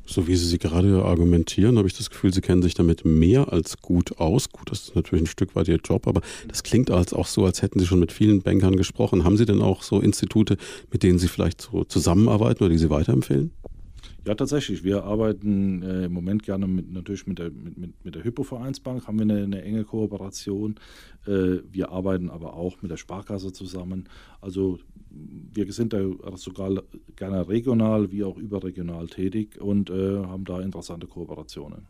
So 0.07 0.27
wie 0.27 0.35
Sie 0.35 0.47
sie 0.47 0.57
gerade 0.57 1.05
argumentieren, 1.05 1.77
habe 1.77 1.87
ich 1.87 1.95
das 1.95 2.09
Gefühl, 2.09 2.33
Sie 2.33 2.41
kennen 2.41 2.63
sich 2.63 2.73
damit 2.73 3.05
mehr 3.05 3.53
als 3.53 3.77
gut 3.77 4.17
aus. 4.17 4.49
Gut, 4.49 4.71
das 4.71 4.85
ist 4.85 4.95
natürlich 4.95 5.25
ein 5.25 5.27
Stück 5.27 5.55
weit 5.55 5.67
Ihr 5.67 5.77
Job, 5.77 6.07
aber 6.07 6.21
das 6.47 6.63
klingt 6.63 6.89
als 6.89 7.13
auch 7.13 7.27
so, 7.27 7.45
als 7.45 7.61
hätten 7.61 7.77
Sie 7.77 7.85
schon 7.85 7.99
mit 7.99 8.11
vielen 8.11 8.41
Bankern 8.41 8.75
gesprochen. 8.75 9.23
Haben 9.23 9.37
Sie 9.37 9.45
denn 9.45 9.61
auch 9.61 9.83
so 9.83 9.99
Institute, 9.99 10.57
mit 10.91 11.03
denen 11.03 11.19
Sie 11.19 11.27
vielleicht 11.27 11.61
so 11.61 11.83
zusammenarbeiten 11.83 12.63
oder 12.63 12.71
die 12.71 12.79
Sie 12.79 12.89
weiterempfehlen? 12.89 13.51
Ja, 14.27 14.35
tatsächlich. 14.35 14.83
Wir 14.83 15.03
arbeiten 15.03 15.81
äh, 15.81 16.05
im 16.05 16.13
Moment 16.13 16.43
gerne 16.43 16.67
mit, 16.67 16.91
natürlich 16.91 17.25
mit 17.25 17.39
der, 17.39 17.51
mit, 17.51 17.77
mit, 17.77 18.05
mit 18.05 18.15
der 18.15 18.23
Hypo-Vereinsbank, 18.23 19.07
haben 19.07 19.17
wir 19.17 19.23
eine, 19.23 19.43
eine 19.43 19.61
enge 19.61 19.83
Kooperation. 19.85 20.75
Äh, 21.25 21.59
wir 21.71 21.91
arbeiten 21.91 22.29
aber 22.29 22.53
auch 22.53 22.81
mit 22.81 22.91
der 22.91 22.97
Sparkasse 22.97 23.53
zusammen. 23.53 24.09
Also 24.41 24.79
wir 25.09 25.71
sind 25.71 25.93
da 25.93 25.99
sogar 26.35 26.83
gerne 27.15 27.47
regional 27.47 28.11
wie 28.11 28.23
auch 28.23 28.37
überregional 28.37 29.07
tätig 29.07 29.59
und 29.59 29.89
äh, 29.89 30.17
haben 30.17 30.45
da 30.45 30.59
interessante 30.59 31.07
Kooperationen. 31.07 31.87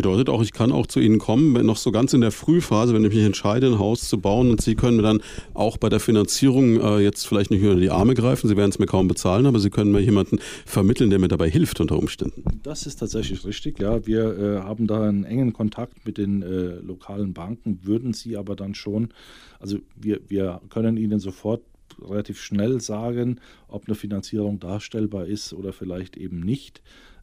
Bedeutet 0.00 0.30
auch, 0.30 0.40
ich 0.40 0.54
kann 0.54 0.72
auch 0.72 0.86
zu 0.86 0.98
Ihnen 0.98 1.18
kommen, 1.18 1.54
wenn 1.54 1.66
noch 1.66 1.76
so 1.76 1.92
ganz 1.92 2.14
in 2.14 2.22
der 2.22 2.30
Frühphase, 2.30 2.94
wenn 2.94 3.04
ich 3.04 3.14
mich 3.14 3.22
entscheide, 3.22 3.66
ein 3.66 3.78
Haus 3.78 4.08
zu 4.08 4.18
bauen 4.18 4.48
und 4.48 4.62
Sie 4.62 4.74
können 4.74 4.96
mir 4.96 5.02
dann 5.02 5.20
auch 5.52 5.76
bei 5.76 5.90
der 5.90 6.00
Finanzierung 6.00 6.80
äh, 6.80 7.00
jetzt 7.00 7.26
vielleicht 7.26 7.50
nicht 7.50 7.62
unter 7.62 7.78
die 7.78 7.90
Arme 7.90 8.14
greifen, 8.14 8.48
Sie 8.48 8.56
werden 8.56 8.70
es 8.70 8.78
mir 8.78 8.86
kaum 8.86 9.08
bezahlen, 9.08 9.44
aber 9.44 9.58
Sie 9.58 9.68
können 9.68 9.92
mir 9.92 10.00
jemanden 10.00 10.38
vermitteln, 10.64 11.10
der 11.10 11.18
mir 11.18 11.28
dabei 11.28 11.50
hilft 11.50 11.80
unter 11.80 11.98
Umständen. 11.98 12.44
Das 12.62 12.86
ist 12.86 12.96
tatsächlich 12.96 13.44
richtig, 13.44 13.78
ja. 13.78 14.06
Wir 14.06 14.38
äh, 14.38 14.60
haben 14.60 14.86
da 14.86 15.06
einen 15.06 15.24
engen 15.24 15.52
Kontakt 15.52 16.06
mit 16.06 16.16
den 16.16 16.40
äh, 16.40 16.76
lokalen 16.80 17.34
Banken, 17.34 17.80
würden 17.82 18.14
Sie 18.14 18.38
aber 18.38 18.56
dann 18.56 18.74
schon, 18.74 19.10
also 19.58 19.80
wir, 19.96 20.20
wir 20.28 20.62
können 20.70 20.96
Ihnen 20.96 21.20
sofort 21.20 21.60
relativ 22.00 22.40
schnell 22.40 22.80
sagen, 22.80 23.38
ob 23.68 23.86
eine 23.86 23.94
Finanzierung 23.94 24.60
darstellbar 24.60 25.26
ist 25.26 25.52
oder 25.52 25.74
vielleicht 25.74 26.16
eben 26.16 26.40
nicht, 26.40 26.80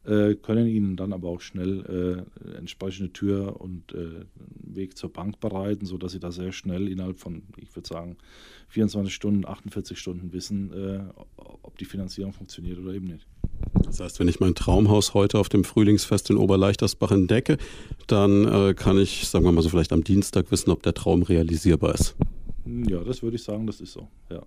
äh, 0.07 0.35
können 0.35 0.67
Ihnen 0.67 0.95
dann 0.95 1.13
aber 1.13 1.29
auch 1.29 1.41
schnell 1.41 2.25
äh, 2.25 2.57
entsprechende 2.57 3.11
Tür 3.11 3.59
und 3.59 3.93
äh, 3.93 4.25
Weg 4.61 4.97
zur 4.97 5.11
Bank 5.11 5.39
bereiten, 5.39 5.85
sodass 5.85 6.13
Sie 6.13 6.19
da 6.19 6.31
sehr 6.31 6.51
schnell 6.51 6.87
innerhalb 6.87 7.19
von, 7.19 7.43
ich 7.57 7.75
würde 7.75 7.87
sagen, 7.87 8.17
24 8.69 9.13
Stunden, 9.13 9.45
48 9.45 9.99
Stunden 9.99 10.33
wissen, 10.33 10.71
äh, 10.73 10.99
ob 11.35 11.77
die 11.77 11.85
Finanzierung 11.85 12.33
funktioniert 12.33 12.79
oder 12.79 12.93
eben 12.93 13.07
nicht. 13.07 13.27
Das 13.83 13.99
heißt, 13.99 14.19
wenn 14.19 14.27
ich 14.27 14.39
mein 14.39 14.55
Traumhaus 14.55 15.13
heute 15.13 15.39
auf 15.39 15.49
dem 15.49 15.63
Frühlingsfest 15.63 16.29
in 16.29 16.37
Oberleichtersbach 16.37 17.11
entdecke, 17.11 17.57
dann 18.07 18.45
äh, 18.45 18.73
kann 18.73 18.97
ich, 18.97 19.27
sagen 19.27 19.45
wir 19.45 19.51
mal 19.51 19.61
so, 19.61 19.69
vielleicht 19.69 19.93
am 19.93 20.03
Dienstag 20.03 20.51
wissen, 20.51 20.71
ob 20.71 20.83
der 20.83 20.93
Traum 20.93 21.23
realisierbar 21.23 21.93
ist. 21.93 22.15
Ja, 22.65 23.03
das 23.03 23.23
würde 23.23 23.35
ich 23.35 23.43
sagen, 23.43 23.65
das 23.67 23.81
ist 23.81 23.93
so, 23.93 24.07
ja. 24.29 24.43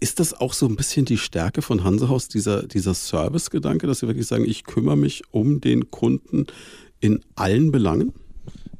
Ist 0.00 0.20
das 0.20 0.34
auch 0.34 0.52
so 0.52 0.66
ein 0.66 0.76
bisschen 0.76 1.04
die 1.04 1.18
Stärke 1.18 1.62
von 1.62 1.84
Hansehaus, 1.84 2.28
dieser, 2.28 2.66
dieser 2.66 2.94
Service-Gedanke, 2.94 3.86
dass 3.86 4.00
Sie 4.00 4.06
wirklich 4.06 4.26
sagen, 4.26 4.44
ich 4.44 4.64
kümmere 4.64 4.96
mich 4.96 5.22
um 5.30 5.60
den 5.60 5.90
Kunden 5.90 6.46
in 7.00 7.20
allen 7.36 7.70
Belangen? 7.70 8.12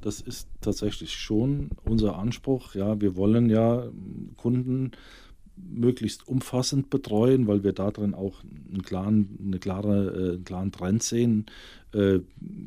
Das 0.00 0.20
ist 0.20 0.48
tatsächlich 0.60 1.14
schon 1.14 1.70
unser 1.84 2.18
Anspruch. 2.18 2.74
Ja, 2.74 3.00
wir 3.00 3.16
wollen 3.16 3.48
ja 3.48 3.88
Kunden 4.36 4.90
möglichst 5.56 6.26
umfassend 6.26 6.90
betreuen, 6.90 7.46
weil 7.46 7.62
wir 7.62 7.72
darin 7.72 8.14
auch 8.14 8.42
einen 8.70 8.82
klaren, 8.82 9.38
eine 9.44 9.58
klare, 9.58 10.06
äh, 10.06 10.32
einen 10.34 10.44
klaren 10.44 10.72
Trend 10.72 11.02
sehen. 11.02 11.46
Äh, 11.92 12.20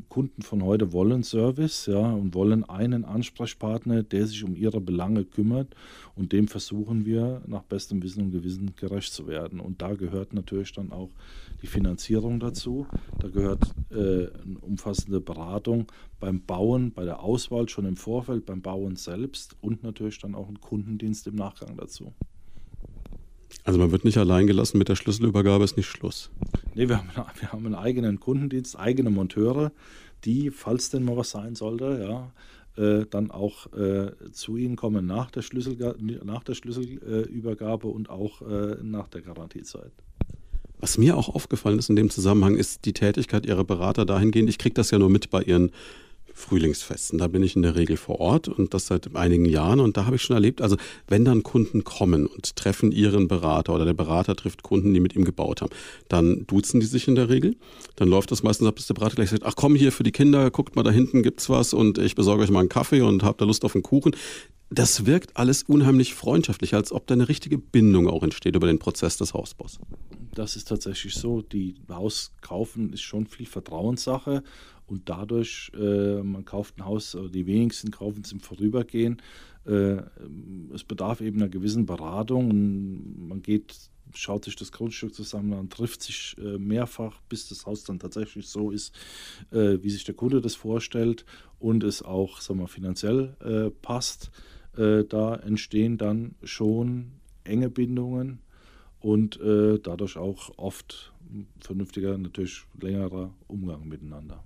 Kunden 0.08 0.40
von 0.40 0.62
heute 0.62 0.92
wollen 0.92 1.22
Service 1.22 1.86
ja, 1.86 2.12
und 2.12 2.34
wollen 2.34 2.64
einen 2.64 3.04
Ansprechpartner, 3.04 4.02
der 4.02 4.26
sich 4.26 4.42
um 4.42 4.56
ihre 4.56 4.80
Belange 4.80 5.24
kümmert 5.24 5.74
und 6.16 6.32
dem 6.32 6.48
versuchen 6.48 7.04
wir 7.04 7.42
nach 7.46 7.62
bestem 7.62 8.02
Wissen 8.02 8.22
und 8.24 8.30
Gewissen 8.30 8.72
gerecht 8.76 9.12
zu 9.12 9.26
werden. 9.26 9.60
Und 9.60 9.82
da 9.82 9.94
gehört 9.94 10.32
natürlich 10.32 10.72
dann 10.72 10.92
auch 10.92 11.10
die 11.60 11.66
Finanzierung 11.66 12.40
dazu, 12.40 12.86
da 13.18 13.28
gehört 13.28 13.74
äh, 13.90 14.28
eine 14.28 14.58
umfassende 14.62 15.20
Beratung 15.20 15.86
beim 16.20 16.40
Bauen, 16.40 16.92
bei 16.92 17.04
der 17.04 17.20
Auswahl 17.20 17.68
schon 17.68 17.84
im 17.84 17.96
Vorfeld, 17.96 18.46
beim 18.46 18.62
Bauen 18.62 18.96
selbst 18.96 19.56
und 19.60 19.82
natürlich 19.82 20.18
dann 20.20 20.34
auch 20.34 20.48
ein 20.48 20.60
Kundendienst 20.60 21.26
im 21.26 21.34
Nachgang 21.34 21.76
dazu. 21.76 22.14
Also 23.64 23.78
man 23.78 23.90
wird 23.90 24.04
nicht 24.04 24.18
allein 24.18 24.46
gelassen, 24.46 24.78
mit 24.78 24.88
der 24.88 24.96
Schlüsselübergabe 24.96 25.64
ist 25.64 25.76
nicht 25.76 25.86
Schluss. 25.86 26.30
Nee, 26.74 26.88
wir 26.88 26.98
haben, 26.98 27.10
wir 27.40 27.52
haben 27.52 27.66
einen 27.66 27.74
eigenen 27.74 28.20
Kundendienst, 28.20 28.78
eigene 28.78 29.10
Monteure, 29.10 29.72
die, 30.24 30.50
falls 30.50 30.90
denn 30.90 31.04
mal 31.04 31.16
was 31.16 31.30
sein 31.30 31.54
sollte, 31.54 32.00
ja, 32.02 32.32
äh, 32.82 33.06
dann 33.10 33.30
auch 33.30 33.72
äh, 33.72 34.12
zu 34.32 34.56
Ihnen 34.56 34.76
kommen 34.76 35.06
nach 35.06 35.30
der, 35.30 35.42
Schlüssel, 35.42 35.76
nach 36.24 36.44
der 36.44 36.54
Schlüsselübergabe 36.54 37.88
und 37.88 38.08
auch 38.08 38.42
äh, 38.42 38.76
nach 38.82 39.08
der 39.08 39.22
Garantiezeit. 39.22 39.92
Was 40.80 40.96
mir 40.96 41.16
auch 41.16 41.28
aufgefallen 41.28 41.78
ist 41.78 41.90
in 41.90 41.96
dem 41.96 42.08
Zusammenhang, 42.08 42.56
ist 42.56 42.84
die 42.84 42.92
Tätigkeit 42.92 43.46
Ihrer 43.46 43.64
Berater 43.64 44.06
dahingehend, 44.06 44.48
ich 44.48 44.58
kriege 44.58 44.74
das 44.74 44.92
ja 44.92 44.98
nur 44.98 45.10
mit 45.10 45.30
bei 45.30 45.42
Ihren 45.42 45.72
Frühlingsfesten. 46.38 47.18
Da 47.18 47.28
bin 47.28 47.42
ich 47.42 47.56
in 47.56 47.62
der 47.62 47.74
Regel 47.74 47.96
vor 47.96 48.20
Ort 48.20 48.48
und 48.48 48.72
das 48.72 48.86
seit 48.86 49.14
einigen 49.16 49.44
Jahren. 49.44 49.80
Und 49.80 49.96
da 49.96 50.06
habe 50.06 50.16
ich 50.16 50.22
schon 50.22 50.34
erlebt, 50.34 50.62
also 50.62 50.76
wenn 51.06 51.24
dann 51.24 51.42
Kunden 51.42 51.84
kommen 51.84 52.26
und 52.26 52.56
treffen 52.56 52.92
ihren 52.92 53.28
Berater 53.28 53.74
oder 53.74 53.84
der 53.84 53.94
Berater 53.94 54.36
trifft 54.36 54.62
Kunden, 54.62 54.94
die 54.94 55.00
mit 55.00 55.14
ihm 55.16 55.24
gebaut 55.24 55.60
haben, 55.60 55.72
dann 56.08 56.46
duzen 56.46 56.80
die 56.80 56.86
sich 56.86 57.08
in 57.08 57.16
der 57.16 57.28
Regel. 57.28 57.56
Dann 57.96 58.08
läuft 58.08 58.30
das 58.30 58.42
meistens 58.42 58.68
ab, 58.68 58.76
dass 58.76 58.86
der 58.86 58.94
Berater 58.94 59.16
gleich 59.16 59.30
sagt, 59.30 59.44
ach 59.44 59.56
komm 59.56 59.74
hier 59.74 59.92
für 59.92 60.04
die 60.04 60.12
Kinder, 60.12 60.50
guckt 60.50 60.76
mal 60.76 60.82
da 60.82 60.90
hinten 60.90 61.22
gibt's 61.22 61.50
was 61.50 61.74
und 61.74 61.98
ich 61.98 62.14
besorge 62.14 62.42
euch 62.42 62.50
mal 62.50 62.60
einen 62.60 62.68
Kaffee 62.68 63.02
und 63.02 63.22
habt 63.24 63.40
da 63.40 63.44
Lust 63.44 63.64
auf 63.64 63.74
einen 63.74 63.82
Kuchen 63.82 64.14
das 64.70 65.06
wirkt 65.06 65.36
alles 65.36 65.62
unheimlich 65.62 66.14
freundschaftlich, 66.14 66.74
als 66.74 66.92
ob 66.92 67.06
da 67.06 67.14
eine 67.14 67.28
richtige 67.28 67.58
Bindung 67.58 68.08
auch 68.08 68.22
entsteht 68.22 68.54
über 68.54 68.66
den 68.66 68.78
Prozess 68.78 69.16
des 69.16 69.32
Hausbaus. 69.32 69.78
Das 70.34 70.56
ist 70.56 70.68
tatsächlich 70.68 71.14
so. 71.14 71.42
Die 71.42 71.76
Haus 71.88 72.32
kaufen 72.42 72.92
ist 72.92 73.00
schon 73.00 73.26
viel 73.26 73.46
Vertrauenssache 73.46 74.42
und 74.88 75.08
dadurch, 75.08 75.70
äh, 75.78 76.22
man 76.22 76.44
kauft 76.44 76.78
ein 76.78 76.84
Haus, 76.84 77.16
die 77.32 77.46
wenigsten 77.46 77.90
kaufen 77.90 78.22
es 78.24 78.32
im 78.32 78.40
Vorübergehen. 78.40 79.22
Äh, 79.66 80.02
es 80.74 80.82
bedarf 80.84 81.20
eben 81.20 81.40
einer 81.40 81.50
gewissen 81.50 81.86
Beratung 81.86 82.50
und 82.50 83.28
man 83.28 83.42
geht 83.42 83.90
schaut 84.14 84.44
sich 84.44 84.56
das 84.56 84.72
Grundstück 84.72 85.14
zusammen 85.14 85.52
an, 85.52 85.68
trifft 85.68 86.02
sich 86.02 86.36
äh, 86.38 86.58
mehrfach, 86.58 87.20
bis 87.28 87.48
das 87.48 87.66
Haus 87.66 87.84
dann 87.84 87.98
tatsächlich 87.98 88.46
so 88.48 88.70
ist, 88.70 88.94
äh, 89.50 89.78
wie 89.82 89.90
sich 89.90 90.04
der 90.04 90.14
Kunde 90.14 90.40
das 90.40 90.54
vorstellt 90.54 91.24
und 91.58 91.84
es 91.84 92.02
auch 92.02 92.40
sagen 92.40 92.60
wir, 92.60 92.68
finanziell 92.68 93.36
äh, 93.40 93.70
passt. 93.70 94.30
Äh, 94.76 95.04
da 95.04 95.34
entstehen 95.36 95.98
dann 95.98 96.34
schon 96.42 97.12
enge 97.44 97.70
Bindungen 97.70 98.40
und 99.00 99.38
dadurch 99.40 100.16
auch 100.16 100.50
oft 100.58 101.12
vernünftiger, 101.60 102.18
natürlich 102.18 102.64
längerer 102.80 103.32
Umgang 103.46 103.86
miteinander. 103.86 104.42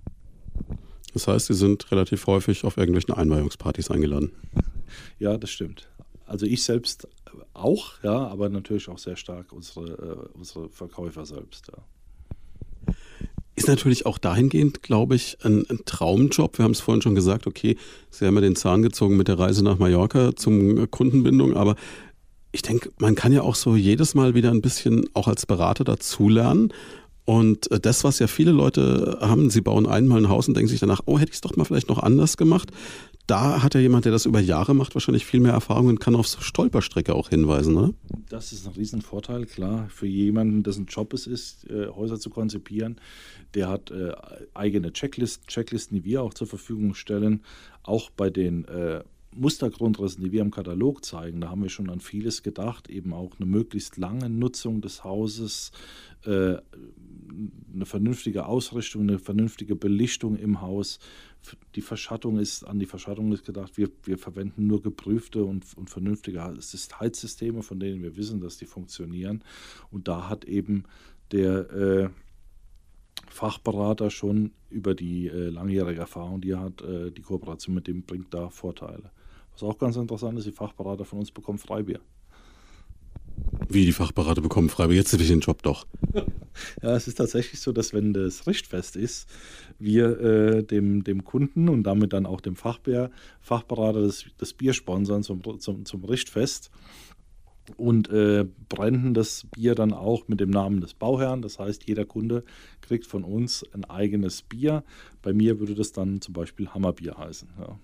Das 1.13 1.27
heißt, 1.27 1.47
Sie 1.47 1.53
sind 1.53 1.91
relativ 1.91 2.27
häufig 2.27 2.63
auf 2.63 2.77
irgendwelchen 2.77 3.13
Einweihungspartys 3.13 3.91
eingeladen. 3.91 4.31
Ja, 5.19 5.37
das 5.37 5.51
stimmt. 5.51 5.87
Also 6.25 6.45
ich 6.45 6.63
selbst 6.63 7.07
auch, 7.53 7.93
ja, 8.03 8.27
aber 8.27 8.49
natürlich 8.49 8.89
auch 8.89 8.97
sehr 8.97 9.15
stark 9.15 9.51
unsere, 9.53 9.85
äh, 9.91 10.37
unsere 10.37 10.69
Verkäufer 10.69 11.25
selbst, 11.25 11.67
ja. 11.67 12.95
Ist 13.55 13.67
natürlich 13.67 14.07
auch 14.07 14.17
dahingehend, 14.17 14.81
glaube 14.81 15.15
ich, 15.15 15.37
ein, 15.43 15.63
ein, 15.69 15.81
Traumjob. 15.85 16.57
Wir 16.57 16.65
haben 16.65 16.71
es 16.71 16.79
vorhin 16.79 17.03
schon 17.03 17.13
gesagt, 17.13 17.45
okay, 17.45 17.77
Sie 18.09 18.25
haben 18.25 18.33
ja 18.33 18.41
den 18.41 18.55
Zahn 18.55 18.81
gezogen 18.81 19.15
mit 19.15 19.27
der 19.27 19.37
Reise 19.37 19.63
nach 19.63 19.77
Mallorca 19.77 20.35
zum 20.35 20.89
Kundenbindung, 20.89 21.55
aber 21.55 21.75
ich 22.51 22.63
denke, 22.63 22.91
man 22.97 23.13
kann 23.13 23.31
ja 23.31 23.41
auch 23.41 23.55
so 23.55 23.75
jedes 23.75 24.15
Mal 24.15 24.33
wieder 24.33 24.49
ein 24.49 24.61
bisschen 24.61 25.07
auch 25.13 25.27
als 25.27 25.45
Berater 25.45 25.83
dazulernen. 25.83 26.73
Und 27.25 27.71
äh, 27.71 27.79
das, 27.79 28.03
was 28.03 28.19
ja 28.19 28.27
viele 28.27 28.51
Leute 28.51 29.17
haben, 29.21 29.49
sie 29.49 29.61
bauen 29.61 29.85
einmal 29.85 30.19
ein 30.19 30.29
Haus 30.29 30.47
und 30.47 30.55
denken 30.55 30.69
sich 30.69 30.79
danach, 30.79 31.01
oh, 31.05 31.19
hätte 31.19 31.29
ich 31.29 31.35
es 31.35 31.41
doch 31.41 31.55
mal 31.55 31.65
vielleicht 31.65 31.89
noch 31.89 31.99
anders 31.99 32.37
gemacht. 32.37 32.71
Da 33.27 33.63
hat 33.63 33.73
ja 33.73 33.79
jemand, 33.79 34.03
der 34.03 34.11
das 34.11 34.25
über 34.25 34.41
Jahre 34.41 34.73
macht, 34.73 34.95
wahrscheinlich 34.95 35.25
viel 35.25 35.39
mehr 35.39 35.53
Erfahrung 35.53 35.87
und 35.87 35.99
kann 36.01 36.15
auf 36.15 36.27
Stolperstrecke 36.27 37.15
auch 37.15 37.29
hinweisen, 37.29 37.77
oder? 37.77 37.93
Das 38.27 38.51
ist 38.51 38.67
ein 38.67 38.73
Riesenvorteil, 38.73 39.45
klar. 39.45 39.87
Für 39.89 40.07
jemanden, 40.07 40.63
dessen 40.63 40.87
Job 40.87 41.13
es 41.13 41.25
ist, 41.25 41.69
äh, 41.69 41.87
Häuser 41.87 42.19
zu 42.19 42.29
konzipieren, 42.29 42.99
der 43.53 43.69
hat 43.69 43.91
äh, 43.91 44.11
eigene 44.53 44.91
Checklisten, 44.91 45.47
Checklisten, 45.47 45.95
die 45.95 46.03
wir 46.03 46.21
auch 46.21 46.33
zur 46.33 46.47
Verfügung 46.47 46.95
stellen. 46.95 47.41
Auch 47.83 48.09
bei 48.09 48.29
den 48.29 48.65
Mustergrundrissen, 49.35 50.23
die 50.23 50.31
wir 50.31 50.41
im 50.41 50.51
Katalog 50.51 51.03
zeigen, 51.03 51.41
da 51.41 51.49
haben 51.49 51.63
wir 51.63 51.69
schon 51.69 51.89
an 51.89 51.99
vieles 51.99 52.43
gedacht, 52.43 52.89
eben 52.89 53.13
auch 53.13 53.31
eine 53.37 53.45
möglichst 53.45 53.97
lange 53.97 54.29
Nutzung 54.29 54.81
des 54.81 55.03
Hauses, 55.03 55.71
äh, 56.25 56.55
eine 57.73 57.85
vernünftige 57.85 58.45
Ausrichtung, 58.45 59.03
eine 59.03 59.19
vernünftige 59.19 59.75
Belichtung 59.75 60.37
im 60.37 60.61
Haus. 60.61 60.99
Die 61.75 61.81
Verschattung 61.81 62.39
ist, 62.39 62.63
an 62.63 62.79
die 62.79 62.85
Verschattung 62.85 63.31
ist 63.31 63.45
gedacht, 63.45 63.77
wir, 63.77 63.89
wir 64.03 64.17
verwenden 64.17 64.67
nur 64.67 64.81
geprüfte 64.81 65.43
und, 65.43 65.65
und 65.75 65.89
vernünftige 65.89 66.43
Heizsysteme, 66.43 67.63
von 67.63 67.79
denen 67.79 68.01
wir 68.01 68.15
wissen, 68.15 68.39
dass 68.39 68.57
die 68.57 68.65
funktionieren. 68.65 69.43
Und 69.91 70.07
da 70.07 70.29
hat 70.29 70.45
eben 70.45 70.83
der 71.31 71.69
äh, 71.71 72.09
Fachberater 73.27 74.09
schon 74.09 74.51
über 74.69 74.95
die 74.95 75.27
äh, 75.27 75.49
langjährige 75.49 76.01
Erfahrung, 76.01 76.41
die 76.41 76.51
er 76.51 76.59
hat, 76.59 76.81
äh, 76.81 77.11
die 77.11 77.21
Kooperation 77.21 77.75
mit 77.75 77.87
dem 77.87 78.03
bringt 78.03 78.33
da 78.33 78.49
Vorteile. 78.49 79.11
Was 79.51 79.63
auch 79.63 79.77
ganz 79.77 79.95
interessant 79.95 80.37
ist, 80.37 80.45
die 80.45 80.51
Fachberater 80.51 81.05
von 81.05 81.19
uns 81.19 81.31
bekommen 81.31 81.57
Freibier. 81.57 81.99
Wie 83.69 83.85
die 83.85 83.91
Fachberater 83.91 84.41
bekommen 84.41 84.69
Freibier? 84.69 84.97
Jetzt 84.97 85.13
habe 85.13 85.23
ich 85.23 85.29
den 85.29 85.39
Job 85.39 85.63
doch. 85.63 85.87
ja, 86.13 86.95
es 86.95 87.07
ist 87.07 87.15
tatsächlich 87.15 87.59
so, 87.59 87.71
dass 87.71 87.93
wenn 87.93 88.13
das 88.13 88.45
Richtfest 88.45 88.95
ist, 88.95 89.27
wir 89.79 90.19
äh, 90.19 90.63
dem, 90.63 91.03
dem 91.03 91.23
Kunden 91.23 91.69
und 91.69 91.83
damit 91.83 92.13
dann 92.13 92.25
auch 92.25 92.41
dem 92.41 92.55
Fachbier, 92.55 93.09
Fachberater 93.41 94.01
das, 94.01 94.25
das 94.37 94.53
Bier 94.53 94.73
sponsern 94.73 95.23
zum, 95.23 95.41
zum, 95.59 95.85
zum 95.85 96.03
Richtfest 96.03 96.71
und 97.77 98.09
äh, 98.09 98.45
brennen 98.69 99.13
das 99.13 99.45
Bier 99.51 99.75
dann 99.75 99.93
auch 99.93 100.27
mit 100.27 100.39
dem 100.39 100.49
Namen 100.49 100.81
des 100.81 100.93
Bauherrn. 100.93 101.41
Das 101.41 101.59
heißt, 101.59 101.87
jeder 101.87 102.05
Kunde 102.05 102.43
kriegt 102.81 103.07
von 103.07 103.23
uns 103.23 103.65
ein 103.73 103.85
eigenes 103.85 104.41
Bier. 104.41 104.83
Bei 105.21 105.33
mir 105.33 105.59
würde 105.59 105.75
das 105.75 105.91
dann 105.91 106.21
zum 106.21 106.33
Beispiel 106.33 106.69
Hammerbier 106.69 107.17
heißen. 107.17 107.49
Ja. 107.59 107.79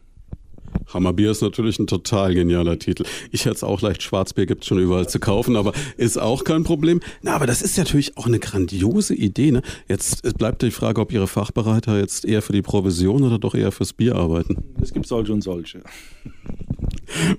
Hammerbier 0.93 1.31
ist 1.31 1.41
natürlich 1.41 1.79
ein 1.79 1.87
total 1.87 2.33
genialer 2.33 2.79
Titel. 2.79 3.03
Ich 3.31 3.45
hätte 3.45 3.55
es 3.55 3.63
auch 3.63 3.81
leicht, 3.81 4.01
Schwarzbier 4.03 4.45
gibt 4.45 4.63
es 4.63 4.67
schon 4.67 4.79
überall 4.79 5.07
zu 5.07 5.19
kaufen, 5.19 5.55
aber 5.55 5.73
ist 5.97 6.17
auch 6.17 6.43
kein 6.43 6.63
Problem. 6.63 6.99
Na, 7.21 7.35
aber 7.35 7.47
das 7.47 7.61
ist 7.61 7.77
natürlich 7.77 8.17
auch 8.17 8.25
eine 8.25 8.39
grandiose 8.39 9.13
Idee. 9.13 9.51
Ne? 9.51 9.61
Jetzt 9.87 10.37
bleibt 10.37 10.61
die 10.61 10.71
Frage, 10.71 11.01
ob 11.01 11.11
Ihre 11.11 11.27
Fachbereiter 11.27 11.99
jetzt 11.99 12.25
eher 12.25 12.41
für 12.41 12.53
die 12.53 12.61
Provision 12.61 13.23
oder 13.23 13.37
doch 13.37 13.55
eher 13.55 13.71
fürs 13.71 13.93
Bier 13.93 14.15
arbeiten. 14.15 14.57
Es 14.81 14.93
gibt 14.93 15.07
solche 15.07 15.33
und 15.33 15.41
solche. 15.41 15.81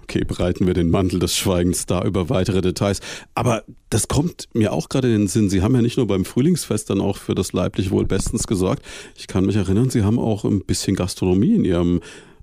Okay, 0.02 0.24
breiten 0.24 0.66
wir 0.66 0.74
den 0.74 0.90
Mantel 0.90 1.20
des 1.20 1.36
Schweigens 1.36 1.86
da 1.86 2.02
über 2.04 2.28
weitere 2.28 2.60
Details. 2.60 3.00
Aber 3.34 3.64
das 3.88 4.08
kommt 4.08 4.48
mir 4.52 4.72
auch 4.72 4.88
gerade 4.88 5.08
in 5.08 5.20
den 5.20 5.28
Sinn. 5.28 5.48
Sie 5.48 5.62
haben 5.62 5.74
ja 5.74 5.82
nicht 5.82 5.96
nur 5.96 6.06
beim 6.06 6.24
Frühlingsfest 6.24 6.90
dann 6.90 7.00
auch 7.00 7.16
für 7.16 7.34
das 7.34 7.52
leiblich 7.52 7.90
Wohl 7.90 8.04
bestens 8.04 8.46
gesorgt. 8.46 8.84
Ich 9.16 9.26
kann 9.26 9.46
mich 9.46 9.56
erinnern, 9.56 9.90
Sie 9.90 10.02
haben 10.02 10.18
auch 10.18 10.44
ein 10.44 10.64
bisschen 10.64 10.96
Gastronomie 10.96 11.54
in 11.54 11.64
Ihrem 11.64 12.00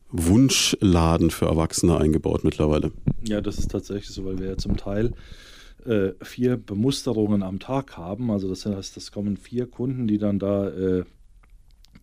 Wunschladen 0.09 1.31
für 1.31 1.45
Erwachsene 1.45 1.97
eingebaut 1.97 2.43
mittlerweile. 2.43 2.91
Ja, 3.23 3.41
das 3.41 3.57
ist 3.57 3.71
tatsächlich 3.71 4.09
so, 4.09 4.25
weil 4.25 4.39
wir 4.39 4.47
ja 4.47 4.57
zum 4.57 4.77
Teil 4.77 5.13
äh, 5.85 6.11
vier 6.21 6.57
Bemusterungen 6.57 7.43
am 7.43 7.59
Tag 7.59 7.97
haben. 7.97 8.31
Also 8.31 8.47
das 8.47 8.65
heißt, 8.65 8.95
das 8.95 9.11
kommen 9.11 9.37
vier 9.37 9.67
Kunden, 9.67 10.07
die 10.07 10.17
dann 10.17 10.39
da 10.39 10.69
äh, 10.69 11.03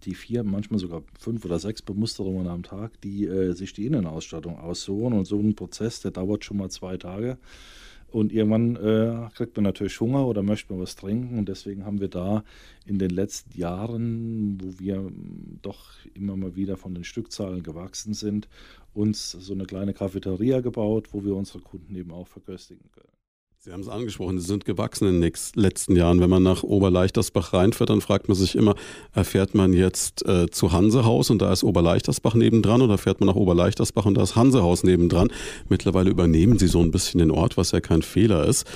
die 0.04 0.14
vier, 0.14 0.44
manchmal 0.44 0.78
sogar 0.78 1.02
fünf 1.18 1.44
oder 1.44 1.58
sechs 1.58 1.82
Bemusterungen 1.82 2.46
am 2.46 2.62
Tag, 2.62 3.00
die 3.00 3.24
äh, 3.26 3.52
sich 3.52 3.72
die 3.72 3.86
Innenausstattung 3.86 4.58
aussuchen. 4.58 5.14
Und 5.14 5.24
so 5.24 5.38
ein 5.38 5.54
Prozess, 5.54 6.00
der 6.00 6.10
dauert 6.10 6.44
schon 6.44 6.58
mal 6.58 6.70
zwei 6.70 6.96
Tage. 6.96 7.38
Und 8.14 8.32
irgendwann 8.32 8.76
äh, 8.76 9.28
kriegt 9.34 9.56
man 9.56 9.64
natürlich 9.64 9.98
Hunger 9.98 10.28
oder 10.28 10.44
möchte 10.44 10.72
man 10.72 10.80
was 10.80 10.94
trinken. 10.94 11.36
Und 11.36 11.48
deswegen 11.48 11.84
haben 11.84 12.00
wir 12.00 12.06
da 12.06 12.44
in 12.86 13.00
den 13.00 13.10
letzten 13.10 13.58
Jahren, 13.58 14.56
wo 14.62 14.78
wir 14.78 15.10
doch 15.62 15.90
immer 16.14 16.36
mal 16.36 16.54
wieder 16.54 16.76
von 16.76 16.94
den 16.94 17.02
Stückzahlen 17.02 17.64
gewachsen 17.64 18.14
sind, 18.14 18.48
uns 18.92 19.32
so 19.32 19.52
eine 19.52 19.64
kleine 19.64 19.94
Cafeteria 19.94 20.60
gebaut, 20.60 21.08
wo 21.10 21.24
wir 21.24 21.34
unsere 21.34 21.58
Kunden 21.58 21.96
eben 21.96 22.12
auch 22.12 22.28
verköstigen 22.28 22.88
können. 22.92 23.13
Sie 23.64 23.72
haben 23.72 23.80
es 23.80 23.88
angesprochen, 23.88 24.38
Sie 24.38 24.46
sind 24.46 24.66
gewachsen 24.66 25.08
in 25.08 25.22
den 25.22 25.32
letzten 25.54 25.96
Jahren. 25.96 26.20
Wenn 26.20 26.28
man 26.28 26.42
nach 26.42 26.64
Oberleichtersbach 26.64 27.54
reinfährt, 27.54 27.88
dann 27.88 28.02
fragt 28.02 28.28
man 28.28 28.36
sich 28.36 28.56
immer, 28.56 28.74
erfährt 29.14 29.54
man 29.54 29.72
jetzt 29.72 30.22
äh, 30.28 30.50
zu 30.50 30.72
Hansehaus 30.72 31.30
und 31.30 31.40
da 31.40 31.50
ist 31.50 31.64
Oberleichtersbach 31.64 32.34
nebendran 32.34 32.82
oder 32.82 32.98
fährt 32.98 33.20
man 33.20 33.28
nach 33.28 33.36
Oberleichtersbach 33.36 34.04
und 34.04 34.18
da 34.18 34.22
ist 34.22 34.36
Hansehaus 34.36 34.82
nebendran? 34.82 35.32
Mittlerweile 35.70 36.10
übernehmen 36.10 36.58
Sie 36.58 36.66
so 36.66 36.82
ein 36.82 36.90
bisschen 36.90 37.20
den 37.20 37.30
Ort, 37.30 37.56
was 37.56 37.70
ja 37.70 37.80
kein 37.80 38.02
Fehler 38.02 38.44
ist. 38.44 38.66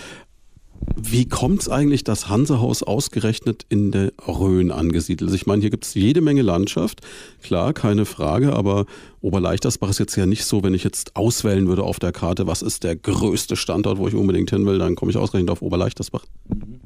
Wie 0.97 1.27
kommt 1.27 1.63
es 1.63 1.69
eigentlich, 1.69 2.05
dass 2.05 2.29
Hansehaus 2.29 2.83
ausgerechnet 2.83 3.65
in 3.69 3.93
der 3.93 4.13
Rhön 4.27 4.71
angesiedelt 4.71 5.31
ist? 5.31 5.37
Ich 5.37 5.47
meine, 5.47 5.61
hier 5.61 5.71
gibt 5.71 5.85
es 5.85 5.95
jede 5.95 6.21
Menge 6.21 6.43
Landschaft, 6.43 7.01
klar, 7.43 7.73
keine 7.73 8.05
Frage, 8.05 8.53
aber 8.53 8.87
Oberleichtersbach 9.21 9.91
ist 9.91 9.99
jetzt 9.99 10.17
ja 10.17 10.27
nicht 10.27 10.45
so, 10.45 10.63
wenn 10.63 10.75
ich 10.75 10.85
jetzt 10.85 11.17
auswählen 11.17 11.69
würde 11.69 11.85
auf 11.85 11.99
der 11.99 12.13
Karte, 12.13 12.47
was 12.47 12.63
ist 12.63 12.85
der 12.85 12.97
größte 12.97 13.57
Standort, 13.57 13.99
wo 13.99 14.09
ich 14.09 14.15
unbedingt 14.15 14.51
hin 14.51 14.67
will, 14.67 14.79
dann 14.79 14.97
komme 14.97 15.11
ich 15.11 15.17
ausgerechnet 15.17 15.51
auf 15.51 15.63
Oberleichtersbach. 15.63 16.25
Mhm. 16.49 16.81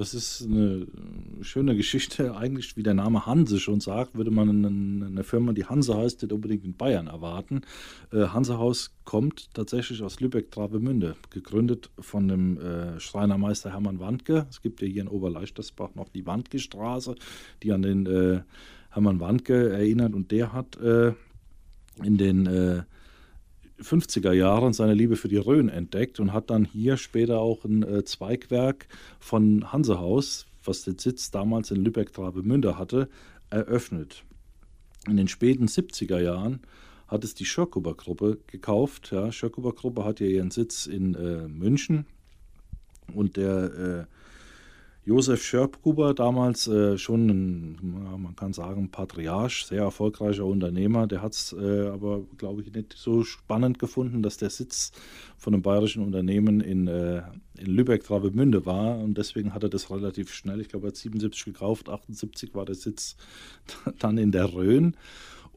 Das 0.00 0.14
ist 0.14 0.46
eine 0.46 0.86
schöne 1.42 1.76
Geschichte. 1.76 2.34
Eigentlich, 2.38 2.74
wie 2.74 2.82
der 2.82 2.94
Name 2.94 3.26
Hanse 3.26 3.60
schon 3.60 3.80
sagt, 3.80 4.16
würde 4.16 4.30
man 4.30 4.64
eine, 4.64 5.24
Firma, 5.24 5.52
die 5.52 5.66
Hanse 5.66 5.94
heißt, 5.94 6.22
nicht 6.22 6.32
unbedingt 6.32 6.64
in 6.64 6.74
Bayern 6.74 7.06
erwarten. 7.06 7.60
Äh, 8.10 8.28
Hansehaus 8.28 8.94
kommt 9.04 9.52
tatsächlich 9.52 10.02
aus 10.02 10.18
Lübeck-Travemünde, 10.20 11.16
gegründet 11.28 11.90
von 11.98 12.28
dem 12.28 12.58
äh, 12.58 12.98
Schreinermeister 12.98 13.72
Hermann 13.72 14.00
Wandke. 14.00 14.46
Es 14.48 14.62
gibt 14.62 14.80
ja 14.80 14.88
hier 14.88 15.02
in 15.02 15.08
Oberleichtersbach 15.08 15.94
noch 15.94 16.08
die 16.08 16.24
Wandke-Straße, 16.24 17.14
die 17.62 17.70
an 17.70 17.82
den 17.82 18.06
äh, 18.06 18.40
Hermann 18.88 19.20
Wandke 19.20 19.68
erinnert. 19.68 20.14
Und 20.14 20.30
der 20.30 20.54
hat 20.54 20.78
in 20.78 22.16
den 22.16 22.86
50er 23.82 24.32
Jahren 24.32 24.72
seine 24.72 24.94
Liebe 24.94 25.16
für 25.16 25.28
die 25.28 25.36
Rhön 25.36 25.68
entdeckt 25.68 26.20
und 26.20 26.32
hat 26.32 26.50
dann 26.50 26.64
hier 26.64 26.96
später 26.96 27.40
auch 27.40 27.64
ein 27.64 27.82
äh, 27.82 28.04
Zweigwerk 28.04 28.86
von 29.18 29.72
Hansehaus, 29.72 30.46
was 30.64 30.82
den 30.82 30.98
Sitz 30.98 31.30
damals 31.30 31.70
in 31.70 31.84
Lübeck-Travemünde 31.84 32.78
hatte, 32.78 33.08
eröffnet. 33.50 34.24
In 35.08 35.16
den 35.16 35.28
späten 35.28 35.66
70er 35.66 36.20
Jahren 36.20 36.60
hat 37.08 37.24
es 37.24 37.34
die 37.34 37.44
Schörkuber 37.44 37.94
Gruppe 37.94 38.38
gekauft. 38.46 39.10
Ja, 39.12 39.32
Schörkuber 39.32 39.72
Gruppe 39.72 40.04
hat 40.04 40.20
ja 40.20 40.26
ihren 40.26 40.50
Sitz 40.50 40.86
in 40.86 41.14
äh, 41.14 41.48
München 41.48 42.06
und 43.14 43.36
der 43.36 44.06
äh, 44.08 44.19
Josef 45.02 45.42
Schörkuber, 45.42 46.12
damals 46.12 46.68
äh, 46.68 46.98
schon 46.98 47.28
ein, 47.28 47.78
man 48.18 48.36
kann 48.36 48.52
sagen, 48.52 48.90
Patriarch, 48.90 49.64
sehr 49.66 49.82
erfolgreicher 49.82 50.44
Unternehmer, 50.44 51.06
der 51.06 51.22
hat 51.22 51.32
es 51.32 51.56
äh, 51.58 51.88
aber, 51.88 52.22
glaube 52.36 52.60
ich, 52.62 52.72
nicht 52.72 52.94
so 52.96 53.24
spannend 53.24 53.78
gefunden, 53.78 54.22
dass 54.22 54.36
der 54.36 54.50
Sitz 54.50 54.92
von 55.38 55.54
einem 55.54 55.62
bayerischen 55.62 56.04
Unternehmen 56.04 56.60
in, 56.60 56.86
äh, 56.86 57.22
in 57.56 57.66
Lübeck-Travemünde 57.66 58.66
war 58.66 58.98
und 58.98 59.16
deswegen 59.16 59.54
hat 59.54 59.62
er 59.62 59.70
das 59.70 59.90
relativ 59.90 60.34
schnell, 60.34 60.60
ich 60.60 60.68
glaube, 60.68 60.88
er 60.88 60.90
hat 60.90 60.96
77 60.96 61.44
gekauft, 61.44 61.88
78 61.88 62.54
war 62.54 62.66
der 62.66 62.74
Sitz 62.74 63.16
dann 63.98 64.18
in 64.18 64.32
der 64.32 64.52
Rhön. 64.52 64.96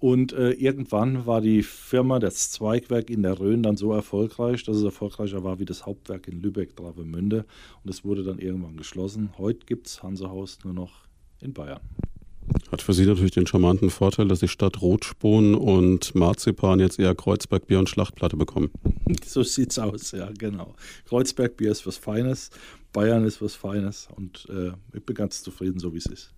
Und 0.04 0.34
äh, 0.34 0.52
irgendwann 0.52 1.26
war 1.26 1.40
die 1.40 1.64
Firma, 1.64 2.20
das 2.20 2.52
Zweigwerk 2.52 3.10
in 3.10 3.24
der 3.24 3.40
Rhön, 3.40 3.64
dann 3.64 3.78
so 3.78 3.94
erfolgreich, 3.94 4.66
dass 4.66 4.76
es 4.76 4.84
erfolgreicher 4.84 5.46
war 5.46 5.60
wie 5.60 5.66
das 5.66 5.86
Hauptwerk 5.86 6.28
in 6.28 6.42
Lübeck-Travemünde. 6.42 7.46
Und 7.86 7.90
es 7.90 8.04
wurde 8.04 8.26
dann 8.26 8.38
irgendwann 8.38 8.76
geschlossen. 8.76 9.30
Heute 9.38 9.66
gibt 9.66 9.88
es 9.88 10.04
Hansehaus 10.04 10.60
nur 10.66 10.74
noch 10.74 10.92
in 11.40 11.54
Bayern. 11.54 11.80
Hat 12.70 12.82
für 12.82 12.92
Sie 12.92 13.06
natürlich 13.06 13.32
den 13.32 13.48
charmanten 13.48 13.90
Vorteil, 13.90 14.28
dass 14.28 14.42
Sie 14.42 14.50
statt 14.50 14.82
Rotspuren 14.82 15.56
und 15.56 16.14
Marzipan 16.16 16.82
jetzt 16.82 17.00
eher 17.00 17.16
Kreuzbergbier 17.16 17.80
und 17.80 17.88
Schlachtplatte 17.88 18.36
bekommen. 18.36 18.72
So 19.26 19.44
sieht's 19.44 19.80
aus, 19.80 20.12
ja, 20.12 20.30
genau. 20.38 20.76
Kreuzbergbier 21.06 21.72
ist 21.72 21.88
was 21.88 21.96
Feines, 21.96 22.50
Bayern 22.92 23.24
ist 23.24 23.42
was 23.42 23.56
Feines 23.56 24.10
und 24.16 24.48
äh, 24.50 24.72
ich 24.94 25.06
bin 25.06 25.16
ganz 25.16 25.44
zufrieden, 25.44 25.80
so 25.80 25.94
wie 25.94 25.98
es 25.98 26.08
ist. 26.08 26.34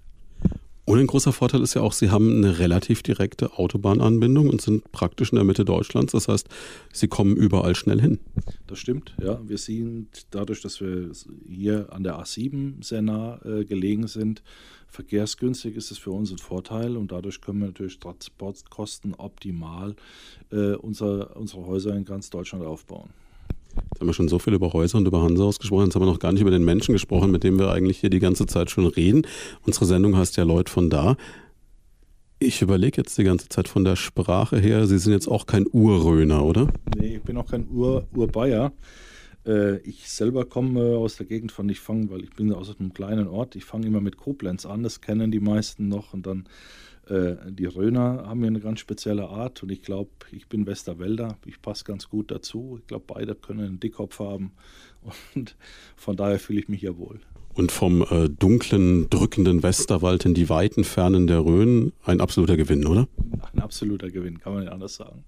Und 0.86 1.00
ein 1.00 1.08
großer 1.08 1.34
Vorteil 1.34 1.62
ist 1.62 1.74
ja 1.74 1.82
auch, 1.82 1.94
Sie 1.94 2.12
haben 2.12 2.38
eine 2.38 2.60
relativ 2.60 3.02
direkte 3.02 3.54
Autobahnanbindung 3.54 4.50
und 4.50 4.62
sind 4.62 4.92
praktisch 4.92 5.32
in 5.32 5.38
der 5.38 5.44
Mitte 5.44 5.66
Deutschlands. 5.66 6.12
Das 6.12 6.28
heißt, 6.28 6.48
Sie 6.94 7.08
kommen 7.08 7.36
überall 7.36 7.74
schnell 7.74 8.00
hin. 8.00 8.20
Das 8.68 8.78
stimmt, 8.78 9.16
ja. 9.20 9.40
Wir 9.48 9.58
sind 9.58 10.28
dadurch, 10.30 10.62
dass 10.62 10.82
wir 10.82 11.12
hier 11.50 11.92
an 11.92 12.04
der 12.04 12.20
A7 12.20 12.84
sehr 12.84 13.02
nah 13.02 13.40
äh, 13.44 13.66
gelegen 13.66 14.08
sind, 14.08 14.44
verkehrsgünstig 14.88 15.76
ist 15.76 15.92
es 15.92 15.98
für 15.98 16.12
uns 16.12 16.32
ein 16.32 16.38
Vorteil 16.38 16.98
und 16.98 17.12
dadurch 17.12 17.42
können 17.42 17.60
wir 17.60 17.68
natürlich 17.68 18.00
Transportkosten 18.00 19.14
optimal 19.16 19.96
äh, 20.52 20.74
unser, 20.76 21.36
unsere 21.36 21.66
Häuser 21.66 21.96
in 21.96 22.06
ganz 22.06 22.30
Deutschland 22.30 22.66
aufbauen. 22.66 23.10
Jetzt 23.96 24.02
haben 24.02 24.08
wir 24.08 24.14
schon 24.14 24.28
so 24.28 24.40
viel 24.40 24.54
über 24.54 24.74
Häuser 24.74 24.98
und 24.98 25.08
über 25.08 25.22
Hansehaus 25.22 25.58
gesprochen. 25.58 25.86
Jetzt 25.86 25.96
haben 25.96 26.02
wir 26.02 26.12
noch 26.12 26.20
gar 26.20 26.34
nicht 26.34 26.42
über 26.42 26.52
den 26.52 26.66
Menschen 26.66 26.92
gesprochen, 26.92 27.32
mit 27.32 27.46
dem 27.46 27.58
wir 27.58 27.72
eigentlich 27.72 28.00
hier 28.00 28.10
die 28.10 28.20
ganze 28.20 28.46
Zeit 28.46 28.70
schon 28.70 28.88
reden. 28.88 29.26
Unsere 29.66 29.86
Sendung 29.86 30.18
heißt 30.18 30.36
ja 30.36 30.44
Leute 30.44 30.70
von 30.70 30.90
da. 30.90 31.16
Ich 32.40 32.62
überlege 32.62 32.98
jetzt 32.98 33.18
die 33.18 33.24
ganze 33.24 33.48
Zeit 33.48 33.70
von 33.70 33.86
der 33.86 33.96
Sprache 33.96 34.60
her. 34.60 34.86
Sie 34.86 34.98
sind 34.98 35.14
jetzt 35.14 35.30
auch 35.30 35.46
kein 35.46 35.66
Urröner, 35.72 36.44
oder? 36.44 36.68
Nee, 36.98 37.16
ich 37.16 37.22
bin 37.22 37.38
auch 37.38 37.50
kein 37.50 37.70
Ur 37.70 38.06
Urbayer. 38.14 38.74
Äh, 39.48 39.78
ich 39.78 40.10
selber 40.10 40.44
komme 40.44 40.98
aus 40.98 41.16
der 41.16 41.26
Gegend 41.26 41.54
von, 41.54 41.70
ich 41.70 41.80
fange, 41.80 42.10
weil 42.10 42.22
ich 42.22 42.32
bin 42.32 42.52
aus 42.52 42.78
einem 42.78 42.94
kleinen 42.94 43.30
Ort, 43.30 43.56
ich 43.56 43.64
fange 43.64 43.88
immer 43.88 44.02
mit 44.02 44.18
Koblenz 44.18 44.66
an, 44.66 44.84
das 44.84 45.00
kennen 45.00 45.32
die 45.32 45.40
meisten 45.40 45.88
noch 45.88 46.14
und 46.14 46.28
dann 46.28 46.50
die 47.08 47.66
Röner 47.66 48.26
haben 48.28 48.42
ja 48.42 48.48
eine 48.48 48.60
ganz 48.60 48.80
spezielle 48.80 49.30
Art 49.30 49.62
und 49.64 49.72
ich 49.72 49.82
glaube, 49.82 50.10
ich 50.32 50.48
bin 50.48 50.66
Westerwälder, 50.66 51.38
ich 51.46 51.62
passe 51.62 51.84
ganz 51.84 52.10
gut 52.10 52.32
dazu. 52.32 52.80
Ich 52.82 52.88
glaube, 52.88 53.06
beide 53.08 53.36
können 53.36 53.60
einen 53.60 53.80
Dickkopf 53.80 54.20
haben 54.20 54.54
und 55.36 55.56
von 55.96 56.18
daher 56.18 56.40
fühle 56.40 56.60
ich 56.60 56.68
mich 56.68 56.82
ja 56.82 56.98
wohl. 56.98 57.20
Und 57.54 57.72
vom 57.72 58.02
äh, 58.02 58.28
dunklen, 58.28 59.10
drückenden 59.10 59.64
Westerwald 59.64 60.26
in 60.26 60.34
die 60.34 60.50
weiten 60.50 60.84
Fernen 60.84 61.26
der 61.26 61.40
Rhön 61.40 61.94
ein 62.04 62.20
absoluter 62.20 62.58
Gewinn, 62.58 62.86
oder? 62.86 63.08
Ein 63.54 63.62
absoluter 63.62 64.12
Gewinn, 64.12 64.40
kann 64.40 64.54
man 64.54 64.64
nicht 64.64 64.74
anders 64.74 64.96
sagen. 64.96 65.24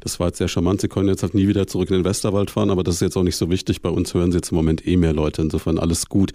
Das 0.00 0.20
war 0.20 0.28
jetzt 0.28 0.38
sehr 0.38 0.48
charmant. 0.48 0.80
Sie 0.80 0.88
können 0.88 1.08
jetzt 1.08 1.22
halt 1.22 1.34
nie 1.34 1.48
wieder 1.48 1.66
zurück 1.66 1.90
in 1.90 1.96
den 1.96 2.04
Westerwald 2.04 2.50
fahren, 2.50 2.70
aber 2.70 2.82
das 2.82 2.96
ist 2.96 3.00
jetzt 3.00 3.16
auch 3.16 3.22
nicht 3.22 3.36
so 3.36 3.50
wichtig. 3.50 3.80
Bei 3.80 3.88
uns 3.88 4.12
hören 4.12 4.30
Sie 4.30 4.38
jetzt 4.38 4.50
im 4.50 4.56
Moment 4.56 4.86
eh 4.86 4.96
mehr 4.96 5.14
Leute. 5.14 5.40
Insofern 5.42 5.78
alles 5.78 6.08
gut. 6.08 6.32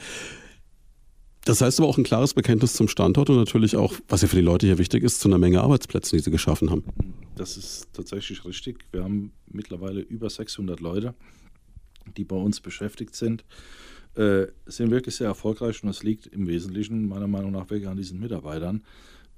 Das 1.47 1.61
heißt 1.61 1.79
aber 1.79 1.87
auch 1.87 1.97
ein 1.97 2.03
klares 2.03 2.33
Bekenntnis 2.33 2.73
zum 2.73 2.89
Standort 2.89 3.29
und 3.29 3.37
natürlich 3.37 3.77
auch, 3.77 3.93
was 4.09 4.21
ja 4.21 4.27
für 4.27 4.35
die 4.35 4.41
Leute 4.41 4.67
hier 4.67 4.79
wichtig 4.79 5.01
ist, 5.01 5.21
zu 5.21 5.29
einer 5.29 5.37
Menge 5.37 5.61
Arbeitsplätzen, 5.61 6.17
die 6.17 6.23
sie 6.23 6.29
geschaffen 6.29 6.69
haben. 6.69 6.83
Das 7.37 7.55
ist 7.55 7.87
tatsächlich 7.93 8.43
richtig. 8.43 8.83
Wir 8.91 9.05
haben 9.05 9.31
mittlerweile 9.49 10.01
über 10.01 10.29
600 10.29 10.81
Leute, 10.81 11.13
die 12.17 12.25
bei 12.25 12.35
uns 12.35 12.59
beschäftigt 12.59 13.15
sind. 13.15 13.45
Äh, 14.15 14.47
sind 14.65 14.91
wirklich 14.91 15.15
sehr 15.15 15.27
erfolgreich 15.27 15.81
und 15.83 15.87
das 15.87 16.03
liegt 16.03 16.27
im 16.27 16.47
Wesentlichen 16.47 17.07
meiner 17.07 17.27
Meinung 17.27 17.51
nach 17.51 17.69
wirklich 17.69 17.87
an 17.87 17.95
diesen 17.95 18.19
Mitarbeitern, 18.19 18.83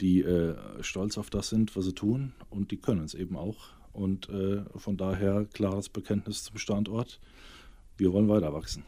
die 0.01 0.21
äh, 0.21 0.55
stolz 0.81 1.15
auf 1.19 1.29
das 1.29 1.49
sind, 1.49 1.75
was 1.75 1.85
sie 1.85 1.93
tun 1.93 2.33
und 2.49 2.71
die 2.71 2.77
können 2.77 3.03
es 3.03 3.13
eben 3.13 3.35
auch. 3.35 3.67
Und 3.93 4.29
äh, 4.29 4.63
von 4.77 4.97
daher 4.97 5.45
klares 5.53 5.89
Bekenntnis 5.89 6.43
zum 6.43 6.57
Standort. 6.57 7.19
Wir 7.97 8.11
wollen 8.13 8.29
weiter 8.29 8.51
wachsen. 8.51 8.83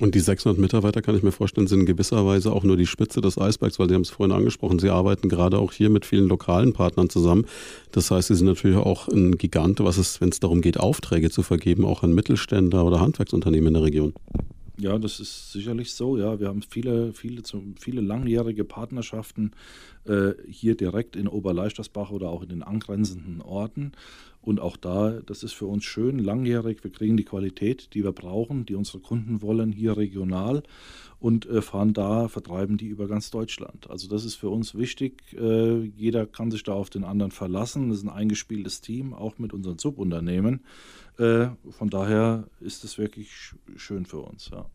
Und 0.00 0.14
die 0.14 0.20
600 0.20 0.60
Mitarbeiter, 0.60 1.02
kann 1.02 1.16
ich 1.16 1.24
mir 1.24 1.32
vorstellen, 1.32 1.66
sind 1.66 1.80
in 1.80 1.86
gewisser 1.86 2.24
Weise 2.24 2.52
auch 2.52 2.62
nur 2.62 2.76
die 2.76 2.86
Spitze 2.86 3.20
des 3.20 3.36
Eisbergs, 3.36 3.78
weil 3.78 3.88
Sie 3.88 3.94
haben 3.94 4.02
es 4.02 4.10
vorhin 4.10 4.34
angesprochen, 4.34 4.78
Sie 4.78 4.90
arbeiten 4.90 5.28
gerade 5.28 5.58
auch 5.58 5.72
hier 5.72 5.90
mit 5.90 6.06
vielen 6.06 6.28
lokalen 6.28 6.72
Partnern 6.72 7.10
zusammen. 7.10 7.46
Das 7.90 8.10
heißt, 8.10 8.28
Sie 8.28 8.36
sind 8.36 8.46
natürlich 8.46 8.76
auch 8.76 9.08
ein 9.08 9.38
Gigant, 9.38 9.80
was 9.80 9.98
es, 9.98 10.20
wenn 10.20 10.28
es 10.28 10.38
darum 10.38 10.60
geht, 10.60 10.78
Aufträge 10.78 11.30
zu 11.30 11.42
vergeben, 11.42 11.84
auch 11.84 12.04
an 12.04 12.14
Mittelständler 12.14 12.84
oder 12.84 13.00
Handwerksunternehmen 13.00 13.68
in 13.68 13.74
der 13.74 13.82
Region. 13.82 14.12
Ja, 14.80 14.96
das 14.96 15.18
ist 15.18 15.50
sicherlich 15.50 15.92
so. 15.92 16.16
Ja, 16.16 16.38
wir 16.38 16.46
haben 16.46 16.62
viele, 16.62 17.12
viele, 17.12 17.42
viele 17.80 18.00
langjährige 18.00 18.64
Partnerschaften 18.64 19.50
äh, 20.04 20.34
hier 20.48 20.76
direkt 20.76 21.16
in 21.16 21.26
Oberleistersbach 21.26 22.12
oder 22.12 22.28
auch 22.28 22.42
in 22.42 22.50
den 22.50 22.62
angrenzenden 22.62 23.40
Orten. 23.40 23.90
Und 24.40 24.60
auch 24.60 24.76
da, 24.76 25.20
das 25.26 25.42
ist 25.42 25.52
für 25.52 25.66
uns 25.66 25.84
schön, 25.84 26.20
langjährig. 26.20 26.84
Wir 26.84 26.92
kriegen 26.92 27.16
die 27.16 27.24
Qualität, 27.24 27.92
die 27.94 28.04
wir 28.04 28.12
brauchen, 28.12 28.66
die 28.66 28.76
unsere 28.76 29.00
Kunden 29.00 29.42
wollen, 29.42 29.72
hier 29.72 29.96
regional 29.96 30.62
und 31.18 31.46
äh, 31.46 31.60
fahren 31.60 31.92
da, 31.92 32.28
vertreiben 32.28 32.76
die 32.76 32.86
über 32.86 33.08
ganz 33.08 33.30
Deutschland. 33.30 33.90
Also 33.90 34.08
das 34.08 34.24
ist 34.24 34.36
für 34.36 34.48
uns 34.48 34.76
wichtig. 34.76 35.36
Äh, 35.36 35.82
jeder 35.96 36.24
kann 36.26 36.52
sich 36.52 36.62
da 36.62 36.72
auf 36.72 36.88
den 36.88 37.02
anderen 37.02 37.32
verlassen. 37.32 37.88
Das 37.88 37.98
ist 37.98 38.04
ein 38.04 38.10
eingespieltes 38.10 38.80
Team, 38.80 39.12
auch 39.12 39.38
mit 39.38 39.52
unseren 39.52 39.78
Subunternehmen. 39.78 40.60
Äh, 41.18 41.48
von 41.70 41.90
daher 41.90 42.48
ist 42.60 42.84
es 42.84 42.96
wirklich 42.98 43.54
schön 43.76 44.06
für 44.06 44.20
uns. 44.20 44.50
Ja. 44.50 44.66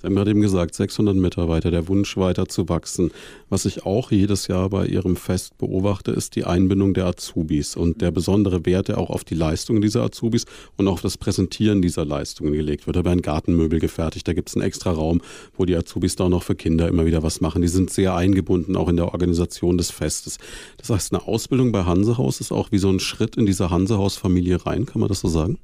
Sie 0.00 0.06
haben 0.06 0.14
gerade 0.14 0.30
eben 0.30 0.40
gesagt, 0.40 0.74
600 0.74 1.14
Mitarbeiter, 1.14 1.70
der 1.70 1.86
Wunsch 1.88 2.16
weiter 2.16 2.46
zu 2.46 2.70
wachsen. 2.70 3.10
Was 3.50 3.66
ich 3.66 3.84
auch 3.84 4.10
jedes 4.10 4.46
Jahr 4.46 4.70
bei 4.70 4.86
Ihrem 4.86 5.14
Fest 5.14 5.58
beobachte, 5.58 6.10
ist 6.10 6.36
die 6.36 6.44
Einbindung 6.44 6.94
der 6.94 7.06
Azubis 7.06 7.76
und 7.76 8.00
der 8.00 8.10
besondere 8.10 8.64
Wert, 8.64 8.88
der 8.88 8.96
auch 8.96 9.10
auf 9.10 9.24
die 9.24 9.34
Leistungen 9.34 9.82
dieser 9.82 10.02
Azubis 10.02 10.46
und 10.78 10.88
auch 10.88 10.94
auf 10.94 11.02
das 11.02 11.18
Präsentieren 11.18 11.82
dieser 11.82 12.06
Leistungen 12.06 12.52
gelegt 12.52 12.86
wird. 12.86 12.96
Da 12.96 13.04
werden 13.04 13.20
Gartenmöbel 13.20 13.78
gefertigt, 13.78 14.26
da 14.26 14.32
gibt 14.32 14.48
es 14.48 14.56
einen 14.56 14.64
extra 14.64 14.90
Raum, 14.90 15.20
wo 15.56 15.66
die 15.66 15.76
Azubis 15.76 16.16
da 16.16 16.24
auch 16.24 16.28
noch 16.30 16.44
für 16.44 16.54
Kinder 16.54 16.88
immer 16.88 17.04
wieder 17.04 17.22
was 17.22 17.42
machen. 17.42 17.60
Die 17.60 17.68
sind 17.68 17.90
sehr 17.90 18.14
eingebunden, 18.14 18.76
auch 18.76 18.88
in 18.88 18.96
der 18.96 19.12
Organisation 19.12 19.76
des 19.76 19.90
Festes. 19.90 20.38
Das 20.78 20.88
heißt, 20.88 21.12
eine 21.12 21.26
Ausbildung 21.26 21.72
bei 21.72 21.84
Hansehaus 21.84 22.40
ist 22.40 22.52
auch 22.52 22.72
wie 22.72 22.78
so 22.78 22.88
ein 22.88 23.00
Schritt 23.00 23.36
in 23.36 23.44
diese 23.44 23.70
Hansehaus-Familie 23.70 24.64
rein, 24.64 24.86
kann 24.86 25.00
man 25.00 25.08
das 25.08 25.20
so 25.20 25.28
sagen? 25.28 25.58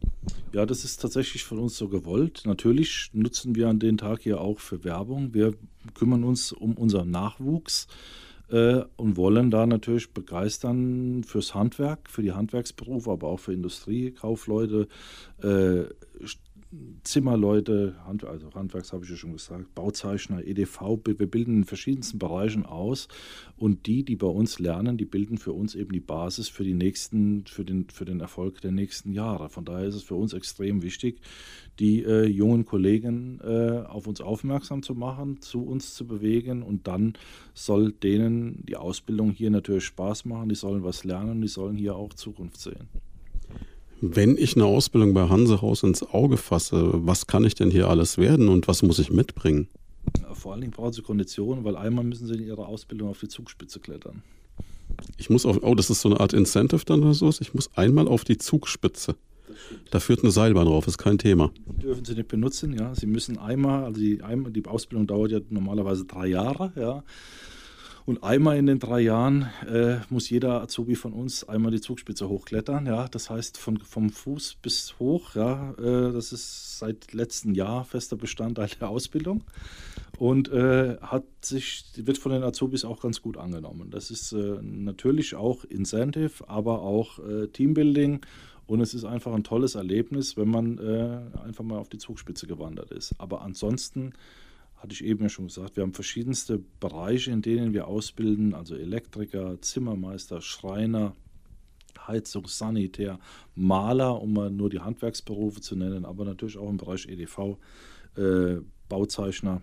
Ja, 0.52 0.64
das 0.64 0.84
ist 0.84 1.02
tatsächlich 1.02 1.44
von 1.44 1.58
uns 1.58 1.76
so 1.76 1.88
gewollt. 1.88 2.44
Natürlich 2.46 3.10
nutzen 3.12 3.54
wir 3.56 3.68
an 3.68 3.78
den 3.78 3.95
Tag 3.98 4.22
hier 4.22 4.40
auch 4.40 4.58
für 4.58 4.84
Werbung. 4.84 5.34
Wir 5.34 5.54
kümmern 5.94 6.24
uns 6.24 6.52
um 6.52 6.74
unseren 6.74 7.10
Nachwuchs 7.10 7.88
äh, 8.50 8.82
und 8.96 9.16
wollen 9.16 9.50
da 9.50 9.66
natürlich 9.66 10.12
begeistern 10.12 11.24
fürs 11.24 11.54
Handwerk, 11.54 12.08
für 12.08 12.22
die 12.22 12.32
Handwerksberufe, 12.32 13.10
aber 13.10 13.28
auch 13.28 13.40
für 13.40 13.52
Industriekaufleute, 13.52 14.88
äh, 15.42 15.84
Zimmerleute, 17.02 17.94
Hand, 18.04 18.24
also 18.24 18.52
Handwerks 18.54 18.92
habe 18.92 19.04
ich 19.04 19.10
ja 19.10 19.16
schon 19.16 19.32
gesagt, 19.32 19.74
Bauzeichner, 19.74 20.44
EDV, 20.44 20.98
wir 21.04 21.30
bilden 21.30 21.58
in 21.58 21.64
verschiedensten 21.64 22.18
Bereichen 22.18 22.66
aus 22.66 23.08
und 23.56 23.86
die, 23.86 24.04
die 24.04 24.16
bei 24.16 24.26
uns 24.26 24.58
lernen, 24.58 24.96
die 24.96 25.04
bilden 25.04 25.38
für 25.38 25.52
uns 25.52 25.74
eben 25.74 25.92
die 25.92 26.00
Basis 26.00 26.48
für 26.48 26.64
die 26.64 26.74
nächsten, 26.74 27.46
für 27.46 27.64
den, 27.64 27.88
für 27.90 28.04
den 28.04 28.20
Erfolg 28.20 28.60
der 28.60 28.72
nächsten 28.72 29.12
Jahre. 29.12 29.48
Von 29.48 29.64
daher 29.64 29.86
ist 29.86 29.94
es 29.94 30.02
für 30.02 30.16
uns 30.16 30.32
extrem 30.32 30.82
wichtig, 30.82 31.20
die 31.78 32.02
äh, 32.02 32.26
jungen 32.26 32.64
Kollegen 32.64 33.40
äh, 33.42 33.84
auf 33.86 34.06
uns 34.06 34.20
aufmerksam 34.20 34.82
zu 34.82 34.94
machen, 34.94 35.40
zu 35.40 35.62
uns 35.62 35.94
zu 35.94 36.06
bewegen 36.06 36.62
und 36.62 36.86
dann 36.88 37.14
soll 37.54 37.92
denen 37.92 38.64
die 38.66 38.76
Ausbildung 38.76 39.30
hier 39.30 39.50
natürlich 39.50 39.84
Spaß 39.84 40.24
machen, 40.24 40.48
die 40.48 40.54
sollen 40.54 40.82
was 40.82 41.04
lernen, 41.04 41.40
die 41.40 41.48
sollen 41.48 41.76
hier 41.76 41.96
auch 41.96 42.14
Zukunft 42.14 42.60
sehen. 42.60 42.88
Wenn 44.00 44.36
ich 44.36 44.56
eine 44.56 44.66
Ausbildung 44.66 45.14
bei 45.14 45.28
Hansehaus 45.28 45.82
ins 45.82 46.02
Auge 46.02 46.36
fasse, 46.36 46.90
was 46.92 47.26
kann 47.26 47.44
ich 47.44 47.54
denn 47.54 47.70
hier 47.70 47.88
alles 47.88 48.18
werden 48.18 48.48
und 48.48 48.68
was 48.68 48.82
muss 48.82 48.98
ich 48.98 49.10
mitbringen? 49.10 49.68
Vor 50.34 50.52
allen 50.52 50.60
Dingen 50.60 50.72
brauchen 50.72 50.92
sie 50.92 51.02
Konditionen, 51.02 51.64
weil 51.64 51.76
einmal 51.76 52.04
müssen 52.04 52.26
sie 52.26 52.34
in 52.34 52.44
ihrer 52.44 52.68
Ausbildung 52.68 53.08
auf 53.08 53.20
die 53.20 53.28
Zugspitze 53.28 53.80
klettern. 53.80 54.22
Ich 55.16 55.30
muss 55.30 55.46
auf, 55.46 55.58
oh, 55.62 55.74
das 55.74 55.90
ist 55.90 56.00
so 56.00 56.10
eine 56.10 56.20
Art 56.20 56.32
Incentive 56.32 56.84
dann 56.84 57.02
oder 57.02 57.14
so. 57.14 57.30
Ich 57.40 57.54
muss 57.54 57.70
einmal 57.76 58.06
auf 58.06 58.24
die 58.24 58.38
Zugspitze. 58.38 59.16
Da 59.90 60.00
führt 60.00 60.22
eine 60.22 60.30
Seilbahn 60.30 60.66
drauf, 60.66 60.86
ist 60.86 60.98
kein 60.98 61.18
Thema. 61.18 61.50
Die 61.66 61.82
dürfen 61.82 62.04
Sie 62.04 62.14
nicht 62.14 62.28
benutzen, 62.28 62.74
ja. 62.78 62.94
Sie 62.94 63.06
müssen 63.06 63.38
einmal, 63.38 63.84
also 63.84 64.00
die, 64.00 64.20
die 64.50 64.66
Ausbildung 64.66 65.06
dauert 65.06 65.32
ja 65.32 65.40
normalerweise 65.48 66.04
drei 66.04 66.26
Jahre, 66.26 66.72
ja. 66.76 67.02
Und 68.06 68.22
einmal 68.22 68.56
in 68.56 68.66
den 68.66 68.78
drei 68.78 69.00
Jahren 69.00 69.50
äh, 69.68 69.96
muss 70.10 70.30
jeder 70.30 70.62
Azubi 70.62 70.94
von 70.94 71.12
uns 71.12 71.42
einmal 71.48 71.72
die 71.72 71.80
Zugspitze 71.80 72.28
hochklettern. 72.28 72.86
Ja, 72.86 73.08
das 73.08 73.30
heißt 73.30 73.58
von, 73.58 73.78
vom 73.78 74.10
Fuß 74.10 74.58
bis 74.62 74.94
hoch. 75.00 75.34
Ja, 75.34 75.72
äh, 75.72 76.12
das 76.12 76.32
ist 76.32 76.78
seit 76.78 77.12
letztem 77.12 77.52
Jahr 77.52 77.84
fester 77.84 78.16
Bestandteil 78.16 78.68
der 78.80 78.90
Ausbildung 78.90 79.42
und 80.18 80.48
äh, 80.50 80.98
hat 81.00 81.24
sich 81.40 81.84
wird 81.96 82.18
von 82.18 82.30
den 82.30 82.44
Azubis 82.44 82.84
auch 82.84 83.00
ganz 83.00 83.22
gut 83.22 83.36
angenommen. 83.36 83.90
Das 83.90 84.12
ist 84.12 84.32
äh, 84.32 84.58
natürlich 84.62 85.34
auch 85.34 85.64
Incentive, 85.64 86.48
aber 86.48 86.82
auch 86.82 87.18
äh, 87.18 87.48
Teambuilding 87.48 88.20
und 88.68 88.80
es 88.80 88.94
ist 88.94 89.04
einfach 89.04 89.32
ein 89.32 89.42
tolles 89.42 89.74
Erlebnis, 89.74 90.36
wenn 90.36 90.48
man 90.48 90.78
äh, 90.78 91.38
einfach 91.44 91.64
mal 91.64 91.78
auf 91.78 91.88
die 91.88 91.98
Zugspitze 91.98 92.46
gewandert 92.46 92.92
ist. 92.92 93.14
Aber 93.18 93.42
ansonsten 93.42 94.12
hatte 94.76 94.92
ich 94.92 95.04
eben 95.04 95.22
ja 95.22 95.28
schon 95.28 95.46
gesagt, 95.46 95.76
wir 95.76 95.82
haben 95.82 95.94
verschiedenste 95.94 96.58
Bereiche, 96.80 97.30
in 97.30 97.42
denen 97.42 97.72
wir 97.72 97.88
ausbilden, 97.88 98.54
also 98.54 98.74
Elektriker, 98.74 99.60
Zimmermeister, 99.60 100.40
Schreiner, 100.40 101.14
Heizung, 102.06 102.46
Sanitär, 102.46 103.18
Maler, 103.54 104.20
um 104.20 104.34
mal 104.34 104.50
nur 104.50 104.70
die 104.70 104.80
Handwerksberufe 104.80 105.60
zu 105.60 105.76
nennen, 105.76 106.04
aber 106.04 106.24
natürlich 106.24 106.58
auch 106.58 106.68
im 106.68 106.76
Bereich 106.76 107.06
EDV, 107.06 107.58
äh, 108.16 108.56
Bauzeichner 108.88 109.62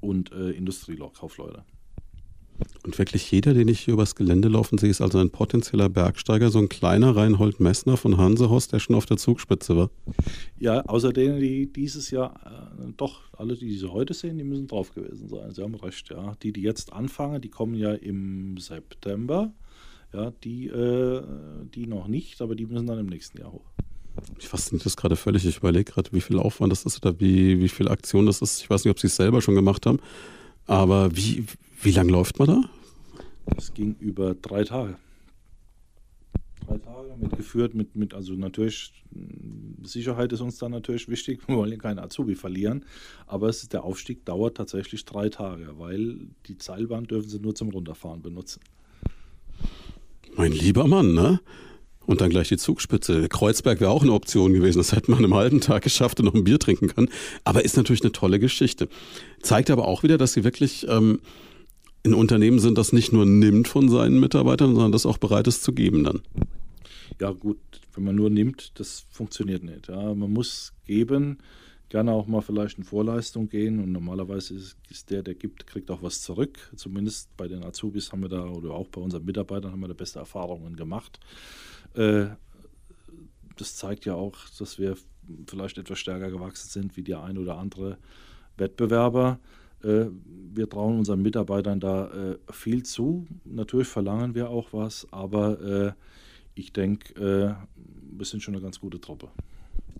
und 0.00 0.32
äh, 0.32 0.50
Industriekaufleute. 0.50 1.64
Und 2.84 2.98
wirklich 2.98 3.30
jeder, 3.30 3.54
den 3.54 3.68
ich 3.68 3.80
hier 3.80 3.94
übers 3.94 4.14
Gelände 4.14 4.48
laufen 4.48 4.78
sehe, 4.78 4.90
ist 4.90 5.00
also 5.00 5.18
ein 5.18 5.30
potenzieller 5.30 5.88
Bergsteiger, 5.88 6.50
so 6.50 6.58
ein 6.58 6.68
kleiner 6.68 7.16
Reinhold 7.16 7.58
Messner 7.58 7.96
von 7.96 8.18
Hansehorst, 8.18 8.72
der 8.72 8.78
schon 8.78 8.94
auf 8.94 9.06
der 9.06 9.16
Zugspitze 9.16 9.76
war. 9.76 9.90
Ja, 10.58 10.82
außer 10.82 11.12
denen, 11.12 11.40
die 11.40 11.72
dieses 11.72 12.10
Jahr, 12.10 12.34
äh, 12.44 12.92
doch, 12.96 13.22
alle, 13.32 13.56
die 13.56 13.76
sie 13.76 13.90
heute 13.90 14.14
sehen, 14.14 14.38
die 14.38 14.44
müssen 14.44 14.68
drauf 14.68 14.94
gewesen 14.94 15.28
sein. 15.28 15.50
Sie 15.52 15.62
haben 15.62 15.74
recht, 15.74 16.10
ja. 16.10 16.36
Die, 16.42 16.52
die 16.52 16.62
jetzt 16.62 16.92
anfangen, 16.92 17.40
die 17.40 17.48
kommen 17.48 17.74
ja 17.74 17.92
im 17.92 18.56
September. 18.58 19.52
Ja, 20.12 20.30
die, 20.44 20.68
äh, 20.68 21.22
die 21.74 21.86
noch 21.86 22.06
nicht, 22.06 22.40
aber 22.40 22.54
die 22.54 22.66
müssen 22.66 22.86
dann 22.86 23.00
im 23.00 23.06
nächsten 23.06 23.38
Jahr 23.38 23.52
hoch. 23.52 23.64
Ich 24.38 24.46
fasziniert 24.46 24.86
das 24.86 24.96
gerade 24.96 25.16
völlig. 25.16 25.44
Ich 25.44 25.56
überlege 25.56 25.90
gerade, 25.90 26.12
wie 26.12 26.20
viel 26.20 26.38
Aufwand 26.38 26.70
das 26.70 26.84
ist 26.84 27.04
oder 27.04 27.18
wie, 27.18 27.58
wie 27.60 27.68
viel 27.68 27.88
Aktion 27.88 28.26
das 28.26 28.40
ist. 28.40 28.60
Ich 28.60 28.70
weiß 28.70 28.84
nicht, 28.84 28.92
ob 28.92 29.00
sie 29.00 29.08
es 29.08 29.16
selber 29.16 29.42
schon 29.42 29.56
gemacht 29.56 29.86
haben. 29.86 29.98
Aber 30.66 31.14
wie, 31.16 31.44
wie 31.84 31.92
lang 31.92 32.08
läuft 32.08 32.38
man 32.38 32.48
da? 32.48 32.60
Das 33.54 33.74
ging 33.74 33.96
über 34.00 34.34
drei 34.34 34.64
Tage. 34.64 34.96
Drei 36.66 36.78
Tage 36.78 37.14
mitgeführt, 37.20 37.74
mit, 37.74 37.94
mit, 37.94 38.14
also 38.14 38.32
natürlich, 38.32 39.04
Sicherheit 39.82 40.32
ist 40.32 40.40
uns 40.40 40.56
dann 40.56 40.72
natürlich 40.72 41.08
wichtig, 41.08 41.46
wir 41.46 41.56
wollen 41.56 41.70
ja 41.70 41.76
keinen 41.76 41.98
Azubi 41.98 42.34
verlieren, 42.34 42.86
aber 43.26 43.48
es, 43.48 43.68
der 43.68 43.84
Aufstieg 43.84 44.24
dauert 44.24 44.56
tatsächlich 44.56 45.04
drei 45.04 45.28
Tage, 45.28 45.78
weil 45.78 46.20
die 46.46 46.56
Seilbahn 46.58 47.04
dürfen 47.04 47.28
sie 47.28 47.38
nur 47.38 47.54
zum 47.54 47.68
Runterfahren 47.68 48.22
benutzen. 48.22 48.60
Mein 50.36 50.52
lieber 50.52 50.86
Mann, 50.86 51.14
ne? 51.14 51.40
Und 52.06 52.20
dann 52.20 52.28
gleich 52.28 52.48
die 52.48 52.56
Zugspitze. 52.56 53.28
Kreuzberg 53.28 53.80
wäre 53.80 53.90
auch 53.90 54.02
eine 54.02 54.12
Option 54.12 54.52
gewesen. 54.52 54.78
Das 54.78 54.92
hätte 54.92 55.10
man 55.10 55.18
an 55.18 55.24
einem 55.24 55.34
halben 55.34 55.60
Tag 55.62 55.82
geschafft 55.82 56.20
und 56.20 56.26
noch 56.26 56.34
ein 56.34 56.44
Bier 56.44 56.58
trinken 56.58 56.88
können. 56.88 57.08
Aber 57.44 57.64
ist 57.64 57.78
natürlich 57.78 58.02
eine 58.02 58.12
tolle 58.12 58.38
Geschichte. 58.38 58.88
Zeigt 59.40 59.70
aber 59.70 59.88
auch 59.88 60.02
wieder, 60.02 60.18
dass 60.18 60.34
sie 60.34 60.44
wirklich 60.44 60.86
ähm, 60.88 61.20
ein 62.04 62.14
Unternehmen 62.14 62.58
sind, 62.58 62.76
das 62.76 62.92
nicht 62.92 63.12
nur 63.12 63.24
nimmt 63.24 63.66
von 63.66 63.88
seinen 63.88 64.20
Mitarbeitern, 64.20 64.74
sondern 64.74 64.92
das 64.92 65.06
auch 65.06 65.18
bereit 65.18 65.46
ist 65.46 65.62
zu 65.62 65.72
geben 65.72 66.04
dann. 66.04 66.22
Ja 67.20 67.30
gut, 67.30 67.58
wenn 67.94 68.04
man 68.04 68.16
nur 68.16 68.30
nimmt, 68.30 68.78
das 68.78 69.06
funktioniert 69.10 69.62
nicht. 69.62 69.88
Ja. 69.88 70.14
Man 70.14 70.32
muss 70.32 70.74
geben, 70.84 71.38
gerne 71.88 72.12
auch 72.12 72.26
mal 72.26 72.42
vielleicht 72.42 72.76
in 72.76 72.84
Vorleistung 72.84 73.48
gehen 73.48 73.80
und 73.80 73.92
normalerweise 73.92 74.54
ist, 74.54 74.76
ist, 74.90 75.10
der, 75.10 75.22
der 75.22 75.34
gibt, 75.34 75.66
kriegt 75.66 75.90
auch 75.90 76.02
was 76.02 76.20
zurück. 76.20 76.58
Zumindest 76.76 77.34
bei 77.36 77.48
den 77.48 77.64
Azubis 77.64 78.12
haben 78.12 78.22
wir 78.22 78.28
da 78.28 78.46
oder 78.48 78.72
auch 78.72 78.88
bei 78.88 79.00
unseren 79.00 79.24
Mitarbeitern 79.24 79.72
haben 79.72 79.80
wir 79.80 79.88
da 79.88 79.94
beste 79.94 80.18
Erfahrungen 80.18 80.76
gemacht. 80.76 81.20
Äh, 81.94 82.26
das 83.56 83.76
zeigt 83.76 84.04
ja 84.04 84.14
auch, 84.14 84.36
dass 84.58 84.78
wir 84.78 84.96
vielleicht 85.46 85.78
etwas 85.78 85.98
stärker 85.98 86.30
gewachsen 86.30 86.68
sind 86.68 86.96
wie 86.96 87.02
der 87.02 87.22
ein 87.22 87.38
oder 87.38 87.56
andere 87.56 87.96
Wettbewerber. 88.56 89.38
Äh, 89.84 90.06
wir 90.54 90.68
trauen 90.68 90.98
unseren 90.98 91.22
Mitarbeitern 91.22 91.80
da 91.80 92.06
äh, 92.06 92.38
viel 92.52 92.84
zu. 92.84 93.26
Natürlich 93.44 93.88
verlangen 93.88 94.34
wir 94.34 94.50
auch 94.50 94.72
was, 94.72 95.06
aber 95.10 95.94
ich 96.54 96.72
denke, 96.72 97.56
wir 98.16 98.24
sind 98.24 98.42
schon 98.42 98.54
eine 98.54 98.62
ganz 98.62 98.78
gute 98.78 99.00
Truppe. 99.00 99.28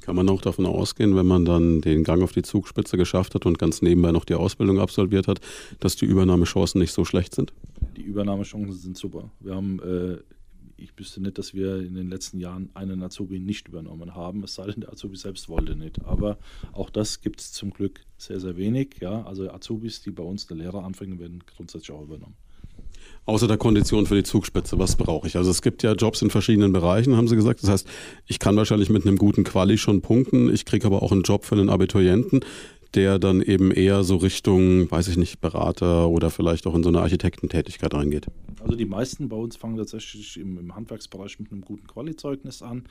Kann 0.03 0.17
man 0.17 0.29
auch 0.29 0.43
davon 0.43 0.67
ausgehen, 0.67 1.17
wenn 1.17 1.27
man 1.27 1.45
dann 1.45 1.81
den 1.81 2.05
Gang 2.05 2.23
auf 2.23 2.33
die 2.33 2.43
Zugspitze 2.43 2.97
geschafft 2.97 3.35
hat 3.35 3.47
und 3.47 3.59
ganz 3.59 3.81
nebenbei 3.81 4.13
noch 4.13 4.25
die 4.25 4.35
Ausbildung 4.35 4.79
absolviert 4.79 5.29
hat, 5.29 5.41
dass 5.81 5.97
die 5.97 6.05
Übernahmechancen 6.05 6.81
nicht 6.81 6.93
so 6.93 7.05
schlecht 7.05 7.35
sind? 7.35 7.53
Die 7.97 8.03
Übernahmechancen 8.03 8.73
sind 8.73 8.99
super. 8.99 9.31
Wir 9.41 9.55
haben 9.55 9.81
äh, 9.81 10.19
ich 10.77 10.99
wüsste 10.99 11.23
nicht, 11.23 11.39
dass 11.39 11.55
wir 11.55 11.79
in 11.79 11.95
den 11.95 12.09
letzten 12.09 12.39
Jahren 12.39 12.71
einen 12.75 13.03
Azubi 13.03 13.39
nicht 13.39 13.69
übernommen 13.69 14.15
haben, 14.15 14.43
es 14.45 14.55
sei 14.55 14.67
denn, 14.67 14.81
der 14.81 14.93
Azubi 14.93 15.17
selbst 15.17 15.49
wollte 15.49 15.77
nicht. 15.77 16.05
Aber 16.05 16.39
auch 16.73 16.91
das 16.91 17.21
gibt 17.21 17.41
es 17.41 17.53
zum 17.53 17.71
Glück 17.71 18.01
sehr, 18.17 18.41
sehr 18.41 18.57
wenig. 18.57 18.97
Ja? 19.01 19.25
Also 19.25 19.51
Azubis, 19.51 20.03
die 20.03 20.11
bei 20.11 20.23
uns 20.23 20.51
eine 20.51 20.63
Lehre 20.63 20.83
anfangen, 20.83 21.19
werden 21.19 21.43
grundsätzlich 21.47 21.93
auch 21.93 22.03
übernommen. 22.03 22.37
Außer 23.27 23.49
der 23.49 23.57
Kondition 23.57 24.07
für 24.07 24.17
die 24.17 24.23
Zugspitze, 24.23 24.79
was 24.79 24.97
brauche 24.97 25.27
ich? 25.27 25.37
Also 25.37 25.51
es 25.51 25.63
gibt 25.63 25.83
ja 25.83 25.93
Jobs 25.93 26.21
in 26.21 26.29
verschiedenen 26.29 26.73
Bereichen, 26.73 27.17
haben 27.17 27.27
Sie 27.27 27.37
gesagt. 27.37 27.63
Das 27.63 27.71
heißt, 27.71 27.89
ich 28.27 28.39
kann 28.39 28.57
wahrscheinlich 28.57 28.91
mit 28.91 29.07
einem 29.07 29.17
guten 29.17 29.45
Quali 29.45 29.79
schon 29.79 30.03
punkten. 30.03 30.53
Ich 30.53 30.67
kriege 30.67 30.87
aber 30.87 31.03
auch 31.03 31.11
einen 31.11 31.23
Job 31.23 31.47
für 31.47 31.55
einen 31.55 31.71
Abiturienten 31.71 32.41
der 32.95 33.19
dann 33.19 33.43
eben 33.43 33.71
eher 33.71 34.05
so 34.05 34.17
Richtung, 34.17 34.91
weiß 34.91 35.09
ich 35.09 35.17
nicht, 35.17 35.41
Berater 35.41 36.09
oder 36.09 36.31
vielleicht 36.31 36.67
auch 36.67 36.75
in 36.75 36.83
so 36.83 36.89
eine 36.89 37.01
Architektentätigkeit 37.01 37.93
reingeht? 37.93 38.27
Also 38.61 38.77
die 38.77 38.87
meisten 38.87 39.29
bei 39.29 39.37
uns 39.37 39.57
fangen 39.57 39.77
tatsächlich 39.77 40.39
im, 40.39 40.59
im 40.59 40.75
Handwerksbereich 40.75 41.39
mit 41.39 41.53
einem 41.53 41.63
guten 41.63 41.87
Qualizeugnis 41.87 42.63
an, 42.63 42.85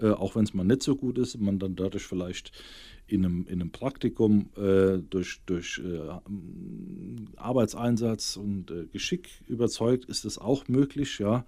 äh, 0.00 0.10
auch 0.10 0.36
wenn 0.36 0.44
es 0.44 0.54
mal 0.54 0.64
nicht 0.64 0.82
so 0.82 0.94
gut 0.94 1.18
ist, 1.18 1.40
man 1.40 1.58
dann 1.58 1.74
dadurch 1.74 2.04
vielleicht 2.04 2.52
in 3.08 3.24
einem, 3.24 3.46
in 3.46 3.60
einem 3.60 3.70
Praktikum 3.70 4.50
äh, 4.56 4.98
durch, 4.98 5.40
durch 5.46 5.80
äh, 5.84 6.00
Arbeitseinsatz 7.36 8.36
und 8.36 8.70
äh, 8.70 8.86
Geschick 8.92 9.28
überzeugt, 9.46 10.06
ist 10.06 10.24
es 10.24 10.38
auch 10.38 10.68
möglich, 10.68 11.18
ja. 11.18 11.44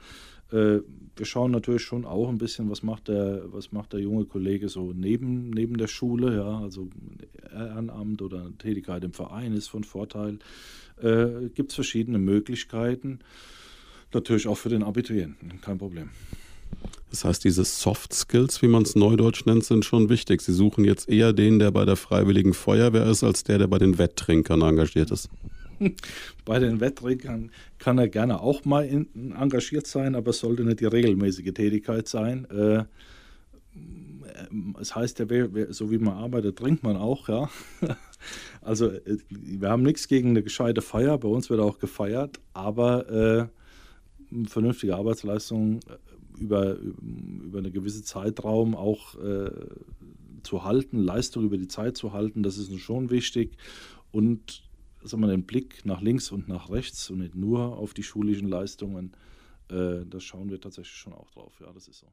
Äh, 0.53 0.80
wir 1.16 1.26
schauen 1.26 1.51
natürlich 1.51 1.82
schon 1.82 2.05
auch 2.05 2.28
ein 2.28 2.38
bisschen, 2.38 2.70
was 2.70 2.82
macht 2.82 3.09
der, 3.09 3.42
was 3.53 3.72
macht 3.72 3.92
der 3.92 4.01
junge 4.01 4.24
Kollege 4.24 4.68
so 4.68 4.92
neben, 4.94 5.51
neben 5.51 5.76
der 5.76 5.88
Schule, 5.88 6.36
ja, 6.36 6.61
also 6.61 6.88
Ehrenamt 7.53 8.22
oder 8.22 8.51
Tätigkeit 8.59 9.03
im 9.05 9.12
Verein 9.12 9.53
ist 9.53 9.68
von 9.68 9.84
Vorteil. 9.84 10.38
Äh, 11.03 11.49
Gibt 11.55 11.70
es 11.70 11.74
verschiedene 11.74 12.18
Möglichkeiten. 12.18 13.18
Natürlich 14.12 14.46
auch 14.46 14.57
für 14.57 14.68
den 14.68 14.82
Abiturienten, 14.82 15.61
kein 15.61 15.78
Problem. 15.78 16.11
Das 17.11 17.24
heißt, 17.24 17.44
diese 17.44 17.64
Soft 17.64 18.12
Skills, 18.12 18.62
wie 18.62 18.68
man 18.68 18.82
es 18.82 18.94
neudeutsch 18.94 19.46
nennt, 19.46 19.64
sind 19.64 19.84
schon 19.84 20.09
wichtig. 20.09 20.42
Sie 20.42 20.53
suchen 20.53 20.84
jetzt 20.84 21.09
eher 21.09 21.32
den, 21.32 21.59
der 21.59 21.70
bei 21.70 21.84
der 21.84 21.96
Freiwilligen 21.96 22.53
Feuerwehr 22.55 23.07
ist, 23.07 23.24
als 23.24 23.44
der, 23.44 23.59
der 23.59 23.66
bei 23.66 23.78
den 23.78 23.99
Wetttrinkern 23.99 24.62
engagiert 24.62 25.11
ist. 25.11 25.30
Bei 26.45 26.59
den 26.59 26.81
Wetttrinkern 26.81 27.51
kann 27.79 27.99
er 27.99 28.09
gerne 28.09 28.41
auch 28.41 28.64
mal 28.64 28.85
in, 28.85 29.33
engagiert 29.33 29.87
sein, 29.87 30.14
aber 30.14 30.31
es 30.31 30.41
sollte 30.41 30.64
nicht 30.64 30.81
die 30.81 30.87
regelmäßige 30.87 31.53
Tätigkeit 31.53 32.09
sein. 32.09 32.47
Äh, 32.51 32.85
es 34.81 34.95
heißt 34.95 35.18
ja, 35.18 35.26
so 35.70 35.91
wie 35.91 35.99
man 35.99 36.14
arbeitet, 36.14 36.59
trinkt 36.59 36.83
man 36.83 36.97
auch, 36.97 37.29
ja. 37.29 37.51
Also 38.61 38.87
äh, 38.91 39.18
wir 39.31 39.70
haben 39.70 39.85
nichts 39.85 40.09
gegen 40.09 40.31
eine 40.31 40.43
gescheite 40.43 40.83
Feier, 40.83 41.18
bei 41.18 41.29
uns 41.29 41.51
wird 41.51 41.61
auch 41.61 41.79
gefeiert, 41.79 42.41
aber 42.53 43.51
äh, 44.33 44.47
vernünftige 44.49 44.97
Arbeitsleistung 44.97 45.81
äh, 45.89 46.43
über, 46.43 46.76
über 46.76 47.59
einen 47.59 47.72
gewissen 47.72 48.05
Zeitraum 48.05 48.74
auch 48.74 49.14
äh, 49.22 49.51
zu 50.43 50.64
halten, 50.64 50.99
Leistung 50.99 51.45
über 51.45 51.57
die 51.57 51.68
Zeit 51.68 51.97
zu 51.97 52.12
halten, 52.12 52.43
das 52.43 52.59
ist 52.59 52.76
schon 52.81 53.11
wichtig. 53.11 53.57
Und 54.11 54.62
sagen 55.03 55.22
wir, 55.22 55.28
den 55.28 55.44
Blick 55.44 55.84
nach 55.84 56.01
links 56.01 56.30
und 56.32 56.49
nach 56.49 56.70
rechts 56.70 57.11
und 57.11 57.18
nicht 57.18 57.34
nur 57.34 57.76
auf 57.78 57.94
die 57.94 58.03
schulischen 58.03 58.49
Leistungen, 58.49 59.12
äh, 59.70 60.05
das 60.07 60.24
schauen 60.24 60.51
wir 60.51 60.61
tatsächlich 60.61 60.96
schon 60.96 61.12
auch 61.12 61.30
drauf. 61.30 61.55
Ja, 61.61 61.72
das 61.72 61.88
ist 61.88 62.01
so. 62.01 62.07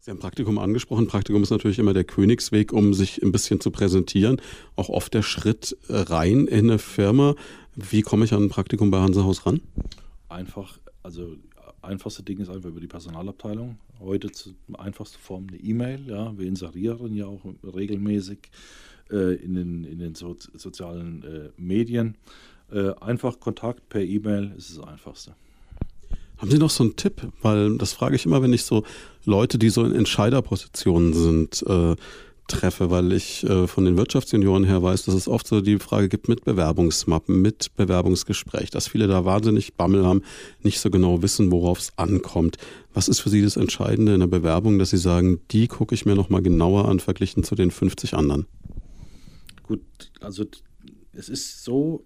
Sie 0.00 0.12
haben 0.12 0.20
Praktikum 0.20 0.58
angesprochen. 0.58 1.08
Praktikum 1.08 1.42
ist 1.42 1.50
natürlich 1.50 1.80
immer 1.80 1.92
der 1.92 2.04
Königsweg, 2.04 2.72
um 2.72 2.94
sich 2.94 3.22
ein 3.24 3.32
bisschen 3.32 3.60
zu 3.60 3.72
präsentieren. 3.72 4.40
Auch 4.76 4.88
oft 4.88 5.12
der 5.14 5.22
Schritt 5.22 5.76
äh, 5.88 5.96
rein 5.96 6.46
in 6.46 6.70
eine 6.70 6.78
Firma. 6.78 7.34
Wie 7.74 8.02
komme 8.02 8.24
ich 8.24 8.32
an 8.32 8.44
ein 8.44 8.48
Praktikum 8.48 8.92
bei 8.92 9.00
Hansehaus 9.00 9.46
ran? 9.46 9.60
Einfach, 10.28 10.78
also 11.02 11.36
einfachste 11.82 12.22
Ding 12.22 12.38
ist 12.38 12.50
einfach 12.50 12.68
über 12.68 12.80
die 12.80 12.86
Personalabteilung. 12.86 13.78
Heute 13.98 14.30
zur 14.30 14.54
einfachste 14.78 15.18
Form 15.18 15.46
eine 15.48 15.58
E-Mail. 15.58 16.06
Ja, 16.06 16.38
wir 16.38 16.46
inserieren 16.46 17.16
ja 17.16 17.26
auch 17.26 17.44
regelmäßig 17.64 18.38
äh, 19.10 19.34
in 19.36 19.54
den, 19.54 19.84
in 19.84 19.98
den 19.98 20.14
so, 20.14 20.36
sozialen 20.54 21.22
äh, 21.22 21.50
Medien. 21.56 22.16
Äh, 22.70 22.90
einfach 23.00 23.38
Kontakt 23.40 23.88
per 23.88 24.02
E-Mail 24.02 24.52
ist 24.56 24.76
das 24.76 24.84
Einfachste. 24.86 25.34
Haben 26.38 26.50
Sie 26.50 26.58
noch 26.58 26.70
so 26.70 26.84
einen 26.84 26.96
Tipp? 26.96 27.28
Weil 27.40 27.78
das 27.78 27.92
frage 27.92 28.16
ich 28.16 28.26
immer, 28.26 28.42
wenn 28.42 28.52
ich 28.52 28.64
so 28.64 28.84
Leute, 29.24 29.58
die 29.58 29.70
so 29.70 29.84
in 29.84 29.94
Entscheiderpositionen 29.94 31.14
sind, 31.14 31.64
äh, 31.66 31.96
treffe, 32.48 32.90
weil 32.90 33.12
ich 33.12 33.44
äh, 33.44 33.66
von 33.66 33.84
den 33.84 33.96
Wirtschaftsjunioren 33.96 34.64
her 34.64 34.82
weiß, 34.82 35.04
dass 35.04 35.14
es 35.14 35.28
oft 35.28 35.46
so 35.46 35.60
die 35.60 35.78
Frage 35.78 36.08
gibt 36.08 36.28
mit 36.28 36.44
Bewerbungsmappen, 36.44 37.40
mit 37.40 37.74
Bewerbungsgespräch, 37.76 38.70
dass 38.70 38.88
viele 38.88 39.08
da 39.08 39.24
wahnsinnig 39.24 39.74
Bammel 39.74 40.06
haben, 40.06 40.22
nicht 40.62 40.78
so 40.78 40.90
genau 40.90 41.22
wissen, 41.22 41.50
worauf 41.50 41.78
es 41.78 41.92
ankommt. 41.96 42.56
Was 42.94 43.08
ist 43.08 43.20
für 43.20 43.30
Sie 43.30 43.42
das 43.42 43.56
Entscheidende 43.56 44.14
in 44.14 44.20
der 44.20 44.26
Bewerbung, 44.26 44.78
dass 44.78 44.90
Sie 44.90 44.98
sagen, 44.98 45.40
die 45.50 45.66
gucke 45.68 45.94
ich 45.94 46.06
mir 46.06 46.14
nochmal 46.14 46.42
genauer 46.42 46.88
an, 46.88 47.00
verglichen 47.00 47.42
zu 47.42 47.54
den 47.54 47.70
50 47.70 48.14
anderen? 48.14 48.46
Gut, 49.66 49.82
also 50.20 50.44
es 51.12 51.28
ist 51.28 51.64
so, 51.64 52.04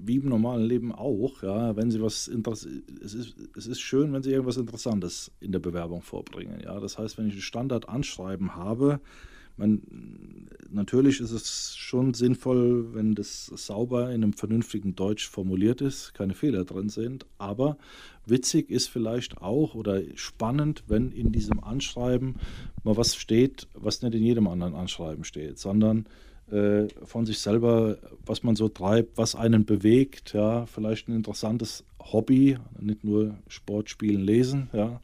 wie 0.00 0.16
im 0.16 0.28
normalen 0.28 0.64
Leben 0.64 0.92
auch, 0.92 1.42
ja, 1.42 1.76
wenn 1.76 1.90
sie 1.90 2.00
was 2.00 2.28
es 2.28 3.14
ist, 3.14 3.36
es 3.56 3.66
ist 3.66 3.80
schön, 3.80 4.12
wenn 4.12 4.22
sie 4.22 4.30
irgendwas 4.30 4.56
Interessantes 4.56 5.30
in 5.40 5.52
der 5.52 5.58
Bewerbung 5.58 6.02
vorbringen. 6.02 6.60
Ja. 6.62 6.80
Das 6.80 6.98
heißt, 6.98 7.18
wenn 7.18 7.28
ich 7.28 7.34
ein 7.34 7.40
Standardanschreiben 7.40 8.56
habe, 8.56 9.00
man, 9.58 9.80
natürlich 10.70 11.20
ist 11.20 11.30
es 11.30 11.76
schon 11.76 12.12
sinnvoll, 12.12 12.94
wenn 12.94 13.14
das 13.14 13.46
sauber 13.46 14.08
in 14.10 14.22
einem 14.22 14.32
vernünftigen 14.34 14.94
Deutsch 14.94 15.28
formuliert 15.28 15.80
ist, 15.80 16.12
keine 16.12 16.34
Fehler 16.34 16.64
drin 16.64 16.90
sind. 16.90 17.24
Aber 17.38 17.78
witzig 18.26 18.70
ist 18.70 18.88
vielleicht 18.88 19.38
auch 19.38 19.74
oder 19.74 20.02
spannend, 20.14 20.84
wenn 20.88 21.10
in 21.10 21.32
diesem 21.32 21.64
Anschreiben 21.64 22.36
mal 22.84 22.98
was 22.98 23.16
steht, 23.16 23.66
was 23.72 24.02
nicht 24.02 24.14
in 24.14 24.22
jedem 24.22 24.46
anderen 24.46 24.74
Anschreiben 24.74 25.24
steht, 25.24 25.58
sondern 25.58 26.06
äh, 26.50 26.88
von 27.04 27.26
sich 27.26 27.38
selber, 27.38 27.98
was 28.24 28.42
man 28.42 28.56
so 28.56 28.68
treibt, 28.68 29.18
was 29.18 29.34
einen 29.34 29.64
bewegt, 29.64 30.32
ja, 30.32 30.66
vielleicht 30.66 31.08
ein 31.08 31.16
interessantes 31.16 31.84
Hobby, 32.00 32.58
nicht 32.80 33.04
nur 33.04 33.34
Sport, 33.48 33.90
Spielen, 33.90 34.20
Lesen, 34.22 34.68
ja, 34.72 35.00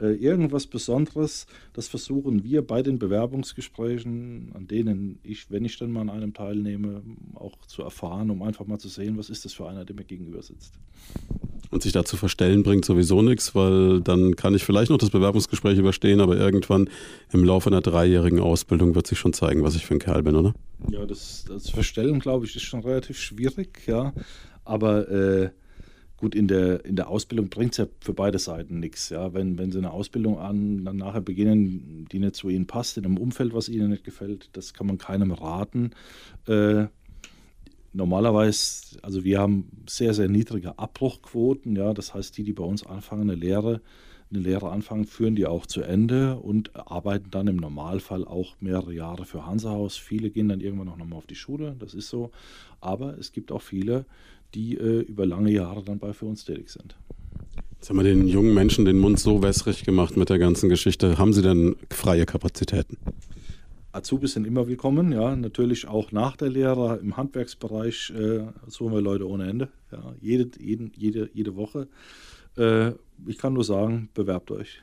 äh, 0.00 0.12
irgendwas 0.14 0.66
Besonderes, 0.66 1.46
das 1.72 1.88
versuchen 1.88 2.44
wir 2.44 2.66
bei 2.66 2.82
den 2.82 2.98
Bewerbungsgesprächen, 2.98 4.52
an 4.54 4.66
denen 4.66 5.18
ich, 5.22 5.50
wenn 5.50 5.64
ich 5.64 5.78
dann 5.78 5.92
mal 5.92 6.02
an 6.02 6.10
einem 6.10 6.34
teilnehme, 6.34 7.02
auch 7.34 7.56
zu 7.66 7.82
erfahren, 7.82 8.30
um 8.30 8.42
einfach 8.42 8.66
mal 8.66 8.78
zu 8.78 8.88
sehen, 8.88 9.18
was 9.18 9.30
ist 9.30 9.44
das 9.44 9.52
für 9.52 9.68
einer, 9.68 9.84
der 9.84 9.96
mir 9.96 10.04
gegenüber 10.04 10.42
sitzt. 10.42 10.74
Und 11.70 11.82
sich 11.82 11.92
da 11.92 12.04
zu 12.04 12.16
verstellen 12.16 12.64
bringt 12.64 12.84
sowieso 12.84 13.22
nichts, 13.22 13.54
weil 13.54 14.00
dann 14.00 14.34
kann 14.34 14.54
ich 14.54 14.64
vielleicht 14.64 14.90
noch 14.90 14.98
das 14.98 15.10
Bewerbungsgespräch 15.10 15.78
überstehen, 15.78 16.20
aber 16.20 16.36
irgendwann 16.36 16.90
im 17.32 17.44
Laufe 17.44 17.70
einer 17.70 17.80
dreijährigen 17.80 18.40
Ausbildung 18.40 18.96
wird 18.96 19.06
sich 19.06 19.18
schon 19.18 19.32
zeigen, 19.32 19.62
was 19.62 19.76
ich 19.76 19.86
für 19.86 19.94
ein 19.94 20.00
Kerl 20.00 20.24
bin, 20.24 20.34
oder? 20.34 20.54
Ja, 20.90 21.06
das, 21.06 21.44
das 21.46 21.70
Verstellen, 21.70 22.18
glaube 22.18 22.46
ich, 22.46 22.56
ist 22.56 22.62
schon 22.62 22.80
relativ 22.80 23.20
schwierig, 23.20 23.86
ja. 23.86 24.12
Aber 24.64 25.08
äh, 25.08 25.50
Gut, 26.20 26.34
in 26.34 26.48
der, 26.48 26.84
in 26.84 26.96
der 26.96 27.08
Ausbildung 27.08 27.48
bringt 27.48 27.72
es 27.72 27.78
ja 27.78 27.86
für 28.00 28.12
beide 28.12 28.38
Seiten 28.38 28.78
nichts. 28.78 29.08
Ja? 29.08 29.32
Wenn, 29.32 29.56
wenn 29.56 29.72
sie 29.72 29.78
eine 29.78 29.90
Ausbildung 29.90 30.38
an, 30.38 30.84
dann 30.84 30.96
nachher 30.98 31.22
beginnen, 31.22 32.06
die 32.12 32.18
nicht 32.18 32.36
zu 32.36 32.50
ihnen 32.50 32.66
passt, 32.66 32.98
in 32.98 33.06
einem 33.06 33.16
Umfeld, 33.16 33.54
was 33.54 33.70
ihnen 33.70 33.88
nicht 33.88 34.04
gefällt, 34.04 34.50
das 34.52 34.74
kann 34.74 34.86
man 34.86 34.98
keinem 34.98 35.32
raten. 35.32 35.92
Äh, 36.46 36.88
normalerweise, 37.94 38.98
also 39.00 39.24
wir 39.24 39.40
haben 39.40 39.70
sehr, 39.88 40.12
sehr 40.12 40.28
niedrige 40.28 40.78
Abbruchquoten. 40.78 41.74
Ja? 41.74 41.94
Das 41.94 42.12
heißt, 42.12 42.36
die, 42.36 42.44
die 42.44 42.52
bei 42.52 42.64
uns 42.64 42.84
anfangen, 42.84 43.22
eine 43.22 43.34
Lehre, 43.34 43.80
eine 44.30 44.40
Lehre 44.40 44.70
anfangen, 44.70 45.06
führen 45.06 45.36
die 45.36 45.46
auch 45.46 45.64
zu 45.64 45.80
Ende 45.80 46.36
und 46.36 46.76
arbeiten 46.76 47.30
dann 47.30 47.48
im 47.48 47.56
Normalfall 47.56 48.26
auch 48.26 48.56
mehrere 48.60 48.92
Jahre 48.92 49.24
für 49.24 49.46
Hansehaus. 49.46 49.96
Viele 49.96 50.28
gehen 50.28 50.50
dann 50.50 50.60
irgendwann 50.60 50.90
auch 50.90 50.98
nochmal 50.98 51.16
auf 51.16 51.26
die 51.26 51.34
Schule, 51.34 51.76
das 51.78 51.94
ist 51.94 52.10
so. 52.10 52.30
Aber 52.82 53.16
es 53.18 53.32
gibt 53.32 53.50
auch 53.52 53.62
viele, 53.62 54.04
die 54.54 54.76
äh, 54.76 55.00
über 55.00 55.26
lange 55.26 55.50
Jahre 55.50 55.82
dann 55.82 55.98
bei 55.98 56.12
für 56.12 56.26
uns 56.26 56.44
tätig 56.44 56.70
sind. 56.70 56.96
Jetzt 57.76 57.88
haben 57.88 57.96
wir 57.96 58.04
den 58.04 58.28
jungen 58.28 58.52
Menschen 58.52 58.84
den 58.84 58.98
Mund 58.98 59.18
so 59.18 59.42
wässrig 59.42 59.84
gemacht 59.84 60.16
mit 60.16 60.28
der 60.28 60.38
ganzen 60.38 60.68
Geschichte. 60.68 61.16
Haben 61.16 61.32
Sie 61.32 61.42
denn 61.42 61.76
freie 61.88 62.26
Kapazitäten? 62.26 62.98
Azubis 63.92 64.34
sind 64.34 64.46
immer 64.46 64.68
willkommen, 64.68 65.12
ja, 65.12 65.34
natürlich 65.34 65.88
auch 65.88 66.12
nach 66.12 66.36
der 66.36 66.48
Lehre 66.48 67.00
im 67.02 67.16
Handwerksbereich 67.16 68.12
äh, 68.16 68.42
suchen 68.68 68.92
wir 68.92 69.00
Leute 69.00 69.28
ohne 69.28 69.48
Ende, 69.48 69.68
ja, 69.90 70.14
jede, 70.20 70.48
jeden, 70.60 70.92
jede, 70.94 71.28
jede 71.34 71.56
Woche. 71.56 71.88
Äh, 72.56 72.92
ich 73.26 73.38
kann 73.38 73.54
nur 73.54 73.64
sagen, 73.64 74.08
bewerbt 74.14 74.52
euch. 74.52 74.82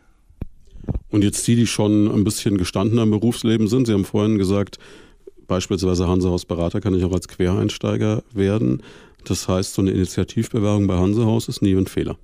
Und 1.09 1.23
jetzt 1.23 1.47
die, 1.47 1.55
die 1.55 1.67
schon 1.67 2.11
ein 2.11 2.25
bisschen 2.25 2.57
gestandener 2.57 3.03
im 3.03 3.11
Berufsleben 3.11 3.67
sind, 3.67 3.87
Sie 3.87 3.93
haben 3.93 4.05
vorhin 4.05 4.37
gesagt, 4.37 4.77
beispielsweise 5.47 6.07
Hansehaus-Berater 6.07 6.81
kann 6.81 6.93
ich 6.93 7.05
auch 7.05 7.13
als 7.13 7.29
Quereinsteiger 7.29 8.23
werden. 8.33 8.83
Das 9.27 9.49
heißt, 9.49 9.73
so 9.73 9.81
eine 9.81 9.91
Initiativbewerbung 9.91 10.87
bei 10.87 10.97
Hansehaus 10.97 11.49
ist 11.49 11.61
nie 11.61 11.75
ein 11.75 11.85
Fehler. 11.85 12.17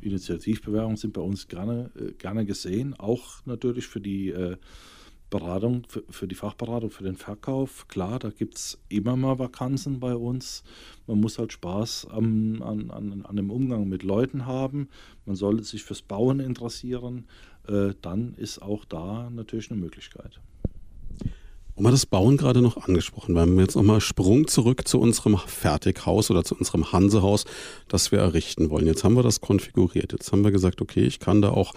Initiativbewerbungen 0.00 0.96
sind 0.96 1.12
bei 1.12 1.20
uns 1.20 1.48
gerne, 1.48 1.90
äh, 1.98 2.12
gerne 2.12 2.46
gesehen, 2.46 2.94
auch 2.94 3.44
natürlich 3.46 3.88
für 3.88 4.00
die 4.00 4.30
äh, 4.30 4.56
Beratung, 5.28 5.82
für, 6.08 6.28
die 6.28 6.36
Fachberatung, 6.36 6.92
für 6.92 7.02
den 7.02 7.16
Verkauf. 7.16 7.88
Klar, 7.88 8.20
da 8.20 8.30
gibt 8.30 8.54
es 8.54 8.78
immer 8.88 9.16
mal 9.16 9.40
Vakanzen 9.40 9.98
bei 9.98 10.14
uns. 10.14 10.62
Man 11.08 11.20
muss 11.20 11.40
halt 11.40 11.52
Spaß 11.52 12.06
am, 12.10 12.62
an, 12.62 12.92
an, 12.92 13.24
an 13.24 13.36
dem 13.36 13.50
Umgang 13.50 13.88
mit 13.88 14.04
Leuten 14.04 14.46
haben. 14.46 14.88
Man 15.24 15.34
sollte 15.34 15.64
sich 15.64 15.82
fürs 15.82 16.02
Bauen 16.02 16.38
interessieren. 16.38 17.26
Äh, 17.66 17.94
dann 18.02 18.34
ist 18.34 18.62
auch 18.62 18.84
da 18.84 19.28
natürlich 19.30 19.72
eine 19.72 19.80
Möglichkeit. 19.80 20.40
Und 21.76 21.82
mal 21.82 21.90
das 21.90 22.06
Bauen 22.06 22.38
gerade 22.38 22.62
noch 22.62 22.88
angesprochen. 22.88 23.34
Wir 23.34 23.42
haben 23.42 23.60
jetzt 23.60 23.76
nochmal 23.76 24.00
Sprung 24.00 24.48
zurück 24.48 24.88
zu 24.88 24.98
unserem 24.98 25.36
Fertighaus 25.36 26.30
oder 26.30 26.42
zu 26.42 26.56
unserem 26.56 26.90
Hansehaus, 26.90 27.44
das 27.86 28.10
wir 28.10 28.18
errichten 28.18 28.70
wollen. 28.70 28.86
Jetzt 28.86 29.04
haben 29.04 29.14
wir 29.14 29.22
das 29.22 29.42
konfiguriert. 29.42 30.12
Jetzt 30.12 30.32
haben 30.32 30.42
wir 30.42 30.52
gesagt, 30.52 30.80
okay, 30.80 31.04
ich 31.04 31.20
kann 31.20 31.42
da 31.42 31.50
auch 31.50 31.74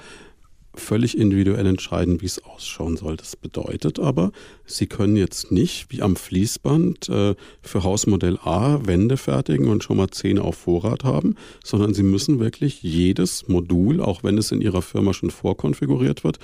völlig 0.74 1.18
individuell 1.18 1.66
entscheiden, 1.66 2.22
wie 2.22 2.26
es 2.26 2.44
ausschauen 2.44 2.96
soll. 2.96 3.18
Das 3.18 3.36
bedeutet 3.36 4.00
aber, 4.00 4.32
Sie 4.66 4.88
können 4.88 5.18
jetzt 5.18 5.52
nicht 5.52 5.92
wie 5.92 6.02
am 6.02 6.16
Fließband 6.16 7.10
äh, 7.10 7.36
für 7.62 7.84
Hausmodell 7.84 8.38
A 8.44 8.80
Wände 8.86 9.18
fertigen 9.18 9.68
und 9.68 9.84
schon 9.84 9.98
mal 9.98 10.10
zehn 10.10 10.40
auf 10.40 10.56
Vorrat 10.56 11.04
haben, 11.04 11.36
sondern 11.64 11.94
Sie 11.94 12.04
müssen 12.04 12.40
wirklich 12.40 12.82
jedes 12.84 13.48
Modul, 13.48 14.00
auch 14.02 14.24
wenn 14.24 14.38
es 14.38 14.52
in 14.52 14.62
Ihrer 14.62 14.82
Firma 14.82 15.14
schon 15.14 15.32
vorkonfiguriert 15.32 16.24
wird, 16.24 16.40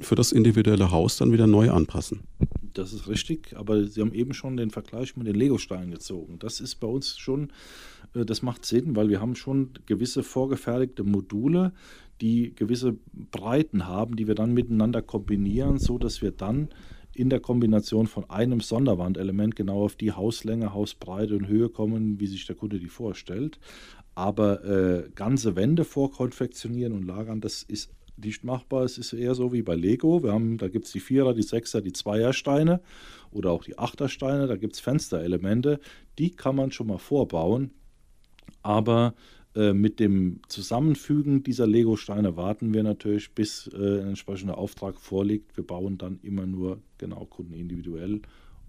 für 0.00 0.14
das 0.14 0.32
individuelle 0.32 0.90
Haus 0.90 1.16
dann 1.16 1.32
wieder 1.32 1.46
neu 1.46 1.70
anpassen. 1.70 2.20
Das 2.74 2.92
ist 2.92 3.08
richtig, 3.08 3.54
aber 3.56 3.84
Sie 3.84 4.00
haben 4.00 4.12
eben 4.12 4.34
schon 4.34 4.56
den 4.56 4.70
Vergleich 4.70 5.16
mit 5.16 5.26
den 5.26 5.34
Lego-Steinen 5.34 5.90
gezogen. 5.90 6.38
Das 6.38 6.60
ist 6.60 6.76
bei 6.76 6.86
uns 6.86 7.16
schon, 7.16 7.50
äh, 8.14 8.24
das 8.24 8.42
macht 8.42 8.66
Sinn, 8.66 8.96
weil 8.96 9.08
wir 9.08 9.20
haben 9.20 9.34
schon 9.34 9.70
gewisse 9.86 10.22
vorgefertigte 10.22 11.02
Module, 11.02 11.72
die 12.20 12.54
gewisse 12.54 12.96
Breiten 13.30 13.86
haben, 13.86 14.16
die 14.16 14.26
wir 14.26 14.34
dann 14.34 14.52
miteinander 14.52 15.02
kombinieren, 15.02 15.78
so 15.78 15.98
dass 15.98 16.20
wir 16.20 16.32
dann 16.32 16.68
in 17.14 17.30
der 17.30 17.40
Kombination 17.40 18.06
von 18.06 18.28
einem 18.28 18.60
Sonderwandelement 18.60 19.56
genau 19.56 19.84
auf 19.84 19.96
die 19.96 20.12
Hauslänge, 20.12 20.74
Hausbreite 20.74 21.34
und 21.34 21.48
Höhe 21.48 21.70
kommen, 21.70 22.20
wie 22.20 22.26
sich 22.26 22.46
der 22.46 22.56
Kunde 22.56 22.78
die 22.78 22.88
vorstellt. 22.88 23.58
Aber 24.14 24.64
äh, 24.64 25.10
ganze 25.14 25.56
Wände 25.56 25.84
vorkonfektionieren 25.84 26.92
und 26.92 27.06
lagern, 27.06 27.40
das 27.40 27.62
ist 27.62 27.90
nicht 28.16 28.44
machbar. 28.44 28.84
Es 28.84 28.98
ist 28.98 29.12
eher 29.12 29.34
so 29.34 29.52
wie 29.52 29.62
bei 29.62 29.74
Lego. 29.74 30.22
Wir 30.22 30.32
haben, 30.32 30.58
da 30.58 30.68
gibt 30.68 30.86
es 30.86 30.92
die 30.92 31.00
Vierer, 31.00 31.34
die 31.34 31.42
Sechser, 31.42 31.80
die 31.80 31.92
Zweiersteine 31.92 32.80
oder 33.30 33.50
auch 33.50 33.64
die 33.64 33.78
Achtersteine. 33.78 34.46
Da 34.46 34.56
gibt 34.56 34.74
es 34.74 34.80
Fensterelemente. 34.80 35.80
Die 36.18 36.30
kann 36.30 36.56
man 36.56 36.72
schon 36.72 36.86
mal 36.86 36.98
vorbauen. 36.98 37.72
Aber 38.62 39.14
äh, 39.54 39.72
mit 39.72 40.00
dem 40.00 40.40
Zusammenfügen 40.48 41.42
dieser 41.42 41.66
Lego-Steine 41.66 42.36
warten 42.36 42.74
wir 42.74 42.82
natürlich, 42.82 43.32
bis 43.32 43.68
äh, 43.68 44.00
ein 44.00 44.08
entsprechender 44.08 44.58
Auftrag 44.58 45.00
vorliegt. 45.00 45.56
Wir 45.56 45.66
bauen 45.66 45.98
dann 45.98 46.18
immer 46.22 46.46
nur 46.46 46.80
genau 46.98 47.24
kundenindividuell 47.24 48.20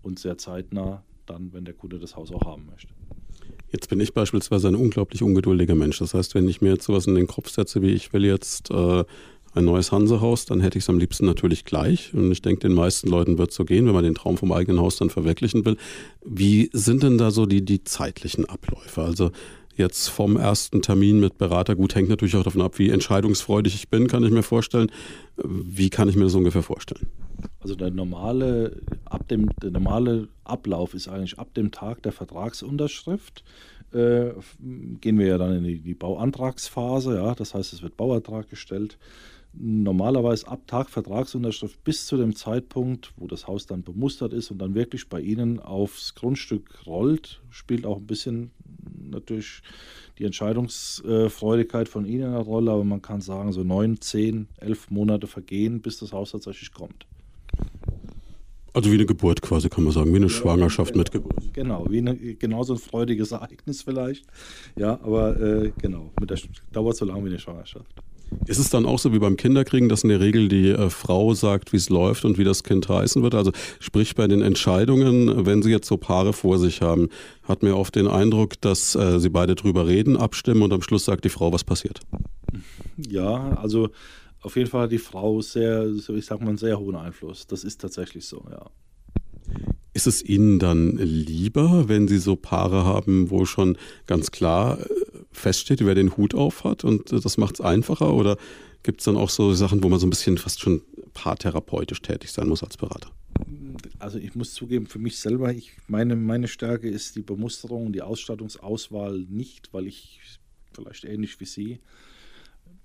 und 0.01 0.19
sehr 0.19 0.37
zeitnah, 0.37 1.03
dann, 1.25 1.51
wenn 1.51 1.65
der 1.65 1.73
Kunde 1.73 1.99
das 1.99 2.15
Haus 2.15 2.31
auch 2.31 2.45
haben 2.45 2.67
möchte. 2.67 2.93
Jetzt 3.69 3.89
bin 3.89 3.99
ich 3.99 4.13
beispielsweise 4.13 4.69
ein 4.69 4.75
unglaublich 4.75 5.21
ungeduldiger 5.21 5.75
Mensch. 5.75 5.99
Das 5.99 6.13
heißt, 6.13 6.35
wenn 6.35 6.47
ich 6.47 6.61
mir 6.61 6.69
jetzt 6.69 6.85
sowas 6.85 7.05
in 7.05 7.15
den 7.15 7.27
Kopf 7.27 7.49
setze, 7.49 7.81
wie 7.81 7.91
ich 7.91 8.13
will 8.13 8.23
jetzt 8.23 8.71
äh, 8.71 9.03
ein 9.53 9.65
neues 9.65 9.91
Hansehaus, 9.91 10.45
dann 10.45 10.61
hätte 10.61 10.77
ich 10.77 10.83
es 10.83 10.89
am 10.89 10.99
liebsten 10.99 11.25
natürlich 11.25 11.65
gleich. 11.65 12.13
Und 12.13 12.31
ich 12.31 12.41
denke, 12.41 12.61
den 12.61 12.73
meisten 12.73 13.09
Leuten 13.09 13.37
wird 13.37 13.51
es 13.51 13.55
so 13.55 13.65
gehen, 13.65 13.85
wenn 13.87 13.93
man 13.93 14.03
den 14.03 14.15
Traum 14.15 14.37
vom 14.37 14.51
eigenen 14.51 14.79
Haus 14.79 14.97
dann 14.97 15.09
verwirklichen 15.09 15.65
will. 15.65 15.77
Wie 16.23 16.69
sind 16.73 17.03
denn 17.03 17.17
da 17.17 17.31
so 17.31 17.45
die, 17.45 17.63
die 17.63 17.83
zeitlichen 17.83 18.45
Abläufe? 18.45 19.01
Also 19.01 19.31
jetzt 19.75 20.09
vom 20.09 20.37
ersten 20.37 20.81
Termin 20.81 21.19
mit 21.19 21.37
Berater, 21.37 21.75
gut, 21.75 21.95
hängt 21.95 22.09
natürlich 22.09 22.35
auch 22.35 22.43
davon 22.43 22.61
ab, 22.61 22.79
wie 22.79 22.89
entscheidungsfreudig 22.89 23.75
ich 23.75 23.89
bin, 23.89 24.07
kann 24.07 24.23
ich 24.23 24.31
mir 24.31 24.43
vorstellen. 24.43 24.91
Wie 25.37 25.89
kann 25.89 26.09
ich 26.09 26.15
mir 26.15 26.23
das 26.23 26.35
ungefähr 26.35 26.63
vorstellen? 26.63 27.07
Also 27.59 27.75
der 27.75 27.91
normale, 27.91 28.81
ab 29.05 29.27
dem, 29.27 29.49
der 29.61 29.71
normale 29.71 30.27
Ablauf 30.43 30.93
ist 30.93 31.07
eigentlich 31.07 31.37
ab 31.37 31.53
dem 31.53 31.71
Tag 31.71 32.01
der 32.03 32.11
Vertragsunterschrift. 32.11 33.43
Äh, 33.93 34.31
gehen 34.99 35.17
wir 35.17 35.27
ja 35.27 35.37
dann 35.37 35.53
in 35.57 35.63
die, 35.63 35.79
die 35.79 35.93
Bauantragsphase, 35.93 37.15
ja, 37.15 37.35
das 37.35 37.53
heißt, 37.53 37.71
es 37.71 37.81
wird 37.81 37.95
Bauantrag 37.95 38.49
gestellt 38.49 38.97
normalerweise 39.59 40.47
ab 40.47 40.61
Tag 40.67 40.89
Vertragsunterschrift 40.89 41.83
bis 41.83 42.05
zu 42.05 42.17
dem 42.17 42.35
Zeitpunkt, 42.35 43.13
wo 43.17 43.27
das 43.27 43.47
Haus 43.47 43.65
dann 43.65 43.83
bemustert 43.83 44.33
ist 44.33 44.51
und 44.51 44.59
dann 44.59 44.75
wirklich 44.75 45.09
bei 45.09 45.19
Ihnen 45.19 45.59
aufs 45.59 46.15
Grundstück 46.15 46.85
rollt, 46.85 47.41
spielt 47.49 47.85
auch 47.85 47.97
ein 47.97 48.07
bisschen 48.07 48.51
natürlich 49.11 49.61
die 50.17 50.25
Entscheidungsfreudigkeit 50.25 51.89
von 51.89 52.05
Ihnen 52.05 52.25
eine 52.25 52.39
Rolle, 52.39 52.71
aber 52.71 52.83
man 52.83 53.01
kann 53.01 53.21
sagen, 53.21 53.51
so 53.51 53.63
neun, 53.63 54.01
zehn, 54.01 54.47
elf 54.57 54.89
Monate 54.89 55.27
vergehen, 55.27 55.81
bis 55.81 55.99
das 55.99 56.13
Haus 56.13 56.31
tatsächlich 56.31 56.71
kommt. 56.71 57.05
Also 58.73 58.91
wie 58.91 58.95
eine 58.95 59.07
Geburt 59.07 59.41
quasi, 59.41 59.69
kann 59.69 59.85
man 59.85 59.93
sagen, 59.93 60.11
wie 60.11 60.17
eine 60.17 60.27
ja, 60.27 60.31
Schwangerschaft 60.31 60.93
genau, 60.93 60.99
mit 60.99 61.11
Geburt. 61.11 61.53
Genau, 61.53 61.87
wie 61.89 61.97
eine, 61.97 62.15
genauso 62.15 62.73
ein 62.73 62.79
freudiges 62.79 63.31
Ereignis 63.31 63.81
vielleicht. 63.81 64.25
Ja, 64.75 64.99
aber 65.01 65.39
äh, 65.39 65.71
genau, 65.81 66.11
mit 66.19 66.29
der, 66.29 66.37
dauert 66.71 66.95
so 66.95 67.05
lange 67.05 67.23
wie 67.25 67.29
eine 67.29 67.39
Schwangerschaft. 67.39 67.91
Ist 68.45 68.59
es 68.59 68.69
dann 68.69 68.85
auch 68.85 68.99
so 68.99 69.13
wie 69.13 69.19
beim 69.19 69.37
Kinderkriegen, 69.37 69.89
dass 69.89 70.03
in 70.03 70.09
der 70.09 70.19
Regel 70.19 70.47
die 70.47 70.69
äh, 70.69 70.89
Frau 70.89 71.33
sagt, 71.33 71.73
wie 71.73 71.77
es 71.77 71.89
läuft 71.89 72.25
und 72.25 72.37
wie 72.37 72.43
das 72.43 72.63
Kind 72.63 72.87
heißen 72.87 73.23
wird? 73.23 73.35
Also 73.35 73.51
sprich 73.79 74.15
bei 74.15 74.27
den 74.27 74.41
Entscheidungen, 74.41 75.45
wenn 75.45 75.61
Sie 75.61 75.71
jetzt 75.71 75.87
so 75.87 75.97
Paare 75.97 76.33
vor 76.33 76.59
sich 76.59 76.81
haben, 76.81 77.09
hat 77.43 77.63
mir 77.63 77.75
oft 77.75 77.95
den 77.95 78.07
Eindruck, 78.07 78.59
dass 78.61 78.95
äh, 78.95 79.19
Sie 79.19 79.29
beide 79.29 79.55
drüber 79.55 79.87
reden, 79.87 80.17
abstimmen 80.17 80.61
und 80.61 80.73
am 80.73 80.81
Schluss 80.81 81.05
sagt 81.05 81.25
die 81.25 81.29
Frau, 81.29 81.51
was 81.51 81.63
passiert. 81.63 82.01
Ja, 82.97 83.57
also 83.57 83.89
auf 84.41 84.55
jeden 84.55 84.69
Fall 84.69 84.83
hat 84.83 84.91
die 84.91 84.97
Frau 84.97 85.41
sehr, 85.41 85.87
ich 85.87 86.25
sag 86.25 86.39
mal, 86.41 86.49
einen 86.49 86.57
sehr 86.57 86.79
hohen 86.79 86.95
Einfluss. 86.95 87.47
Das 87.47 87.63
ist 87.63 87.81
tatsächlich 87.81 88.25
so, 88.25 88.43
ja. 88.49 88.69
Ist 89.93 90.07
es 90.07 90.23
Ihnen 90.23 90.59
dann 90.59 90.97
lieber, 90.97 91.89
wenn 91.89 92.07
Sie 92.07 92.19
so 92.19 92.35
Paare 92.35 92.85
haben, 92.85 93.31
wo 93.31 93.45
schon 93.45 93.77
ganz 94.05 94.31
klar 94.31 94.79
äh, 94.79 94.85
feststeht, 95.37 95.85
wer 95.85 95.95
den 95.95 96.17
Hut 96.17 96.35
auf 96.35 96.63
hat 96.63 96.83
und 96.83 97.11
äh, 97.11 97.19
das 97.19 97.37
macht 97.37 97.55
es 97.55 97.61
einfacher? 97.61 98.13
Oder 98.13 98.37
gibt 98.83 99.01
es 99.01 99.05
dann 99.05 99.17
auch 99.17 99.29
so 99.29 99.53
Sachen, 99.53 99.83
wo 99.83 99.89
man 99.89 99.99
so 99.99 100.07
ein 100.07 100.09
bisschen 100.09 100.37
fast 100.37 100.59
schon 100.59 100.81
paartherapeutisch 101.13 102.01
tätig 102.01 102.31
sein 102.31 102.47
muss 102.47 102.63
als 102.63 102.77
Berater? 102.77 103.11
Also 103.99 104.17
ich 104.17 104.35
muss 104.35 104.53
zugeben, 104.53 104.87
für 104.87 104.99
mich 104.99 105.19
selber, 105.19 105.53
ich, 105.53 105.73
meine, 105.87 106.15
meine 106.15 106.47
Stärke 106.47 106.89
ist 106.89 107.15
die 107.15 107.21
Bemusterung 107.21 107.87
und 107.87 107.93
die 107.93 108.01
Ausstattungsauswahl 108.01 109.25
nicht, 109.29 109.73
weil 109.73 109.87
ich 109.87 110.19
vielleicht 110.73 111.05
ähnlich 111.05 111.39
wie 111.39 111.45
Sie 111.45 111.79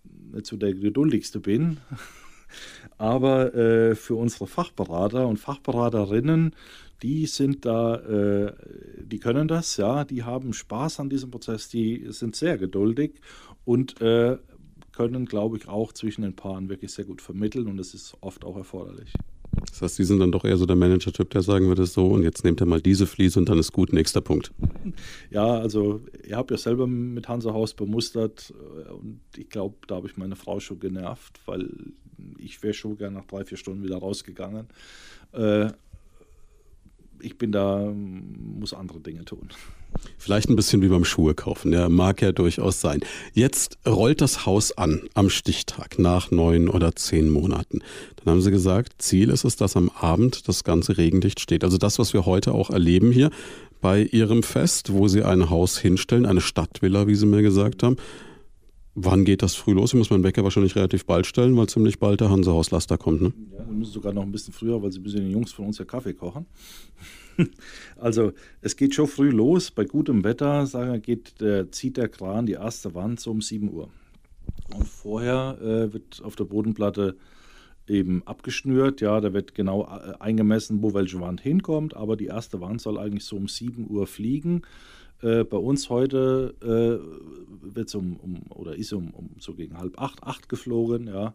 nicht 0.05 0.46
so 0.46 0.57
der 0.57 0.74
geduldigste 0.74 1.40
bin. 1.40 1.78
Aber 2.98 3.55
äh, 3.55 3.94
für 3.94 4.14
unsere 4.14 4.46
Fachberater 4.46 5.26
und 5.26 5.38
Fachberaterinnen, 5.38 6.55
die 7.03 7.26
sind 7.26 7.64
da, 7.64 7.96
äh, 7.96 8.53
die 9.03 9.18
können 9.18 9.48
das, 9.48 9.76
ja, 9.76 10.05
die 10.05 10.22
haben 10.22 10.53
Spaß 10.53 11.00
an 11.00 11.11
diesem 11.11 11.30
Prozess, 11.30 11.68
die 11.68 12.07
sind 12.09 12.36
sehr 12.36 12.59
geduldig 12.59 13.14
und 13.64 14.00
äh, 14.00 14.38
können, 14.92 15.26
glaube 15.26 15.57
ich, 15.57 15.68
auch 15.68 15.92
zwischen 15.92 16.22
den 16.22 16.36
Paaren 16.36 16.68
wirklich 16.68 16.92
sehr 16.92 17.05
gut 17.05 17.20
vermitteln 17.20 17.66
und 17.66 17.76
das 17.76 17.94
ist 17.94 18.14
oft 18.20 18.44
auch 18.44 18.57
erforderlich. 18.57 19.12
Das 19.68 19.82
heißt, 19.82 19.96
Sie 19.96 20.05
sind 20.05 20.18
dann 20.18 20.32
doch 20.32 20.44
eher 20.44 20.57
so 20.57 20.64
der 20.64 20.76
Manager-Typ, 20.76 21.30
der 21.30 21.42
sagen 21.42 21.68
würde, 21.68 21.84
so, 21.84 22.07
und 22.07 22.22
jetzt 22.22 22.42
nehmt 22.44 22.61
ihr 22.61 22.66
mal 22.66 22.80
diese 22.80 23.07
Fliese 23.07 23.38
und 23.38 23.48
dann 23.48 23.59
ist 23.59 23.72
gut, 23.72 23.92
nächster 23.92 24.20
Punkt. 24.20 24.53
Ja, 25.30 25.59
also 25.59 26.03
ihr 26.26 26.36
habt 26.36 26.50
ja 26.50 26.59
selber 26.59 26.86
mit 26.86 27.26
Hansa 27.26 27.55
Haus 27.55 27.72
bemustert 27.72 28.53
äh, 28.86 28.90
und 28.92 29.20
ich 29.36 29.48
glaube, 29.48 29.76
da 29.86 29.96
habe 29.96 30.07
ich 30.07 30.16
meine 30.16 30.36
Frau 30.36 30.61
schon 30.61 30.78
genervt, 30.78 31.40
weil 31.46 31.70
ich 32.38 32.62
wäre 32.62 32.74
schon 32.74 32.98
gerne 32.98 33.16
nach 33.16 33.24
drei, 33.24 33.44
vier 33.44 33.57
Stunden 33.57 33.82
wieder 33.82 33.96
rausgegangen. 33.96 34.66
Äh, 35.32 35.70
ich 37.22 37.38
bin 37.38 37.52
da, 37.52 37.92
muss 37.94 38.74
andere 38.74 39.00
Dinge 39.00 39.24
tun. 39.24 39.48
Vielleicht 40.18 40.48
ein 40.48 40.56
bisschen 40.56 40.82
wie 40.82 40.88
beim 40.88 41.04
Schuhe 41.04 41.34
kaufen, 41.34 41.72
ja, 41.72 41.88
mag 41.88 42.22
ja 42.22 42.32
durchaus 42.32 42.80
sein. 42.80 43.00
Jetzt 43.34 43.78
rollt 43.86 44.20
das 44.20 44.46
Haus 44.46 44.76
an 44.76 45.02
am 45.14 45.28
Stichtag 45.28 45.98
nach 45.98 46.30
neun 46.30 46.68
oder 46.68 46.96
zehn 46.96 47.28
Monaten. 47.28 47.80
Dann 48.16 48.32
haben 48.32 48.40
Sie 48.40 48.50
gesagt, 48.50 48.94
Ziel 48.98 49.30
ist 49.30 49.44
es, 49.44 49.56
dass 49.56 49.76
am 49.76 49.90
Abend 49.90 50.48
das 50.48 50.64
Ganze 50.64 50.96
regendicht 50.96 51.40
steht. 51.40 51.64
Also 51.64 51.76
das, 51.76 51.98
was 51.98 52.12
wir 52.12 52.26
heute 52.26 52.52
auch 52.52 52.70
erleben 52.70 53.12
hier 53.12 53.30
bei 53.80 54.02
Ihrem 54.02 54.42
Fest, 54.42 54.92
wo 54.92 55.08
Sie 55.08 55.22
ein 55.22 55.50
Haus 55.50 55.78
hinstellen, 55.78 56.24
eine 56.24 56.40
Stadtvilla, 56.40 57.06
wie 57.06 57.14
Sie 57.14 57.26
mir 57.26 57.42
gesagt 57.42 57.82
haben. 57.82 57.96
Wann 58.95 59.24
geht 59.24 59.43
das 59.43 59.55
früh 59.55 59.72
los? 59.72 59.93
Ich 59.93 59.99
muss 59.99 60.11
meinen 60.11 60.22
Wecker 60.22 60.45
wahrscheinlich 60.45 60.76
relativ 60.76 61.07
bald 61.07 61.24
stellen, 61.26 61.57
weil 61.57 61.66
ziemlich 61.66 61.99
bald 61.99 62.20
der 62.20 62.28
Hansehauslaster 62.28 62.99
kommt. 62.99 63.22
Ne? 63.22 63.32
Ja, 63.53 63.66
wir 63.66 63.74
müssen 63.74 63.93
sogar 63.93 64.12
noch 64.12 64.22
ein 64.22 64.32
bisschen 64.32 64.53
früher, 64.53 64.82
weil 64.82 64.93
sie 64.93 65.01
müssen 65.01 65.20
den 65.20 65.30
Jungs 65.30 65.53
von 65.53 65.66
uns 65.66 65.78
ja 65.78 65.86
Kaffee 65.86 66.12
kochen. 66.12 66.45
also 67.97 68.32
es 68.61 68.76
geht 68.76 68.95
schon 68.95 69.07
früh 69.07 69.30
los. 69.30 69.70
Bei 69.70 69.84
gutem 69.84 70.24
Wetter 70.24 70.66
sagen 70.66 71.01
geht, 71.01 71.40
äh, 71.40 71.70
zieht 71.70 71.97
der 71.97 72.09
Kran 72.09 72.45
die 72.45 72.53
erste 72.53 72.95
Wand 72.95 73.18
so 73.18 73.30
um 73.30 73.40
7 73.40 73.72
Uhr. 73.72 73.88
Und 74.74 74.86
vorher 74.86 75.57
äh, 75.62 75.93
wird 75.95 76.20
auf 76.22 76.36
der 76.36 76.45
Bodenplatte 76.45 77.16
eben 77.88 78.22
abgeschnürt. 78.26 79.01
Ja, 79.01 79.22
da 79.22 79.32
wird 79.32 79.55
genau 79.55 79.84
äh, 79.84 80.20
eingemessen, 80.20 80.82
wo 80.82 80.93
welche 80.93 81.18
Wand 81.18 81.40
hinkommt. 81.40 81.97
Aber 81.97 82.16
die 82.16 82.26
erste 82.26 82.61
Wand 82.61 82.82
soll 82.82 82.99
eigentlich 82.99 83.24
so 83.24 83.36
um 83.36 83.49
7 83.49 83.88
Uhr 83.88 84.07
fliegen. 84.07 84.62
Äh, 85.22 85.44
bei 85.44 85.56
uns 85.56 85.88
heute 85.88 86.54
äh, 86.60 87.74
wird 87.74 87.88
es 87.88 87.94
um, 87.94 88.16
um, 88.16 88.42
oder 88.50 88.74
ist 88.74 88.92
um, 88.92 89.10
um 89.14 89.30
so 89.38 89.54
gegen 89.54 89.78
halb 89.78 90.00
acht, 90.00 90.22
acht 90.24 90.48
geflogen. 90.48 91.06
Ja. 91.06 91.32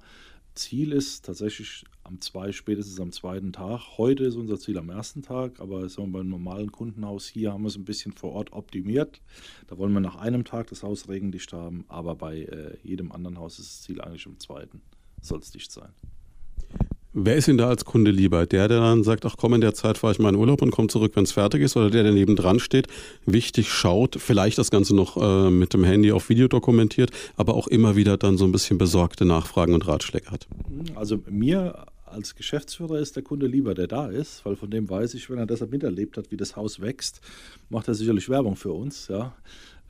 Ziel 0.55 0.91
ist 0.91 1.25
tatsächlich 1.25 1.85
am 2.03 2.19
zwei, 2.19 2.51
spätestens 2.51 2.99
am 2.99 3.11
zweiten 3.11 3.53
Tag. 3.53 3.97
Heute 3.97 4.25
ist 4.25 4.35
unser 4.35 4.59
Ziel 4.59 4.77
am 4.77 4.89
ersten 4.89 5.21
Tag, 5.21 5.59
aber 5.59 5.87
sagen 5.87 6.11
wir, 6.11 6.19
beim 6.19 6.29
normalen 6.29 6.71
Kundenhaus 6.71 7.27
hier 7.27 7.53
haben 7.53 7.63
wir 7.63 7.67
es 7.67 7.77
ein 7.77 7.85
bisschen 7.85 8.11
vor 8.11 8.33
Ort 8.33 8.53
optimiert. 8.53 9.21
Da 9.67 9.77
wollen 9.77 9.93
wir 9.93 9.99
nach 9.99 10.15
einem 10.15 10.43
Tag 10.43 10.67
das 10.67 10.83
Haus 10.83 11.07
regendicht 11.07 11.53
haben, 11.53 11.85
aber 11.87 12.15
bei 12.15 12.41
äh, 12.41 12.75
jedem 12.83 13.11
anderen 13.11 13.37
Haus 13.37 13.59
ist 13.59 13.69
das 13.69 13.81
Ziel 13.83 14.01
eigentlich 14.01 14.25
am 14.25 14.39
zweiten, 14.39 14.81
soll 15.21 15.39
es 15.39 15.51
dicht 15.51 15.71
sein. 15.71 15.93
Wer 17.19 17.35
ist 17.35 17.47
Ihnen 17.47 17.57
da 17.57 17.67
als 17.67 17.83
Kunde 17.83 18.11
lieber? 18.11 18.45
Der, 18.45 18.67
der 18.67 18.79
dann 18.79 19.03
sagt, 19.03 19.25
ach 19.25 19.37
komm, 19.39 19.55
in 19.55 19.61
der 19.61 19.73
Zeit 19.73 19.97
fahre 19.97 20.13
ich 20.13 20.19
mal 20.19 20.29
in 20.29 20.35
Urlaub 20.35 20.61
und 20.61 20.69
komme 20.69 20.87
zurück, 20.87 21.13
wenn 21.15 21.23
es 21.23 21.31
fertig 21.31 21.63
ist, 21.63 21.75
oder 21.75 21.89
der, 21.89 22.03
der 22.03 22.11
neben 22.11 22.35
dran 22.35 22.59
steht, 22.59 22.87
wichtig 23.25 23.71
schaut, 23.71 24.17
vielleicht 24.19 24.59
das 24.59 24.69
Ganze 24.69 24.95
noch 24.95 25.17
äh, 25.17 25.49
mit 25.49 25.73
dem 25.73 25.83
Handy 25.83 26.11
auf 26.11 26.29
Video 26.29 26.47
dokumentiert, 26.47 27.09
aber 27.35 27.55
auch 27.55 27.67
immer 27.67 27.95
wieder 27.95 28.17
dann 28.17 28.37
so 28.37 28.45
ein 28.45 28.51
bisschen 28.51 28.77
besorgte 28.77 29.25
Nachfragen 29.25 29.73
und 29.73 29.87
Ratschläge 29.87 30.29
hat? 30.29 30.47
Also 30.93 31.17
mir 31.27 31.87
als 32.05 32.35
Geschäftsführer 32.35 32.99
ist 32.99 33.15
der 33.15 33.23
Kunde 33.23 33.47
lieber, 33.47 33.73
der 33.73 33.87
da 33.87 34.09
ist, 34.09 34.45
weil 34.45 34.55
von 34.55 34.69
dem 34.69 34.87
weiß 34.87 35.15
ich, 35.15 35.27
wenn 35.31 35.39
er 35.39 35.47
deshalb 35.47 35.71
miterlebt 35.71 36.17
hat, 36.17 36.29
wie 36.29 36.37
das 36.37 36.55
Haus 36.55 36.79
wächst, 36.79 37.21
macht 37.69 37.87
er 37.87 37.95
sicherlich 37.95 38.29
Werbung 38.29 38.55
für 38.55 38.73
uns. 38.73 39.07
Ja. 39.07 39.33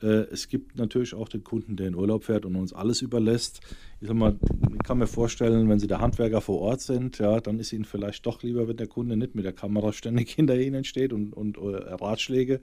Äh, 0.02 0.26
es 0.30 0.48
gibt 0.48 0.76
natürlich 0.76 1.14
auch 1.14 1.28
den 1.28 1.44
Kunden, 1.44 1.76
der 1.76 1.88
in 1.88 1.94
Urlaub 1.94 2.24
fährt 2.24 2.44
und 2.44 2.56
uns 2.56 2.72
alles 2.72 3.02
überlässt. 3.02 3.60
Ich 4.00 4.08
sag 4.08 4.16
mal, 4.16 4.36
ich 4.72 4.82
kann 4.84 4.98
mir 4.98 5.06
vorstellen, 5.06 5.68
wenn 5.68 5.78
Sie 5.78 5.86
der 5.86 6.00
Handwerker 6.00 6.40
vor 6.40 6.60
Ort 6.60 6.80
sind, 6.80 7.18
ja, 7.18 7.40
dann 7.40 7.58
ist 7.58 7.72
Ihnen 7.72 7.84
vielleicht 7.84 8.24
doch 8.26 8.42
lieber, 8.42 8.68
wenn 8.68 8.76
der 8.76 8.86
Kunde 8.86 9.16
nicht 9.16 9.34
mit 9.34 9.44
der 9.44 9.52
Kamera 9.52 9.92
ständig 9.92 10.30
hinter 10.34 10.58
Ihnen 10.58 10.84
steht 10.84 11.12
und, 11.12 11.32
und 11.32 11.58
uh, 11.58 11.70
Ratschläge 11.70 12.60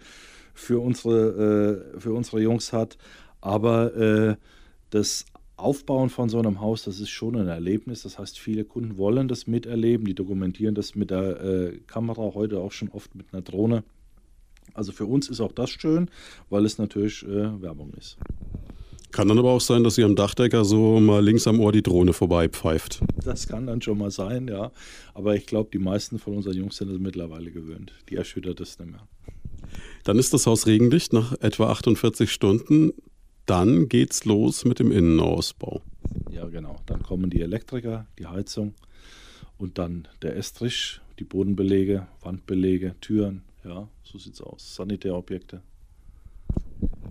für 0.54 0.80
unsere, 0.82 1.94
uh, 1.96 2.00
für 2.00 2.14
unsere 2.14 2.42
Jungs 2.42 2.74
hat. 2.74 2.98
Aber 3.42 4.38
das 4.90 5.26
Aufbauen 5.56 6.10
von 6.10 6.30
so 6.30 6.40
einem 6.40 6.62
Haus, 6.62 6.84
das 6.84 7.00
ist 7.00 7.12
schon 7.12 7.36
ein 7.36 7.48
Erlebnis. 7.48 8.02
Das 8.02 8.18
heißt, 8.18 8.40
viele 8.40 8.66
Kunden 8.66 8.98
wollen 8.98 9.28
das 9.28 9.46
miterleben, 9.46 10.08
die 10.08 10.16
dokumentieren 10.16 10.74
das 10.74 10.96
mit 10.96 11.12
der 11.12 11.74
Kamera, 11.86 12.34
heute 12.34 12.60
auch 12.60 12.72
schon 12.72 12.90
oft 12.90 13.14
mit 13.14 13.28
einer 13.32 13.44
Drohne. 13.44 13.84
Also 14.74 14.92
für 14.92 15.06
uns 15.06 15.30
ist 15.30 15.42
auch 15.42 15.52
das 15.52 15.70
schön, 15.70 16.10
weil 16.50 16.66
es 16.66 16.78
natürlich 16.78 17.24
äh, 17.24 17.62
Werbung 17.62 17.94
ist. 17.94 18.18
Kann 19.12 19.30
dann 19.30 19.40
aber 19.40 19.52
auch 19.52 19.62
sein, 19.62 19.86
dass 19.86 19.96
Sie 19.96 20.04
am 20.04 20.18
Dachdecker 20.18 20.66
so 20.66 21.00
mal 21.00 21.24
links 21.24 21.48
am 21.48 21.62
Ohr 21.62 21.72
die 21.72 21.82
Drohne 21.82 22.12
vorbeipfeift. 22.12 23.00
Das 23.24 23.48
kann 23.48 23.66
dann 23.68 23.82
schon 23.82 23.98
mal 23.98 24.12
sein, 24.12 24.50
ja. 24.50 24.74
Aber 25.14 25.36
ich 25.36 25.46
glaube, 25.46 25.70
die 25.72 25.80
meisten 25.80 26.20
von 26.20 26.36
unseren 26.36 26.58
Jungs 26.58 26.76
sind 26.76 26.92
es 26.92 27.00
mittlerweile 27.00 27.52
gewöhnt. 27.52 27.94
Die 28.10 28.18
erschüttert 28.18 28.60
es 28.60 28.78
nicht 28.78 28.92
mehr. 28.92 29.08
Dann 30.04 30.20
ist 30.20 30.34
das 30.34 30.46
Haus 30.48 30.68
regendicht 30.68 31.14
nach 31.14 31.34
etwa 31.40 31.70
48 31.70 32.30
Stunden. 32.30 32.92
Dann 33.46 33.88
geht's 33.88 34.26
los 34.26 34.66
mit 34.66 34.80
dem 34.80 34.92
Innenausbau. 34.92 35.82
Ja, 36.30 36.48
genau. 36.48 36.76
Dann 36.86 37.02
kommen 37.02 37.30
die 37.30 37.42
Elektriker, 37.42 38.08
die 38.20 38.28
Heizung 38.28 38.74
und 39.58 39.78
dann 39.78 40.08
der 40.22 40.36
Estrich, 40.36 41.00
die 41.20 41.24
Bodenbelege, 41.24 42.08
Wandbelege, 42.22 42.96
Türen, 43.00 43.44
ja, 43.66 43.90
so 44.04 44.18
sieht 44.18 44.34
es 44.34 44.42
aus. 44.42 44.76
Sanitärobjekte. 44.76 45.62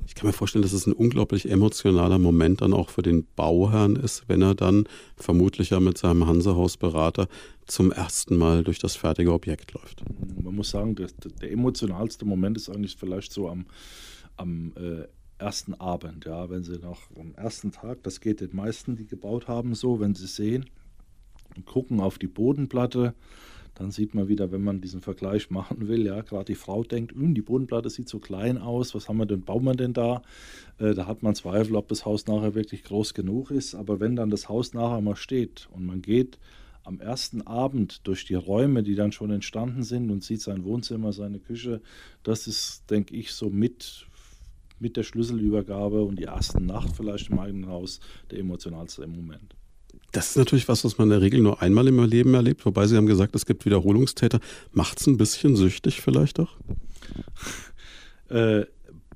Ich 0.06 0.14
kann 0.14 0.26
mir 0.26 0.32
vorstellen, 0.32 0.62
dass 0.62 0.72
es 0.72 0.86
ein 0.86 0.92
unglaublich 0.92 1.50
emotionaler 1.50 2.18
Moment 2.18 2.60
dann 2.60 2.74
auch 2.74 2.90
für 2.90 3.02
den 3.02 3.26
Bauherrn 3.36 3.96
ist, 3.96 4.28
wenn 4.28 4.42
er 4.42 4.54
dann 4.54 4.86
vermutlich 5.16 5.70
ja 5.70 5.80
mit 5.80 5.96
seinem 5.96 6.26
Hansehausberater 6.26 7.28
zum 7.66 7.90
ersten 7.90 8.36
Mal 8.36 8.64
durch 8.64 8.78
das 8.78 8.96
fertige 8.96 9.32
Objekt 9.32 9.72
läuft. 9.72 10.02
Man 10.42 10.54
muss 10.54 10.70
sagen, 10.70 10.94
der, 10.94 11.08
der 11.40 11.50
emotionalste 11.50 12.26
Moment 12.26 12.56
ist 12.58 12.68
eigentlich 12.68 12.96
vielleicht 12.96 13.32
so 13.32 13.48
am, 13.48 13.64
am 14.36 14.74
äh, 14.76 15.06
ersten 15.38 15.74
Abend, 15.74 16.26
ja, 16.26 16.50
wenn 16.50 16.62
sie 16.62 16.78
noch 16.78 17.00
am 17.18 17.34
ersten 17.34 17.72
Tag, 17.72 18.02
das 18.02 18.20
geht 18.20 18.40
den 18.40 18.54
meisten, 18.54 18.96
die 18.96 19.06
gebaut 19.06 19.48
haben, 19.48 19.74
so, 19.74 20.00
wenn 20.00 20.14
sie 20.14 20.26
sehen 20.26 20.66
und 21.56 21.64
gucken 21.64 22.00
auf 22.00 22.18
die 22.18 22.26
Bodenplatte, 22.26 23.14
dann 23.74 23.90
sieht 23.90 24.14
man 24.14 24.28
wieder, 24.28 24.52
wenn 24.52 24.62
man 24.62 24.80
diesen 24.80 25.00
Vergleich 25.00 25.50
machen 25.50 25.88
will, 25.88 26.06
ja, 26.06 26.20
gerade 26.22 26.46
die 26.46 26.54
Frau 26.54 26.84
denkt, 26.84 27.12
hm, 27.12 27.34
die 27.34 27.42
Bodenplatte 27.42 27.90
sieht 27.90 28.08
so 28.08 28.20
klein 28.20 28.58
aus, 28.58 28.94
was 28.94 29.08
haben 29.08 29.16
wir 29.16 29.26
denn, 29.26 29.42
bauen 29.42 29.64
wir 29.64 29.74
denn 29.74 29.92
da? 29.92 30.22
Äh, 30.78 30.94
da 30.94 31.06
hat 31.06 31.22
man 31.22 31.34
Zweifel, 31.34 31.76
ob 31.76 31.88
das 31.88 32.04
Haus 32.04 32.26
nachher 32.26 32.54
wirklich 32.54 32.84
groß 32.84 33.14
genug 33.14 33.50
ist. 33.50 33.74
Aber 33.74 34.00
wenn 34.00 34.16
dann 34.16 34.30
das 34.30 34.48
Haus 34.48 34.74
nachher 34.74 35.00
mal 35.00 35.16
steht 35.16 35.68
und 35.72 35.84
man 35.84 36.02
geht 36.02 36.38
am 36.84 37.00
ersten 37.00 37.42
Abend 37.42 38.06
durch 38.06 38.24
die 38.26 38.34
Räume, 38.34 38.82
die 38.82 38.94
dann 38.94 39.10
schon 39.10 39.30
entstanden 39.30 39.82
sind 39.82 40.10
und 40.10 40.22
sieht 40.22 40.42
sein 40.42 40.64
Wohnzimmer, 40.64 41.12
seine 41.12 41.40
Küche, 41.40 41.80
das 42.22 42.46
ist, 42.46 42.90
denke 42.90 43.16
ich, 43.16 43.32
so 43.32 43.48
mit, 43.48 44.06
mit 44.78 44.96
der 44.96 45.02
Schlüsselübergabe 45.02 46.04
und 46.04 46.18
die 46.18 46.24
erste 46.24 46.62
Nacht 46.62 46.94
vielleicht 46.94 47.30
im 47.30 47.38
eigenen 47.38 47.68
Haus 47.68 48.00
der 48.30 48.38
emotionalste 48.38 49.06
Moment. 49.06 49.56
Das 50.14 50.30
ist 50.30 50.36
natürlich 50.36 50.68
was, 50.68 50.84
was 50.84 50.96
man 50.96 51.08
in 51.08 51.10
der 51.10 51.22
Regel 51.22 51.40
nur 51.40 51.60
einmal 51.60 51.88
im 51.88 52.02
Leben 52.04 52.34
erlebt, 52.34 52.64
wobei 52.64 52.86
Sie 52.86 52.96
haben 52.96 53.06
gesagt, 53.06 53.34
es 53.34 53.46
gibt 53.46 53.64
Wiederholungstäter. 53.64 54.38
Macht 54.70 55.00
es 55.00 55.08
ein 55.08 55.16
bisschen 55.16 55.56
süchtig 55.56 56.00
vielleicht 56.00 56.38
auch? 56.38 56.56
Äh, 58.28 58.64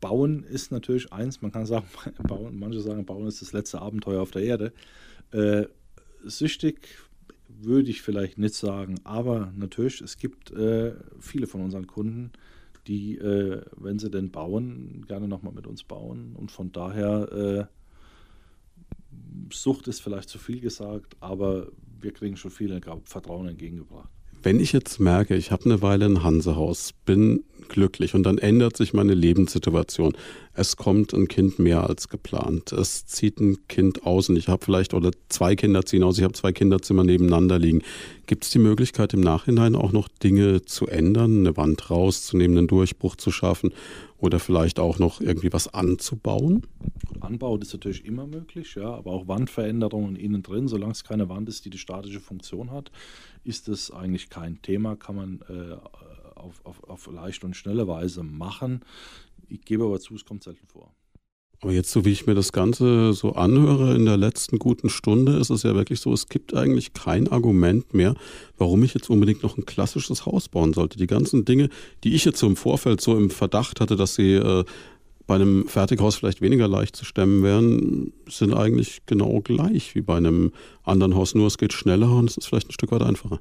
Bauen 0.00 0.42
ist 0.42 0.72
natürlich 0.72 1.12
eins, 1.12 1.40
man 1.40 1.52
kann 1.52 1.66
sagen, 1.66 1.86
bauen, 2.26 2.58
manche 2.58 2.80
sagen, 2.80 3.06
Bauen 3.06 3.28
ist 3.28 3.40
das 3.40 3.52
letzte 3.52 3.80
Abenteuer 3.80 4.20
auf 4.20 4.32
der 4.32 4.42
Erde. 4.42 4.72
Äh, 5.30 5.66
süchtig 6.24 6.88
würde 7.48 7.90
ich 7.90 8.02
vielleicht 8.02 8.36
nicht 8.36 8.54
sagen, 8.54 8.96
aber 9.04 9.52
natürlich, 9.56 10.00
es 10.00 10.16
gibt 10.16 10.50
äh, 10.50 10.94
viele 11.20 11.46
von 11.46 11.60
unseren 11.60 11.86
Kunden, 11.86 12.32
die, 12.88 13.18
äh, 13.18 13.62
wenn 13.76 14.00
sie 14.00 14.10
denn 14.10 14.32
bauen, 14.32 15.04
gerne 15.06 15.28
nochmal 15.28 15.52
mit 15.52 15.68
uns 15.68 15.84
bauen. 15.84 16.34
Und 16.34 16.50
von 16.50 16.72
daher, 16.72 17.68
äh, 17.70 17.77
Sucht 19.52 19.88
ist 19.88 20.00
vielleicht 20.00 20.28
zu 20.28 20.38
viel 20.38 20.60
gesagt, 20.60 21.16
aber 21.20 21.68
wir 22.00 22.12
kriegen 22.12 22.36
schon 22.36 22.50
viel 22.50 22.80
Vertrauen 23.04 23.48
entgegengebracht. 23.48 24.10
Wenn 24.42 24.60
ich 24.60 24.72
jetzt 24.72 25.00
merke, 25.00 25.34
ich 25.34 25.50
habe 25.50 25.64
eine 25.64 25.82
Weile 25.82 26.06
ein 26.06 26.22
Hansehaus, 26.22 26.92
bin 27.04 27.44
glücklich 27.68 28.14
und 28.14 28.22
dann 28.22 28.38
ändert 28.38 28.76
sich 28.76 28.94
meine 28.94 29.14
Lebenssituation. 29.14 30.16
Es 30.54 30.76
kommt 30.76 31.12
ein 31.12 31.28
Kind 31.28 31.58
mehr 31.58 31.88
als 31.88 32.08
geplant. 32.08 32.72
Es 32.72 33.06
zieht 33.06 33.40
ein 33.40 33.68
Kind 33.68 34.04
aus 34.06 34.28
und 34.28 34.36
ich 34.36 34.48
habe 34.48 34.64
vielleicht, 34.64 34.94
oder 34.94 35.10
zwei 35.28 35.54
Kinder 35.54 35.84
ziehen 35.84 36.02
aus, 36.02 36.18
ich 36.18 36.24
habe 36.24 36.32
zwei 36.32 36.52
Kinderzimmer 36.52 37.04
nebeneinander 37.04 37.58
liegen. 37.58 37.82
Gibt 38.26 38.44
es 38.44 38.50
die 38.50 38.58
Möglichkeit 38.58 39.12
im 39.12 39.20
Nachhinein 39.20 39.74
auch 39.74 39.92
noch 39.92 40.08
Dinge 40.08 40.64
zu 40.64 40.86
ändern, 40.86 41.40
eine 41.40 41.56
Wand 41.56 41.90
rauszunehmen, 41.90 42.58
einen 42.58 42.68
Durchbruch 42.68 43.16
zu 43.16 43.30
schaffen 43.30 43.72
oder 44.18 44.38
vielleicht 44.38 44.80
auch 44.80 44.98
noch 44.98 45.20
irgendwie 45.20 45.52
was 45.52 45.72
anzubauen? 45.72 46.62
Anbau 47.20 47.56
ist 47.56 47.72
natürlich 47.72 48.04
immer 48.04 48.26
möglich, 48.26 48.74
ja, 48.74 48.94
aber 48.94 49.12
auch 49.12 49.28
Wandveränderungen 49.28 50.16
innen 50.16 50.42
drin, 50.42 50.68
solange 50.68 50.92
es 50.92 51.04
keine 51.04 51.28
Wand 51.28 51.48
ist, 51.48 51.64
die 51.64 51.70
die 51.70 51.78
statische 51.78 52.20
Funktion 52.20 52.70
hat, 52.70 52.90
ist 53.48 53.68
das 53.68 53.90
eigentlich 53.90 54.28
kein 54.28 54.60
Thema, 54.60 54.94
kann 54.94 55.16
man 55.16 55.40
äh, 55.48 55.74
auf, 56.34 56.60
auf, 56.64 56.84
auf 56.84 57.06
leichte 57.06 57.46
und 57.46 57.56
schnelle 57.56 57.88
Weise 57.88 58.22
machen. 58.22 58.84
Ich 59.48 59.62
gebe 59.62 59.84
aber 59.84 59.98
zu, 59.98 60.14
es 60.14 60.24
kommt 60.24 60.44
selten 60.44 60.66
vor. 60.66 60.92
Aber 61.60 61.72
jetzt, 61.72 61.90
so 61.90 62.04
wie 62.04 62.12
ich 62.12 62.26
mir 62.26 62.36
das 62.36 62.52
Ganze 62.52 63.12
so 63.14 63.32
anhöre, 63.32 63.96
in 63.96 64.04
der 64.04 64.16
letzten 64.16 64.60
guten 64.60 64.88
Stunde 64.88 65.38
ist 65.38 65.50
es 65.50 65.64
ja 65.64 65.74
wirklich 65.74 65.98
so, 65.98 66.12
es 66.12 66.28
gibt 66.28 66.54
eigentlich 66.54 66.92
kein 66.92 67.26
Argument 67.26 67.94
mehr, 67.94 68.14
warum 68.58 68.84
ich 68.84 68.94
jetzt 68.94 69.10
unbedingt 69.10 69.42
noch 69.42 69.58
ein 69.58 69.66
klassisches 69.66 70.24
Haus 70.24 70.48
bauen 70.48 70.72
sollte. 70.72 70.98
Die 70.98 71.08
ganzen 71.08 71.44
Dinge, 71.44 71.68
die 72.04 72.14
ich 72.14 72.24
jetzt 72.24 72.38
so 72.38 72.46
im 72.46 72.54
Vorfeld 72.54 73.00
so 73.00 73.16
im 73.16 73.30
Verdacht 73.30 73.80
hatte, 73.80 73.96
dass 73.96 74.14
sie 74.14 74.34
äh, 74.34 74.64
bei 75.28 75.34
einem 75.34 75.68
Fertighaus 75.68 76.16
vielleicht 76.16 76.40
weniger 76.40 76.66
leicht 76.66 76.96
zu 76.96 77.04
stemmen 77.04 77.42
wären, 77.42 78.14
sind 78.28 78.54
eigentlich 78.54 79.02
genau 79.04 79.40
gleich 79.42 79.94
wie 79.94 80.00
bei 80.00 80.16
einem 80.16 80.52
anderen 80.84 81.14
Haus. 81.14 81.34
Nur 81.34 81.46
es 81.46 81.58
geht 81.58 81.74
schneller 81.74 82.10
und 82.10 82.30
es 82.30 82.38
ist 82.38 82.46
vielleicht 82.46 82.70
ein 82.70 82.72
Stück 82.72 82.90
weit 82.92 83.02
einfacher. 83.02 83.38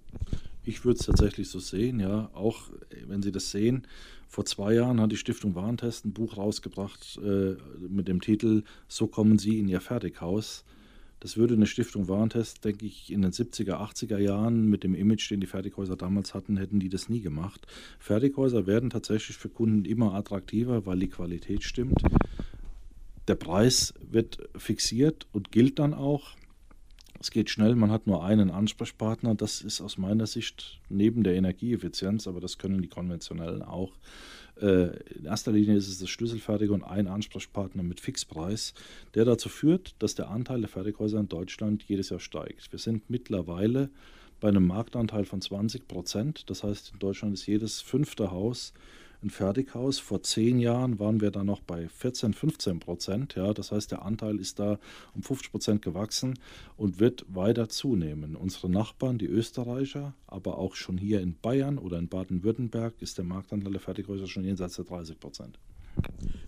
Ich 0.65 0.83
würde 0.83 0.99
es 0.99 1.05
tatsächlich 1.05 1.49
so 1.49 1.59
sehen, 1.59 2.01
ja. 2.01 2.29
Auch 2.33 2.63
wenn 3.07 3.23
Sie 3.23 3.31
das 3.31 3.51
sehen, 3.51 3.87
vor 4.27 4.43
zwei 4.43 4.73
Jahren 4.73 4.99
hat 4.99 5.13
die 5.13 5.17
Stiftung 5.17 5.55
Warentest 5.55 6.05
ein 6.05 6.11
Buch 6.11 6.35
rausgebracht 6.35 7.19
äh, 7.23 7.55
mit 7.87 8.09
dem 8.09 8.19
Titel 8.19 8.63
So 8.89 9.07
kommen 9.07 9.39
Sie 9.39 9.57
in 9.57 9.69
Ihr 9.69 9.79
Fertighaus. 9.79 10.65
Das 11.19 11.35
würde 11.35 11.55
eine 11.55 11.65
Stiftung 11.65 12.07
Warentest, 12.07 12.63
denke 12.63 12.85
ich, 12.85 13.11
in 13.11 13.23
den 13.23 13.31
70er, 13.31 13.81
80er 13.81 14.19
Jahren 14.19 14.69
mit 14.69 14.83
dem 14.83 14.93
Image, 14.93 15.31
den 15.31 15.39
die 15.39 15.47
Fertighäuser 15.47 15.95
damals 15.95 16.35
hatten, 16.35 16.57
hätten 16.57 16.79
die 16.79 16.89
das 16.89 17.09
nie 17.09 17.21
gemacht. 17.21 17.65
Fertighäuser 17.99 18.67
werden 18.67 18.91
tatsächlich 18.91 19.37
für 19.37 19.49
Kunden 19.49 19.85
immer 19.85 20.13
attraktiver, 20.13 20.85
weil 20.85 20.99
die 20.99 21.09
Qualität 21.09 21.63
stimmt. 21.63 22.01
Der 23.27 23.35
Preis 23.35 23.95
wird 23.99 24.47
fixiert 24.55 25.27
und 25.31 25.51
gilt 25.51 25.79
dann 25.79 25.93
auch. 25.93 26.35
Es 27.19 27.31
geht 27.31 27.49
schnell, 27.49 27.75
man 27.75 27.91
hat 27.91 28.05
nur 28.05 28.23
einen 28.23 28.51
Ansprechpartner. 28.51 29.33
Das 29.33 29.61
ist 29.61 29.81
aus 29.81 29.97
meiner 29.97 30.27
Sicht 30.27 30.79
neben 30.87 31.23
der 31.23 31.33
Energieeffizienz, 31.33 32.27
aber 32.27 32.39
das 32.39 32.59
können 32.59 32.81
die 32.81 32.87
konventionellen 32.87 33.63
auch. 33.63 33.93
Äh, 34.61 34.97
in 35.13 35.25
erster 35.25 35.51
Linie 35.51 35.75
ist 35.75 35.87
es 35.87 35.99
das 35.99 36.09
Schlüsselfertige 36.09 36.73
und 36.73 36.83
ein 36.83 37.07
Ansprechpartner 37.07 37.83
mit 37.83 37.99
Fixpreis, 37.99 38.73
der 39.13 39.25
dazu 39.25 39.49
führt, 39.49 39.95
dass 39.99 40.15
der 40.15 40.29
Anteil 40.29 40.61
der 40.61 40.69
Fertighäuser 40.69 41.19
in 41.19 41.29
Deutschland 41.29 41.83
jedes 41.83 42.09
Jahr 42.09 42.19
steigt. 42.19 42.71
Wir 42.71 42.79
sind 42.79 43.09
mittlerweile 43.09 43.89
bei 44.39 44.49
einem 44.49 44.67
Marktanteil 44.67 45.25
von 45.25 45.41
20 45.41 45.87
Prozent. 45.87 46.49
Das 46.49 46.63
heißt, 46.63 46.91
in 46.93 46.99
Deutschland 46.99 47.33
ist 47.33 47.47
jedes 47.47 47.81
fünfte 47.81 48.31
Haus 48.31 48.73
ein 49.23 49.29
Fertighaus. 49.29 49.99
Vor 49.99 50.21
zehn 50.23 50.59
Jahren 50.59 50.99
waren 50.99 51.21
wir 51.21 51.31
da 51.31 51.43
noch 51.43 51.61
bei 51.61 51.87
14, 51.87 52.33
15 52.33 52.79
Prozent. 52.79 53.35
Ja, 53.35 53.53
das 53.53 53.71
heißt, 53.71 53.91
der 53.91 54.03
Anteil 54.03 54.39
ist 54.39 54.59
da 54.59 54.79
um 55.13 55.23
50 55.23 55.51
Prozent 55.51 55.81
gewachsen 55.81 56.39
und 56.75 56.99
wird 56.99 57.25
weiter 57.27 57.69
zunehmen. 57.69 58.35
Unsere 58.35 58.69
Nachbarn, 58.69 59.17
die 59.17 59.27
Österreicher, 59.27 60.13
aber 60.27 60.57
auch 60.57 60.75
schon 60.75 60.97
hier 60.97 61.21
in 61.21 61.35
Bayern 61.39 61.77
oder 61.77 61.97
in 61.97 62.07
Baden-Württemberg 62.07 62.95
ist 62.99 63.17
der 63.17 63.25
Marktanteil 63.25 63.71
der 63.71 63.81
Fertighäuser 63.81 64.27
schon 64.27 64.43
jenseits 64.43 64.75
der 64.75 64.85
30 64.85 65.19
Prozent. 65.19 65.59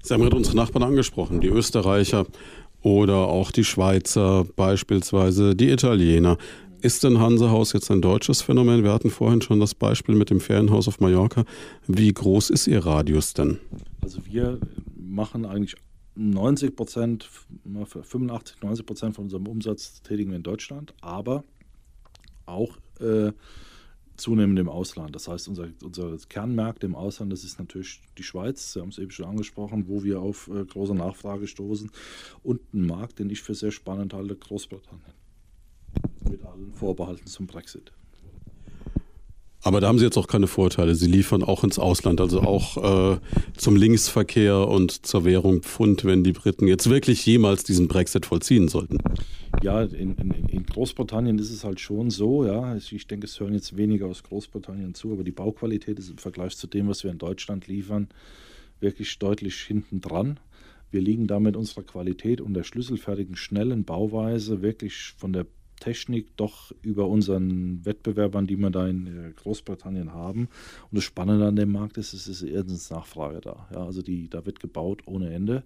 Sie 0.01 0.13
haben 0.13 0.21
gerade 0.21 0.35
unsere 0.35 0.55
Nachbarn 0.55 0.83
angesprochen, 0.83 1.41
die 1.41 1.47
Österreicher 1.47 2.27
oder 2.81 3.27
auch 3.27 3.51
die 3.51 3.63
Schweizer 3.63 4.45
beispielsweise, 4.55 5.55
die 5.55 5.69
Italiener. 5.69 6.37
Ist 6.81 7.03
denn 7.03 7.19
Hansehaus 7.19 7.73
jetzt 7.73 7.91
ein 7.91 8.01
deutsches 8.01 8.41
Phänomen? 8.41 8.83
Wir 8.83 8.93
hatten 8.93 9.09
vorhin 9.09 9.41
schon 9.41 9.59
das 9.59 9.75
Beispiel 9.75 10.15
mit 10.15 10.29
dem 10.29 10.39
Ferienhaus 10.39 10.87
auf 10.87 11.01
Mallorca. 11.01 11.43
Wie 11.87 12.13
groß 12.13 12.49
ist 12.49 12.67
Ihr 12.67 12.85
Radius 12.85 13.33
denn? 13.33 13.59
Also 14.01 14.25
wir 14.25 14.59
machen 14.95 15.45
eigentlich 15.45 15.75
90 16.15 16.77
Prozent, 16.77 17.29
85, 17.65 18.61
90 18.61 18.85
Prozent 18.85 19.15
von 19.15 19.25
unserem 19.25 19.47
Umsatz 19.47 20.01
tätigen 20.03 20.29
wir 20.29 20.37
in 20.37 20.43
Deutschland, 20.43 20.93
aber 21.01 21.43
auch 22.45 22.77
äh, 23.01 23.33
zunehmend 24.15 24.57
im 24.57 24.69
Ausland. 24.69 25.13
Das 25.15 25.27
heißt, 25.27 25.49
unser, 25.49 25.67
unser 25.83 26.15
Kernmärkte 26.29 26.85
im 26.85 26.95
Ausland, 26.95 27.33
das 27.33 27.43
ist 27.43 27.59
natürlich 27.59 28.01
die 28.17 28.23
Schweiz, 28.23 28.71
Sie 28.71 28.79
haben 28.79 28.89
es 28.89 28.99
eben 28.99 29.11
schon 29.11 29.25
angesprochen, 29.25 29.89
wo 29.89 30.05
wir 30.05 30.21
auf 30.21 30.47
äh, 30.47 30.63
große 30.63 30.95
Nachfrage 30.95 31.45
stoßen 31.45 31.91
und 32.41 32.73
ein 32.73 32.85
Markt, 32.85 33.19
den 33.19 33.29
ich 33.29 33.41
für 33.41 33.53
sehr 33.53 33.71
spannend 33.71 34.13
halte, 34.13 34.37
Großbritannien 34.37 35.19
allen 36.51 36.73
Vorbehalten 36.73 37.27
zum 37.27 37.47
Brexit. 37.47 37.91
Aber 39.61 39.81
da 39.81 39.87
haben 39.87 39.99
Sie 39.99 40.05
jetzt 40.05 40.17
auch 40.17 40.27
keine 40.27 40.47
Vorteile. 40.47 40.95
Sie 40.95 41.07
liefern 41.07 41.43
auch 41.43 41.65
ins 41.65 41.79
Ausland, 41.79 42.21
also 42.21 42.41
auch 42.41 43.13
äh, 43.13 43.19
zum 43.57 43.75
Linksverkehr 43.75 44.67
und 44.67 45.05
zur 45.05 45.25
Währung 45.25 45.63
Pfund, 45.63 46.05
wenn 46.05 46.23
die 46.23 46.31
Briten 46.31 46.65
jetzt 46.65 46.89
wirklich 46.89 47.25
jemals 47.25 47.63
diesen 47.65 47.89
Brexit 47.89 48.25
vollziehen 48.25 48.69
sollten. 48.69 48.99
Ja, 49.61 49.83
in, 49.83 50.15
in, 50.15 50.65
Großbritannien 50.65 51.37
ist 51.39 51.51
es 51.51 51.65
halt 51.65 51.81
schon 51.81 52.09
so, 52.09 52.45
ja. 52.45 52.77
Ich 52.77 53.07
denke, 53.07 53.25
es 53.25 53.37
hören 53.39 53.53
jetzt 53.53 53.75
weniger 53.75 54.05
aus 54.05 54.23
Großbritannien 54.23 54.93
zu, 54.93 55.11
aber 55.11 55.25
die 55.25 55.31
Bauqualität 55.31 55.99
ist 55.99 56.09
im 56.09 56.17
Vergleich 56.17 56.55
zu 56.55 56.67
dem, 56.67 56.87
was 56.87 57.03
wir 57.03 57.11
in 57.11 57.17
Deutschland 57.17 57.67
liefern, 57.67 58.07
wirklich 58.79 59.19
deutlich 59.19 59.55
hinten 59.55 59.99
dran. 59.99 60.39
Wir 60.91 61.01
liegen 61.01 61.27
da 61.27 61.41
mit 61.41 61.57
unserer 61.57 61.83
Qualität 61.83 62.39
und 62.39 62.53
der 62.53 62.63
schlüsselfertigen, 62.63 63.35
schnellen 63.35 63.83
Bauweise 63.83 64.61
wirklich 64.61 65.15
von 65.17 65.33
der 65.33 65.45
Technik 65.79 66.35
doch 66.37 66.71
über 66.81 67.07
unseren 67.07 67.85
Wettbewerbern, 67.85 68.47
die 68.47 68.57
wir 68.57 68.69
da 68.69 68.87
in 68.87 69.07
äh, 69.07 69.31
Großbritannien 69.35 70.13
haben. 70.13 70.49
Und 70.91 70.95
das 70.95 71.03
Spannende 71.03 71.47
an 71.47 71.55
dem 71.55 71.71
Markt 71.71 71.97
ist, 71.97 72.13
es 72.13 72.27
ist 72.27 72.43
erstens 72.43 72.89
Nachfrage 72.89 73.41
da. 73.41 73.67
Ja, 73.73 73.85
also 73.85 74.01
die, 74.01 74.29
da 74.29 74.45
wird 74.45 74.59
gebaut 74.59 75.01
ohne 75.05 75.33
Ende. 75.33 75.63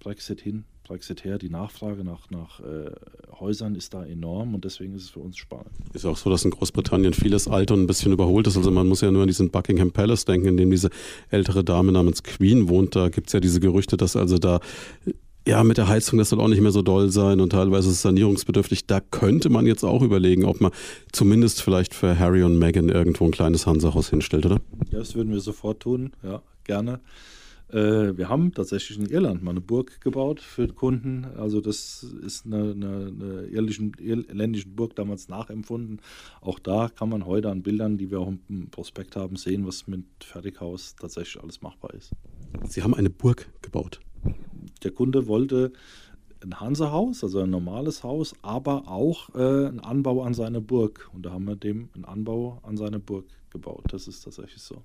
Brexit 0.00 0.40
hin, 0.40 0.64
Brexit 0.84 1.24
her, 1.24 1.38
die 1.38 1.50
Nachfrage 1.50 2.04
nach, 2.04 2.30
nach 2.30 2.60
äh, 2.60 2.90
Häusern 3.38 3.74
ist 3.74 3.94
da 3.94 4.04
enorm 4.04 4.54
und 4.54 4.64
deswegen 4.64 4.94
ist 4.94 5.02
es 5.02 5.10
für 5.10 5.20
uns 5.20 5.36
spannend. 5.36 5.70
Ist 5.92 6.06
auch 6.06 6.16
so, 6.16 6.30
dass 6.30 6.44
in 6.44 6.50
Großbritannien 6.50 7.12
vieles 7.14 7.48
alt 7.48 7.70
und 7.70 7.82
ein 7.82 7.86
bisschen 7.86 8.12
überholt 8.12 8.46
ist. 8.46 8.56
Also 8.56 8.70
man 8.70 8.86
muss 8.86 9.00
ja 9.00 9.10
nur 9.10 9.22
an 9.22 9.28
diesen 9.28 9.50
Buckingham 9.50 9.90
Palace 9.90 10.24
denken, 10.24 10.48
in 10.48 10.56
dem 10.56 10.70
diese 10.70 10.90
ältere 11.30 11.64
Dame 11.64 11.92
namens 11.92 12.22
Queen 12.22 12.68
wohnt. 12.68 12.94
Da 12.96 13.08
gibt 13.08 13.26
es 13.26 13.32
ja 13.32 13.40
diese 13.40 13.60
Gerüchte, 13.60 13.96
dass 13.96 14.16
also 14.16 14.38
da 14.38 14.60
ja, 15.48 15.64
mit 15.64 15.78
der 15.78 15.88
Heizung, 15.88 16.18
das 16.18 16.28
soll 16.28 16.40
auch 16.40 16.48
nicht 16.48 16.60
mehr 16.60 16.72
so 16.72 16.82
doll 16.82 17.08
sein 17.08 17.40
und 17.40 17.50
teilweise 17.50 17.88
ist 17.88 17.96
es 17.96 18.02
sanierungsbedürftig. 18.02 18.86
Da 18.86 19.00
könnte 19.00 19.48
man 19.48 19.64
jetzt 19.64 19.82
auch 19.82 20.02
überlegen, 20.02 20.44
ob 20.44 20.60
man 20.60 20.72
zumindest 21.10 21.62
vielleicht 21.62 21.94
für 21.94 22.18
Harry 22.18 22.42
und 22.42 22.58
Meghan 22.58 22.90
irgendwo 22.90 23.24
ein 23.24 23.30
kleines 23.30 23.66
Hansehaus 23.66 24.10
hinstellt, 24.10 24.44
oder? 24.44 24.60
Ja, 24.90 24.98
das 24.98 25.14
würden 25.14 25.32
wir 25.32 25.40
sofort 25.40 25.80
tun, 25.80 26.12
ja, 26.22 26.42
gerne. 26.64 27.00
Äh, 27.70 28.16
wir 28.18 28.28
haben 28.28 28.52
tatsächlich 28.52 28.98
in 28.98 29.06
Irland 29.06 29.42
mal 29.42 29.52
eine 29.52 29.62
Burg 29.62 30.02
gebaut 30.02 30.40
für 30.40 30.68
Kunden. 30.68 31.24
Also 31.38 31.62
das 31.62 32.02
ist 32.02 32.44
eine, 32.44 32.72
eine, 32.72 33.06
eine 33.06 33.46
irländischen, 33.46 33.92
irländischen 33.98 34.76
Burg 34.76 34.96
damals 34.96 35.28
nachempfunden. 35.28 36.02
Auch 36.42 36.58
da 36.58 36.90
kann 36.94 37.08
man 37.08 37.24
heute 37.24 37.50
an 37.50 37.62
Bildern, 37.62 37.96
die 37.96 38.10
wir 38.10 38.20
auch 38.20 38.32
im 38.50 38.68
Prospekt 38.70 39.16
haben, 39.16 39.36
sehen, 39.36 39.66
was 39.66 39.86
mit 39.86 40.04
Fertighaus 40.20 40.94
tatsächlich 40.94 41.42
alles 41.42 41.62
machbar 41.62 41.94
ist. 41.94 42.12
Sie 42.68 42.82
haben 42.82 42.92
eine 42.92 43.08
Burg 43.08 43.48
gebaut 43.62 44.00
der 44.82 44.90
Kunde 44.90 45.26
wollte 45.26 45.72
ein 46.42 46.60
Hansehaus, 46.60 47.24
also 47.24 47.40
ein 47.40 47.50
normales 47.50 48.04
Haus, 48.04 48.34
aber 48.42 48.88
auch 48.88 49.34
äh, 49.34 49.68
einen 49.68 49.80
Anbau 49.80 50.22
an 50.22 50.34
seine 50.34 50.60
Burg. 50.60 51.10
Und 51.12 51.26
da 51.26 51.32
haben 51.32 51.46
wir 51.46 51.56
dem 51.56 51.88
einen 51.94 52.04
Anbau 52.04 52.60
an 52.62 52.76
seine 52.76 53.00
Burg 53.00 53.26
gebaut. 53.50 53.84
Das 53.88 54.06
ist 54.06 54.22
tatsächlich 54.22 54.62
so. 54.62 54.82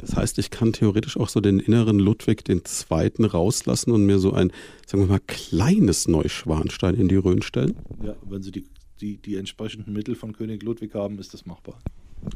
Das 0.00 0.16
heißt, 0.16 0.38
ich 0.38 0.50
kann 0.50 0.72
theoretisch 0.72 1.16
auch 1.16 1.28
so 1.28 1.40
den 1.40 1.58
inneren 1.58 1.98
Ludwig 1.98 2.44
Zweiten 2.64 3.24
rauslassen 3.24 3.90
und 3.90 4.06
mir 4.06 4.18
so 4.18 4.32
ein, 4.32 4.52
sagen 4.86 5.02
wir 5.02 5.08
mal, 5.08 5.20
kleines 5.26 6.08
Neuschwanstein 6.08 6.94
in 6.94 7.08
die 7.08 7.16
Rhön 7.16 7.42
stellen? 7.42 7.76
Ja, 8.02 8.14
wenn 8.22 8.42
Sie 8.42 8.52
die 8.52 8.64
die, 9.00 9.16
die 9.16 9.36
entsprechenden 9.36 9.92
Mittel 9.92 10.14
von 10.14 10.32
König 10.32 10.62
Ludwig 10.62 10.94
haben, 10.94 11.18
ist 11.18 11.34
das 11.34 11.46
machbar. 11.46 11.78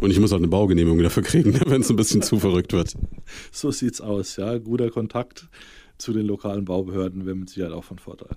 Und 0.01 0.11
ich 0.11 0.19
muss 0.19 0.33
halt 0.33 0.41
eine 0.41 0.49
Baugenehmigung 0.49 1.03
dafür 1.03 1.23
kriegen, 1.23 1.55
wenn 1.67 1.83
es 1.83 1.91
ein 1.91 1.97
bisschen 1.97 2.23
zu 2.23 2.39
verrückt 2.39 2.73
wird. 2.73 2.95
So 3.53 3.71
sieht's 3.71 4.01
aus, 4.01 4.37
ja. 4.37 4.59
Guter 4.59 4.91
Kontakt 4.91 5.49
zu 6.05 6.13
den 6.13 6.27
lokalen 6.27 6.67
Baubehörden 6.67 7.25
wäre 7.25 7.35
mit 7.35 7.49
Sicherheit 7.49 7.73
auch 7.73 7.85
von 7.85 7.99
Vorteil. 7.99 8.37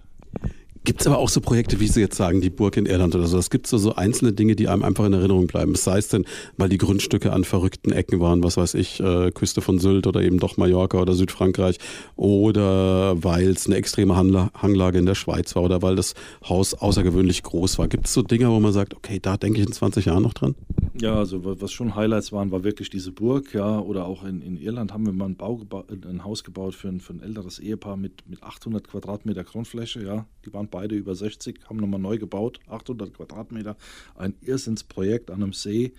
Gibt 0.85 1.02
es 1.02 1.07
aber 1.07 1.18
auch 1.18 1.27
so 1.27 1.41
Projekte, 1.41 1.81
wie 1.81 1.88
Sie 1.89 1.99
jetzt 1.99 2.15
sagen, 2.15 2.39
die 2.39 2.49
Burg 2.49 2.77
in 2.77 2.85
Irland 2.85 3.14
oder 3.14 3.27
so. 3.27 3.38
Es 3.38 3.49
gibt 3.49 3.68
so, 3.68 3.77
so 3.77 3.95
einzelne 3.95 4.31
Dinge, 4.31 4.56
die 4.56 4.69
einem 4.69 4.84
einfach 4.84 5.03
in 5.03 5.11
Erinnerung 5.11 5.45
bleiben. 5.45 5.76
Sei 5.76 5.98
es 5.98 6.07
denn, 6.07 6.23
weil 6.56 6.69
die 6.69 6.77
Grundstücke 6.77 7.34
an 7.34 7.44
verrückten 7.44 7.91
Ecken 7.91 8.22
waren, 8.22 8.41
was 8.41 8.56
weiß 8.56 8.73
ich, 8.76 9.02
äh, 9.02 9.31
Küste 9.31 9.60
von 9.60 9.80
Sylt 9.80 10.07
oder 10.07 10.22
eben 10.22 10.39
doch 10.39 10.56
Mallorca 10.56 10.98
oder 11.02 11.14
Südfrankreich. 11.14 11.77
Oder 12.15 13.22
weil 13.22 13.49
es 13.49 13.65
eine 13.65 13.76
extreme 13.76 14.15
Hangla 14.15 14.49
Hanglage 14.53 14.98
in 14.98 15.06
der 15.06 15.15
Schweiz 15.15 15.57
war 15.57 15.64
oder 15.64 15.81
weil 15.81 15.98
das 15.98 16.14
Haus 16.48 16.73
außergewöhnlich 16.73 17.44
groß 17.44 17.80
war. 17.80 17.89
Gibt 17.89 18.07
es 18.07 18.14
so 18.14 18.22
Dinge, 18.22 18.49
wo 18.49 18.61
man 18.61 18.72
sagt, 18.72 18.95
okay, 18.95 19.19
da 19.22 19.35
denke 19.35 19.60
ich 19.60 19.68
in 19.68 19.73
20 19.73 20.06
Jahren 20.06 20.23
noch 20.23 20.34
dran? 20.34 20.56
Ja, 20.99 21.13
also 21.15 21.61
was 21.61 21.71
schon 21.71 21.95
Highlights 21.95 22.31
waren, 22.31 22.49
war 22.51 22.63
wirklich 22.63 22.89
diese 22.89 23.11
Burg, 23.11 23.53
ja. 23.53 23.79
Oder 23.79 24.05
auch 24.05 24.23
in, 24.23 24.41
in 24.41 24.57
Irland 24.57 24.91
haben 24.91 25.05
wir 25.05 25.13
mal 25.13 25.25
ein, 25.25 25.35
Bau 25.35 25.61
ein 25.89 26.23
Haus 26.23 26.43
gebaut 26.43 26.73
für 26.73 26.87
ein, 26.87 26.99
für 27.01 27.13
ein 27.13 27.21
älteres 27.21 27.59
Ehepaar 27.59 27.97
mit, 27.97 28.27
mit 28.27 28.41
800 28.41 28.87
Quadratmeter 28.87 29.43
Grundfläche, 29.43 30.03
ja. 30.03 30.25
Die 30.43 30.53
waren 30.53 30.69
beide 30.69 30.95
über 30.95 31.13
60, 31.13 31.59
haben 31.69 31.77
nochmal 31.77 31.99
neu 31.99 32.17
gebaut, 32.17 32.59
800 32.67 33.13
Quadratmeter, 33.13 33.77
ein 34.15 34.33
Irrsinnsprojekt 34.41 35.29
an 35.29 35.43
einem 35.43 35.53
See. 35.53 35.93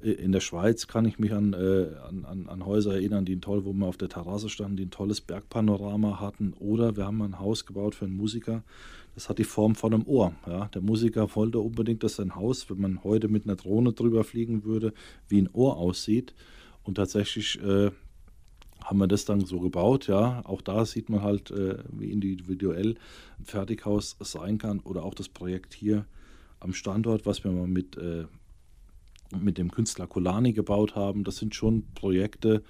Äh, 0.00 0.12
in 0.12 0.30
der 0.30 0.40
Schweiz 0.40 0.86
kann 0.86 1.06
ich 1.06 1.18
mich 1.18 1.32
an, 1.32 1.52
äh, 1.52 1.88
an, 2.08 2.46
an, 2.48 2.64
Häuser 2.64 2.94
erinnern, 2.94 3.24
die 3.24 3.40
toll, 3.40 3.64
wo 3.64 3.72
wir 3.72 3.86
auf 3.86 3.96
der 3.96 4.08
Terrasse 4.08 4.48
standen, 4.48 4.76
die 4.76 4.86
ein 4.86 4.90
tolles 4.90 5.20
Bergpanorama 5.20 6.20
hatten. 6.20 6.52
Oder 6.60 6.96
wir 6.96 7.04
haben 7.04 7.20
ein 7.22 7.40
Haus 7.40 7.66
gebaut 7.66 7.96
für 7.96 8.04
einen 8.04 8.16
Musiker, 8.16 8.62
das 9.16 9.30
hat 9.30 9.38
die 9.38 9.44
Form 9.44 9.74
von 9.74 9.94
einem 9.94 10.06
Ohr. 10.06 10.34
Ja. 10.46 10.66
Der 10.66 10.82
Musiker 10.82 11.34
wollte 11.34 11.58
unbedingt, 11.58 12.04
dass 12.04 12.16
sein 12.16 12.36
Haus, 12.36 12.68
wenn 12.68 12.78
man 12.78 13.02
heute 13.02 13.28
mit 13.28 13.44
einer 13.44 13.56
Drohne 13.56 13.94
drüber 13.94 14.24
fliegen 14.24 14.62
würde, 14.64 14.92
wie 15.26 15.40
ein 15.40 15.48
Ohr 15.54 15.78
aussieht. 15.78 16.34
Und 16.82 16.96
tatsächlich 16.96 17.58
äh, 17.62 17.90
haben 18.84 18.98
wir 18.98 19.06
das 19.06 19.24
dann 19.24 19.40
so 19.46 19.58
gebaut, 19.58 20.06
ja. 20.06 20.42
Auch 20.44 20.60
da 20.60 20.84
sieht 20.84 21.08
man 21.08 21.22
halt, 21.22 21.50
äh, 21.50 21.78
wie 21.90 22.10
individuell 22.10 22.96
ein 23.38 23.46
Fertighaus 23.46 24.16
sein 24.20 24.58
kann 24.58 24.80
oder 24.80 25.02
auch 25.02 25.14
das 25.14 25.30
Projekt 25.30 25.72
hier 25.72 26.04
am 26.60 26.74
Standort, 26.74 27.24
was 27.24 27.42
wir 27.42 27.52
mal 27.52 27.66
mit, 27.66 27.96
äh, 27.96 28.26
mit 29.34 29.56
dem 29.56 29.70
Künstler 29.70 30.06
Kolani 30.06 30.52
gebaut 30.52 30.94
haben. 30.94 31.24
Das 31.24 31.38
sind 31.38 31.54
schon 31.54 31.84
Projekte, 31.94 32.62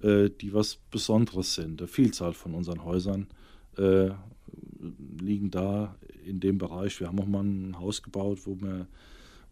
äh, 0.00 0.30
die 0.30 0.54
was 0.54 0.78
Besonderes 0.90 1.54
sind. 1.54 1.82
Eine 1.82 1.88
Vielzahl 1.88 2.32
von 2.32 2.54
unseren 2.54 2.82
Häusern 2.82 3.26
äh, 3.76 4.08
liegen 5.20 5.50
da 5.50 5.96
in 6.26 6.40
dem 6.40 6.58
Bereich. 6.58 6.98
Wir 7.00 7.08
haben 7.08 7.20
auch 7.20 7.26
mal 7.26 7.42
ein 7.42 7.78
Haus 7.78 8.02
gebaut, 8.02 8.40
wo 8.44 8.60
wir 8.60 8.86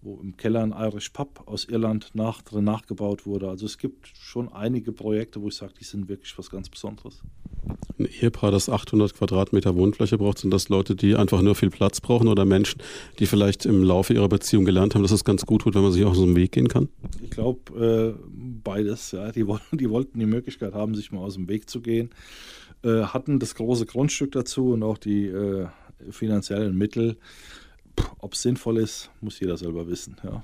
wo 0.02 0.19
im 0.23 0.36
Keller 0.36 0.62
ein 0.62 0.73
Irish 0.73 1.11
Pub 1.11 1.43
aus 1.47 1.66
Irland 1.66 2.11
nach, 2.15 2.43
drin 2.43 2.65
nachgebaut 2.65 3.27
wurde. 3.27 3.48
Also 3.48 3.66
es 3.66 3.77
gibt 3.77 4.09
schon 4.15 4.51
einige 4.51 4.93
Projekte, 4.93 5.43
wo 5.43 5.48
ich 5.48 5.57
sage, 5.57 5.74
die 5.78 5.85
sind 5.85 6.09
wirklich 6.09 6.36
was 6.39 6.51
ganz 6.51 6.69
Besonderes. 6.69 7.23
Ein 7.98 8.07
Ehepaar, 8.07 8.51
das 8.51 8.70
800 8.70 9.15
Quadratmeter 9.15 9.77
Wohnfläche 9.77 10.16
braucht, 10.16 10.39
sind 10.39 10.51
das 10.52 10.70
Leute, 10.70 10.97
die 10.97 11.16
einfach 11.16 11.43
nur 11.43 11.55
viel 11.55 11.69
Platz 11.69 12.01
brauchen 12.01 12.28
oder 12.28 12.47
Menschen, 12.47 12.81
die 13.19 13.27
vielleicht 13.27 13.66
im 13.66 13.82
Laufe 13.82 14.15
ihrer 14.15 14.28
Beziehung 14.28 14.65
gelernt 14.65 14.94
haben, 14.94 15.02
dass 15.02 15.11
es 15.11 15.24
ganz 15.24 15.44
gut 15.44 15.62
tut, 15.62 15.74
wenn 15.74 15.82
man 15.82 15.93
sich 15.93 16.05
auch 16.05 16.15
so 16.15 16.23
einen 16.23 16.36
Weg 16.36 16.52
gehen 16.52 16.69
kann? 16.69 16.89
Ich 17.23 17.31
glaube, 17.31 18.16
äh, 18.19 18.24
beides. 18.65 19.12
Ja. 19.12 19.31
Die, 19.32 19.44
die 19.73 19.90
wollten 19.90 20.19
die 20.19 20.27
Möglichkeit 20.27 20.73
haben, 20.73 20.94
sich 20.94 21.12
mal 21.12 21.20
aus 21.20 21.35
dem 21.35 21.48
Weg 21.48 21.69
zu 21.69 21.82
gehen, 21.82 22.11
äh, 22.85 23.02
hatten 23.05 23.39
das 23.39 23.55
große 23.55 23.86
Grundstück 23.86 24.32
dazu 24.32 24.73
und 24.73 24.82
auch 24.82 24.98
die 24.98 25.27
äh, 25.27 25.66
finanziellen 26.11 26.77
Mittel 26.77 27.16
ob 28.19 28.35
es 28.35 28.43
sinnvoll 28.43 28.78
ist, 28.78 29.11
muss 29.20 29.40
jeder 29.40 29.57
selber 29.57 29.89
wissen. 29.89 30.16
Ja. 30.23 30.43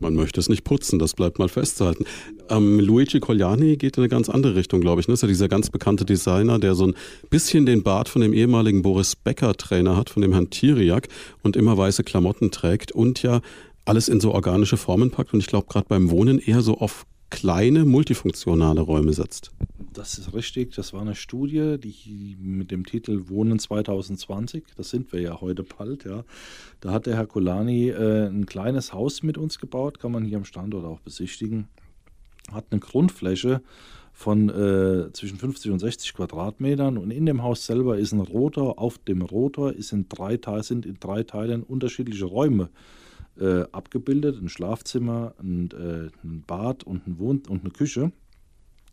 Man 0.00 0.14
möchte 0.14 0.40
es 0.40 0.48
nicht 0.48 0.64
putzen, 0.64 0.98
das 0.98 1.14
bleibt 1.14 1.38
mal 1.38 1.48
festzuhalten. 1.48 2.04
Ähm, 2.48 2.80
Luigi 2.80 3.20
Cogliani 3.20 3.76
geht 3.76 3.96
in 3.96 4.02
eine 4.02 4.08
ganz 4.08 4.28
andere 4.28 4.56
Richtung, 4.56 4.80
glaube 4.80 5.00
ich. 5.00 5.06
Ne? 5.06 5.12
Das 5.12 5.18
ist 5.18 5.22
ja 5.22 5.28
dieser 5.28 5.48
ganz 5.48 5.70
bekannte 5.70 6.04
Designer, 6.04 6.58
der 6.58 6.74
so 6.74 6.88
ein 6.88 6.94
bisschen 7.30 7.64
den 7.64 7.84
Bart 7.84 8.08
von 8.08 8.20
dem 8.20 8.32
ehemaligen 8.32 8.82
Boris 8.82 9.14
Becker-Trainer 9.14 9.96
hat, 9.96 10.10
von 10.10 10.22
dem 10.22 10.32
Herrn 10.32 10.50
Tiriak 10.50 11.06
und 11.44 11.54
immer 11.54 11.78
weiße 11.78 12.02
Klamotten 12.02 12.50
trägt 12.50 12.90
und 12.90 13.22
ja 13.22 13.40
alles 13.84 14.08
in 14.08 14.20
so 14.20 14.34
organische 14.34 14.76
Formen 14.76 15.10
packt 15.10 15.32
und 15.32 15.40
ich 15.40 15.46
glaube 15.46 15.68
gerade 15.68 15.86
beim 15.88 16.10
Wohnen 16.10 16.38
eher 16.40 16.60
so 16.60 16.78
auf 16.78 17.06
kleine 17.30 17.84
multifunktionale 17.84 18.80
Räume 18.80 19.12
setzt. 19.12 19.52
Das 19.92 20.18
ist 20.18 20.32
richtig. 20.34 20.74
Das 20.74 20.92
war 20.92 21.00
eine 21.00 21.14
Studie, 21.14 21.76
die 21.78 22.36
mit 22.40 22.70
dem 22.70 22.86
Titel 22.86 23.28
Wohnen 23.28 23.58
2020, 23.58 24.64
das 24.76 24.90
sind 24.90 25.12
wir 25.12 25.20
ja 25.20 25.40
heute 25.40 25.62
bald, 25.62 26.04
ja. 26.04 26.24
Da 26.80 26.92
hat 26.92 27.06
der 27.06 27.16
Herr 27.16 27.26
Kolani 27.26 27.88
äh, 27.88 28.28
ein 28.28 28.46
kleines 28.46 28.92
Haus 28.92 29.22
mit 29.22 29.38
uns 29.38 29.58
gebaut, 29.58 29.98
kann 29.98 30.12
man 30.12 30.24
hier 30.24 30.36
am 30.36 30.44
Standort 30.44 30.84
auch 30.84 31.00
besichtigen. 31.00 31.68
Hat 32.52 32.66
eine 32.70 32.80
Grundfläche 32.80 33.60
von 34.12 34.48
äh, 34.48 35.12
zwischen 35.12 35.38
50 35.38 35.72
und 35.72 35.78
60 35.80 36.14
Quadratmetern 36.14 36.96
und 36.96 37.10
in 37.10 37.26
dem 37.26 37.42
Haus 37.42 37.66
selber 37.66 37.98
ist 37.98 38.12
ein 38.12 38.20
Rotor. 38.20 38.78
Auf 38.78 38.98
dem 38.98 39.22
Rotor 39.22 39.72
ist 39.72 39.92
in 39.92 40.08
drei, 40.08 40.38
sind 40.62 40.86
in 40.86 40.98
drei 41.00 41.22
Teilen 41.22 41.62
unterschiedliche 41.62 42.24
Räume 42.24 42.64
äh, 42.64 43.07
abgebildet: 43.72 44.40
ein 44.40 44.48
Schlafzimmer, 44.48 45.34
ein, 45.40 45.70
äh, 45.70 46.10
ein 46.24 46.44
Bad 46.46 46.84
und, 46.84 47.06
ein 47.06 47.18
Wohn 47.18 47.42
und 47.48 47.62
eine 47.62 47.70
Küche. 47.70 48.12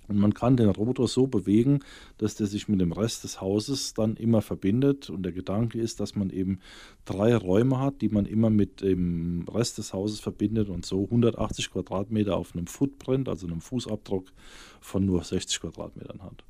Und 0.08 0.20
man 0.20 0.34
kann 0.34 0.58
den 0.58 0.70
Rotor 0.70 1.08
so 1.08 1.28
bewegen, 1.28 1.80
dass 2.18 2.36
der 2.36 2.48
sich 2.48 2.68
mit 2.68 2.80
dem 2.80 2.92
Rest 2.92 3.24
des 3.24 3.42
Hauses 3.42 3.94
dann 3.94 4.16
immer 4.18 4.42
verbindet. 4.42 5.10
Und 5.10 5.24
der 5.24 5.32
Gedanke 5.32 5.80
ist, 5.80 6.00
dass 6.00 6.16
man 6.16 6.30
eben 6.30 6.60
drei 7.06 7.36
Räume 7.36 7.80
hat, 7.80 8.02
die 8.02 8.10
man 8.10 8.26
immer 8.26 8.50
mit 8.50 8.82
dem 8.82 9.46
Rest 9.52 9.78
des 9.78 9.94
Hauses 9.94 10.20
verbindet 10.20 10.70
und 10.70 10.86
so 10.86 11.06
180 11.06 11.72
Quadratmeter 11.72 12.36
auf 12.38 12.54
einem 12.54 12.68
Footprint, 12.68 13.28
also 13.30 13.48
einem 13.48 13.62
Fußabdruck 13.62 14.32
von 14.80 15.06
nur 15.06 15.24
60 15.24 15.60
Quadratmetern 15.62 16.22
hat. 16.22 16.44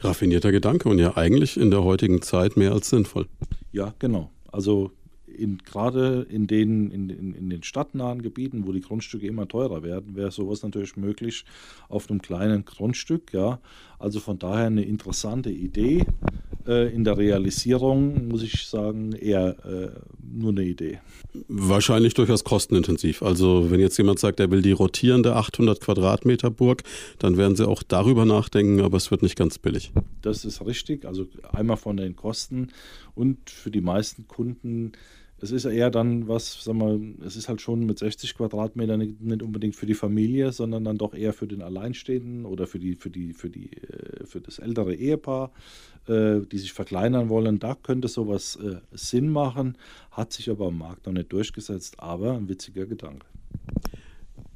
Raffinierter 0.00 0.52
Gedanke 0.52 0.88
und 0.88 0.98
ja 0.98 1.16
eigentlich 1.16 1.56
in 1.56 1.70
der 1.70 1.82
heutigen 1.82 2.22
Zeit 2.22 2.56
mehr 2.56 2.72
als 2.72 2.90
sinnvoll. 2.90 3.26
Ja, 3.72 3.94
genau. 3.98 4.30
Also 4.50 4.92
in, 5.38 5.58
gerade 5.58 6.26
in 6.28 6.46
den, 6.46 6.90
in, 6.90 7.10
in, 7.10 7.34
in, 7.34 7.50
den 7.50 7.62
stadtnahen 7.62 8.22
Gebieten, 8.22 8.66
wo 8.66 8.72
die 8.72 8.80
Grundstücke 8.80 9.26
immer 9.26 9.48
teurer 9.48 9.82
werden, 9.82 10.16
wäre 10.16 10.30
sowas 10.30 10.62
natürlich 10.62 10.96
möglich 10.96 11.44
auf 11.88 12.10
einem 12.10 12.20
kleinen 12.20 12.64
Grundstück. 12.64 13.32
Ja. 13.32 13.60
Also 13.98 14.20
von 14.20 14.38
daher 14.38 14.66
eine 14.66 14.84
interessante 14.84 15.50
Idee. 15.50 16.04
Äh, 16.66 16.94
in 16.94 17.04
der 17.04 17.16
Realisierung 17.16 18.28
muss 18.28 18.42
ich 18.42 18.66
sagen, 18.66 19.12
eher 19.12 19.56
äh, 19.64 19.90
nur 20.22 20.50
eine 20.50 20.64
Idee. 20.64 21.00
Wahrscheinlich 21.48 22.14
durchaus 22.14 22.44
kostenintensiv. 22.44 23.22
Also 23.22 23.70
wenn 23.70 23.80
jetzt 23.80 23.96
jemand 23.96 24.18
sagt, 24.18 24.38
er 24.38 24.50
will 24.50 24.62
die 24.62 24.72
rotierende 24.72 25.34
800 25.34 25.80
Quadratmeter 25.80 26.50
Burg, 26.50 26.82
dann 27.18 27.36
werden 27.36 27.56
sie 27.56 27.66
auch 27.66 27.82
darüber 27.82 28.24
nachdenken, 28.24 28.80
aber 28.80 28.98
es 28.98 29.10
wird 29.10 29.22
nicht 29.22 29.36
ganz 29.36 29.58
billig. 29.58 29.92
Das 30.22 30.44
ist 30.44 30.64
richtig. 30.64 31.06
Also 31.06 31.26
einmal 31.52 31.76
von 31.76 31.96
den 31.96 32.16
Kosten 32.16 32.68
und 33.14 33.50
für 33.50 33.70
die 33.70 33.80
meisten 33.80 34.28
Kunden 34.28 34.92
es 35.40 35.52
ist 35.52 35.64
eher 35.64 35.90
dann 35.90 36.26
was, 36.26 36.64
sag 36.64 36.74
mal, 36.74 37.00
es 37.24 37.36
ist 37.36 37.48
halt 37.48 37.60
schon 37.60 37.86
mit 37.86 37.98
60 37.98 38.34
Quadratmetern 38.34 38.98
nicht, 38.98 39.20
nicht, 39.20 39.42
unbedingt 39.42 39.76
für 39.76 39.86
die 39.86 39.94
Familie, 39.94 40.52
sondern 40.52 40.84
dann 40.84 40.98
doch 40.98 41.14
eher 41.14 41.32
für 41.32 41.46
den 41.46 41.62
Alleinstehenden 41.62 42.44
oder 42.44 42.66
für 42.66 42.78
die, 42.78 42.96
für 42.96 43.10
die, 43.10 43.32
für 43.32 43.48
die, 43.48 43.70
äh, 43.76 44.26
für 44.26 44.40
das 44.40 44.58
ältere 44.58 44.94
Ehepaar, 44.94 45.52
äh, 46.08 46.40
die 46.40 46.58
sich 46.58 46.72
verkleinern 46.72 47.28
wollen. 47.28 47.60
Da 47.60 47.74
könnte 47.74 48.08
sowas 48.08 48.56
äh, 48.56 48.76
Sinn 48.92 49.30
machen, 49.30 49.78
hat 50.10 50.32
sich 50.32 50.50
aber 50.50 50.66
am 50.66 50.78
Markt 50.78 51.06
noch 51.06 51.12
nicht 51.12 51.32
durchgesetzt, 51.32 52.00
aber 52.00 52.34
ein 52.34 52.48
witziger 52.48 52.86
Gedanke. 52.86 53.26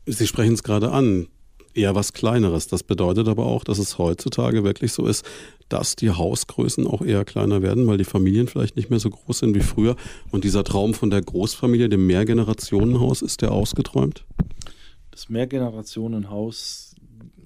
Sie 0.07 0.27
sprechen 0.27 0.55
es 0.55 0.65
gerade 0.65 0.91
an 0.91 1.29
eher 1.75 1.95
was 1.95 2.13
Kleineres. 2.13 2.69
Das 2.69 2.83
bedeutet 2.83 3.29
aber 3.29 3.47
auch, 3.47 3.65
dass 3.65 3.79
es 3.79 3.99
heutzutage 3.99 4.65
wirklich 4.65 4.93
so 4.93 5.07
ist, 5.07 5.25
dass 5.69 5.97
die 5.97 6.11
Hausgrößen 6.11 6.87
auch 6.87 7.03
eher 7.03 7.25
kleiner 7.25 7.63
werden, 7.63 7.87
weil 7.87 7.99
die 7.99 8.05
Familien 8.05 8.47
vielleicht 8.47 8.77
nicht 8.77 8.91
mehr 8.91 8.99
so 8.99 9.11
groß 9.11 9.39
sind 9.39 9.55
wie 9.55 9.61
früher. 9.61 9.97
Und 10.31 10.45
dieser 10.45 10.65
Traum 10.65 10.95
von 10.95 11.11
der 11.11 11.23
Großfamilie, 11.23 11.89
dem 11.89 12.07
Mehrgenerationenhaus, 12.07 13.23
ist 13.23 13.43
der 13.43 13.53
ausgeträumt? 13.53 14.25
Das 15.11 15.29
Mehrgenerationenhaus, 15.29 16.95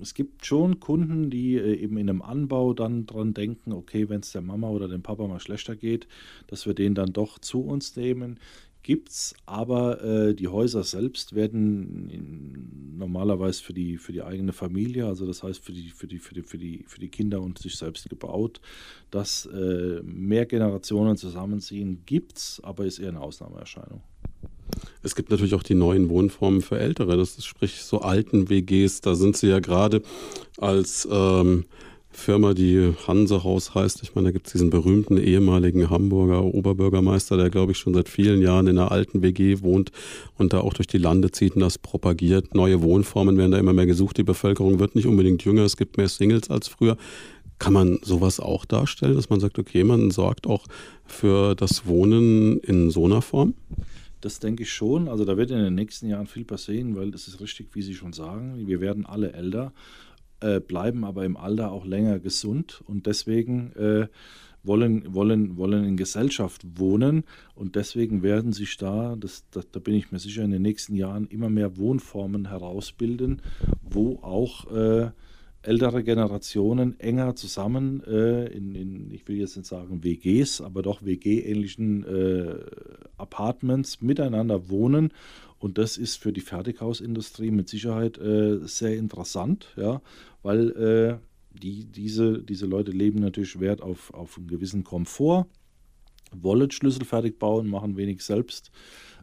es 0.01 0.15
gibt 0.15 0.45
schon 0.45 0.81
Kunden, 0.81 1.31
die 1.31 1.57
äh, 1.57 1.75
eben 1.75 1.97
in 1.99 2.09
einem 2.09 2.23
Anbau 2.23 2.75
dann 2.75 3.07
dran 3.07 3.35
denken, 3.35 3.73
okay, 3.73 4.09
wenn 4.09 4.21
es 4.21 4.33
der 4.33 4.43
Mama 4.43 4.69
oder 4.69 4.89
dem 4.89 5.03
Papa 5.03 5.27
mal 5.27 5.41
schlechter 5.41 5.77
geht, 5.77 6.07
dass 6.49 6.67
wir 6.67 6.75
den 6.75 6.95
dann 6.95 7.13
doch 7.13 7.39
zu 7.39 7.61
uns 7.61 7.97
nehmen 7.97 8.39
gibt 8.87 9.09
es, 9.09 9.35
aber 9.47 10.01
äh, 10.05 10.35
die 10.35 10.47
Häuser 10.47 10.85
selbst 10.85 11.35
werden 11.35 12.09
in, 12.09 12.97
normalerweise 12.97 13.61
für 13.61 13.73
die, 13.73 13.99
für 13.99 14.13
die 14.13 14.23
eigene 14.23 14.53
Familie, 14.53 15.07
also 15.07 15.27
das 15.27 15.43
heißt 15.43 15.59
für 15.61 15.73
die, 15.73 15.91
für 15.91 16.07
die, 16.07 16.21
für 16.21 16.35
die, 16.35 16.43
für 16.43 16.57
die, 16.57 16.85
für 16.87 17.01
die 17.01 17.09
Kinder 17.09 17.43
und 17.43 17.59
sich 17.59 17.77
selbst 17.77 18.09
gebaut. 18.09 18.61
Dass 19.11 19.47
äh, 19.47 20.01
mehr 20.05 20.47
Generationen 20.47 21.17
zusammenziehen, 21.17 22.03
gibt 22.07 22.39
es, 22.39 22.61
aber 22.63 22.87
ist 22.87 23.01
eher 23.01 23.09
eine 23.09 23.21
Ausnahmeerscheinung. 23.21 24.03
Es 25.03 25.17
gibt 25.17 25.31
natürlich 25.31 25.55
auch 25.55 25.65
die 25.65 25.75
neuen 25.75 26.09
Wohnformen 26.09 26.63
für 26.63 26.79
Ältere, 26.79 27.17
das 27.17 27.39
ist 27.39 27.47
sprich 27.47 27.83
so 27.83 28.03
alten 28.03 28.49
WGs, 28.49 29.01
da 29.01 29.17
sind 29.17 29.37
sie 29.37 29.49
ja 29.49 29.59
gerade 29.59 30.03
als 30.59 31.09
ähm, 31.11 31.65
Firma, 32.17 32.55
die 32.55 32.93
Hansehaus 33.07 33.75
heißt. 33.75 34.03
Ich 34.03 34.15
meine, 34.15 34.29
da 34.29 34.33
gibt 34.33 34.47
es 34.47 34.53
diesen 34.53 34.71
berühmten 34.71 35.19
ehemaligen 35.19 35.91
Hamburger 35.91 36.43
Oberbürgermeister, 36.43 37.37
der, 37.37 37.51
glaube 37.51 37.73
ich, 37.73 37.79
schon 37.79 37.95
seit 37.95 38.09
vielen 38.09 38.41
Jahren 38.41 38.67
in 38.67 38.79
einer 38.79 38.91
alten 38.91 39.23
WG 39.23 39.61
wohnt 39.61 39.93
und 40.37 40.53
da 40.53 40.61
auch 40.61 40.75
durch 40.75 40.87
die 40.87 40.99
Lande 40.99 41.31
zieht 41.31 41.55
und 41.55 41.61
das 41.61 41.79
propagiert. 41.79 42.55
Neue 42.55 42.83
Wohnformen 42.83 43.37
werden 43.37 43.53
da 43.53 43.59
immer 43.59 43.75
mehr 43.75 43.87
gesucht. 43.87 44.17
Die 44.17 44.25
Bevölkerung 44.25 44.79
wird 44.79 44.95
nicht 44.95 45.07
unbedingt 45.07 45.45
jünger, 45.45 45.63
es 45.63 45.77
gibt 45.77 45.99
mehr 45.99 46.09
Singles 46.09 46.51
als 46.51 46.69
früher. 46.69 46.97
Kann 47.59 47.73
man 47.73 47.99
sowas 48.03 48.41
auch 48.41 48.65
darstellen, 48.65 49.15
dass 49.15 49.31
man 49.31 49.41
sagt, 49.41 49.59
okay, 49.59 49.85
man 49.85 50.11
sorgt 50.11 50.47
auch 50.47 50.67
für 51.07 51.55
das 51.55 51.87
Wohnen 51.87 52.59
in 52.61 52.91
so 52.91 53.05
einer 53.05 53.23
Form? 53.23 53.55
Das 54.21 54.41
denke 54.41 54.65
ich 54.65 54.73
schon. 54.73 55.09
Also 55.09 55.25
da 55.25 55.37
wird 55.37 55.51
in 55.51 55.59
den 55.59 55.75
nächsten 55.75 56.09
Jahren 56.09 56.27
viel 56.27 56.45
passieren, 56.45 56.97
weil 56.97 57.15
es 57.15 57.29
ist 57.29 57.41
richtig, 57.41 57.69
wie 57.75 57.83
Sie 57.83 57.95
schon 57.95 58.13
sagen. 58.13 58.67
Wir 58.67 58.81
werden 58.81 59.07
alle 59.07 59.33
älter, 59.33 59.73
äh, 60.41 60.61
bleiben 60.61 61.05
aber 61.05 61.25
im 61.25 61.37
Alter 61.37 61.73
auch 61.73 61.85
länger 61.85 62.19
gesund 62.19 62.83
und 62.87 63.07
deswegen 63.07 63.73
äh, 63.73 64.09
wollen, 64.67 65.15
wollen, 65.15 65.57
wollen 65.57 65.85
in 65.85 65.97
Gesellschaft 65.97 66.67
wohnen 66.77 67.25
und 67.55 67.77
deswegen 67.77 68.23
werden 68.23 68.53
sich 68.53 68.77
da, 68.77 69.17
das, 69.19 69.45
das, 69.51 69.71
da 69.71 69.81
bin 69.81 69.95
ich 69.95 70.13
mir 70.13 70.19
sicher, 70.19 70.43
in 70.43 70.51
den 70.51 70.63
nächsten 70.63 70.95
Jahren 70.95 71.27
immer 71.29 71.49
mehr 71.49 71.77
Wohnformen 71.77 72.49
herausbilden, 72.49 73.43
wo 73.83 74.19
auch 74.23 74.71
äh, 74.73 75.11
ältere 75.63 76.05
Generationen 76.05 76.99
enger 77.01 77.35
zusammen 77.35 78.03
äh, 78.07 78.47
in, 78.47 78.75
in, 78.75 79.11
ich 79.11 79.27
will 79.27 79.37
jetzt 79.37 79.57
nicht 79.57 79.67
sagen 79.67 80.05
WGs, 80.05 80.61
aber 80.61 80.83
doch 80.83 81.05
WG-ähnlichen 81.05 82.05
äh, 82.05 82.57
Apartments 83.17 84.01
miteinander 84.01 84.69
wohnen. 84.69 85.13
Und 85.67 85.79
das 85.79 85.99
ist 85.99 86.23
für 86.23 86.33
die 86.33 86.43
Fertighausindustrie 86.43 87.51
mit 87.51 87.69
Sicherheit 87.69 88.19
äh, 88.19 88.61
sehr 88.69 88.97
interessant, 88.97 89.75
ja, 89.77 90.01
weil 90.45 90.71
äh, 90.71 91.19
die, 91.59 91.87
diese, 91.87 92.41
diese 92.41 92.67
Leute 92.67 92.93
leben 92.93 93.19
natürlich 93.19 93.59
Wert 93.59 93.83
auf, 93.83 94.15
auf 94.15 94.39
einen 94.39 94.47
gewissen 94.47 94.85
Komfort, 94.85 95.47
wollen 96.31 96.71
schlüsselfertig 96.71 97.41
bauen, 97.41 97.67
machen 97.67 97.97
wenig 97.97 98.23
selbst. 98.23 98.71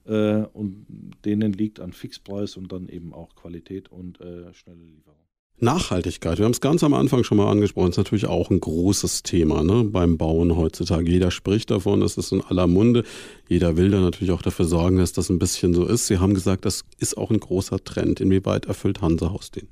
Äh, 0.03 0.43
und 0.51 0.85
denen 1.23 1.53
liegt 1.53 1.79
an 1.79 1.93
Fixpreis 1.93 2.57
und 2.57 2.73
dann 2.73 2.89
eben 2.89 3.13
auch 3.13 3.35
Qualität 3.35 3.89
und 3.89 4.19
äh, 4.19 4.53
schnelle 4.53 4.83
Lieferung. 4.83 5.32
Nachhaltigkeit, 5.59 6.39
wir 6.39 6.45
haben 6.45 6.51
es 6.51 6.61
ganz 6.61 6.83
am 6.83 6.93
Anfang 6.93 7.23
schon 7.23 7.37
mal 7.37 7.49
angesprochen, 7.49 7.91
ist 7.91 7.97
natürlich 7.97 8.25
auch 8.25 8.49
ein 8.49 8.59
großes 8.59 9.23
Thema 9.23 9.63
ne, 9.63 9.83
beim 9.85 10.17
Bauen 10.17 10.57
heutzutage. 10.57 11.09
Jeder 11.09 11.31
spricht 11.31 11.71
davon, 11.71 12.01
das 12.01 12.17
ist 12.17 12.31
in 12.31 12.41
aller 12.41 12.67
Munde. 12.67 13.03
Jeder 13.47 13.77
will 13.77 13.89
da 13.91 14.01
natürlich 14.01 14.31
auch 14.31 14.41
dafür 14.41 14.65
sorgen, 14.65 14.97
dass 14.97 15.13
das 15.13 15.29
ein 15.29 15.39
bisschen 15.39 15.73
so 15.73 15.85
ist. 15.85 16.07
Sie 16.07 16.17
haben 16.17 16.33
gesagt, 16.33 16.65
das 16.65 16.83
ist 16.99 17.17
auch 17.17 17.31
ein 17.31 17.39
großer 17.39 17.83
Trend. 17.83 18.19
Inwieweit 18.19 18.65
erfüllt 18.65 19.01
Hansehaus 19.01 19.51
den? 19.51 19.67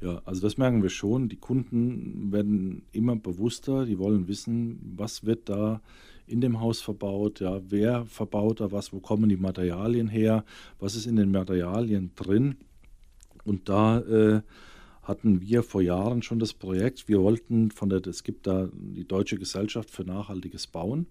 Ja, 0.00 0.20
also 0.24 0.42
das 0.42 0.58
merken 0.58 0.82
wir 0.82 0.90
schon. 0.90 1.28
Die 1.28 1.36
Kunden 1.36 2.30
werden 2.30 2.82
immer 2.92 3.16
bewusster, 3.16 3.86
die 3.86 3.98
wollen 3.98 4.28
wissen, 4.28 4.94
was 4.96 5.24
wird 5.24 5.48
da 5.48 5.80
in 6.26 6.40
dem 6.40 6.60
Haus 6.60 6.80
verbaut, 6.80 7.40
ja, 7.40 7.60
wer 7.68 8.04
verbaut 8.06 8.60
da 8.60 8.72
was, 8.72 8.92
wo 8.92 9.00
kommen 9.00 9.28
die 9.28 9.36
Materialien 9.36 10.08
her, 10.08 10.44
was 10.78 10.96
ist 10.96 11.06
in 11.06 11.16
den 11.16 11.30
Materialien 11.30 12.10
drin. 12.16 12.56
Und 13.44 13.68
da 13.68 14.00
äh, 14.00 14.42
hatten 15.06 15.40
wir 15.40 15.62
vor 15.62 15.82
Jahren 15.82 16.22
schon 16.22 16.40
das 16.40 16.52
Projekt. 16.52 17.08
Wir 17.08 17.20
wollten 17.20 17.70
von 17.70 17.88
der, 17.88 18.04
es 18.06 18.24
gibt 18.24 18.46
da 18.46 18.68
die 18.72 19.06
Deutsche 19.06 19.38
Gesellschaft 19.38 19.90
für 19.90 20.02
nachhaltiges 20.02 20.66
Bauen. 20.66 21.06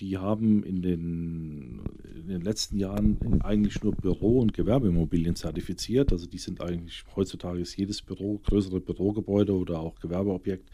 Die 0.00 0.18
haben 0.18 0.64
in 0.64 0.82
den, 0.82 1.80
in 2.14 2.28
den 2.28 2.40
letzten 2.40 2.76
Jahren 2.76 3.40
eigentlich 3.42 3.82
nur 3.82 3.94
Büro- 3.94 4.40
und 4.40 4.52
Gewerbeimmobilien 4.52 5.36
zertifiziert. 5.36 6.12
Also 6.12 6.26
die 6.26 6.38
sind 6.38 6.60
eigentlich, 6.60 7.04
heutzutage 7.14 7.60
ist 7.60 7.76
jedes 7.76 8.02
Büro, 8.02 8.38
größere 8.44 8.80
Bürogebäude 8.80 9.54
oder 9.54 9.80
auch 9.80 9.98
Gewerbeobjekt 10.00 10.70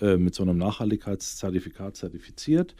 äh, 0.00 0.16
mit 0.16 0.34
so 0.34 0.42
einem 0.42 0.58
Nachhaltigkeitszertifikat 0.58 1.96
zertifiziert. 1.96 2.74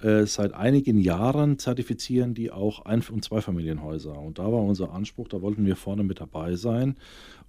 Äh, 0.00 0.26
seit 0.26 0.54
einigen 0.54 1.00
Jahren 1.00 1.58
zertifizieren 1.58 2.34
die 2.34 2.52
auch 2.52 2.84
Ein- 2.84 3.02
und 3.10 3.24
Zweifamilienhäuser. 3.24 4.16
Und 4.16 4.38
da 4.38 4.44
war 4.44 4.62
unser 4.62 4.92
Anspruch, 4.92 5.28
da 5.28 5.42
wollten 5.42 5.66
wir 5.66 5.74
vorne 5.74 6.04
mit 6.04 6.20
dabei 6.20 6.54
sein 6.54 6.96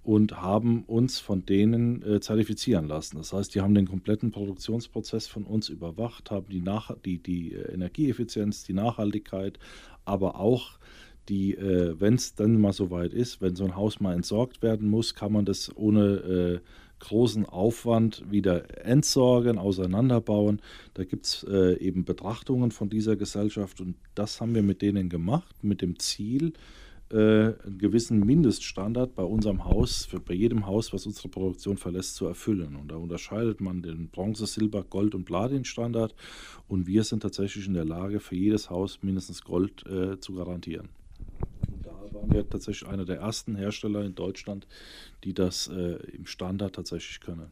und 0.02 0.40
haben 0.40 0.82
uns 0.84 1.20
von 1.20 1.44
denen 1.44 2.02
äh, 2.02 2.20
zertifizieren 2.20 2.88
lassen. 2.88 3.18
Das 3.18 3.32
heißt, 3.32 3.54
die 3.54 3.60
haben 3.60 3.74
den 3.74 3.86
kompletten 3.86 4.32
Produktionsprozess 4.32 5.28
von 5.28 5.44
uns 5.44 5.68
überwacht, 5.68 6.30
haben 6.30 6.48
die, 6.48 6.62
Nach 6.62 6.90
die, 7.04 7.18
die 7.18 7.54
äh, 7.54 7.72
Energieeffizienz, 7.72 8.64
die 8.64 8.72
Nachhaltigkeit, 8.72 9.58
aber 10.04 10.40
auch 10.40 10.78
die, 11.28 11.54
äh, 11.54 11.94
wenn 12.00 12.14
es 12.14 12.34
dann 12.34 12.60
mal 12.60 12.72
so 12.72 12.90
weit 12.90 13.12
ist, 13.12 13.40
wenn 13.40 13.54
so 13.54 13.64
ein 13.64 13.76
Haus 13.76 14.00
mal 14.00 14.14
entsorgt 14.14 14.62
werden 14.62 14.88
muss, 14.88 15.14
kann 15.14 15.32
man 15.32 15.44
das 15.44 15.70
ohne 15.76 16.02
äh, 16.02 16.60
großen 17.00 17.46
Aufwand 17.46 18.24
wieder 18.30 18.84
entsorgen, 18.84 19.58
auseinanderbauen. 19.58 20.60
Da 20.94 21.04
gibt 21.04 21.26
es 21.26 21.46
äh, 21.50 21.78
eben 21.78 22.04
Betrachtungen 22.04 22.70
von 22.70 22.88
dieser 22.88 23.16
Gesellschaft 23.16 23.80
und 23.80 23.96
das 24.14 24.40
haben 24.40 24.54
wir 24.54 24.62
mit 24.62 24.82
denen 24.82 25.08
gemacht, 25.08 25.54
mit 25.62 25.82
dem 25.82 25.98
Ziel, 25.98 26.52
äh, 27.10 27.16
einen 27.16 27.78
gewissen 27.78 28.20
Mindeststandard 28.20 29.16
bei 29.16 29.24
unserem 29.24 29.64
Haus, 29.64 30.04
für, 30.06 30.20
bei 30.20 30.34
jedem 30.34 30.66
Haus, 30.66 30.92
was 30.92 31.06
unsere 31.06 31.28
Produktion 31.28 31.76
verlässt, 31.76 32.14
zu 32.14 32.26
erfüllen. 32.26 32.76
Und 32.76 32.92
da 32.92 32.96
unterscheidet 32.96 33.60
man 33.60 33.82
den 33.82 34.08
Bronze, 34.10 34.46
Silber, 34.46 34.84
Gold 34.84 35.16
und 35.16 35.24
Platin-Standard. 35.24 36.14
Und 36.68 36.86
wir 36.86 37.02
sind 37.02 37.24
tatsächlich 37.24 37.66
in 37.66 37.74
der 37.74 37.84
Lage, 37.84 38.20
für 38.20 38.36
jedes 38.36 38.70
Haus 38.70 39.00
mindestens 39.02 39.42
Gold 39.42 39.84
äh, 39.86 40.20
zu 40.20 40.34
garantieren. 40.34 40.90
Waren 42.12 42.32
wir 42.32 42.48
tatsächlich 42.48 42.88
einer 42.88 43.04
der 43.04 43.18
ersten 43.18 43.56
Hersteller 43.56 44.04
in 44.04 44.14
Deutschland, 44.14 44.66
die 45.24 45.34
das 45.34 45.68
äh, 45.68 45.98
im 46.12 46.26
Standard 46.26 46.74
tatsächlich 46.74 47.20
können. 47.20 47.50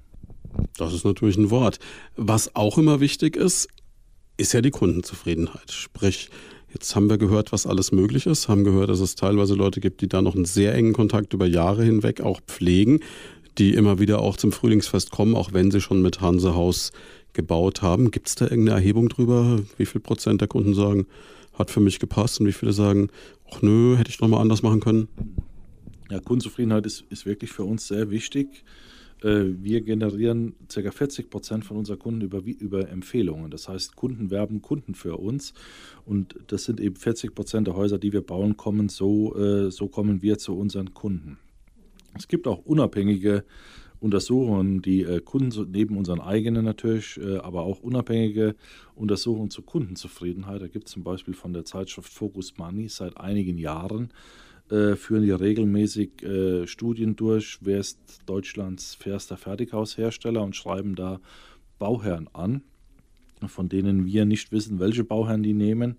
Das 0.77 0.93
ist 0.93 1.05
natürlich 1.05 1.37
ein 1.37 1.51
Wort. 1.51 1.79
Was 2.17 2.55
auch 2.57 2.79
immer 2.79 3.01
wichtig 3.01 3.37
ist, 3.37 3.69
ist 4.37 4.53
ja 4.53 4.61
die 4.61 4.71
Kundenzufriedenheit. 4.71 5.71
Sprich, 5.71 6.31
Jetzt 6.73 6.95
haben 6.95 7.09
wir 7.09 7.17
gehört, 7.17 7.51
was 7.51 7.67
alles 7.67 7.93
möglich 7.93 8.27
ist, 8.27 8.49
haben 8.49 8.63
gehört, 8.63 8.91
dass 8.91 9.01
es 9.01 9.15
teilweise 9.15 9.55
Leute 9.55 9.81
gibt, 9.81 10.03
die 10.03 10.09
da 10.09 10.21
noch 10.21 10.35
einen 10.35 10.45
sehr 10.45 10.75
engen 10.75 10.93
Kontakt 10.93 11.33
über 11.33 11.47
Jahre 11.47 11.83
hinweg 11.83 12.21
auch 12.21 12.41
pflegen, 12.43 13.01
die 13.57 13.73
immer 13.73 13.99
wieder 13.99 14.21
auch 14.21 14.37
zum 14.37 14.53
Frühlingsfest 14.53 15.11
kommen, 15.11 15.35
auch 15.35 15.55
wenn 15.55 15.71
sie 15.71 15.81
schon 15.81 16.03
mit 16.03 16.21
Hansehaus 16.21 16.93
gebaut 17.33 17.81
haben. 17.81 18.11
Gibt 18.11 18.29
es 18.29 18.35
da 18.35 18.45
irgendeine 18.45 18.79
Erhebung 18.79 19.09
drüber, 19.09 19.61
wie 19.79 19.87
viel 19.87 20.03
Prozent 20.03 20.43
der 20.43 20.49
Kunden 20.49 20.75
sagen, 20.75 21.07
hat 21.55 21.71
für 21.71 21.81
mich 21.81 21.99
gepasst 21.99 22.39
und 22.39 22.47
wie 22.47 22.53
viele 22.53 22.73
sagen, 22.73 23.09
ach 23.51 23.62
nö, 23.62 23.97
hätte 23.97 24.11
ich 24.11 24.20
nochmal 24.20 24.41
anders 24.41 24.62
machen 24.62 24.81
können? 24.81 25.09
Ja, 26.11 26.20
Kundenzufriedenheit 26.20 26.87
ist, 26.87 27.05
ist 27.11 27.27
wirklich 27.27 27.53
für 27.53 27.65
uns 27.65 27.87
sehr 27.87 28.11
wichtig. 28.11 28.65
Äh, 29.23 29.45
wir 29.61 29.81
generieren 29.83 30.55
ca. 30.73 30.91
40 30.91 31.31
Prozent 31.31 31.65
von 31.65 31.77
unseren 31.77 31.99
Kunden 31.99 32.20
über, 32.23 32.43
über 32.45 32.89
Empfehlungen. 32.89 33.51
Das 33.51 33.69
heißt, 33.69 33.97
Kunden 33.97 34.31
werben 34.31 34.62
Kunden 34.62 34.95
für 34.95 35.16
uns 35.16 35.55
und 36.05 36.37
das 36.47 36.65
sind 36.65 36.81
eben 36.81 36.97
40 36.97 37.35
Prozent 37.35 37.66
der 37.66 37.75
Häuser, 37.75 37.99
die 37.99 38.12
wir 38.12 38.23
bauen, 38.23 38.57
kommen 38.57 38.89
so, 38.89 39.37
äh, 39.37 39.70
so 39.70 39.89
kommen 39.89 40.23
wir 40.23 40.39
zu 40.39 40.57
unseren 40.57 40.95
Kunden. 40.95 41.39
Es 42.16 42.29
gibt 42.29 42.47
auch 42.47 42.65
unabhängige 42.65 43.45
Untersuchungen, 44.01 44.83
die 44.83 45.03
äh, 45.03 45.20
Kunden 45.20 45.70
neben 45.70 45.97
unseren 45.97 46.20
eigenen 46.20 46.65
natürlich, 46.65 47.20
aber 47.43 47.62
auch 47.62 47.81
unabhängige 47.81 48.55
Untersuchungen 48.95 49.51
zur 49.51 49.66
Kundenzufriedenheit. 49.66 50.62
Da 50.62 50.69
gibt 50.69 50.87
es 50.87 50.93
zum 50.93 51.05
Beispiel 51.05 51.35
von 51.35 51.53
der 51.53 51.65
Zeitschrift 51.65 52.12
Focus 52.12 52.57
Money 52.59 52.89
seit 52.89 53.16
einigen 53.16 53.59
Jahren 53.59 54.12
äh, 54.70 54.97
führen 54.97 55.23
die 55.23 55.31
regelmäßig 55.31 56.23
äh, 56.23 56.66
Studien 56.66 57.16
durch, 57.16 57.59
wer 57.62 57.79
ist 57.79 57.99
Deutschlands 58.27 58.95
fairster 58.95 59.39
Fertighaushersteller 59.39 60.43
und 60.43 60.57
schreiben 60.57 60.95
da 60.95 61.20
Bauherren 61.79 62.29
an, 62.35 62.62
von 63.47 63.70
denen 63.70 64.05
wir 64.05 64.27
nicht 64.27 64.53
wissen, 64.53 64.79
welche 64.79 65.05
Bauherren 65.05 65.43
die 65.43 65.55
nehmen. 65.55 65.97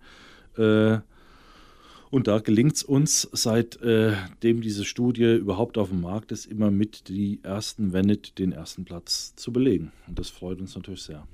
Und 2.12 2.28
da 2.28 2.40
gelingt 2.40 2.76
es 2.76 2.84
uns, 2.84 3.30
seitdem 3.32 4.58
äh, 4.58 4.62
diese 4.62 4.84
Studie 4.84 5.36
überhaupt 5.36 5.78
auf 5.78 5.90
dem 5.90 6.02
Markt 6.02 6.32
ist, 6.32 6.46
immer 6.46 6.72
mit 6.72 7.08
die 7.08 7.40
ersten, 7.44 7.94
wenn 7.94 8.06
nicht 8.06 8.40
den 8.40 8.52
ersten 8.52 8.84
Platz 8.84 9.36
zu 9.36 9.54
belegen. 9.54 9.92
Und 10.08 10.18
das 10.18 10.30
freut 10.30 10.60
uns 10.60 10.76
natürlich 10.76 11.04
sehr. 11.04 11.28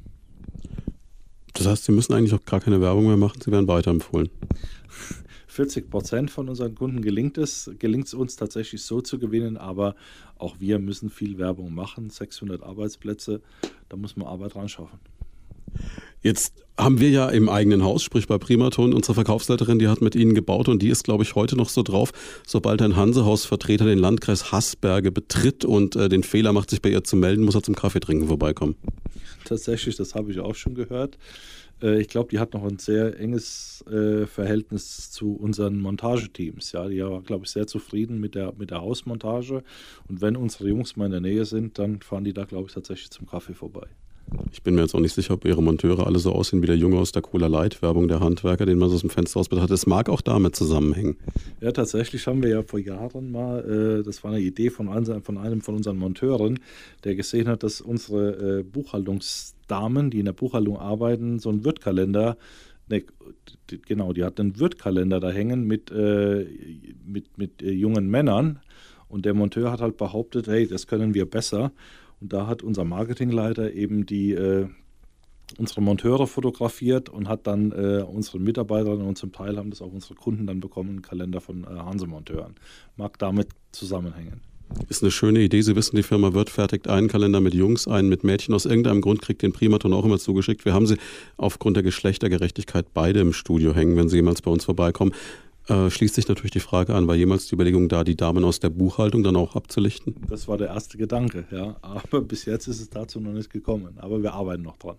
Das 1.53 1.65
heißt, 1.65 1.85
Sie 1.85 1.93
müssen 1.93 2.13
eigentlich 2.13 2.33
auch 2.33 2.43
gar 2.43 2.59
keine 2.59 2.81
Werbung 2.81 3.07
mehr 3.07 3.15
machen, 3.15 3.39
Sie 3.41 3.51
werden 3.51 3.67
weiterempfohlen. 3.67 4.29
40 5.47 5.89
Prozent 5.89 6.31
von 6.31 6.49
unseren 6.49 6.75
Kunden 6.75 7.01
gelingt 7.01 7.37
es, 7.37 7.71
gelingt 7.79 8.07
es 8.07 8.13
uns 8.13 8.35
tatsächlich 8.35 8.83
so 8.83 8.99
zu 8.99 9.17
gewinnen, 9.17 9.55
aber 9.55 9.95
auch 10.37 10.59
wir 10.59 10.79
müssen 10.79 11.09
viel 11.09 11.37
Werbung 11.37 11.73
machen. 11.73 12.09
600 12.09 12.61
Arbeitsplätze, 12.61 13.41
da 13.87 13.95
muss 13.95 14.17
man 14.17 14.27
Arbeit 14.27 14.55
dran 14.55 14.67
schaffen. 14.67 14.99
Jetzt 16.25 16.55
haben 16.75 16.99
wir 16.99 17.11
ja 17.11 17.29
im 17.29 17.49
eigenen 17.49 17.83
Haus, 17.83 18.01
sprich 18.01 18.25
bei 18.25 18.39
Primaton, 18.39 18.95
unsere 18.95 19.13
Verkaufsleiterin, 19.13 19.77
die 19.77 19.87
hat 19.87 20.01
mit 20.01 20.15
Ihnen 20.15 20.33
gebaut 20.33 20.67
und 20.67 20.81
die 20.81 20.89
ist, 20.89 21.03
glaube 21.03 21.23
ich, 21.23 21.35
heute 21.35 21.55
noch 21.55 21.69
so 21.69 21.83
drauf, 21.83 22.13
sobald 22.47 22.81
ein 22.81 22.95
Hansehausvertreter 22.95 23.85
den 23.85 23.99
Landkreis 23.99 24.51
Haßberge 24.51 25.11
betritt 25.11 25.65
und 25.65 25.95
äh, 25.95 26.09
den 26.09 26.23
Fehler 26.23 26.51
macht, 26.51 26.71
sich 26.71 26.81
bei 26.81 26.89
ihr 26.89 27.03
zu 27.03 27.15
melden, 27.15 27.45
muss 27.45 27.53
er 27.53 27.61
zum 27.61 27.75
Kaffee 27.75 27.99
trinken 27.99 28.27
vorbeikommen. 28.27 28.75
Tatsächlich, 29.43 29.97
das 29.97 30.15
habe 30.15 30.31
ich 30.31 30.39
auch 30.39 30.55
schon 30.55 30.73
gehört. 30.73 31.19
Äh, 31.79 32.01
ich 32.01 32.07
glaube, 32.07 32.29
die 32.31 32.39
hat 32.39 32.55
noch 32.55 32.63
ein 32.63 32.79
sehr 32.79 33.19
enges 33.19 33.85
äh, 33.87 34.25
Verhältnis 34.25 35.11
zu 35.11 35.35
unseren 35.35 35.79
Montageteams. 35.79 36.71
Ja, 36.71 36.87
die 36.87 37.03
war, 37.03 37.21
glaube 37.21 37.45
ich, 37.45 37.51
sehr 37.51 37.67
zufrieden 37.67 38.19
mit 38.19 38.33
der, 38.33 38.51
mit 38.57 38.71
der 38.71 38.81
Hausmontage. 38.81 39.63
Und 40.07 40.21
wenn 40.21 40.35
unsere 40.35 40.69
Jungs 40.69 40.95
mal 40.95 41.05
in 41.05 41.11
der 41.11 41.21
Nähe 41.21 41.45
sind, 41.45 41.77
dann 41.77 42.01
fahren 42.01 42.23
die 42.23 42.33
da, 42.33 42.45
glaube 42.45 42.67
ich, 42.67 42.73
tatsächlich 42.73 43.11
zum 43.11 43.27
Kaffee 43.27 43.53
vorbei. 43.53 43.85
Ich 44.51 44.63
bin 44.63 44.75
mir 44.75 44.81
jetzt 44.81 44.95
auch 44.95 44.99
nicht 44.99 45.13
sicher, 45.13 45.35
ob 45.35 45.45
ihre 45.45 45.61
Monteure 45.61 46.07
alle 46.07 46.19
so 46.19 46.31
aussehen 46.31 46.61
wie 46.61 46.67
der 46.67 46.77
Junge 46.77 46.97
aus 46.97 47.11
der 47.11 47.21
Cola 47.21 47.47
Light 47.47 47.81
Werbung 47.81 48.07
der 48.07 48.19
Handwerker, 48.19 48.65
den 48.65 48.77
man 48.77 48.89
so 48.89 48.95
aus 48.95 49.01
dem 49.01 49.09
Fenster 49.09 49.39
aus 49.39 49.49
betrachtet. 49.49 49.75
Es 49.75 49.85
mag 49.85 50.09
auch 50.09 50.21
damit 50.21 50.55
zusammenhängen. 50.55 51.17
Ja, 51.61 51.71
tatsächlich 51.71 52.25
haben 52.27 52.41
wir 52.41 52.49
ja 52.49 52.61
vor 52.63 52.79
Jahren 52.79 53.31
mal, 53.31 53.99
äh, 53.99 54.03
das 54.03 54.23
war 54.23 54.31
eine 54.31 54.41
Idee 54.41 54.69
von, 54.69 54.87
von 55.21 55.37
einem 55.37 55.61
von 55.61 55.75
unseren 55.75 55.97
Monteuren, 55.97 56.59
der 57.03 57.15
gesehen 57.15 57.47
hat, 57.47 57.63
dass 57.63 57.81
unsere 57.81 58.59
äh, 58.59 58.63
Buchhaltungsdamen, 58.63 60.09
die 60.09 60.19
in 60.19 60.25
der 60.25 60.33
Buchhaltung 60.33 60.77
arbeiten, 60.77 61.39
so 61.39 61.49
einen 61.49 61.63
Wirtkalender 61.63 62.37
Ne, 62.87 63.03
genau, 63.87 64.13
die 64.13 64.23
hat 64.23 64.39
einen 64.39 64.59
Wirtkalender 64.59 65.19
da 65.19 65.31
hängen 65.31 65.65
mit, 65.65 65.89
äh, 65.91 66.45
mit, 67.03 67.37
mit 67.37 67.61
äh, 67.61 67.71
jungen 67.71 68.09
Männern. 68.09 68.59
Und 69.07 69.25
der 69.25 69.33
Monteur 69.33 69.71
hat 69.71 69.81
halt 69.81 69.97
behauptet, 69.97 70.47
hey, 70.47 70.67
das 70.67 70.87
können 70.87 71.13
wir 71.13 71.25
besser. 71.25 71.71
Und 72.21 72.33
da 72.33 72.47
hat 72.47 72.63
unser 72.63 72.85
Marketingleiter 72.85 73.73
eben 73.73 74.05
die 74.05 74.31
äh, 74.33 74.67
unsere 75.57 75.81
Monteure 75.81 76.27
fotografiert 76.27 77.09
und 77.09 77.27
hat 77.27 77.47
dann 77.47 77.71
äh, 77.71 78.03
unsere 78.03 78.39
Mitarbeiterinnen 78.39 79.05
und 79.05 79.17
zum 79.17 79.31
Teil 79.31 79.57
haben 79.57 79.69
das 79.69 79.81
auch 79.81 79.91
unsere 79.91 80.15
Kunden 80.15 80.47
dann 80.47 80.59
bekommen, 80.59 80.89
einen 80.89 81.01
Kalender 81.01 81.41
von 81.41 81.63
äh, 81.63 81.67
Hanse-Monteuren. 81.67 82.55
Mag 82.97 83.19
damit 83.19 83.49
zusammenhängen. 83.71 84.41
Ist 84.89 85.03
eine 85.03 85.11
schöne 85.11 85.41
Idee. 85.41 85.61
Sie 85.61 85.75
wissen, 85.75 85.95
die 85.95 86.03
Firma 86.03 86.33
Wirt 86.33 86.49
fertigt 86.49 86.87
einen 86.87 87.07
Kalender 87.07 87.39
mit 87.39 87.53
Jungs, 87.53 87.87
einen 87.87 88.09
mit 88.09 88.23
Mädchen. 88.23 88.53
Aus 88.55 88.65
irgendeinem 88.65 89.01
Grund 89.01 89.21
kriegt 89.21 89.43
den 89.43 89.53
Primaton 89.53 89.93
auch 89.93 90.03
immer 90.03 90.17
zugeschickt. 90.17 90.65
Wir 90.65 90.73
haben 90.73 90.87
sie 90.87 90.97
aufgrund 91.37 91.77
der 91.77 91.83
Geschlechtergerechtigkeit 91.83 92.87
beide 92.93 93.19
im 93.19 93.31
Studio 93.31 93.75
hängen, 93.75 93.95
wenn 93.95 94.09
sie 94.09 94.17
jemals 94.17 94.41
bei 94.41 94.49
uns 94.49 94.65
vorbeikommen. 94.65 95.13
Äh, 95.67 95.89
schließt 95.89 96.15
sich 96.15 96.27
natürlich 96.27 96.51
die 96.51 96.59
Frage 96.59 96.93
an, 96.93 97.07
war 97.07 97.15
jemals 97.15 97.47
die 97.47 97.55
Überlegung 97.55 97.89
da, 97.89 98.03
die 98.03 98.15
Damen 98.15 98.43
aus 98.43 98.59
der 98.59 98.69
Buchhaltung 98.69 99.23
dann 99.23 99.35
auch 99.35 99.55
abzulichten? 99.55 100.15
Das 100.29 100.47
war 100.47 100.57
der 100.57 100.67
erste 100.67 100.97
Gedanke, 100.97 101.45
ja. 101.49 101.75
Aber 101.81 102.21
bis 102.21 102.45
jetzt 102.45 102.67
ist 102.67 102.79
es 102.79 102.89
dazu 102.89 103.19
noch 103.19 103.33
nicht 103.33 103.49
gekommen. 103.49 103.97
Aber 103.97 104.21
wir 104.21 104.33
arbeiten 104.33 104.61
noch 104.61 104.77
dran. 104.77 104.97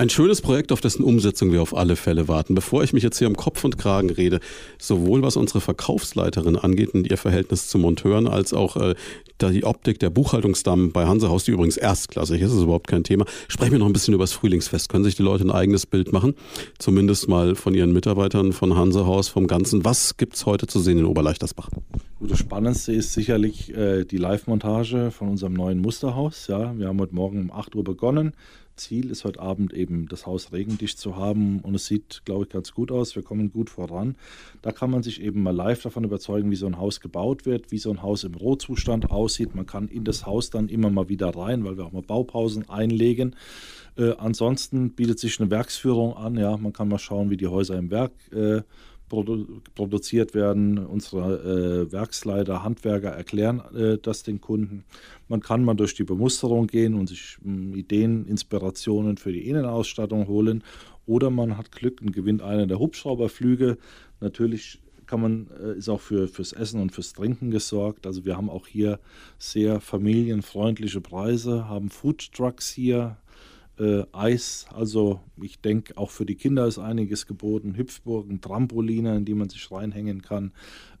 Ein 0.00 0.10
schönes 0.10 0.40
Projekt, 0.40 0.70
auf 0.70 0.80
dessen 0.80 1.02
Umsetzung 1.02 1.50
wir 1.50 1.60
auf 1.60 1.76
alle 1.76 1.96
Fälle 1.96 2.28
warten. 2.28 2.54
Bevor 2.54 2.84
ich 2.84 2.92
mich 2.92 3.02
jetzt 3.02 3.18
hier 3.18 3.26
um 3.26 3.34
Kopf 3.34 3.64
und 3.64 3.78
Kragen 3.78 4.10
rede, 4.10 4.38
sowohl 4.78 5.22
was 5.22 5.36
unsere 5.36 5.60
Verkaufsleiterin 5.60 6.54
angeht 6.54 6.94
und 6.94 7.10
ihr 7.10 7.16
Verhältnis 7.16 7.66
zu 7.66 7.78
Monteuren, 7.78 8.28
als 8.28 8.52
auch 8.52 8.76
äh, 8.76 8.94
die 9.40 9.64
Optik 9.64 9.98
der 9.98 10.10
Buchhaltungsdamen 10.10 10.92
bei 10.92 11.06
Hansehaus, 11.06 11.42
die 11.42 11.50
übrigens 11.50 11.76
erstklassig 11.76 12.40
ist, 12.40 12.52
ist 12.52 12.62
überhaupt 12.62 12.86
kein 12.86 13.02
Thema, 13.02 13.24
sprechen 13.48 13.72
wir 13.72 13.78
noch 13.80 13.86
ein 13.86 13.92
bisschen 13.92 14.14
über 14.14 14.22
das 14.22 14.32
Frühlingsfest. 14.32 14.88
Können 14.88 15.02
sich 15.02 15.16
die 15.16 15.24
Leute 15.24 15.44
ein 15.44 15.50
eigenes 15.50 15.84
Bild 15.84 16.12
machen? 16.12 16.34
Zumindest 16.78 17.28
mal 17.28 17.56
von 17.56 17.74
ihren 17.74 17.92
Mitarbeitern 17.92 18.52
von 18.52 18.76
Hansehaus, 18.76 19.28
vom 19.28 19.48
Ganzen. 19.48 19.84
Was 19.84 20.16
gibt 20.16 20.36
es 20.36 20.46
heute 20.46 20.68
zu 20.68 20.78
sehen 20.78 20.98
in 20.98 21.06
Oberleichtersbach? 21.06 21.70
Das 22.20 22.38
Spannendste 22.38 22.92
ist 22.92 23.12
sicherlich 23.12 23.74
äh, 23.74 24.04
die 24.04 24.16
Live-Montage 24.16 25.10
von 25.10 25.28
unserem 25.28 25.54
neuen 25.54 25.80
Musterhaus. 25.80 26.46
Ja, 26.46 26.76
wir 26.78 26.86
haben 26.86 27.00
heute 27.00 27.14
Morgen 27.16 27.40
um 27.42 27.52
8 27.52 27.74
Uhr 27.74 27.84
begonnen. 27.84 28.32
Ziel 28.78 29.10
ist 29.10 29.24
heute 29.24 29.40
Abend 29.40 29.72
eben 29.74 30.08
das 30.08 30.26
Haus 30.26 30.52
regendicht 30.52 30.98
zu 30.98 31.16
haben 31.16 31.60
und 31.60 31.74
es 31.74 31.86
sieht, 31.86 32.22
glaube 32.24 32.44
ich, 32.44 32.50
ganz 32.50 32.72
gut 32.72 32.90
aus. 32.90 33.14
Wir 33.14 33.22
kommen 33.22 33.52
gut 33.52 33.68
voran. 33.68 34.16
Da 34.62 34.72
kann 34.72 34.90
man 34.90 35.02
sich 35.02 35.20
eben 35.20 35.42
mal 35.42 35.54
live 35.54 35.82
davon 35.82 36.04
überzeugen, 36.04 36.50
wie 36.50 36.56
so 36.56 36.66
ein 36.66 36.78
Haus 36.78 37.00
gebaut 37.00 37.44
wird, 37.44 37.70
wie 37.70 37.78
so 37.78 37.90
ein 37.90 38.02
Haus 38.02 38.24
im 38.24 38.34
Rohzustand 38.34 39.10
aussieht. 39.10 39.54
Man 39.54 39.66
kann 39.66 39.88
in 39.88 40.04
das 40.04 40.24
Haus 40.24 40.50
dann 40.50 40.68
immer 40.68 40.90
mal 40.90 41.08
wieder 41.08 41.28
rein, 41.36 41.64
weil 41.64 41.76
wir 41.76 41.84
auch 41.84 41.92
mal 41.92 42.02
Baupausen 42.02 42.68
einlegen. 42.70 43.36
Äh, 43.96 44.12
ansonsten 44.18 44.90
bietet 44.90 45.18
sich 45.18 45.40
eine 45.40 45.50
Werksführung 45.50 46.16
an. 46.16 46.36
Ja, 46.36 46.56
man 46.56 46.72
kann 46.72 46.88
mal 46.88 46.98
schauen, 46.98 47.30
wie 47.30 47.36
die 47.36 47.48
Häuser 47.48 47.76
im 47.76 47.90
Werk 47.90 48.12
äh, 48.32 48.62
produ 49.08 49.60
produziert 49.74 50.34
werden. 50.34 50.78
Unsere 50.78 51.86
äh, 51.88 51.92
Werksleiter, 51.92 52.62
Handwerker 52.62 53.10
erklären 53.10 53.62
äh, 53.74 53.98
das 53.98 54.22
den 54.22 54.40
Kunden. 54.40 54.84
Man 55.28 55.40
kann 55.40 55.64
mal 55.64 55.74
durch 55.74 55.94
die 55.94 56.04
Bemusterung 56.04 56.66
gehen 56.66 56.94
und 56.94 57.08
sich 57.08 57.38
äh, 57.44 57.78
Ideen, 57.78 58.26
Inspirationen 58.26 59.16
für 59.16 59.32
die 59.32 59.48
Innenausstattung 59.48 60.26
holen. 60.26 60.62
Oder 61.06 61.30
man 61.30 61.56
hat 61.56 61.72
Glück 61.72 62.00
und 62.02 62.12
gewinnt 62.12 62.42
einen 62.42 62.68
der 62.68 62.78
Hubschrauberflüge. 62.78 63.78
Natürlich 64.20 64.80
kann 65.08 65.20
man, 65.20 65.48
äh, 65.60 65.78
ist 65.78 65.88
auch 65.88 66.00
für, 66.00 66.28
fürs 66.28 66.52
Essen 66.52 66.80
und 66.80 66.92
fürs 66.92 67.14
Trinken 67.14 67.50
gesorgt. 67.50 68.06
Also 68.06 68.24
wir 68.24 68.36
haben 68.36 68.50
auch 68.50 68.66
hier 68.66 69.00
sehr 69.38 69.80
familienfreundliche 69.80 71.00
Preise, 71.00 71.68
haben 71.68 71.88
Food 71.88 72.32
Trucks 72.32 72.70
hier, 72.70 73.16
äh, 73.78 74.04
Eis. 74.12 74.66
Also 74.74 75.20
ich 75.40 75.60
denke, 75.60 75.96
auch 75.96 76.10
für 76.10 76.26
die 76.26 76.34
Kinder 76.34 76.66
ist 76.66 76.78
einiges 76.78 77.26
geboten. 77.26 77.76
Hüpfburgen, 77.76 78.40
Trampoline, 78.40 79.16
in 79.16 79.24
die 79.24 79.34
man 79.34 79.48
sich 79.48 79.70
reinhängen 79.70 80.22
kann. 80.22 80.52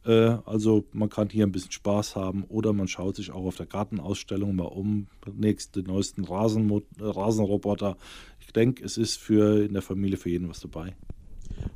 Äh, 0.04 0.38
also 0.46 0.84
man 0.92 1.08
kann 1.08 1.28
hier 1.28 1.46
ein 1.46 1.52
bisschen 1.52 1.72
Spaß 1.72 2.16
haben 2.16 2.44
oder 2.44 2.72
man 2.72 2.88
schaut 2.88 3.16
sich 3.16 3.30
auch 3.30 3.44
auf 3.44 3.56
der 3.56 3.66
Gartenausstellung 3.66 4.56
mal 4.56 4.64
um. 4.64 5.06
Nächste, 5.32 5.82
neuesten 5.82 6.24
Rasen, 6.24 6.82
Rasenroboter. 6.98 7.96
Ich 8.40 8.52
denke, 8.52 8.84
es 8.84 8.96
ist 8.96 9.18
für 9.18 9.64
in 9.64 9.72
der 9.72 9.82
Familie 9.82 10.16
für 10.16 10.30
jeden 10.30 10.48
was 10.48 10.60
dabei. 10.60 10.94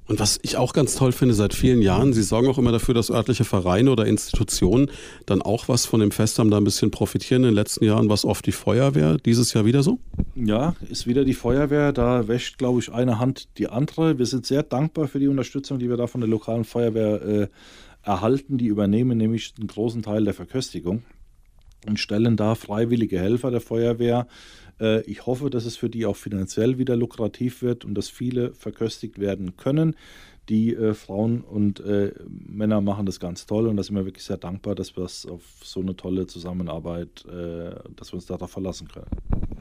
Und 0.07 0.21
was 0.21 0.39
ich 0.43 0.57
auch 0.57 0.73
ganz 0.73 0.95
toll 0.97 1.13
finde 1.13 1.35
seit 1.35 1.55
vielen 1.55 1.81
Jahren, 1.81 2.13
Sie 2.13 2.23
sorgen 2.23 2.49
auch 2.49 2.59
immer 2.59 2.73
dafür, 2.73 2.93
dass 2.93 3.11
örtliche 3.11 3.45
Vereine 3.45 3.91
oder 3.91 4.05
Institutionen 4.07 4.91
dann 5.27 5.41
auch 5.41 5.69
was 5.69 5.87
von 5.87 6.01
dem 6.01 6.11
Fest 6.11 6.39
haben, 6.39 6.51
da 6.51 6.59
ein 6.59 6.65
bisschen 6.65 6.91
profitieren. 6.91 7.45
In 7.45 7.51
den 7.51 7.55
letzten 7.55 7.85
Jahren 7.85 8.09
war 8.09 8.15
es 8.15 8.25
oft 8.25 8.45
die 8.45 8.53
Feuerwehr, 8.53 9.17
dieses 9.17 9.53
Jahr 9.55 9.65
wieder 9.65 9.83
so? 9.83 9.99
Ja, 10.35 10.75
ist 10.91 11.07
wieder 11.07 11.25
die 11.25 11.35
Feuerwehr. 11.35 11.93
Da 11.93 12.29
wäscht, 12.29 12.59
glaube 12.59 12.81
ich, 12.81 12.93
eine 12.93 13.19
Hand 13.19 13.49
die 13.59 13.69
andere. 13.69 14.19
Wir 14.19 14.27
sind 14.27 14.45
sehr 14.45 14.63
dankbar 14.63 15.09
für 15.09 15.19
die 15.19 15.29
Unterstützung, 15.29 15.79
die 15.79 15.89
wir 15.89 15.97
da 15.97 16.07
von 16.07 16.21
der 16.21 16.29
lokalen 16.29 16.65
Feuerwehr 16.65 17.23
äh, 17.23 17.49
erhalten. 18.03 18.59
Die 18.59 18.67
übernehmen 18.67 19.17
nämlich 19.17 19.55
einen 19.59 19.69
großen 19.69 20.03
Teil 20.03 20.25
der 20.25 20.35
Verköstigung 20.35 21.05
und 21.87 21.99
stellen 21.99 22.37
da 22.37 22.55
freiwillige 22.55 23.19
Helfer 23.19 23.51
der 23.51 23.61
Feuerwehr 23.61 24.27
ich 25.07 25.27
hoffe, 25.27 25.49
dass 25.49 25.65
es 25.65 25.77
für 25.77 25.89
die 25.89 26.07
auch 26.07 26.17
finanziell 26.17 26.77
wieder 26.79 26.97
lukrativ 26.97 27.63
wird 27.63 27.85
und 27.85 27.95
dass 27.95 28.09
viele 28.09 28.53
verköstigt 28.55 29.19
werden 29.19 29.57
können. 29.57 29.95
Die 30.49 30.75
äh, 30.75 30.93
Frauen 30.95 31.43
und 31.43 31.81
äh, 31.81 32.13
Männer 32.29 32.81
machen 32.81 33.07
das 33.07 33.21
ganz 33.21 33.47
toll 33.47 33.69
und 33.69 33.77
da 33.77 33.83
sind 33.83 33.95
wir 33.95 34.05
wirklich 34.05 34.25
sehr 34.25 34.37
dankbar, 34.37 34.75
dass 34.75 34.97
wir 34.97 35.05
es 35.05 35.25
auf 35.25 35.43
so 35.63 35.81
eine 35.81 35.95
tolle 35.95 36.27
Zusammenarbeit, 36.27 37.25
äh, 37.27 37.77
dass 37.95 38.13
wir 38.13 38.15
uns 38.15 38.27
darauf 38.27 38.51
verlassen 38.51 38.89
können. 38.89 39.07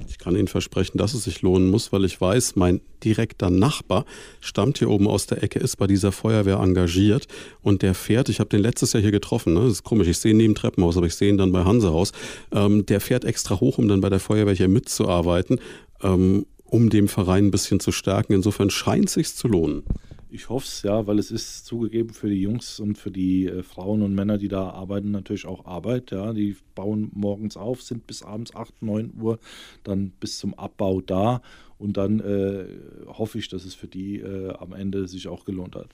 Ich 0.10 0.18
kann 0.18 0.36
Ihnen 0.36 0.48
versprechen, 0.48 0.98
dass 0.98 1.14
es 1.14 1.26
sich 1.26 1.44
lohnen 1.44 1.70
muss, 1.70 1.92
weil 1.94 2.04
ich 2.04 2.20
weiß, 2.20 2.56
mein 2.56 2.82
direkter 3.04 3.52
Nachbar 3.52 4.06
stammt 4.40 4.80
hier 4.80 4.90
oben 4.90 5.08
aus 5.08 5.28
der 5.28 5.44
Ecke, 5.44 5.60
ist 5.60 5.78
bei 5.78 5.86
dieser 5.86 6.12
Feuerwehr 6.12 6.58
engagiert 6.58 7.28
und 7.62 7.84
der 7.84 7.94
fährt, 7.94 8.30
ich 8.30 8.40
habe 8.40 8.50
den 8.50 8.62
letztes 8.62 8.94
Jahr 8.94 9.02
hier 9.02 9.12
getroffen, 9.12 9.54
ne? 9.54 9.62
das 9.62 9.74
ist 9.74 9.84
komisch, 9.84 10.08
ich 10.08 10.18
sehe 10.18 10.32
ihn 10.32 10.40
im 10.40 10.56
Treppenhaus, 10.56 10.98
aber 10.98 11.06
ich 11.06 11.16
sehe 11.16 11.30
ihn 11.30 11.38
dann 11.38 11.52
bei 11.52 11.64
Hansehaus, 11.64 12.12
ähm, 12.52 12.88
der 12.88 13.02
fährt 13.02 13.24
extra 13.24 13.60
hoch, 13.60 13.78
um 13.78 13.88
dann 13.88 14.02
bei 14.02 14.10
der 14.10 14.20
Feuerwehr 14.20 14.56
hier 14.56 14.68
mitzuarbeiten, 14.68 15.60
ähm, 16.02 16.48
um 16.66 16.90
dem 16.90 17.08
Verein 17.08 17.48
ein 17.48 17.52
bisschen 17.52 17.80
zu 17.80 17.92
stärken. 17.92 18.34
Insofern 18.34 18.70
scheint 18.70 19.08
es 19.08 19.14
sich 19.14 19.36
zu 19.36 19.48
lohnen. 19.48 19.84
Ich 20.34 20.48
hoffe 20.48 20.66
es, 20.66 20.82
ja, 20.84 21.08
weil 21.08 21.20
es 21.20 21.30
ist 21.30 21.66
zugegeben 21.66 22.14
für 22.14 22.30
die 22.30 22.42
Jungs 22.42 22.80
und 22.80 22.98
für 22.98 23.12
die 23.12 23.48
äh, 23.48 23.64
Frauen 23.64 24.02
und 24.02 24.16
Männer, 24.16 24.38
die 24.38 24.48
da 24.48 24.70
arbeiten, 24.70 25.12
natürlich 25.12 25.46
auch 25.46 25.66
Arbeit. 25.66 26.12
Ja. 26.12 26.32
Die 26.32 26.56
bauen 26.74 27.12
morgens 27.14 27.58
auf, 27.58 27.82
sind 27.82 28.08
bis 28.08 28.24
abends 28.24 28.56
8, 28.56 28.82
9 28.82 29.14
Uhr 29.20 29.40
dann 29.84 30.12
bis 30.22 30.38
zum 30.38 30.54
Abbau 30.54 31.02
da. 31.02 31.42
Und 31.78 31.98
dann 31.98 32.22
äh, 32.22 32.66
hoffe 33.08 33.40
ich, 33.40 33.50
dass 33.50 33.66
es 33.66 33.76
für 33.76 33.88
die 33.88 34.20
äh, 34.20 34.54
am 34.54 34.72
Ende 34.72 35.10
sich 35.10 35.28
auch 35.28 35.44
gelohnt 35.44 35.76
hat. 35.76 35.90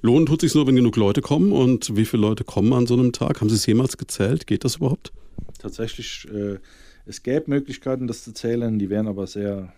Lohnen 0.00 0.24
tut 0.24 0.40
sich 0.40 0.54
nur, 0.54 0.66
wenn 0.66 0.76
genug 0.76 0.96
Leute 0.96 1.20
kommen. 1.20 1.52
Und 1.52 1.94
wie 1.96 2.06
viele 2.06 2.22
Leute 2.22 2.44
kommen 2.44 2.72
an 2.72 2.86
so 2.86 2.94
einem 2.94 3.12
Tag? 3.12 3.42
Haben 3.42 3.50
Sie 3.50 3.56
es 3.56 3.66
jemals 3.66 3.98
gezählt? 3.98 4.46
Geht 4.46 4.64
das 4.64 4.76
überhaupt? 4.76 5.12
Tatsächlich, 5.58 6.26
äh, 6.32 6.56
es 7.04 7.22
gäbe 7.22 7.50
Möglichkeiten, 7.50 8.06
das 8.06 8.24
zu 8.24 8.32
zählen. 8.32 8.78
Die 8.78 8.88
wären 8.88 9.06
aber 9.06 9.26
sehr 9.26 9.74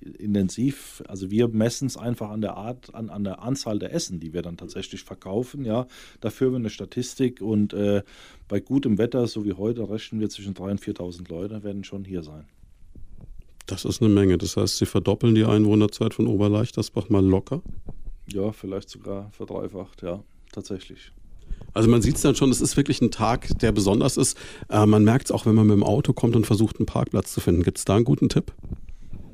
intensiv. 0.00 1.02
Also 1.08 1.30
wir 1.30 1.48
messen 1.48 1.86
es 1.86 1.96
einfach 1.96 2.30
an 2.30 2.40
der 2.40 2.56
Art, 2.56 2.94
an, 2.94 3.10
an 3.10 3.24
der 3.24 3.42
Anzahl 3.42 3.78
der 3.78 3.92
Essen, 3.92 4.20
die 4.20 4.32
wir 4.32 4.42
dann 4.42 4.56
tatsächlich 4.56 5.04
verkaufen. 5.04 5.64
Ja, 5.64 5.86
dafür 6.20 6.48
haben 6.48 6.54
wir 6.54 6.58
eine 6.58 6.70
Statistik 6.70 7.40
und 7.40 7.72
äh, 7.72 8.02
bei 8.48 8.60
gutem 8.60 8.98
Wetter, 8.98 9.26
so 9.26 9.44
wie 9.44 9.52
heute, 9.52 9.88
rechnen 9.88 10.20
wir 10.20 10.28
zwischen 10.28 10.54
3.000 10.54 10.70
und 10.70 10.80
4.000 10.80 11.28
Leute 11.30 11.62
werden 11.62 11.84
schon 11.84 12.04
hier 12.04 12.22
sein. 12.22 12.46
Das 13.66 13.84
ist 13.84 14.00
eine 14.00 14.12
Menge. 14.12 14.38
Das 14.38 14.56
heißt, 14.56 14.78
Sie 14.78 14.86
verdoppeln 14.86 15.34
die 15.34 15.44
Einwohnerzeit 15.44 16.14
von 16.14 16.26
Oberleichtersbach 16.26 17.10
mal 17.10 17.24
locker? 17.24 17.62
Ja, 18.26 18.52
vielleicht 18.52 18.88
sogar 18.88 19.30
verdreifacht, 19.32 20.02
ja, 20.02 20.22
tatsächlich. 20.52 21.12
Also 21.74 21.90
man 21.90 22.02
sieht 22.02 22.16
es 22.16 22.22
dann 22.22 22.34
schon, 22.34 22.50
es 22.50 22.60
ist 22.60 22.76
wirklich 22.76 23.00
ein 23.02 23.10
Tag, 23.10 23.58
der 23.58 23.72
besonders 23.72 24.16
ist. 24.16 24.38
Äh, 24.70 24.86
man 24.86 25.04
merkt 25.04 25.26
es 25.26 25.32
auch, 25.32 25.46
wenn 25.46 25.54
man 25.54 25.66
mit 25.66 25.76
dem 25.76 25.84
Auto 25.84 26.12
kommt 26.12 26.34
und 26.34 26.46
versucht, 26.46 26.78
einen 26.78 26.86
Parkplatz 26.86 27.32
zu 27.32 27.40
finden. 27.40 27.62
Gibt 27.62 27.78
es 27.78 27.84
da 27.84 27.96
einen 27.96 28.04
guten 28.04 28.28
Tipp? 28.28 28.52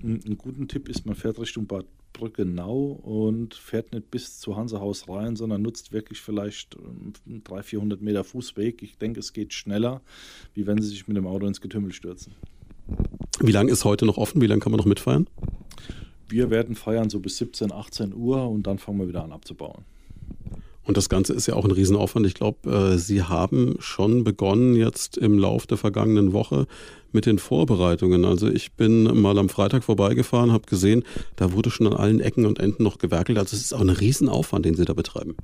Einen 0.05 0.37
guten 0.37 0.69
Tipp 0.69 0.91
ist, 0.91 1.07
man 1.07 1.15
fährt 1.15 1.39
Richtung 1.39 1.67
Bad 1.67 1.87
Brückenau 2.13 2.93
und 3.03 3.55
fährt 3.55 3.93
nicht 3.93 4.11
bis 4.11 4.39
zu 4.39 4.55
Hansehaus 4.55 5.09
rein, 5.09 5.35
sondern 5.35 5.63
nutzt 5.63 5.93
wirklich 5.93 6.21
vielleicht 6.21 6.77
300, 6.77 7.51
ähm, 7.51 7.63
400 7.63 8.03
Meter 8.03 8.23
Fußweg. 8.23 8.83
Ich 8.83 8.99
denke, 8.99 9.21
es 9.21 9.33
geht 9.33 9.55
schneller, 9.55 10.03
wie 10.53 10.67
wenn 10.67 10.81
Sie 10.81 10.89
sich 10.89 11.09
mit 11.09 11.17
dem 11.17 11.27
Auto 11.27 11.47
ins 11.47 11.61
Getümmel 11.61 11.93
stürzen. 11.93 12.35
Wie 13.41 13.53
lange 13.53 13.73
ist 13.73 13.85
heute 13.85 14.05
noch 14.05 14.19
offen? 14.19 14.43
Wie 14.43 14.47
lange 14.47 14.61
kann 14.61 14.73
man 14.73 14.79
noch 14.79 14.87
mitfeiern? 14.87 15.27
Wir 16.29 16.51
werden 16.51 16.75
feiern 16.75 17.11
so 17.11 17.21
bis 17.21 17.39
17, 17.39 17.73
18 17.73 18.15
Uhr 18.15 18.49
und 18.49 18.67
dann 18.67 18.79
fangen 18.79 18.99
wir 18.99 19.09
wieder 19.09 19.25
an 19.25 19.33
abzubauen. 19.33 19.85
Und 20.85 20.97
das 20.97 21.09
Ganze 21.09 21.33
ist 21.33 21.47
ja 21.47 21.55
auch 21.55 21.65
ein 21.65 21.71
Riesenaufwand. 21.71 22.27
Ich 22.27 22.35
glaube, 22.35 22.71
äh, 22.71 22.99
Sie 22.99 23.23
haben 23.23 23.77
schon 23.81 24.23
begonnen 24.23 24.77
jetzt 24.77 25.17
im 25.17 25.39
Lauf 25.39 25.67
der 25.67 25.79
vergangenen 25.79 26.33
Woche 26.33 26.67
mit 27.15 27.27
den 27.27 27.39
Vorbereitungen. 27.39 28.25
Also 28.25 28.49
ich 28.49 28.73
bin 28.73 29.05
mal 29.05 29.39
am 29.39 29.49
Freitag 29.49 29.85
vorbeigefahren, 29.85 30.53
habe 30.53 30.67
gesehen, 30.67 31.05
da 31.37 31.53
wurde 31.53 31.71
schon 31.71 31.87
an 31.87 31.95
allen 31.95 32.21
Ecken 32.21 32.45
und 32.45 32.59
Enden 32.59 32.83
noch 32.83 32.99
gewerkelt. 32.99 33.39
Also 33.39 33.57
es 33.57 33.63
ist 33.63 33.73
auch 33.73 33.81
ein 33.81 33.89
Riesenaufwand, 33.89 34.67
den 34.67 34.75
Sie 34.75 34.85
da 34.85 34.95
betreiben. 34.95 35.37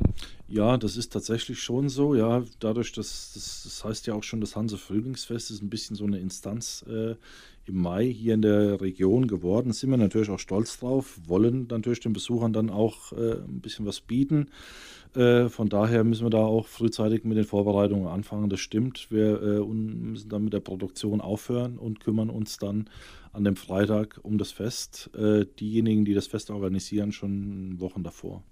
Ja, 0.48 0.76
das 0.76 0.96
ist 0.96 1.12
tatsächlich 1.12 1.60
schon 1.60 1.88
so. 1.88 2.14
Ja, 2.14 2.42
dadurch, 2.58 2.92
dass 2.92 3.32
das, 3.34 3.62
das 3.62 3.84
heißt 3.84 4.06
ja 4.08 4.14
auch 4.14 4.24
schon, 4.24 4.40
das 4.40 4.56
Hanse 4.56 4.78
Frühlingsfest 4.78 5.52
ist 5.52 5.62
ein 5.62 5.70
bisschen 5.70 5.94
so 5.94 6.04
eine 6.04 6.18
Instanz 6.18 6.84
äh, 6.88 7.14
im 7.66 7.80
Mai 7.80 8.06
hier 8.06 8.34
in 8.34 8.42
der 8.42 8.80
Region 8.80 9.28
geworden. 9.28 9.72
Sind 9.72 9.90
wir 9.90 9.96
natürlich 9.96 10.30
auch 10.30 10.40
stolz 10.40 10.80
drauf, 10.80 11.20
wollen 11.26 11.68
natürlich 11.70 12.00
den 12.00 12.12
Besuchern 12.12 12.52
dann 12.52 12.68
auch 12.68 13.12
äh, 13.12 13.34
ein 13.34 13.60
bisschen 13.60 13.86
was 13.86 14.00
bieten. 14.00 14.48
Äh, 15.16 15.48
von 15.48 15.68
daher 15.68 16.04
müssen 16.04 16.24
wir 16.24 16.30
da 16.30 16.38
auch 16.38 16.66
frühzeitig 16.66 17.24
mit 17.24 17.36
den 17.36 17.44
Vorbereitungen 17.44 18.06
anfangen. 18.06 18.48
Das 18.48 18.60
stimmt. 18.60 19.10
Wir 19.10 19.42
äh, 19.42 19.60
müssen 19.64 20.28
dann 20.28 20.44
mit 20.44 20.52
der 20.52 20.60
Produktion 20.60 21.20
aufhören 21.20 21.78
und 21.78 22.00
kümmern 22.00 22.30
uns 22.30 22.58
dann 22.58 22.88
an 23.32 23.44
dem 23.44 23.56
Freitag 23.56 24.20
um 24.22 24.38
das 24.38 24.52
Fest. 24.52 25.10
Äh, 25.16 25.46
diejenigen, 25.58 26.04
die 26.04 26.14
das 26.14 26.26
Fest 26.26 26.50
organisieren, 26.50 27.12
schon 27.12 27.80
Wochen 27.80 28.02
davor. 28.02 28.42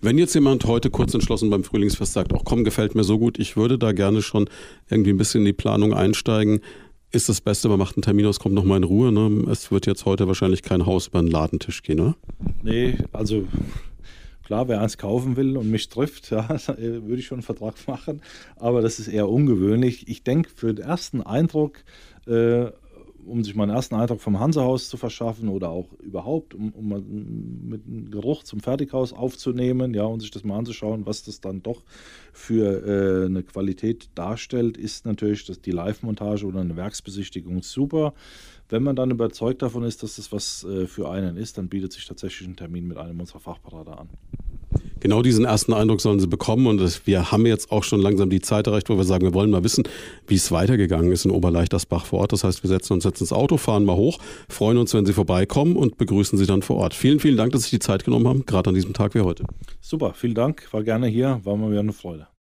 Wenn 0.00 0.18
jetzt 0.18 0.34
jemand 0.34 0.66
heute 0.66 0.90
kurz 0.90 1.14
entschlossen 1.14 1.50
beim 1.50 1.64
Frühlingsfest 1.64 2.12
sagt, 2.12 2.34
auch 2.34 2.44
komm, 2.44 2.64
gefällt 2.64 2.94
mir 2.94 3.04
so 3.04 3.18
gut, 3.18 3.38
ich 3.38 3.56
würde 3.56 3.78
da 3.78 3.92
gerne 3.92 4.22
schon 4.22 4.48
irgendwie 4.90 5.10
ein 5.10 5.16
bisschen 5.16 5.40
in 5.40 5.46
die 5.46 5.52
Planung 5.54 5.94
einsteigen, 5.94 6.60
ist 7.10 7.28
das 7.28 7.40
Beste, 7.40 7.68
man 7.68 7.78
macht 7.78 7.96
einen 7.96 8.02
Termin 8.02 8.26
aus, 8.26 8.40
kommt 8.40 8.54
nochmal 8.54 8.78
in 8.78 8.84
Ruhe. 8.84 9.12
Ne? 9.12 9.46
Es 9.50 9.70
wird 9.70 9.86
jetzt 9.86 10.04
heute 10.04 10.26
wahrscheinlich 10.26 10.62
kein 10.62 10.84
Haus 10.84 11.06
über 11.06 11.22
den 11.22 11.30
Ladentisch 11.30 11.82
gehen, 11.82 12.00
oder? 12.00 12.16
Nee, 12.62 12.98
also 13.12 13.46
Klar, 14.44 14.68
wer 14.68 14.80
eins 14.80 14.98
kaufen 14.98 15.36
will 15.36 15.56
und 15.56 15.70
mich 15.70 15.88
trifft, 15.88 16.30
ja, 16.30 16.48
würde 16.48 17.16
ich 17.16 17.26
schon 17.26 17.36
einen 17.36 17.42
Vertrag 17.42 17.74
machen, 17.88 18.20
aber 18.56 18.82
das 18.82 18.98
ist 18.98 19.08
eher 19.08 19.28
ungewöhnlich. 19.28 20.08
Ich 20.08 20.22
denke, 20.22 20.50
für 20.54 20.74
den 20.74 20.84
ersten 20.84 21.22
Eindruck, 21.22 21.82
äh, 22.26 22.66
um 23.26 23.42
sich 23.42 23.54
mal 23.54 23.64
einen 23.64 23.74
ersten 23.74 23.94
Eindruck 23.94 24.20
vom 24.20 24.38
Hansehaus 24.38 24.88
zu 24.90 24.98
verschaffen 24.98 25.48
oder 25.48 25.70
auch 25.70 25.92
überhaupt, 25.94 26.54
um, 26.54 26.72
um 26.72 26.88
mit 27.68 27.86
einem 27.86 28.10
Geruch 28.10 28.42
zum 28.42 28.60
Fertighaus 28.60 29.12
aufzunehmen, 29.12 29.94
ja, 29.94 30.04
und 30.04 30.20
sich 30.20 30.30
das 30.30 30.44
mal 30.44 30.58
anzuschauen, 30.58 31.06
was 31.06 31.22
das 31.22 31.40
dann 31.40 31.62
doch 31.62 31.82
für 32.32 32.86
äh, 32.86 33.26
eine 33.26 33.42
Qualität 33.42 34.10
darstellt, 34.14 34.76
ist 34.76 35.06
natürlich 35.06 35.46
das, 35.46 35.60
die 35.60 35.70
Live-Montage 35.70 36.44
oder 36.44 36.60
eine 36.60 36.76
Werksbesichtigung 36.76 37.62
super. 37.62 38.12
Wenn 38.68 38.82
man 38.82 38.96
dann 38.96 39.10
überzeugt 39.10 39.62
davon 39.62 39.84
ist, 39.84 40.02
dass 40.02 40.16
das 40.16 40.32
was 40.32 40.64
äh, 40.64 40.86
für 40.86 41.10
einen 41.10 41.36
ist, 41.36 41.58
dann 41.58 41.68
bietet 41.68 41.92
sich 41.92 42.06
tatsächlich 42.06 42.48
ein 42.48 42.56
Termin 42.56 42.88
mit 42.88 42.96
einem 42.96 43.20
unserer 43.20 43.40
Fachberater 43.40 43.98
an. 43.98 44.08
Genau 45.00 45.20
diesen 45.20 45.44
ersten 45.44 45.74
Eindruck 45.74 46.00
sollen 46.00 46.18
sie 46.18 46.26
bekommen 46.26 46.66
und 46.66 47.06
wir 47.06 47.30
haben 47.30 47.44
jetzt 47.44 47.70
auch 47.70 47.84
schon 47.84 48.00
langsam 48.00 48.30
die 48.30 48.40
Zeit 48.40 48.66
erreicht, 48.66 48.88
wo 48.88 48.96
wir 48.96 49.04
sagen, 49.04 49.24
wir 49.24 49.34
wollen 49.34 49.50
mal 49.50 49.62
wissen, 49.62 49.84
wie 50.26 50.36
es 50.36 50.50
weitergegangen 50.50 51.12
ist 51.12 51.26
in 51.26 51.30
Oberleichtersbach 51.30 52.06
vor 52.06 52.20
Ort. 52.20 52.32
Das 52.32 52.42
heißt, 52.42 52.62
wir 52.62 52.68
setzen 52.68 52.94
uns 52.94 53.04
jetzt 53.04 53.20
ins 53.20 53.32
Auto, 53.32 53.58
fahren 53.58 53.84
mal 53.84 53.96
hoch, 53.96 54.18
freuen 54.48 54.78
uns, 54.78 54.94
wenn 54.94 55.04
Sie 55.04 55.12
vorbeikommen 55.12 55.76
und 55.76 55.98
begrüßen 55.98 56.38
Sie 56.38 56.46
dann 56.46 56.62
vor 56.62 56.76
Ort. 56.76 56.94
Vielen, 56.94 57.20
vielen 57.20 57.36
Dank, 57.36 57.52
dass 57.52 57.64
Sie 57.64 57.70
die 57.70 57.80
Zeit 57.80 58.04
genommen 58.04 58.26
haben, 58.26 58.46
gerade 58.46 58.68
an 58.68 58.74
diesem 58.74 58.94
Tag 58.94 59.14
wie 59.14 59.20
heute. 59.20 59.44
Super, 59.82 60.14
vielen 60.14 60.34
Dank, 60.34 60.72
war 60.72 60.82
gerne 60.82 61.06
hier, 61.06 61.38
war 61.44 61.54
mal 61.56 61.70
wieder 61.70 61.80
eine 61.80 61.92
Freude. 61.92 62.26